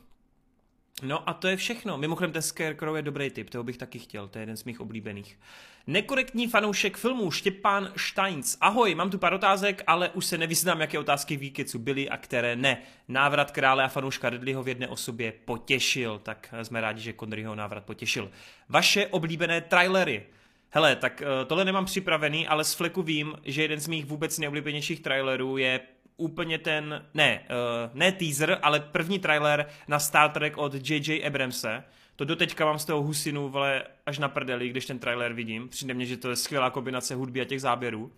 [1.02, 1.98] No a to je všechno.
[1.98, 4.80] Mimochodem ten Scarecrow je dobrý typ, toho bych taky chtěl, to je jeden z mých
[4.80, 5.38] oblíbených.
[5.86, 8.56] Nekorektní fanoušek filmů Štěpán Steins.
[8.60, 12.56] Ahoj, mám tu pár otázek, ale už se nevyznám, jaké otázky výkecu byly a které
[12.56, 12.82] ne.
[13.08, 17.84] Návrat krále a fanouška Ridleyho v jedné osobě potěšil, tak jsme rádi, že Conneryho návrat
[17.84, 18.30] potěšil.
[18.68, 20.26] Vaše oblíbené trailery.
[20.70, 24.38] Hele, tak eh, tohle nemám připravený, ale z fleku vím, že jeden z mých vůbec
[24.38, 25.80] nejoblíbenějších trailerů je
[26.16, 31.26] úplně ten, ne, uh, ne teaser, ale první trailer na Star Trek od J.J.
[31.26, 31.84] Abramse.
[32.16, 35.68] To doteďka mám z toho husinu, vole, až na prdeli, když ten trailer vidím.
[35.68, 38.12] Přijde mně, že to je skvělá kombinace hudby a těch záběrů.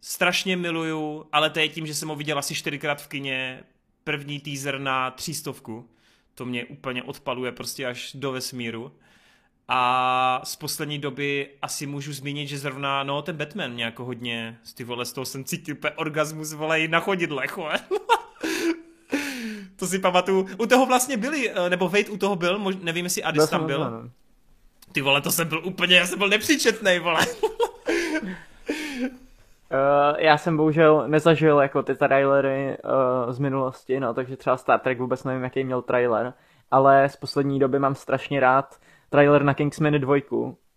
[0.00, 3.64] Strašně miluju, ale to je tím, že jsem ho viděl asi čtyřikrát v kině.
[4.04, 5.90] První teaser na třístovku.
[6.34, 8.92] To mě úplně odpaluje prostě až do vesmíru.
[9.70, 14.58] A z poslední doby asi můžu zmínit, že zrovna, no, ten Batman mě jako hodně,
[14.64, 17.58] z ty vole, z toho jsem cítil úplně orgasmus, vole, na chodidlech,
[19.76, 20.48] to si pamatuju.
[20.58, 23.66] U toho vlastně byli, eh, nebo Wade u toho byl, mož, nevím, jestli Adis tam
[23.66, 23.78] byl.
[23.78, 24.10] No.
[24.92, 27.26] Ty vole, to jsem byl úplně, já jsem byl nepříčetný, vole.
[28.22, 28.30] Uh,
[30.18, 34.98] já jsem bohužel nezažil jako ty trailery uh, z minulosti, no, takže třeba Star Trek
[34.98, 36.32] vůbec nevím, jaký měl trailer,
[36.70, 38.78] ale z poslední doby mám strašně rád
[39.10, 40.16] trailer na Kingsman 2.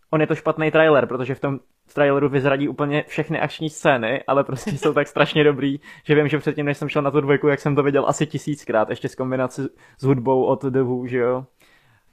[0.10, 1.60] On je to špatný trailer, protože v tom
[1.94, 6.40] traileru vyzradí úplně všechny akční scény, ale prostě jsou tak strašně dobrý, že vím, že
[6.40, 9.16] předtím, než jsem šel na tu dvojku, jak jsem to viděl asi tisíckrát, ještě s
[9.16, 9.62] kombinací
[9.98, 11.46] s hudbou od The Who, že jo.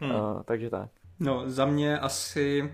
[0.01, 0.11] Hmm.
[0.11, 0.91] Uh, takže tak.
[1.21, 2.73] No, za mě asi,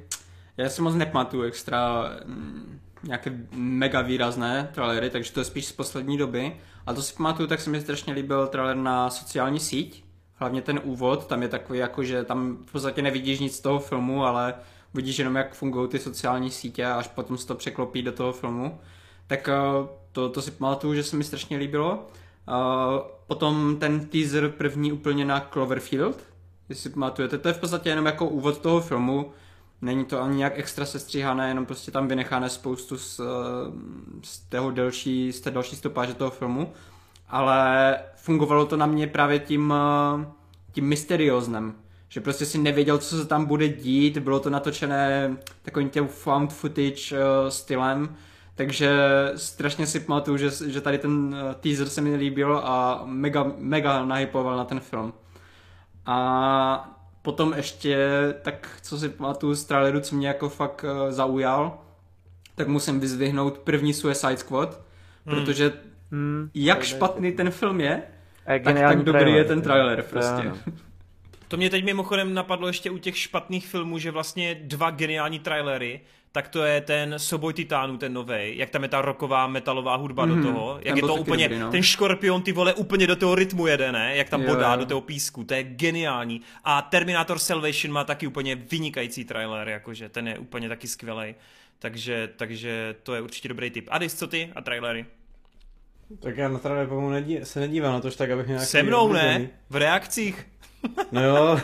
[0.56, 5.73] já si moc nepamatuju extra mm, nějaké mega výrazné trailery, takže to je spíš z
[5.73, 6.56] poslední doby.
[6.86, 10.80] A to si pamatuju, tak se mi strašně líbil trailer na sociální síť, hlavně ten
[10.84, 14.54] úvod, tam je takový jako, že tam v podstatě nevidíš nic z toho filmu, ale
[14.94, 18.32] vidíš jenom, jak fungují ty sociální sítě a až potom se to překlopí do toho
[18.32, 18.80] filmu.
[19.26, 19.54] Tak eh,
[20.12, 22.06] to, to si pamatuju, že se mi strašně líbilo.
[22.48, 26.18] Uh, potom ten teaser první úplně na Cloverfield,
[26.68, 29.32] jestli pamatujete, to je v podstatě jenom jako úvod toho filmu.
[29.82, 33.20] Není to ani nějak extra sestříhané, jenom prostě tam vynecháme spoustu z,
[34.22, 36.72] z, tého delší, z té další stopáže toho filmu.
[37.34, 39.74] Ale fungovalo to na mě právě tím,
[40.72, 41.74] tím mysterióznem.
[42.08, 46.52] Že prostě si nevěděl, co se tam bude dít, bylo to natočené takovým těm found
[46.52, 48.16] footage uh, stylem,
[48.54, 48.98] takže
[49.36, 54.56] strašně si pamatuju, že, že tady ten teaser se mi líbil a mega, mega nahypoval
[54.56, 55.12] na ten film.
[56.06, 58.08] A potom ještě,
[58.42, 61.78] tak co si pamatuju z traileru, co mě jako fakt uh, zaujal,
[62.54, 64.80] tak musím vyzvihnout první Suicide Squad,
[65.26, 65.36] hmm.
[65.36, 65.72] protože
[66.14, 68.02] hmm, jak špatný ten film je,
[68.44, 70.52] tak, tak dobrý trailer, je ten trailer prostě.
[71.48, 76.00] To mě teď mimochodem napadlo ještě u těch špatných filmů, že vlastně dva geniální trailery,
[76.32, 80.26] tak to je ten Soboj titánů, ten nový, jak tam je ta roková metalová hudba
[80.26, 80.28] mm-hmm.
[80.28, 80.44] do mhm.
[80.44, 81.70] toho, jak je to úplně, dobrý, no.
[81.70, 84.78] ten škorpion ty vole úplně do toho rytmu jede, ne, jak tam jo, bodá jo.
[84.78, 86.40] do toho písku, to je geniální.
[86.64, 91.34] A Terminator Salvation má taky úplně vynikající trailer, jakože ten je úplně taky skvělý.
[91.78, 93.88] Takže, takže to je určitě dobrý tip.
[93.90, 95.06] Adis, co ty a trailery?
[96.20, 98.66] Tak já na trailer nedí, se nedívám na to, tak abych nějaký...
[98.66, 100.47] Se mnou ne, v reakcích.
[101.12, 101.60] No jo,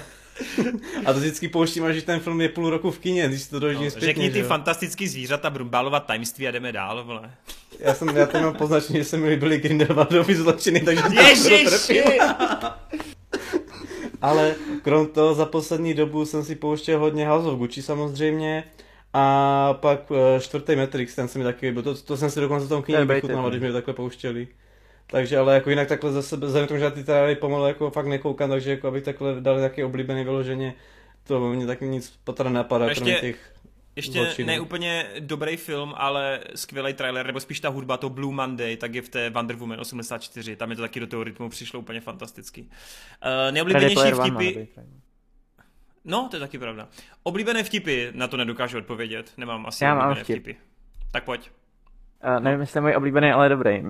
[1.06, 3.84] a to vždycky pouštím, až ten film je půl roku v kině, když to dojíždím
[3.84, 4.06] no, zpětně.
[4.06, 7.30] Řekni ty fantastický zvířata, brumbálovat tajemství a jdeme dál, vole.
[7.78, 12.04] Já jsem, já tam mám poznačení, že se mi líbily Grindelwaldovi zločiny, takže Ježiši!
[14.22, 18.64] Ale krom toho za poslední dobu jsem si pouštěl hodně House of Gucci samozřejmě.
[19.12, 21.82] A pak uh, čtvrtý Matrix, ten se mi taky líbil.
[21.82, 24.48] To, to jsem si dokonce v tom kyně vychutnal, když mi to takhle pouštěli.
[25.06, 28.06] Takže ale jako jinak takhle zase, vzhledem tomu, že já ty trailery pomalu jako fakt
[28.06, 30.74] nekoukám, takže jako abych takhle dal nějaký oblíbený vyloženě,
[31.24, 33.54] to mě tak nic potra napadá, ještě, kromě těch
[33.96, 34.46] ještě zločinů.
[34.46, 38.94] ne úplně dobrý film, ale skvělý trailer, nebo spíš ta hudba, to Blue Monday, tak
[38.94, 42.00] je v té Wonder Woman 84, tam je to taky do toho rytmu přišlo úplně
[42.00, 42.60] fantasticky.
[42.62, 44.68] Uh, neoblíbenější vtipy...
[46.04, 46.88] No, to je taky pravda.
[47.22, 50.42] Oblíbené vtipy, na to nedokážu odpovědět, nemám asi Já oblíbené vtip.
[50.42, 50.58] vtipy.
[51.12, 51.50] Tak pojď.
[52.24, 53.82] Uh, nevím, jestli je můj oblíbený, ale dobrý.
[53.82, 53.88] Uh,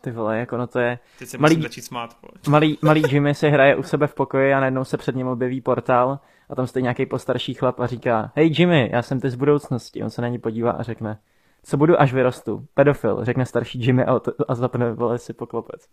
[0.00, 0.98] ty vole, jako no to je...
[1.18, 2.16] Teď se malý, začít smát,
[2.48, 5.60] malý, malý Jimmy si hraje u sebe v pokoji a najednou se před ním objeví
[5.60, 6.20] portál
[6.50, 10.02] a tam stojí nějaký postarší chlap a říká Hej Jimmy, já jsem ty z budoucnosti.
[10.02, 11.18] On se na ní podívá a řekne
[11.64, 12.66] co budu, až vyrostu?
[12.74, 15.86] Pedofil, řekne starší Jimmy a, a zapne vole si poklopec.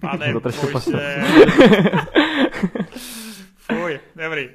[0.00, 0.66] Pane to trošku
[3.70, 4.48] Fuj, dobrý.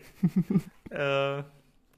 [0.51, 1.45] Uh,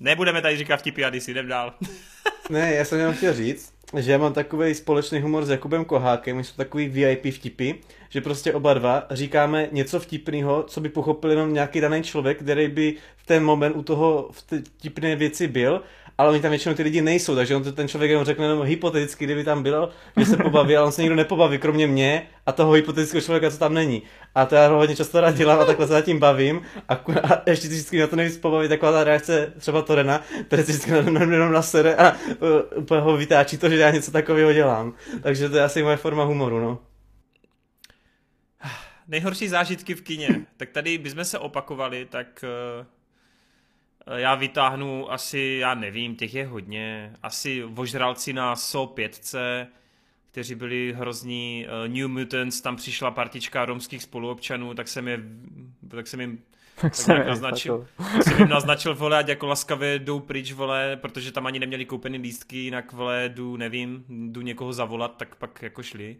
[0.01, 1.73] nebudeme tady říkat vtipy a si jdem dál.
[2.49, 6.37] ne, já jsem jenom chtěl říct, že já mám takový společný humor s Jakubem Kohákem,
[6.37, 7.71] my jsou takový VIP vtipy,
[8.09, 12.67] že prostě oba dva říkáme něco vtipného, co by pochopil jenom nějaký daný člověk, který
[12.67, 14.29] by v ten moment u toho
[14.77, 15.83] vtipné věci byl
[16.17, 18.63] ale oni tam většinou ty lidi nejsou, takže on to ten člověk jenom řekne jenom
[18.63, 22.51] hypoteticky, kdyby tam bylo, že se pobaví, ale on se nikdo nepobaví, kromě mě a
[22.51, 24.03] toho hypotetického člověka, co tam není.
[24.35, 27.49] A to já hodně často rád dělám a takhle se nad tím bavím a, a
[27.49, 31.51] ještě vždycky na to nejvíc pobaví taková ta reakce třeba Torena, který si vždycky jenom
[31.51, 32.17] na sere a uh,
[32.75, 34.93] úplně ho vytáčí to, že já něco takového dělám.
[35.21, 36.79] Takže to je asi moje forma humoru, no.
[39.07, 40.29] Nejhorší zážitky v kině.
[40.57, 42.85] Tak tady bychom se opakovali, tak Eh,
[44.15, 49.35] já vytáhnu asi, já nevím, těch je hodně, asi vožralci na So 5,
[50.31, 55.19] kteří byli hrozní, uh, New Mutants, tam přišla partička romských spoluobčanů, tak jsem je,
[55.89, 56.39] tak jsem jim
[56.81, 61.31] tak jsem, naznačil, tak jsem jim naznačil, vole, ať jako laskavě jdou pryč, vole, protože
[61.31, 65.83] tam ani neměli koupený lístky, jinak, vole, jdu, nevím, jdu někoho zavolat, tak pak jako
[65.83, 66.17] šli.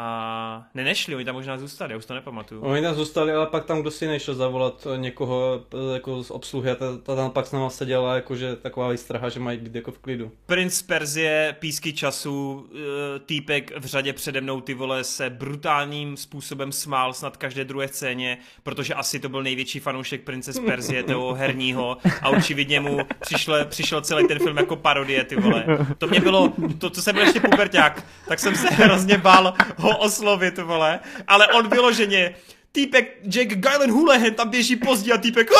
[0.00, 2.60] A ne, nešli, oni tam možná zůstali, já už to nepamatuju.
[2.60, 6.74] Oni tam zůstali, ale pak tam kdo si nešel zavolat někoho jako z obsluhy a
[6.74, 9.98] ta, ta tam pak s náma seděla jakože taková výstraha, že mají být jako v
[9.98, 10.32] klidu.
[10.46, 16.72] Prince Perzie, písky času, eh, týpek v řadě přede mnou ty vole se brutálním způsobem
[16.72, 21.96] smál snad každé druhé scéně, protože asi to byl největší fanoušek Prince Perzie, toho herního
[22.22, 25.64] a očividně mu přišel, přišel celý ten film jako parodie, ty vole.
[25.98, 29.87] To mě bylo, to, to jsem byl ještě puberták, tak jsem se hrozně bál ho
[29.96, 31.00] oslovit, vole.
[31.26, 32.34] Ale on vyloženě,
[32.72, 35.50] týpek Jack Gyllen Houlihan tam běží pozdě a týpek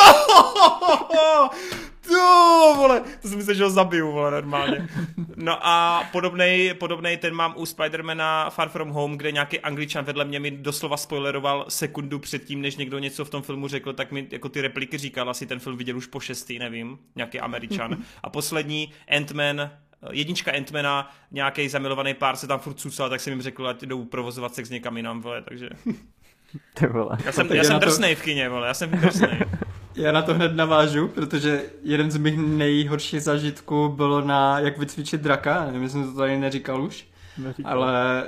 [2.09, 4.87] to, vole, to jsem myslel, že ho zabiju, vole, normálně.
[5.35, 10.25] No a podobnej, podobnej ten mám u Spidermana Far From Home, kde nějaký angličan vedle
[10.25, 14.27] mě mi doslova spoileroval sekundu předtím, než někdo něco v tom filmu řekl, tak mi
[14.31, 17.97] jako ty repliky říkal, asi ten film viděl už po šestý, nevím, nějaký američan.
[18.23, 19.69] A poslední, Ant-Man,
[20.11, 24.05] jednička Antmana, nějaký zamilovaný pár se tam furt cucal, tak jsem jim řekl, ať jdou
[24.05, 25.69] provozovat sex někam jinam, vole, takže...
[26.73, 27.17] Ty vole.
[27.25, 28.21] Já jsem, já jsem drsnej to...
[28.21, 29.39] v kině, vole, já jsem drsnej.
[29.95, 35.21] Já na to hned navážu, protože jeden z mých nejhorších zažitků bylo na jak vycvičit
[35.21, 37.71] draka, nevím, jestli jsem to tady neříkal už, neříkal.
[37.71, 38.23] ale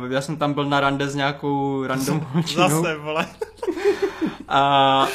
[0.00, 2.68] uh, já jsem tam byl na rande s nějakou random holčinou.
[2.68, 3.26] Zase, vole.
[4.48, 5.06] A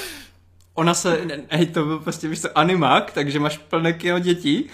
[0.73, 4.69] ona se, hej, to byl prostě, víš co, animák, takže máš plné kino dětí.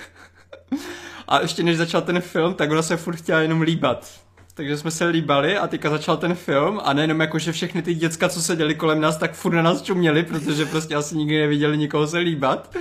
[1.27, 4.11] A ještě než začal ten film, tak ona se furt chtěla jenom líbat.
[4.53, 7.93] Takže jsme se líbali a teďka začal ten film a nejenom jako, že všechny ty
[7.93, 11.77] děcka, co seděli kolem nás, tak furt na nás čuměli, protože prostě asi nikdy neviděli
[11.77, 12.75] nikoho se líbat.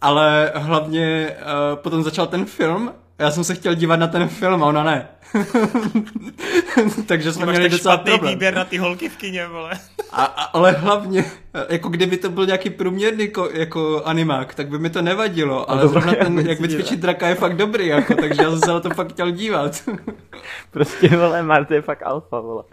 [0.00, 4.62] Ale hlavně uh, potom začal ten film já jsem se chtěl dívat na ten film
[4.62, 5.08] a ona ne.
[7.06, 8.32] Takže jsme měli docela problém.
[8.32, 9.70] výběr na ty holky v kině, vole.
[10.12, 11.24] a, a, ale hlavně,
[11.68, 15.88] jako kdyby to byl nějaký průměrný ko, jako animák, tak by mi to nevadilo, ale
[15.88, 18.90] zrovna ten, jak vycvičit draka je fakt dobrý, jako, takže já jsem se na to
[18.90, 19.82] fakt chtěl dívat.
[20.70, 22.64] prostě, vole, Marty je fakt alfa, vole.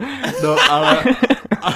[0.44, 1.04] No, ale...
[1.62, 1.76] A,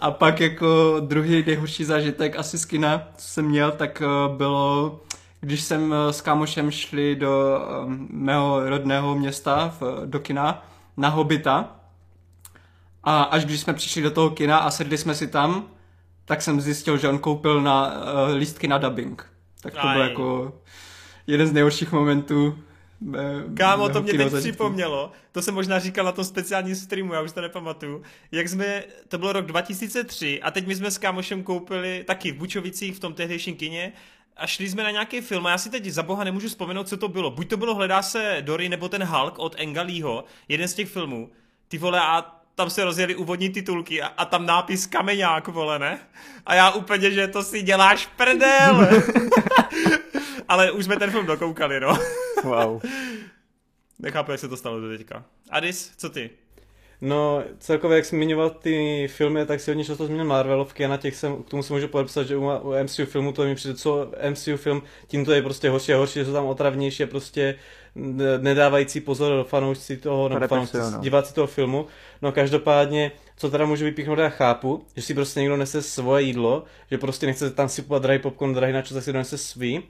[0.00, 5.00] a pak jako druhý nejhorší zážitek asi z kina, co jsem měl, tak uh, bylo
[5.44, 10.66] když jsem eh, s kámošem šli do eh, mého rodného města, v, do kina,
[10.96, 11.76] na Hobita.
[13.04, 15.66] A až když jsme přišli do toho kina a sedli jsme si tam,
[16.24, 19.26] tak jsem zjistil, že on koupil na uh, lístky na dubbing.
[19.62, 20.52] Tak to byl jako
[21.26, 22.58] jeden z nejhorších momentů.
[23.56, 24.40] Kámo, to mě teď zažitku.
[24.40, 28.84] připomnělo, to jsem možná říkal na tom speciálním streamu, já už to nepamatuju, jak jsme,
[29.08, 33.00] to bylo rok 2003 a teď my jsme s kámošem koupili taky v Bučovicích v
[33.00, 33.92] tom tehdejším kině
[34.36, 36.96] a šli jsme na nějaký film a já si teď za boha nemůžu vzpomenout, co
[36.96, 37.30] to bylo.
[37.30, 41.30] Buď to bylo Hledá se Dory, nebo ten Hulk od Engalího, jeden z těch filmů.
[41.68, 45.98] Ty vole, a tam se rozjeli úvodní titulky a, a tam nápis Kameňák, vole, ne?
[46.46, 48.88] A já úplně, že to si děláš prdel.
[50.48, 51.98] Ale už jsme ten film dokoukali, no.
[52.44, 52.82] wow.
[53.98, 55.24] Nechápu, jak se to stalo do teďka.
[55.50, 56.30] Adis, co ty?
[57.00, 61.16] No, celkově, jak zmiňoval ty filmy, tak si hodně často zmínil Marvelovky a na těch
[61.16, 64.12] jsem, k tomu se můžu podepsat, že u, u MCU filmu to mi přijde, co
[64.30, 67.54] MCU film, tím to je prostě horší a horší, že jsou tam otravnější a prostě
[68.38, 70.98] nedávající pozor fanoušci toho, nebo fanoušci, no.
[71.00, 71.86] diváci toho filmu.
[72.22, 76.64] No každopádně, co teda můžu vypíchnout, já chápu, že si prostě někdo nese svoje jídlo,
[76.90, 79.82] že prostě nechce tam si drahý popcorn, drahý načo, tak si donese svý.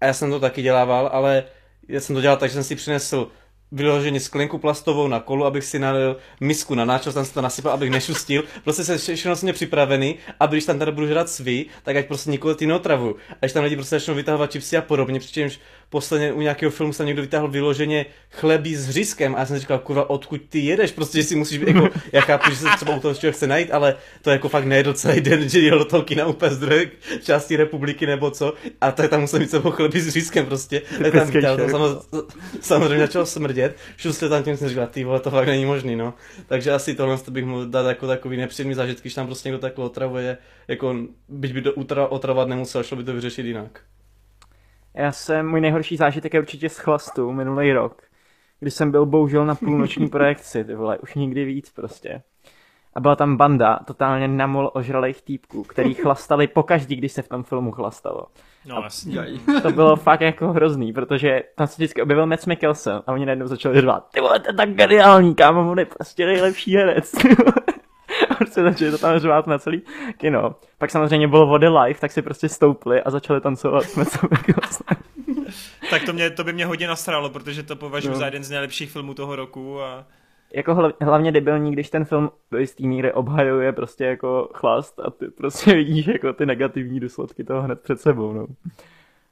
[0.00, 1.44] A já jsem to taky dělával, ale
[1.88, 3.30] já jsem to dělal tak, že jsem si přinesl
[3.72, 7.72] vyloženě sklenku plastovou na kolu, abych si nalil misku na náčo, tam si to nasypal,
[7.72, 8.44] abych nešustil.
[8.64, 12.30] Prostě se všechno jsem připravený, aby když tam teda budu žrat svý, tak ať prostě
[12.30, 13.16] nikoho ty neotravu.
[13.30, 16.92] A když tam lidi prostě začnou vytahovat čipsy a podobně, přičemž posledně u nějakého filmu
[16.92, 20.92] se někdo vytáhl vyloženě chlebí s řízkem a já jsem říkal, kurva, odkud ty jedeš,
[20.92, 23.70] prostě, že si musíš, jako, já chápu, že se třeba u toho člověk chce najít,
[23.72, 26.86] ale to jako fakt nejedl celý den, že jel do toho kina úplně z druhé
[27.22, 31.12] části republiky nebo co, a tak tam musel mít sebou chlebí s řízkem prostě, tak
[31.12, 32.00] tam vytáhl, to samozřejmě,
[32.60, 36.14] samozřejmě začalo smrdět, šustil tam tím jsem říkal, ty vole, to fakt není možný, no.
[36.46, 39.84] Takže asi tohle bych mohl dát jako takový nepříjemný zážitky, když tam prostě někdo takhle
[39.84, 40.96] otravuje, jako,
[41.28, 41.74] byť by to
[42.08, 43.80] otravovat nemusel, šlo by to vyřešit jinak.
[44.96, 48.02] Já jsem, můj nejhorší zážitek je určitě z chlastu minulý rok,
[48.60, 52.22] kdy jsem byl bohužel na půlnoční projekci, ty vole, už nikdy víc prostě.
[52.94, 57.42] A byla tam banda totálně namol ožralých týpků, který chlastali pokaždý, když se v tom
[57.42, 58.26] filmu chlastalo.
[58.66, 59.26] No, jasně.
[59.62, 63.46] To bylo fakt jako hrozný, protože tam se vždycky objevil Matt Mikkelsen a oni najednou
[63.46, 67.12] začali řvát, ty vole, to je tak geniální, kámo, on je prostě nejlepší herec.
[68.38, 69.82] prostě začali to tam řvát na celý
[70.18, 70.54] kino.
[70.78, 74.04] Pak samozřejmě bylo vody live, tak si prostě stoupli a začali tancovat jsme
[75.90, 78.16] Tak to, mě, to by mě hodně nasralo, protože to považuji no.
[78.16, 80.06] za jeden z nejlepších filmů toho roku a
[80.54, 85.28] jako hlavně debilní, když ten film do jistý míry obhajuje prostě jako chlast a ty
[85.28, 88.46] prostě vidíš jako ty negativní důsledky toho hned před sebou, no.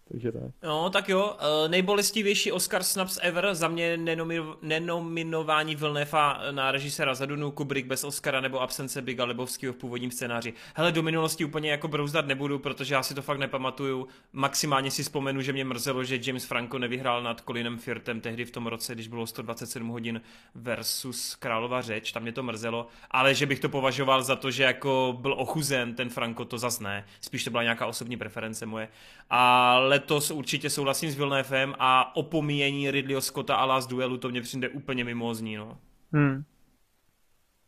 [0.09, 0.43] Takže tak.
[0.63, 1.37] No, tak jo.
[1.65, 8.05] Uh, nejbolestivější Oscar Snaps ever za mě nenomi- nenominování Vilnefa na režisera Zadunu, Kubrick bez
[8.05, 10.53] Oscara nebo absence Biga Lebovského v původním scénáři.
[10.75, 14.09] Hele, do minulosti úplně jako brouzdat nebudu, protože já si to fakt nepamatuju.
[14.33, 18.51] Maximálně si vzpomenu, že mě mrzelo, že James Franco nevyhrál nad Colinem Firtem tehdy v
[18.51, 20.21] tom roce, když bylo 127 hodin
[20.55, 24.63] versus Králova řeč, tam mě to mrzelo, ale že bych to považoval za to, že
[24.63, 27.05] jako byl ochuzen ten Franco, to zas ne.
[27.21, 28.89] Spíš to byla nějaká osobní preference moje.
[29.31, 34.41] Ale letos určitě souhlasím s Vilnéfem a opomíjení Ridleyho Scotta a Last Duelu to mě
[34.41, 35.79] přijde úplně mimozní, no.
[36.13, 36.45] Hmm.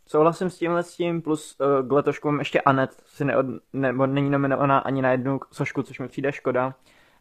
[0.06, 4.06] Souhlasím s tímhle s tím, plus uh, k letošku mám ještě Anet, si neod, nebo
[4.06, 6.74] není nominovaná ani na jednu sošku, což mi přijde škoda.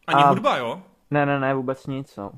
[0.06, 0.82] Ani a, hudba, jo?
[1.10, 2.32] Ne, ne, ne, vůbec nic, no.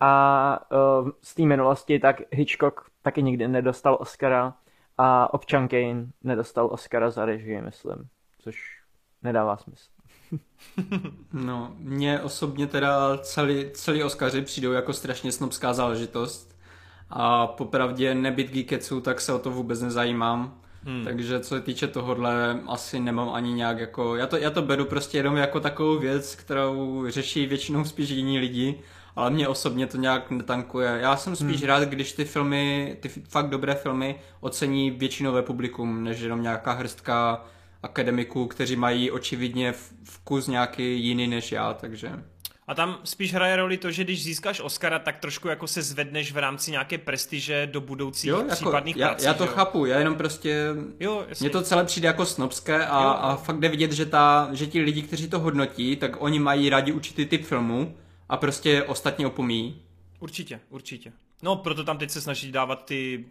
[0.00, 0.60] A
[1.02, 4.54] uh, z té minulosti tak Hitchcock taky nikdy nedostal Oscara
[4.98, 8.08] a Občan Kane nedostal Oscara za režii, myslím,
[8.38, 8.82] což
[9.22, 9.93] nedává smysl.
[11.32, 16.56] no, mně osobně teda celý, celý Oscaři přijdou jako strašně snobská záležitost
[17.10, 20.60] a popravdě nebyt geekeců, tak se o to vůbec nezajímám.
[20.84, 21.04] Hmm.
[21.04, 24.84] Takže co se týče tohohle, asi nemám ani nějak jako, já to, já to beru
[24.84, 28.80] prostě jenom jako takovou věc, kterou řeší většinou spíš jiní lidi,
[29.16, 30.98] ale mě osobně to nějak netankuje.
[31.00, 31.68] Já jsem spíš hmm.
[31.68, 37.44] rád, když ty filmy, ty fakt dobré filmy ocení většinové publikum, než jenom nějaká hrstka
[37.84, 42.12] akademiků, kteří mají očividně vkus nějaký jiný než já, takže...
[42.66, 46.32] A tam spíš hraje roli to, že když získáš Oscara, tak trošku jako se zvedneš
[46.32, 49.24] v rámci nějaké prestiže do budoucích jo, jako, případných já, prací.
[49.24, 49.50] Já to jo?
[49.54, 50.66] chápu, já jenom prostě...
[51.00, 53.08] Jo, Mně to celé přijde jako snobské a, jo.
[53.08, 56.70] a fakt jde vidět, že, ta, že ti lidi, kteří to hodnotí, tak oni mají
[56.70, 57.96] rádi určitý typ filmu
[58.28, 59.82] a prostě ostatně opomíjí.
[60.20, 61.12] Určitě, určitě.
[61.42, 63.24] No, proto tam teď se snaží dávat ty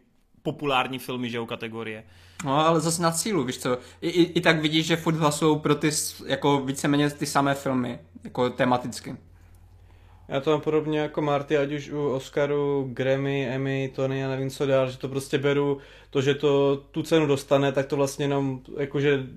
[0.43, 2.03] populární filmy, že jo, kategorie.
[2.45, 5.59] No, ale zase na cílu, víš co, i, i, i tak vidíš, že furt hlasují
[5.59, 5.89] pro ty,
[6.25, 9.15] jako víceméně ty samé filmy, jako tematicky.
[10.27, 14.49] Já to mám podobně jako Marty, ať už u Oscaru, Grammy, Emmy, Tony a nevím
[14.49, 15.77] co dál, že to prostě beru,
[16.09, 19.27] to, že to tu cenu dostane, tak to vlastně jenom jakože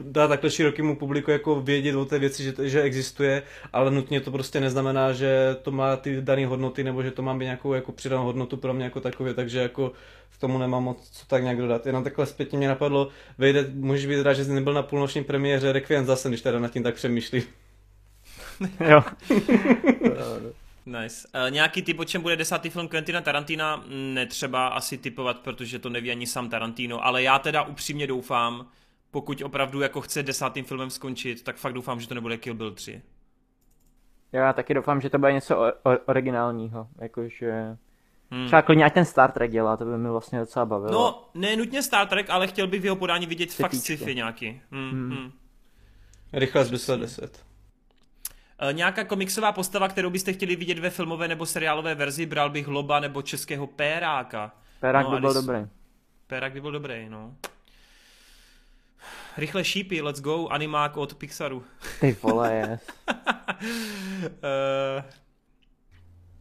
[0.00, 4.30] dá takhle širokému publiku jako vědět o té věci, že, že existuje, ale nutně to
[4.30, 7.92] prostě neznamená, že to má ty dané hodnoty, nebo že to má být nějakou jako
[7.92, 9.92] přidanou hodnotu pro mě jako takové, takže jako
[10.30, 11.86] v tomu nemám moc co tak nějak dodat.
[11.86, 15.72] Jenom takhle zpětně mě napadlo, vejde, můžeš být rád, že jsi nebyl na půlnoční premiéře
[15.72, 17.42] Requiem zase, když teda nad tím tak přemýšlím.
[18.88, 19.02] jo.
[20.86, 21.28] Nice.
[21.34, 25.88] Uh, nějaký typ, o čem bude desátý film Quentina Tarantina, netřeba asi typovat, protože to
[25.88, 28.66] neví ani sám Tarantino, ale já teda upřímně doufám,
[29.16, 32.70] pokud opravdu jako chce desátým filmem skončit, tak fakt doufám, že to nebude Kill Bill
[32.70, 33.02] 3.
[34.32, 35.72] Já taky doufám, že to bude něco
[36.06, 37.76] originálního, jakože...
[38.30, 38.46] Hmm.
[38.46, 40.92] Třeba klidně ať ten Star Trek dělá, to by mi vlastně docela bavilo.
[40.92, 43.62] No, ne nutně Star Trek, ale chtěl bych v jeho podání vidět Sci-fi.
[43.62, 44.60] fakt sci-fi nějaký.
[44.70, 45.10] Hmm, hmm.
[45.10, 45.32] Hmm.
[46.32, 47.44] Rychle z 10.
[48.62, 52.68] Uh, nějaká komiksová postava, kterou byste chtěli vidět ve filmové nebo seriálové verzi, bral bych
[52.68, 54.52] Loba nebo českého Péráka.
[54.80, 55.66] Pérák no, by byl dobrý.
[56.26, 57.34] Pérák by byl dobrý, no.
[59.36, 61.64] Rychle šípy, let's go, animák od Pixaru.
[62.00, 62.80] Ty vole, yes.
[63.08, 65.04] uh,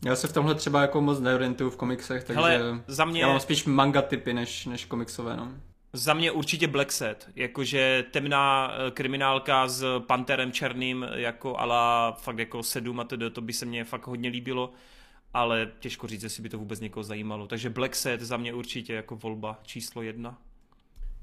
[0.05, 3.21] já se v tomhle třeba jako moc neorientuju v komiksech, takže Hele, za mě...
[3.21, 5.51] já mám spíš manga typy než, než komiksové, no.
[5.93, 12.39] Za mě určitě Black Set, jakože temná eh, kriminálka s panterem černým, jako ala fakt
[12.39, 14.73] jako sedm a to, to by se mně fakt hodně líbilo,
[15.33, 17.47] ale těžko říct, jestli by to vůbec někoho zajímalo.
[17.47, 20.37] Takže Black Set za mě určitě jako volba číslo jedna.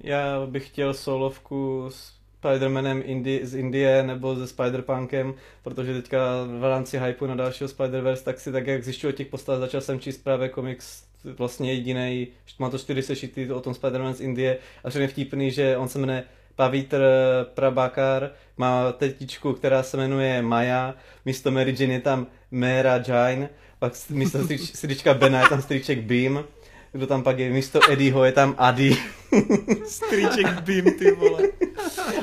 [0.02, 6.18] Já bych chtěl solovku s Spider-Manem Indi- z Indie nebo se Spider-Punkem, protože teďka
[6.58, 9.80] v rámci hypeu na dalšího Spider-Verse, tak si tak jak zjišťuji o těch postavách, začal
[9.80, 14.58] jsem číst právě komiks vlastně jediný, má to čtyři sešity o tom Spider-Man z Indie
[14.84, 16.24] a všechny vtipný, že on se jmenuje
[16.56, 17.04] Pavitr
[17.54, 23.48] Prabakar, má tetičku, která se jmenuje Maya, místo Mary Jane je tam Mera Jain,
[23.78, 24.38] pak místo
[24.74, 26.44] stříčka Bena je tam stříček Beam,
[26.92, 28.96] kdo tam pak je, místo Eddieho je tam Adi.
[29.86, 31.42] Stříček Beam, ty vole.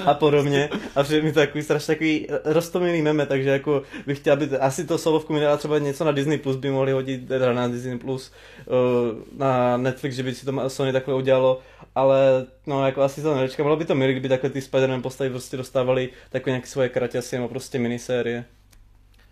[0.06, 0.70] A podobně.
[0.96, 4.86] A přijde mi to takový strašně takový roztomilý meme, takže jako bych chtěl, aby asi
[4.86, 7.98] to solovku mi dala třeba něco na Disney Plus, by mohli hodit, teda na Disney
[7.98, 8.32] Plus,
[8.66, 11.62] uh, na Netflix, že by si to Sony takhle udělalo,
[11.96, 15.30] ale no jako asi to nečekám, bylo by to milé, kdyby takhle ty Spider-Man postavy
[15.30, 18.46] prostě dostávali takové nějaké svoje kraťasy nebo prostě minisérie.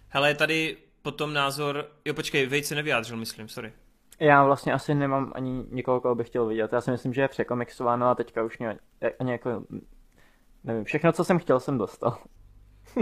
[0.09, 3.71] Hele, tady potom názor, jo počkej, Vejt se nevyjádřil, myslím, sorry.
[4.19, 6.73] Já vlastně asi nemám ani nikoho, koho bych chtěl vidět.
[6.73, 8.79] Já si myslím, že je překomixováno a teďka už mě
[9.19, 9.63] ani jako...
[10.63, 12.17] Nevím, všechno, co jsem chtěl, jsem dostal.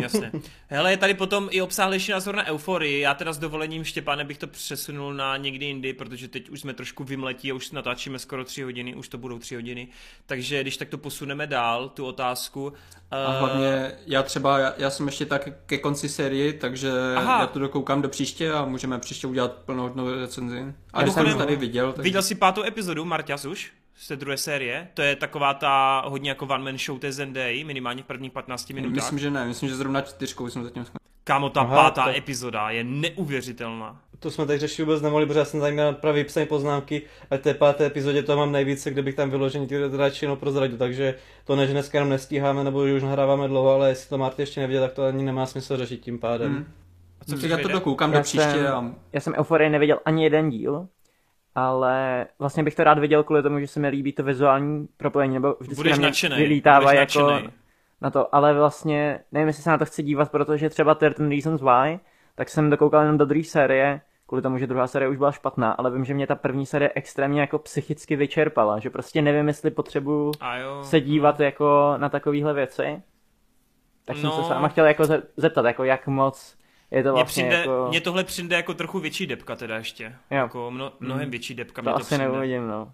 [0.01, 0.31] Jasně.
[0.67, 2.99] Hele, je tady potom i obsáhlejší názor na euforii.
[2.99, 6.73] Já teda s dovolením Štěpáne bych to přesunul na někdy jindy, protože teď už jsme
[6.73, 9.88] trošku vymletí a už natáčíme skoro tři hodiny, už to budou tři hodiny.
[10.25, 12.73] Takže když tak to posuneme dál, tu otázku.
[13.11, 17.39] A hlavně já třeba, já, já jsem ještě tak ke konci série, takže Aha.
[17.39, 20.65] já to dokoukám do příště a můžeme příště udělat plnou recenzi.
[20.93, 21.93] A když jsem tady viděl.
[21.93, 22.03] Tak...
[22.03, 23.72] Viděl jsi pátou epizodu, Marťas už?
[23.95, 24.88] Z té druhé série.
[24.93, 28.69] To je taková ta hodně jako one man show té Zenday, minimálně v prvních 15
[28.69, 28.95] minutách.
[28.95, 30.85] Myslím, že ne, myslím, že zrovna čtyřkou jsem zatím
[31.27, 32.17] Kámo, ta Aha, pátá to...
[32.17, 34.01] epizoda je neuvěřitelná.
[34.19, 37.01] To jsme teď řešili vůbec nemohli, protože já jsem tady měl právě psané poznámky
[37.32, 40.77] a té páté epizodě to mám nejvíce, kde bych tam vyložený ty radši jenom prozradil,
[40.77, 41.15] takže
[41.45, 44.41] to ne, že dneska jenom nestíháme nebo že už nahráváme dlouho, ale jestli to Marty
[44.41, 46.53] ještě neviděl, tak to ani nemá smysl řešit tím pádem.
[46.53, 46.65] Hmm.
[47.22, 47.49] A co hmm.
[47.49, 48.51] já to dokoukám já do příště.
[48.51, 48.91] Jsem, a...
[49.14, 50.88] Já jsem Euphoria neviděl ani jeden díl,
[51.56, 55.34] ale vlastně bych to rád viděl kvůli tomu, že se mi líbí to vizuální propojení,
[55.34, 57.50] nebo vždycky Budeš na mě nadšenej, vylítává jako nadšenej.
[58.01, 61.61] na to, ale vlastně nevím, jestli se na to chci dívat, protože třeba 13 Reasons
[61.61, 62.00] Why,
[62.35, 65.72] tak jsem dokoukal jenom do druhé série, kvůli tomu, že druhá série už byla špatná,
[65.72, 69.72] ale vím, že mě ta první série extrémně jako psychicky vyčerpala, že prostě nevím, jestli
[69.72, 70.32] potřebuji
[70.82, 73.01] se dívat jako na takovéhle věci.
[74.06, 74.32] Tak no.
[74.32, 75.03] jsem se sama chtěl jako
[75.38, 76.58] zeptat, jako jak moc
[76.91, 77.88] je to vlastně mně, přijde, jako...
[77.89, 80.03] mně tohle přijde jako trochu větší depka teda ještě.
[80.03, 80.38] Jo.
[80.38, 81.31] Jako mno, mnohem mm.
[81.31, 82.23] větší depka to, to asi přijde.
[82.23, 82.91] neuvidím, no.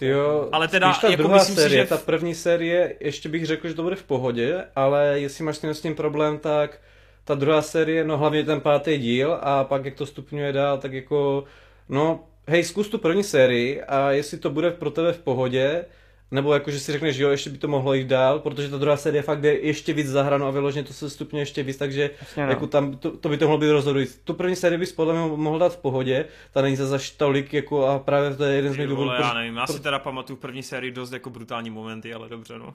[0.00, 1.86] Jo, ale teda ta jako druhá myslím série, si, že...
[1.86, 5.80] ta první série, ještě bych řekl, že to bude v pohodě, ale jestli máš s
[5.80, 6.80] tím problém, tak
[7.24, 10.92] ta druhá série, no hlavně ten pátý díl a pak jak to stupňuje dál, tak
[10.92, 11.44] jako,
[11.88, 15.84] no hej, zkus tu první sérii a jestli to bude pro tebe v pohodě
[16.30, 18.96] nebo jako, že si řekneš, jo, ještě by to mohlo jít dál, protože ta druhá
[18.96, 22.10] série fakt jde ještě víc za hranu a vyloženě to se stupně ještě víc, takže
[22.20, 22.50] Jasně, no.
[22.50, 24.18] jako tam, to, to, by to mohlo být rozhodující.
[24.24, 27.86] Tu první sérii bys podle mě mohl dát v pohodě, ta není za tolik jako
[27.86, 29.10] a právě to je jeden z mých důvodů.
[29.10, 32.58] Já nevím, já si teda pamatuju v první sérii dost jako brutální momenty, ale dobře
[32.58, 32.74] no.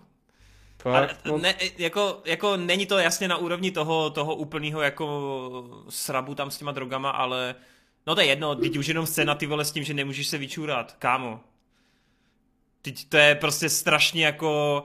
[0.81, 1.37] Fakt, no.
[1.37, 6.57] ne, jako, jako není to jasně na úrovni toho, toho úplného jako srabu tam s
[6.57, 7.55] těma drogama, ale
[8.07, 10.37] no to je jedno, teď už jenom scéna ty vole s tím, že nemůžeš se
[10.37, 11.39] vyčůrat, kámo.
[12.81, 14.83] Teď to je prostě strašně jako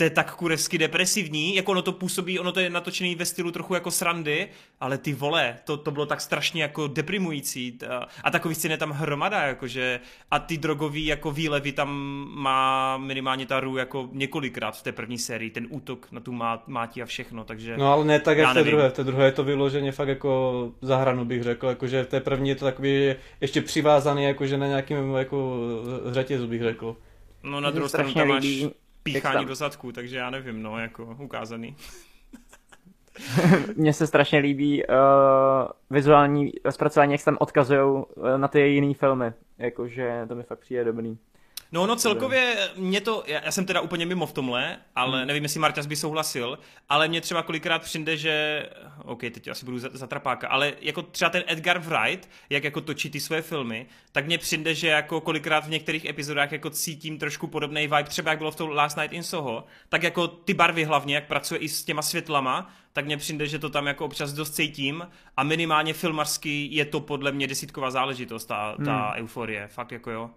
[0.00, 3.50] to je tak kurevsky depresivní, jako ono to působí, ono to je natočený ve stylu
[3.50, 4.48] trochu jako srandy,
[4.80, 7.78] ale ty vole, to, to bylo tak strašně jako deprimující.
[7.88, 10.00] A, a takový scén je tam hromada, jakože
[10.30, 11.88] a ty drogový jako výlevy tam
[12.34, 16.62] má minimálně ta Ru jako několikrát v té první sérii, ten útok na tu má,
[16.66, 17.76] mátí a všechno, takže...
[17.76, 20.08] No ale ne tak jak v té druhé, v té druhé je to vyloženě fakt
[20.08, 24.66] jako zahranu bych řekl, jakože v té první je to takový ještě přivázaný jakože na
[24.66, 25.58] nějakým jako
[26.12, 26.96] řetězu bych řekl.
[27.42, 28.46] No na druhou stranu tam máš
[29.02, 31.76] píchání do zadku, takže já nevím, no, jako ukázaný.
[33.76, 34.94] Mně se strašně líbí uh,
[35.90, 38.04] vizuální zpracování, jak se tam odkazují uh,
[38.36, 39.32] na ty jiné filmy.
[39.58, 41.18] Jakože to mi fakt přijde dobrý.
[41.72, 45.26] No, no celkově mě to, já, já jsem teda úplně mimo v tomhle, ale hmm.
[45.26, 46.58] nevím, jestli Marťas by souhlasil,
[46.88, 48.66] ale mě třeba kolikrát přijde, že,
[49.04, 53.20] ok, teď asi budu zatrapáka, ale jako třeba ten Edgar Wright, jak jako točí ty
[53.20, 57.82] své filmy, tak mně přijde, že jako kolikrát v některých epizodách jako cítím trošku podobný
[57.82, 61.14] vibe, třeba jak bylo v tom Last Night in Soho, tak jako ty barvy hlavně,
[61.14, 64.50] jak pracuje i s těma světlama, tak mně přijde, že to tam jako občas dost
[64.50, 69.22] cítím a minimálně filmarsky je to podle mě desítková záležitost, ta, ta hmm.
[69.22, 70.30] euforie, fakt jako jo.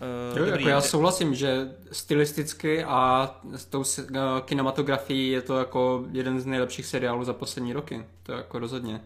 [0.00, 0.62] Uh, jo, dobrý.
[0.62, 3.84] jako já souhlasím, že stylisticky a s tou uh,
[4.44, 8.04] kinematografií je to jako jeden z nejlepších seriálů za poslední roky.
[8.22, 9.00] To jako rozhodně.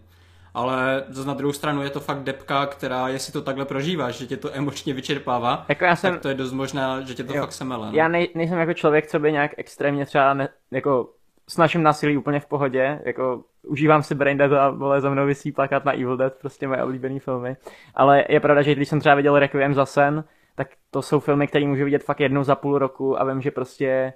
[0.55, 4.27] Ale zase na druhou stranu je to fakt depka, která, jestli to takhle prožíváš, že
[4.27, 7.35] tě to emočně vyčerpává, jako já jsem, tak to je dost možná, že tě to
[7.35, 7.87] jo, fakt semele.
[7.87, 7.93] No.
[7.97, 11.11] Já nej, nejsem jako člověk, co by nějak extrémně třeba ne, jako
[11.49, 15.27] s naším násilí úplně v pohodě, jako užívám si Brain Dead a vole za mnou
[15.27, 17.57] vysí plakát na Evil Dead, prostě moje oblíbené filmy.
[17.95, 20.25] Ale je pravda, že když jsem třeba viděl Requiem za sen,
[20.55, 23.51] tak to jsou filmy, které můžu vidět fakt jednou za půl roku a vím, že
[23.51, 24.13] prostě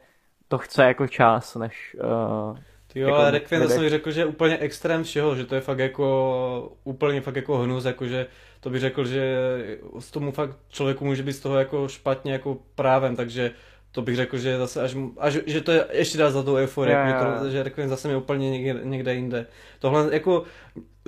[0.49, 1.97] to chce jako čas, než...
[2.51, 2.59] Uh,
[2.93, 5.61] ty jo, jako ale Requiem jsem řekl, že je úplně extrém všeho, že to je
[5.61, 8.27] fakt jako úplně fakt jako hnus, jakože
[8.61, 9.37] to bych řekl, že
[9.99, 13.51] z tomu fakt člověku může být z toho jako špatně jako právem, takže
[13.97, 16.93] to bych řekl, že zase až, až že to je ještě dá za tu euforii,
[16.93, 17.09] yeah.
[17.09, 19.47] jako, že, to, že Requiem zase je úplně někde, někde jinde.
[19.79, 20.45] Tohle jako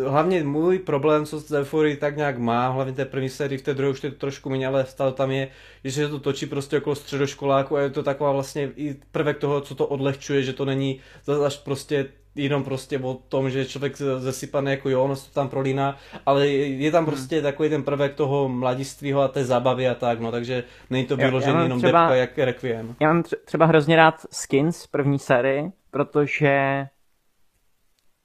[0.05, 3.75] hlavně můj problém, co z Euphorii tak nějak má, hlavně té první sérii, v té
[3.75, 5.49] druhé už to trošku méně, ale stále tam je,
[5.85, 9.61] že se to točí prostě okolo středoškoláku a je to taková vlastně i prvek toho,
[9.61, 11.01] co to odlehčuje, že to není
[11.47, 12.07] až prostě
[12.39, 16.47] jenom prostě o tom, že člověk zesypaný jako jo, ono se to tam prolíná, ale
[16.49, 17.13] je tam hmm.
[17.13, 17.43] prostě hmm.
[17.43, 21.63] takový ten prvek toho mladistvího a té zábavy a tak, no, takže není to vyložený
[21.63, 22.95] jenom třeba, depka jak Requiem.
[23.01, 26.87] Já mám třeba hrozně rád Skins první sérii, protože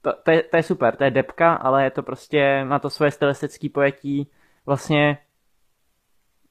[0.02, 2.90] to, to, je, to je super, to je depka, ale je to prostě, má to
[2.90, 4.30] svoje stylistické pojetí,
[4.66, 5.18] vlastně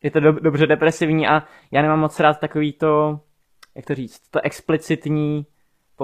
[0.03, 3.19] je to do, dobře depresivní a já nemám moc rád takový to,
[3.75, 5.45] jak to říct, to explicitní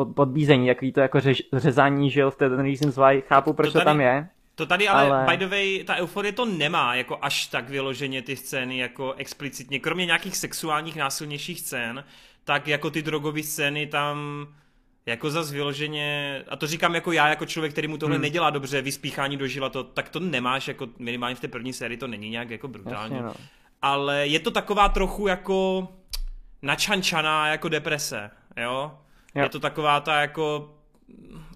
[0.06, 3.74] pod, podbízení, takový to jako řež, řezání žil v ten Reasons Why, chápu, proč to,
[3.74, 4.28] tady, to tam je.
[4.56, 8.22] To tady ale, ale, by the way, ta euforie to nemá jako až tak vyloženě
[8.22, 12.04] ty scény jako explicitně, kromě nějakých sexuálních násilnějších scén,
[12.44, 14.48] tak jako ty drogové scény tam
[15.06, 18.22] jako za vyloženě, a to říkám jako já, jako člověk, který mu tohle hmm.
[18.22, 21.98] nedělá dobře, vyspíchání do žila, to, tak to nemáš, jako minimálně v té první sérii
[21.98, 23.16] to není nějak jako brutální.
[23.16, 23.34] Jasně, no.
[23.82, 25.88] Ale je to taková trochu jako
[26.62, 28.92] načančaná jako deprese, jo?
[29.36, 29.44] Jo?
[29.44, 30.76] Je to taková ta jako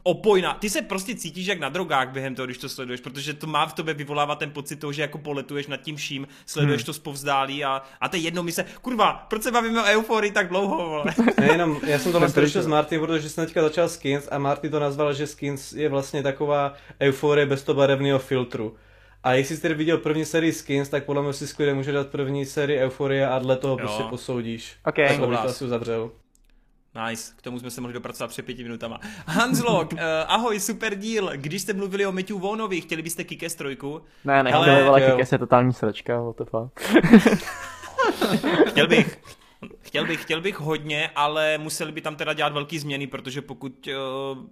[0.03, 0.53] opojná.
[0.53, 3.65] Ty se prostě cítíš jak na drogách během toho, když to sleduješ, protože to má
[3.65, 6.85] v tobě vyvolávat ten pocit toho, že jako poletuješ nad tím vším, sleduješ hmm.
[6.85, 10.31] to zpovzdálí a, a to je jedno mi se, kurva, proč se bavíme o euforii
[10.31, 11.05] tak dlouho, vole?
[11.39, 14.79] Nejenom, já jsem to slyšel s Marty, protože jsem teďka začal Skins a Marty to
[14.79, 18.75] nazval, že Skins je vlastně taková euforie bez toho barevného filtru.
[19.23, 22.45] A jestli jsi viděl první sérii Skins, tak podle mě si skvěle může dát první
[22.45, 23.77] sérii Euforie a dle toho jo.
[23.77, 24.75] prostě posoudíš.
[24.85, 24.95] Ok.
[24.95, 26.11] Tak to asi uzavřel.
[27.07, 28.99] Nice, k tomu jsme se mohli dopracovat před pěti minutama.
[29.27, 31.31] Hanslok, uh, ahoj, super díl.
[31.35, 34.01] Když jste mluvili o Matthew Vonovi, chtěli byste Kikes trojku?
[34.25, 36.81] Ne, ne, ale, ale Kikes je totální sračka, what the fuck.
[38.67, 39.19] chtěl bych,
[39.81, 43.87] chtěl bych, chtěl bych hodně, ale museli by tam teda dělat velký změny, protože pokud
[43.87, 44.45] uh,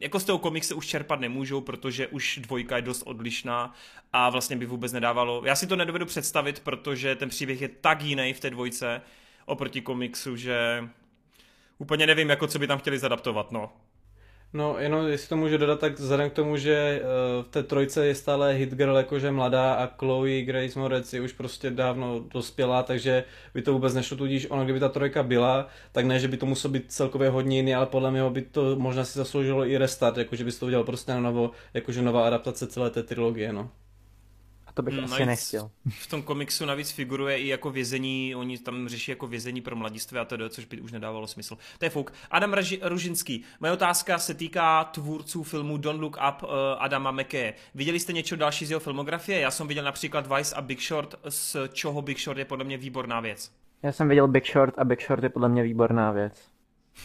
[0.00, 3.74] jako z toho komikse už čerpat nemůžou, protože už dvojka je dost odlišná
[4.12, 5.42] a vlastně by vůbec nedávalo.
[5.44, 9.02] Já si to nedovedu představit, protože ten příběh je tak jiný v té dvojce
[9.46, 10.84] oproti komiksu, že
[11.78, 13.72] úplně nevím, jako co by tam chtěli zadaptovat, no.
[14.52, 17.02] No, jenom jestli to můžu dodat, tak vzhledem k tomu, že eh,
[17.42, 21.32] v té trojce je stále hit girl jakože mladá a Chloe Grace Moretz je už
[21.32, 23.24] prostě dávno dospělá, takže
[23.54, 26.46] by to vůbec nešlo, tudíž ono, kdyby ta trojka byla, tak ne, že by to
[26.46, 30.16] muselo být celkově hodně jiný, ale podle mě by to možná si zasloužilo i restart,
[30.16, 33.70] jakože by to udělal prostě na novo, jakože nová adaptace celé té trilogie, no
[34.76, 35.70] to bych mm, asi nechtěl.
[35.88, 40.20] V tom komiksu navíc figuruje i jako vězení, oni tam řeší jako vězení pro mladistvé
[40.20, 41.58] a to, což by už nedávalo smysl.
[41.78, 42.12] To je fuk.
[42.30, 43.44] Adam Raži, Ružinský.
[43.60, 46.48] Moje otázka se týká tvůrců filmu Don't Look Up uh,
[46.78, 47.52] Adama McKay.
[47.74, 49.40] Viděli jste něco další z jeho filmografie?
[49.40, 52.76] Já jsem viděl například Vice a Big Short, z čeho Big Short je podle mě
[52.76, 53.50] výborná věc.
[53.82, 56.42] Já jsem viděl Big Short a Big Short je podle mě výborná věc.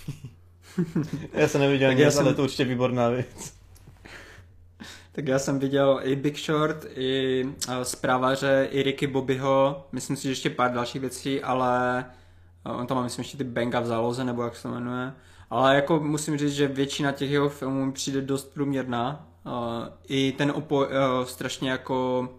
[1.34, 2.26] Já jsem neviděl nic, jsem...
[2.26, 3.61] ale to určitě výborná věc.
[5.12, 7.46] Tak já jsem viděl i Big Short, i
[7.84, 12.06] zprávaře, i Ricky Bobbyho, myslím si, že ještě pár dalších věcí, ale
[12.66, 15.14] uh, on tam má, myslím, ještě ty Benga v záloze, nebo jak se to jmenuje.
[15.50, 19.28] Ale jako musím říct, že většina těch jeho filmů přijde dost průměrná.
[19.46, 19.52] Uh,
[20.08, 20.88] I ten opo,
[21.24, 22.30] strašně jako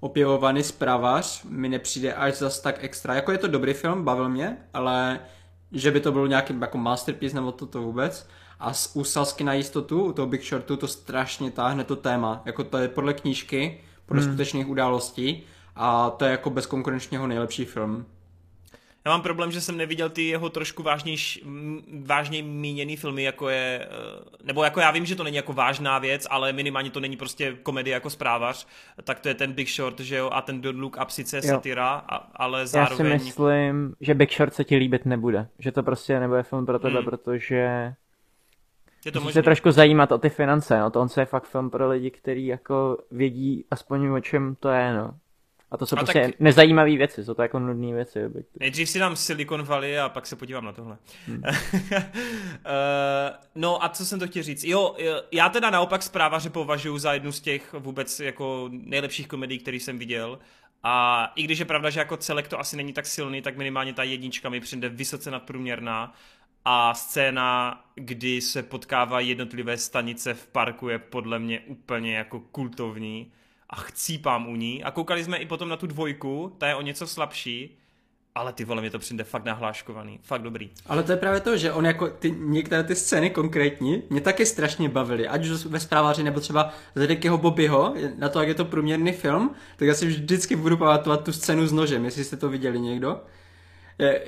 [0.00, 3.14] opěvovaný zprávař mi nepřijde až zas tak extra.
[3.14, 5.20] Jako je to dobrý film, bavil mě, ale
[5.72, 8.28] že by to byl nějaký jako masterpiece nebo to, to vůbec.
[8.62, 12.42] A z úsazky na jistotu, u toho Big Shortu, to strašně táhne to téma.
[12.44, 14.32] Jako to je podle knížky, podle hmm.
[14.32, 15.42] skutečných událostí
[15.76, 18.06] a to je jako bezkonkurenčně nejlepší film.
[19.04, 21.42] Já mám problém, že jsem neviděl ty jeho trošku vážnější,
[22.06, 25.98] vážně míněný filmy, jako je, eh, nebo jako já vím, že to není jako vážná
[25.98, 28.66] věc, ale minimálně to není prostě komedie jako zprávař,
[29.04, 31.42] tak to je ten Big Short, že jo, a ten Don't Look Up sice je
[31.42, 32.04] satira,
[32.36, 33.06] ale zároveň...
[33.06, 36.66] Já si myslím, že Big Short se ti líbit nebude, že to prostě nebude film
[36.66, 37.04] pro tebe, hmm.
[37.04, 37.94] protože
[39.04, 39.32] je to možný.
[39.32, 40.90] se trošku zajímat o ty finance, no.
[40.90, 44.68] To on se je fakt film pro lidi, kteří jako vědí aspoň o čem to
[44.68, 45.14] je, no.
[45.70, 46.40] A to jsou a prostě tak...
[46.40, 48.20] nezajímavé věci, jsou to jako nudné věci.
[48.60, 50.98] Nejdřív si dám Silicon Valley a pak se podívám na tohle.
[51.26, 51.42] Hmm.
[51.44, 51.52] uh,
[53.54, 54.64] no a co jsem to chtěl říct?
[54.64, 54.96] Jo,
[55.32, 59.98] já teda naopak zprávaře považuji za jednu z těch vůbec jako nejlepších komedií, který jsem
[59.98, 60.38] viděl.
[60.82, 63.92] A i když je pravda, že jako celek to asi není tak silný, tak minimálně
[63.92, 66.14] ta jednička mi přijde vysoce nadprůměrná
[66.64, 73.32] a scéna, kdy se potkávají jednotlivé stanice v parku je podle mě úplně jako kultovní
[73.70, 76.82] a chcípám u ní a koukali jsme i potom na tu dvojku, ta je o
[76.82, 77.78] něco slabší,
[78.34, 80.70] ale ty vole, mě to přijde fakt nahláškovaný, fakt dobrý.
[80.86, 84.46] Ale to je právě to, že on jako ty, některé ty scény konkrétní mě taky
[84.46, 88.54] strašně bavily, ať už ve zpráváři nebo třeba z Rickyho Bobbyho, na to, jak je
[88.54, 92.36] to průměrný film, tak já si vždycky budu pamatovat tu scénu s nožem, jestli jste
[92.36, 93.20] to viděli někdo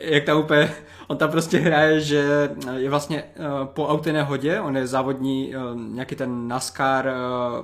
[0.01, 0.75] jak tam úplně,
[1.07, 5.81] on tam prostě hraje, že je vlastně uh, po auté hodě, on je závodní, uh,
[5.81, 7.13] nějaký ten NASCAR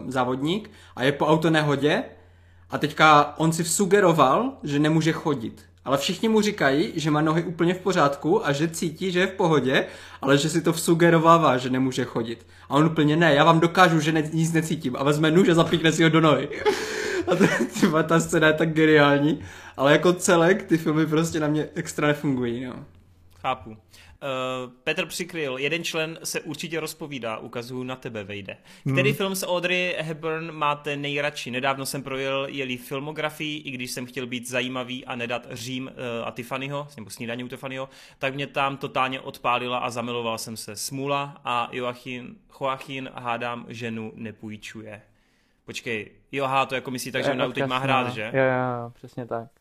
[0.07, 2.03] závodník a je po auté hodě
[2.71, 5.65] a teďka on si sugeroval, že nemůže chodit.
[5.85, 9.27] Ale všichni mu říkají, že má nohy úplně v pořádku a že cítí, že je
[9.27, 9.87] v pohodě,
[10.23, 12.47] ale že si to vsugerovává, že nemůže chodit.
[12.69, 14.97] A on úplně ne, já vám dokážu, že ne, nic necítím.
[14.99, 16.49] A vezme nůž a zapíkne si ho do nohy.
[17.27, 19.41] A to, ta scéna je tak geniální.
[19.81, 22.65] Ale jako celek ty filmy prostě na mě extra nefungují.
[22.65, 22.85] No.
[23.41, 23.71] Chápu.
[23.71, 23.77] Uh,
[24.85, 28.57] Petr přikryl, jeden člen se určitě rozpovídá, ukazuju na tebe, vejde.
[28.93, 29.17] Který hmm.
[29.17, 31.51] film s Audrey Hepburn máte nejradši?
[31.51, 36.29] Nedávno jsem projel jeli filmografii, i když jsem chtěl být zajímavý a nedat Řím uh,
[36.29, 40.77] a Tiffanyho, nebo snídaní u Tiffanyho, tak mě tam totálně odpálila a zamiloval jsem se.
[40.77, 45.03] Smula a Joachim, Joachim hádám, ženu nepůjčuje.
[45.65, 48.31] Počkej, jo, aha, to jako myslí tak, že ona teď má hrát, že?
[48.35, 49.60] Jo, jo, přesně tak.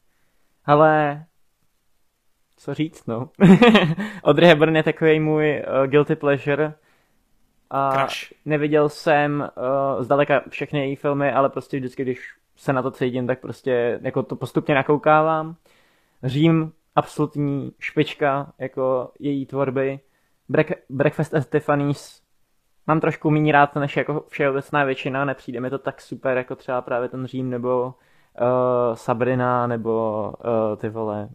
[0.69, 1.25] Ale
[2.57, 3.29] co říct, no.
[4.23, 6.73] Audrey Hepburn je takový můj uh, guilty pleasure.
[7.69, 8.33] A Crush.
[8.45, 13.27] neviděl jsem uh, zdaleka všechny její filmy, ale prostě vždycky, když se na to cítím,
[13.27, 15.55] tak prostě jako to postupně nakoukávám.
[16.23, 19.99] Řím, absolutní špička jako její tvorby.
[20.49, 22.21] Break, Breakfast at Tiffany's
[22.87, 26.81] mám trošku méně rád než jako všeobecná většina, nepřijde mi to tak super jako třeba
[26.81, 27.93] právě ten Řím nebo
[28.39, 31.29] uh, Sabrina nebo uh, ty vole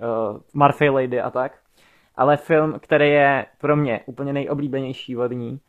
[0.00, 1.52] uh, Murphy Lady a tak.
[2.16, 5.60] Ale film, který je pro mě úplně nejoblíbenější od ní,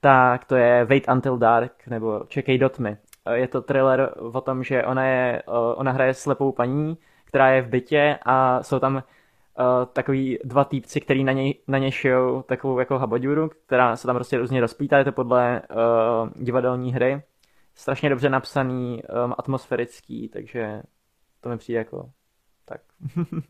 [0.00, 2.96] tak to je Wait Until Dark nebo Čekej do tmy.
[3.32, 5.42] Je to thriller o tom, že ona, je,
[5.74, 9.02] ona hraje slepou paní, která je v bytě a jsou tam uh,
[9.92, 14.16] takový dva týpci, který na něj, na něj šijou takovou jako haboduru, která se tam
[14.16, 17.22] prostě různě rozpítá, je to podle uh, divadelní hry.
[17.74, 20.82] Strašně dobře napsaný, um, atmosférický, takže
[21.40, 22.10] to mi přijde jako
[22.64, 22.80] tak.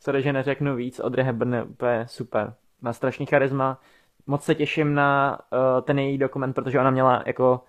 [0.00, 2.54] Sorry, že neřeknu víc, od Hepburn je úplně super.
[2.80, 3.80] Má strašný charisma.
[4.26, 7.60] Moc se těším na uh, ten její dokument, protože ona měla jako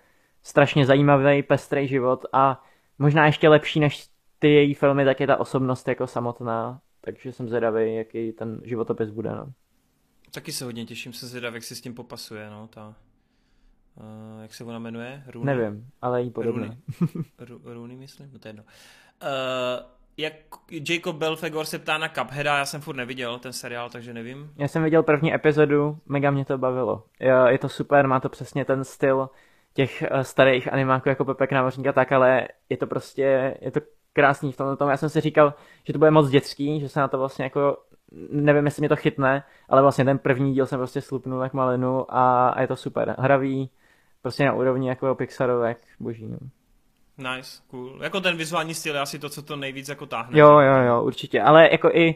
[0.42, 2.64] strašně zajímavý, pestrý život a
[2.98, 4.08] možná ještě lepší než
[4.38, 6.80] ty její filmy, tak je ta osobnost jako samotná.
[7.00, 9.30] Takže jsem zvědavý, jaký ten životopis bude.
[9.30, 9.52] No.
[10.30, 12.94] Taky se hodně těším, se zvědav, jak si s tím popasuje, no, ta,
[13.96, 15.22] uh, jak se ona jmenuje?
[15.26, 15.56] Rooney?
[15.56, 16.76] Nevím, ale jí podobně.
[17.64, 18.62] Rooney, myslím, no to je jedno.
[19.22, 20.32] Uh, jak
[20.88, 24.50] Jacob Belfegor se ptá na Cupheada, já jsem furt neviděl ten seriál, takže nevím.
[24.56, 27.02] Já jsem viděl první epizodu, mega mě to bavilo.
[27.48, 29.28] Je to super, má to přesně ten styl
[29.76, 33.80] těch eh, starých animáků jako Pepek Námořník a tak, ale je to prostě, je to
[34.12, 34.90] krásný v tomhle tom.
[34.90, 37.76] Já jsem si říkal, že to bude moc dětský, že se na to vlastně jako,
[38.30, 42.14] nevím, jestli mě to chytne, ale vlastně ten první díl jsem prostě slupnul jak malinu
[42.14, 43.14] a, a je to super.
[43.18, 43.70] Hravý,
[44.26, 46.26] prostě na úrovni jako Pixarovek, boží.
[46.26, 46.38] No.
[47.18, 47.98] Nice, cool.
[48.02, 50.38] Jako ten vizuální styl je asi to, co to nejvíc jako táhne.
[50.38, 51.42] Jo, jo, jo, určitě.
[51.42, 52.14] Ale jako i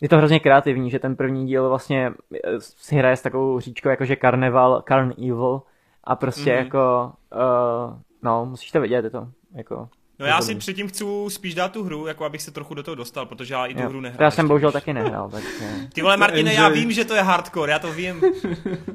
[0.00, 3.88] je to hrozně kreativní, že ten první díl vlastně eh, si hraje s takovou říčkou
[3.88, 5.62] jako že Carnival, Carn Evil
[6.04, 6.64] a prostě mm-hmm.
[6.64, 11.54] jako uh, no, musíš to vidět, je to jako No já si předtím chci spíš
[11.54, 13.88] dát tu hru, jako abych se trochu do toho dostal, protože já i tu jo.
[13.88, 14.26] hru nehrál.
[14.26, 15.42] Já jsem bohužel taky nehrál, tak...
[15.92, 18.22] Ty vole Martine, já vím, že to je hardcore, já to vím.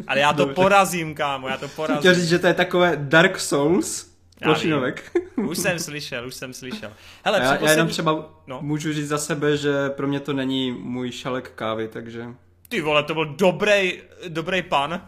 [0.08, 2.00] Ale já to porazím, kámo, já to porazím.
[2.00, 4.10] Chtěl říct, že to je takové Dark Souls,
[4.44, 5.12] Plošinovek.
[5.36, 6.92] Už jsem slyšel, už jsem slyšel.
[7.26, 8.60] Hele, já, já jenom třeba no.
[8.62, 12.26] můžu říct za sebe, že pro mě to není můj šalek kávy, takže...
[12.70, 15.02] Ty vole, to byl dobrý, dobrý pan.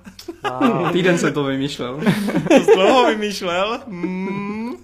[0.92, 2.02] Týden jsem to vymýšlel.
[2.48, 3.80] to dlouho vymýšlel.
[3.88, 4.76] Mm.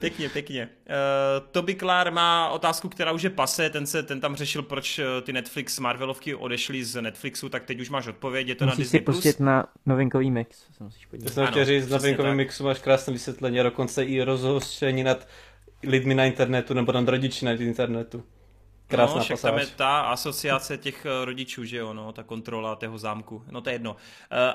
[0.00, 0.68] Pěkně, pěkně.
[0.88, 4.98] Uh, Toby Klár má otázku, která už je pase, ten, se, ten tam řešil, proč
[4.98, 8.78] eh, ty Netflix Marvelovky odešly z Netflixu, tak teď už máš odpověď, je to musíš
[8.78, 9.00] na Disney+.
[9.00, 11.28] si pustit na novinkový mix, se musíš podívat.
[11.28, 15.28] To jsem chtěl říct, na novinkovém mixu máš krásné vysvětlení a dokonce i rozhořčení nad
[15.82, 18.22] lidmi na internetu nebo nad rodiči na internetu.
[18.90, 22.76] Krásná no, však tam je ta asociace těch eh, rodičů, že jo, no, ta kontrola
[22.76, 23.42] tého zámku.
[23.50, 23.90] No to je jedno.
[23.92, 23.96] Uh,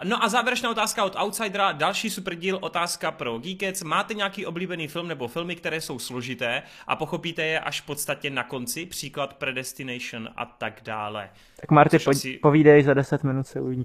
[0.03, 3.83] no a závěrečná otázka od Outsidera, další super díl, otázka pro Geekets.
[3.83, 8.29] Máte nějaký oblíbený film nebo filmy, které jsou složité a pochopíte je až v podstatě
[8.29, 11.29] na konci, příklad Predestination a tak dále.
[11.55, 12.39] Tak Marty, po, asi...
[12.41, 13.83] povídej, za 10 minut se uvidí.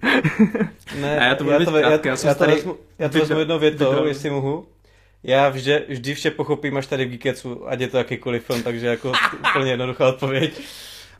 [1.01, 4.05] ne, já to, já to, já, já, já, to vezmu, já to vezmu jednou větou,
[4.05, 4.67] jestli mohu.
[5.23, 8.87] Já vždy, vždy vše pochopím až tady v Geeketsu, ať je to jakýkoliv film, takže
[8.87, 9.13] jako
[9.51, 10.61] úplně jednoduchá odpověď.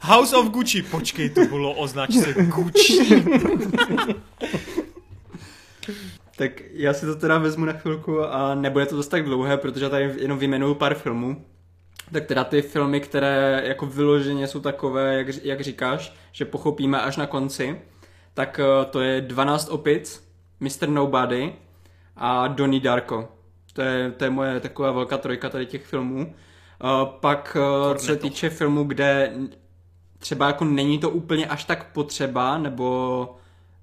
[0.01, 3.25] House of Gucci, počkej, to bylo označce Gucci.
[6.37, 9.89] tak já si to teda vezmu na chvilku a nebude to dost tak dlouhé, protože
[9.89, 11.45] tady jenom vyjmenuju pár filmů.
[12.13, 17.17] Tak teda ty filmy, které jako vyloženě jsou takové, jak, jak říkáš, že pochopíme až
[17.17, 17.81] na konci,
[18.35, 20.29] tak eh, to je 12 opic,
[20.61, 20.89] Mr.
[20.89, 21.53] Nobody
[22.17, 23.29] a Donnie Darko.
[23.81, 26.35] To je, to je moje taková velká trojka tady těch filmů.
[26.85, 27.57] Uh, pak,
[27.91, 29.33] uh, co se týče filmů, kde
[30.19, 33.37] třeba jako není to úplně až tak potřeba, nebo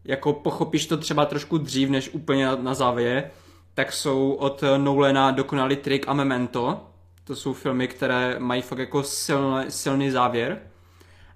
[0.06, 3.32] jako pochopíš to třeba trošku dřív, než úplně na, na závěr,
[3.74, 6.88] tak jsou od Nolana Dokonalý trik a Memento.
[7.24, 10.62] To jsou filmy, které mají fakt jako silný, silný závěr.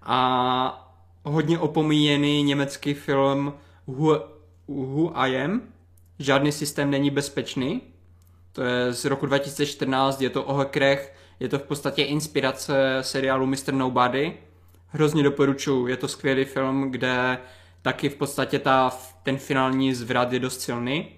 [0.04, 3.54] A hodně opomíjený německý film
[3.88, 4.20] Who,
[4.68, 5.62] Who I Am.
[6.20, 7.82] Žádný systém není bezpečný.
[8.54, 13.46] To je z roku 2014, je to o hackerech, je to v podstatě inspirace seriálu
[13.46, 13.74] Mr.
[13.74, 14.38] Nobody.
[14.88, 17.38] Hrozně doporučuji, je to skvělý film, kde
[17.82, 18.92] taky v podstatě ta,
[19.24, 21.10] ten finální zvrat je dost silný.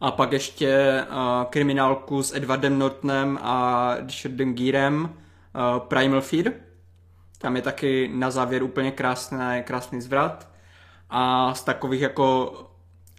[0.00, 1.16] A pak ještě uh,
[1.50, 6.52] kriminálku s Edwardem Nortonem a Richardem Gírem, uh, Primal Fear.
[7.38, 10.48] Tam je taky na závěr úplně krásný, krásný zvrat.
[11.10, 12.52] A z takových jako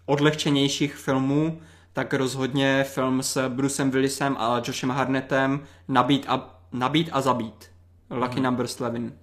[0.06, 1.62] odlehčenějších filmů
[1.96, 7.72] tak rozhodně film s Brucem Willisem a Joshem Harnettem Nabít a, nabít a zabít.
[8.10, 8.44] Lucky mm.
[8.44, 9.14] Number 11.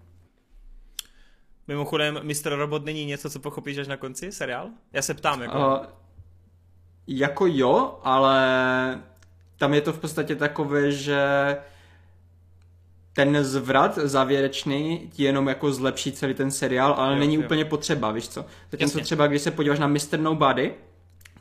[1.68, 2.56] Mimochodem, Mr.
[2.56, 4.68] Robot není něco, co pochopíš až na konci, seriál?
[4.92, 5.58] Já se ptám, jako...
[5.58, 5.86] Uh,
[7.06, 9.02] jako jo, ale
[9.56, 11.22] tam je to v podstatě takové, že
[13.12, 17.40] ten zvrat závěrečný ti jenom jako zlepší celý ten seriál, ale jo, není jo.
[17.40, 18.44] úplně potřeba, víš co?
[18.70, 20.18] Zatímco třeba, když se podíváš na Mr.
[20.18, 20.74] Nobody,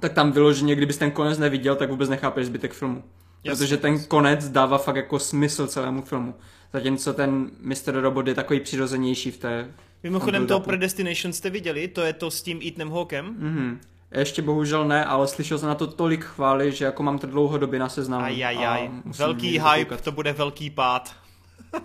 [0.01, 3.03] tak tam vyloženě, kdybys ten konec neviděl, tak vůbec nechápeš zbytek filmu.
[3.43, 6.35] Jasně, Protože ten konec dává fakt jako smysl celému filmu.
[6.73, 7.75] Zatímco ten Mr.
[8.01, 9.71] Robot je takový přirozenější v té...
[10.03, 11.87] Mimochodem to Predestination jste viděli?
[11.87, 13.25] To je to s tím Ethanem Hawkem?
[13.25, 13.79] Mhm.
[14.11, 17.79] Ještě bohužel ne, ale slyšel jsem na to tolik chvály, že jako mám to dlouhodobě
[17.79, 18.25] na seznamu.
[18.25, 21.15] Ajajaj, velký hype, to bude velký pád.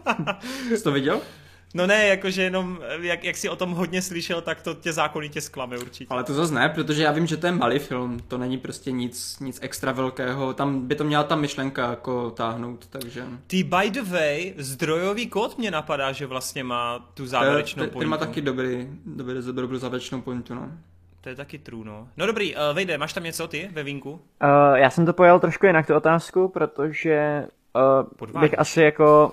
[0.69, 1.21] Jsi to viděl?
[1.77, 5.41] No ne, jakože jenom, jak, jak jsi o tom hodně slyšel, tak to tě zákonitě
[5.41, 6.07] zklame určitě.
[6.11, 8.93] Ale to zase ne, protože já vím, že to je malý film, to není prostě
[8.93, 13.25] nic, nic extra velkého, tam by to měla ta myšlenka jako táhnout, takže...
[13.47, 17.99] Ty by the way, zdrojový kód mě napadá, že vlastně má tu závěrečnou pointu.
[17.99, 20.69] Ten má taky dobrý, dobrý, dobrou závěrečnou pointu, no.
[21.21, 22.09] To je taky true, no.
[22.17, 24.11] No dobrý, uh, Vejde, máš tam něco ty ve vínku?
[24.11, 24.19] Uh,
[24.75, 27.47] já jsem to pojal trošku jinak tu otázku, protože
[28.31, 29.33] uh, bych asi jako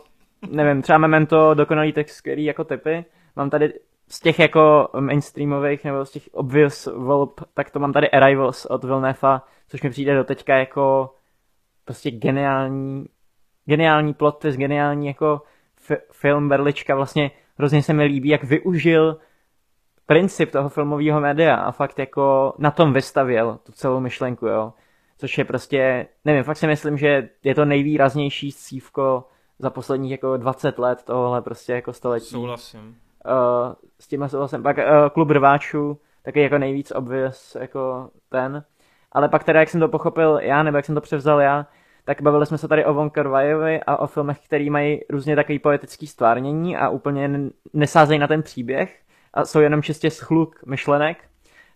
[0.50, 3.06] nevím, třeba Memento, dokonalý text, skvělý jako typy.
[3.36, 3.74] Mám tady
[4.08, 8.84] z těch jako mainstreamových nebo z těch obvious volb, tak to mám tady Arrivals od
[8.84, 11.16] Vilnefa, což mi přijde do teďka jako
[11.86, 13.06] prostě geniální,
[13.66, 15.42] geniální plot twist, geniální jako
[15.90, 19.18] f- film Berlička, vlastně hrozně se mi líbí, jak využil
[20.06, 24.74] princip toho filmového média a fakt jako na tom vystavěl tu celou myšlenku, jo.
[25.18, 29.24] Což je prostě, nevím, fakt si myslím, že je to nejvýraznější scívko
[29.60, 32.26] za posledních jako 20 let tohohle prostě jako století.
[32.26, 32.96] Souhlasím.
[33.26, 34.64] Uh, s tím souhlasím.
[34.64, 34.84] Pak uh,
[35.14, 38.64] klub rváčů, taky jako nejvíc obvěz jako ten.
[39.12, 41.66] Ale pak teda, jak jsem to pochopil já, nebo jak jsem to převzal já,
[42.06, 43.12] tak bavili jsme se tady o Von
[43.88, 47.40] a o filmech, který mají různě takový poetický stvárnění a úplně
[47.74, 49.00] nesázejí na ten příběh
[49.34, 51.18] a jsou jenom čistě schluk myšlenek.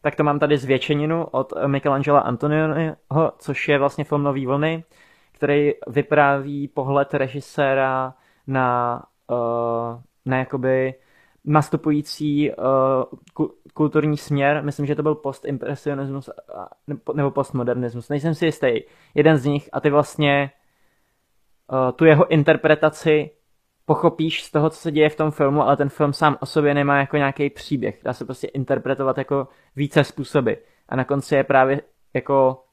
[0.02, 2.96] Tak to mám tady zvětšeninu od Michelangela Antonioniho,
[3.38, 4.84] což je vlastně film Nový vlny,
[5.38, 8.14] který vypráví pohled režiséra
[8.48, 10.94] na, uh, na jakoby
[11.46, 16.30] nastupující uh, kulturní směr, myslím, že to byl postimpresionismus
[17.14, 18.68] nebo postmodernismus, nejsem si jistý,
[19.16, 20.52] jeden z nich a ty vlastně
[21.72, 23.32] uh, tu jeho interpretaci
[23.86, 26.74] pochopíš z toho, co se děje v tom filmu, ale ten film sám o sobě
[26.74, 28.00] nemá jako nějaký příběh.
[28.04, 30.54] Dá se prostě interpretovat jako více způsoby.
[30.90, 31.82] A na konci je právě
[32.14, 32.64] jako,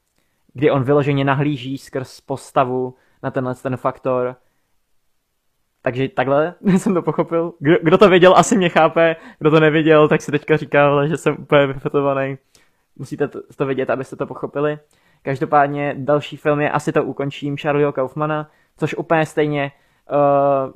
[0.55, 4.35] kdy on vyloženě nahlíží skrz postavu na tenhle ten faktor.
[5.81, 7.53] Takže takhle jsem to pochopil.
[7.59, 9.15] Kdo, kdo to věděl, asi mě chápe.
[9.39, 12.37] Kdo to nevěděl, tak si teďka říká, že jsem úplně vyfetovaný.
[12.95, 14.79] Musíte to, to vědět, abyste to pochopili.
[15.21, 19.71] Každopádně další film je Asi to ukončím Charlieho Kaufmana, což úplně stejně
[20.11, 20.73] uh,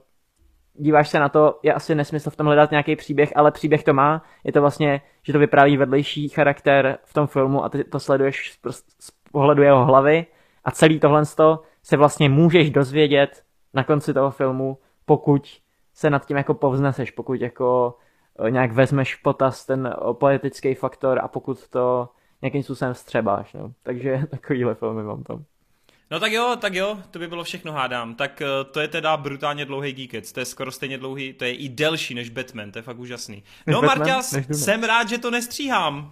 [0.74, 3.94] díváš se na to, je asi nesmysl v tom hledat nějaký příběh, ale příběh to
[3.94, 4.24] má.
[4.44, 8.60] Je to vlastně, že to vypráví vedlejší charakter v tom filmu a ty to sleduješ
[8.70, 10.26] z, z pohledu jeho hlavy
[10.66, 11.26] a celý tohle
[11.84, 13.44] se vlastně můžeš dozvědět
[13.74, 15.62] na konci toho filmu, pokud
[15.94, 17.98] se nad tím jako povzneseš, pokud jako
[18.40, 22.10] eh, nějak vezmeš v potaz ten eh, politický faktor a pokud to
[22.42, 23.54] nějakým způsobem střebáš.
[23.54, 23.72] No.
[23.84, 25.44] Takže takovýhle filmy mám tam.
[26.12, 28.16] No tak jo, tak jo, to by bylo všechno hádám.
[28.16, 31.54] Tak uh, to je teda brutálně dlouhý Geekets, to je skoro stejně dlouhý, to je
[31.54, 33.44] i delší než Batman, to je fakt úžasný.
[33.68, 36.12] No Marťas, jsem rád, že to nestříhám.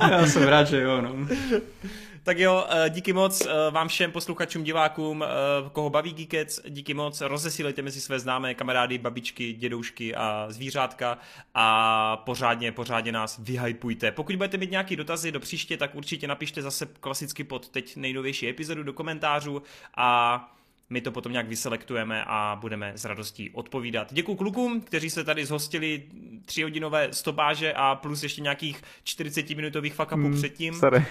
[0.10, 1.16] Já jsem rád, že jo, no.
[2.26, 5.24] Tak jo, eh, díky moc eh, vám všem posluchačům, divákům,
[5.72, 11.18] koho baví Geekets, díky moc, rozesílejte mezi své známé kamarády, babičky, dědoušky a zvířátka
[11.54, 14.10] a pořádně, pořádně nás vyhypujte.
[14.10, 18.48] Pokud budete mít nějaké dotazy do příště, tak určitě napište zase klasicky pod teď nejnovější
[18.48, 19.62] epizodu do komentářů
[19.96, 20.55] a
[20.90, 24.12] my to potom nějak vyselektujeme a budeme s radostí odpovídat.
[24.12, 26.02] Děkuji klukům, kteří se tady zhostili
[26.44, 30.74] tříhodinové stopáže a plus ještě nějakých 40 minutových fuck upů hmm, předtím.
[30.74, 31.06] Sorry.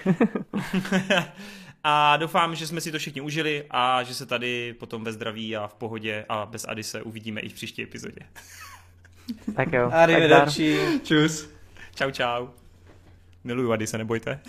[1.84, 5.56] a doufám, že jsme si to všichni užili a že se tady potom ve zdraví
[5.56, 8.20] a v pohodě a bez Adise uvidíme i v příští epizodě.
[9.56, 9.90] tak jo.
[9.92, 11.00] Arrivederci.
[11.04, 11.50] Čus.
[11.94, 12.48] Čau, čau.
[13.44, 14.40] Miluju Adise, nebojte.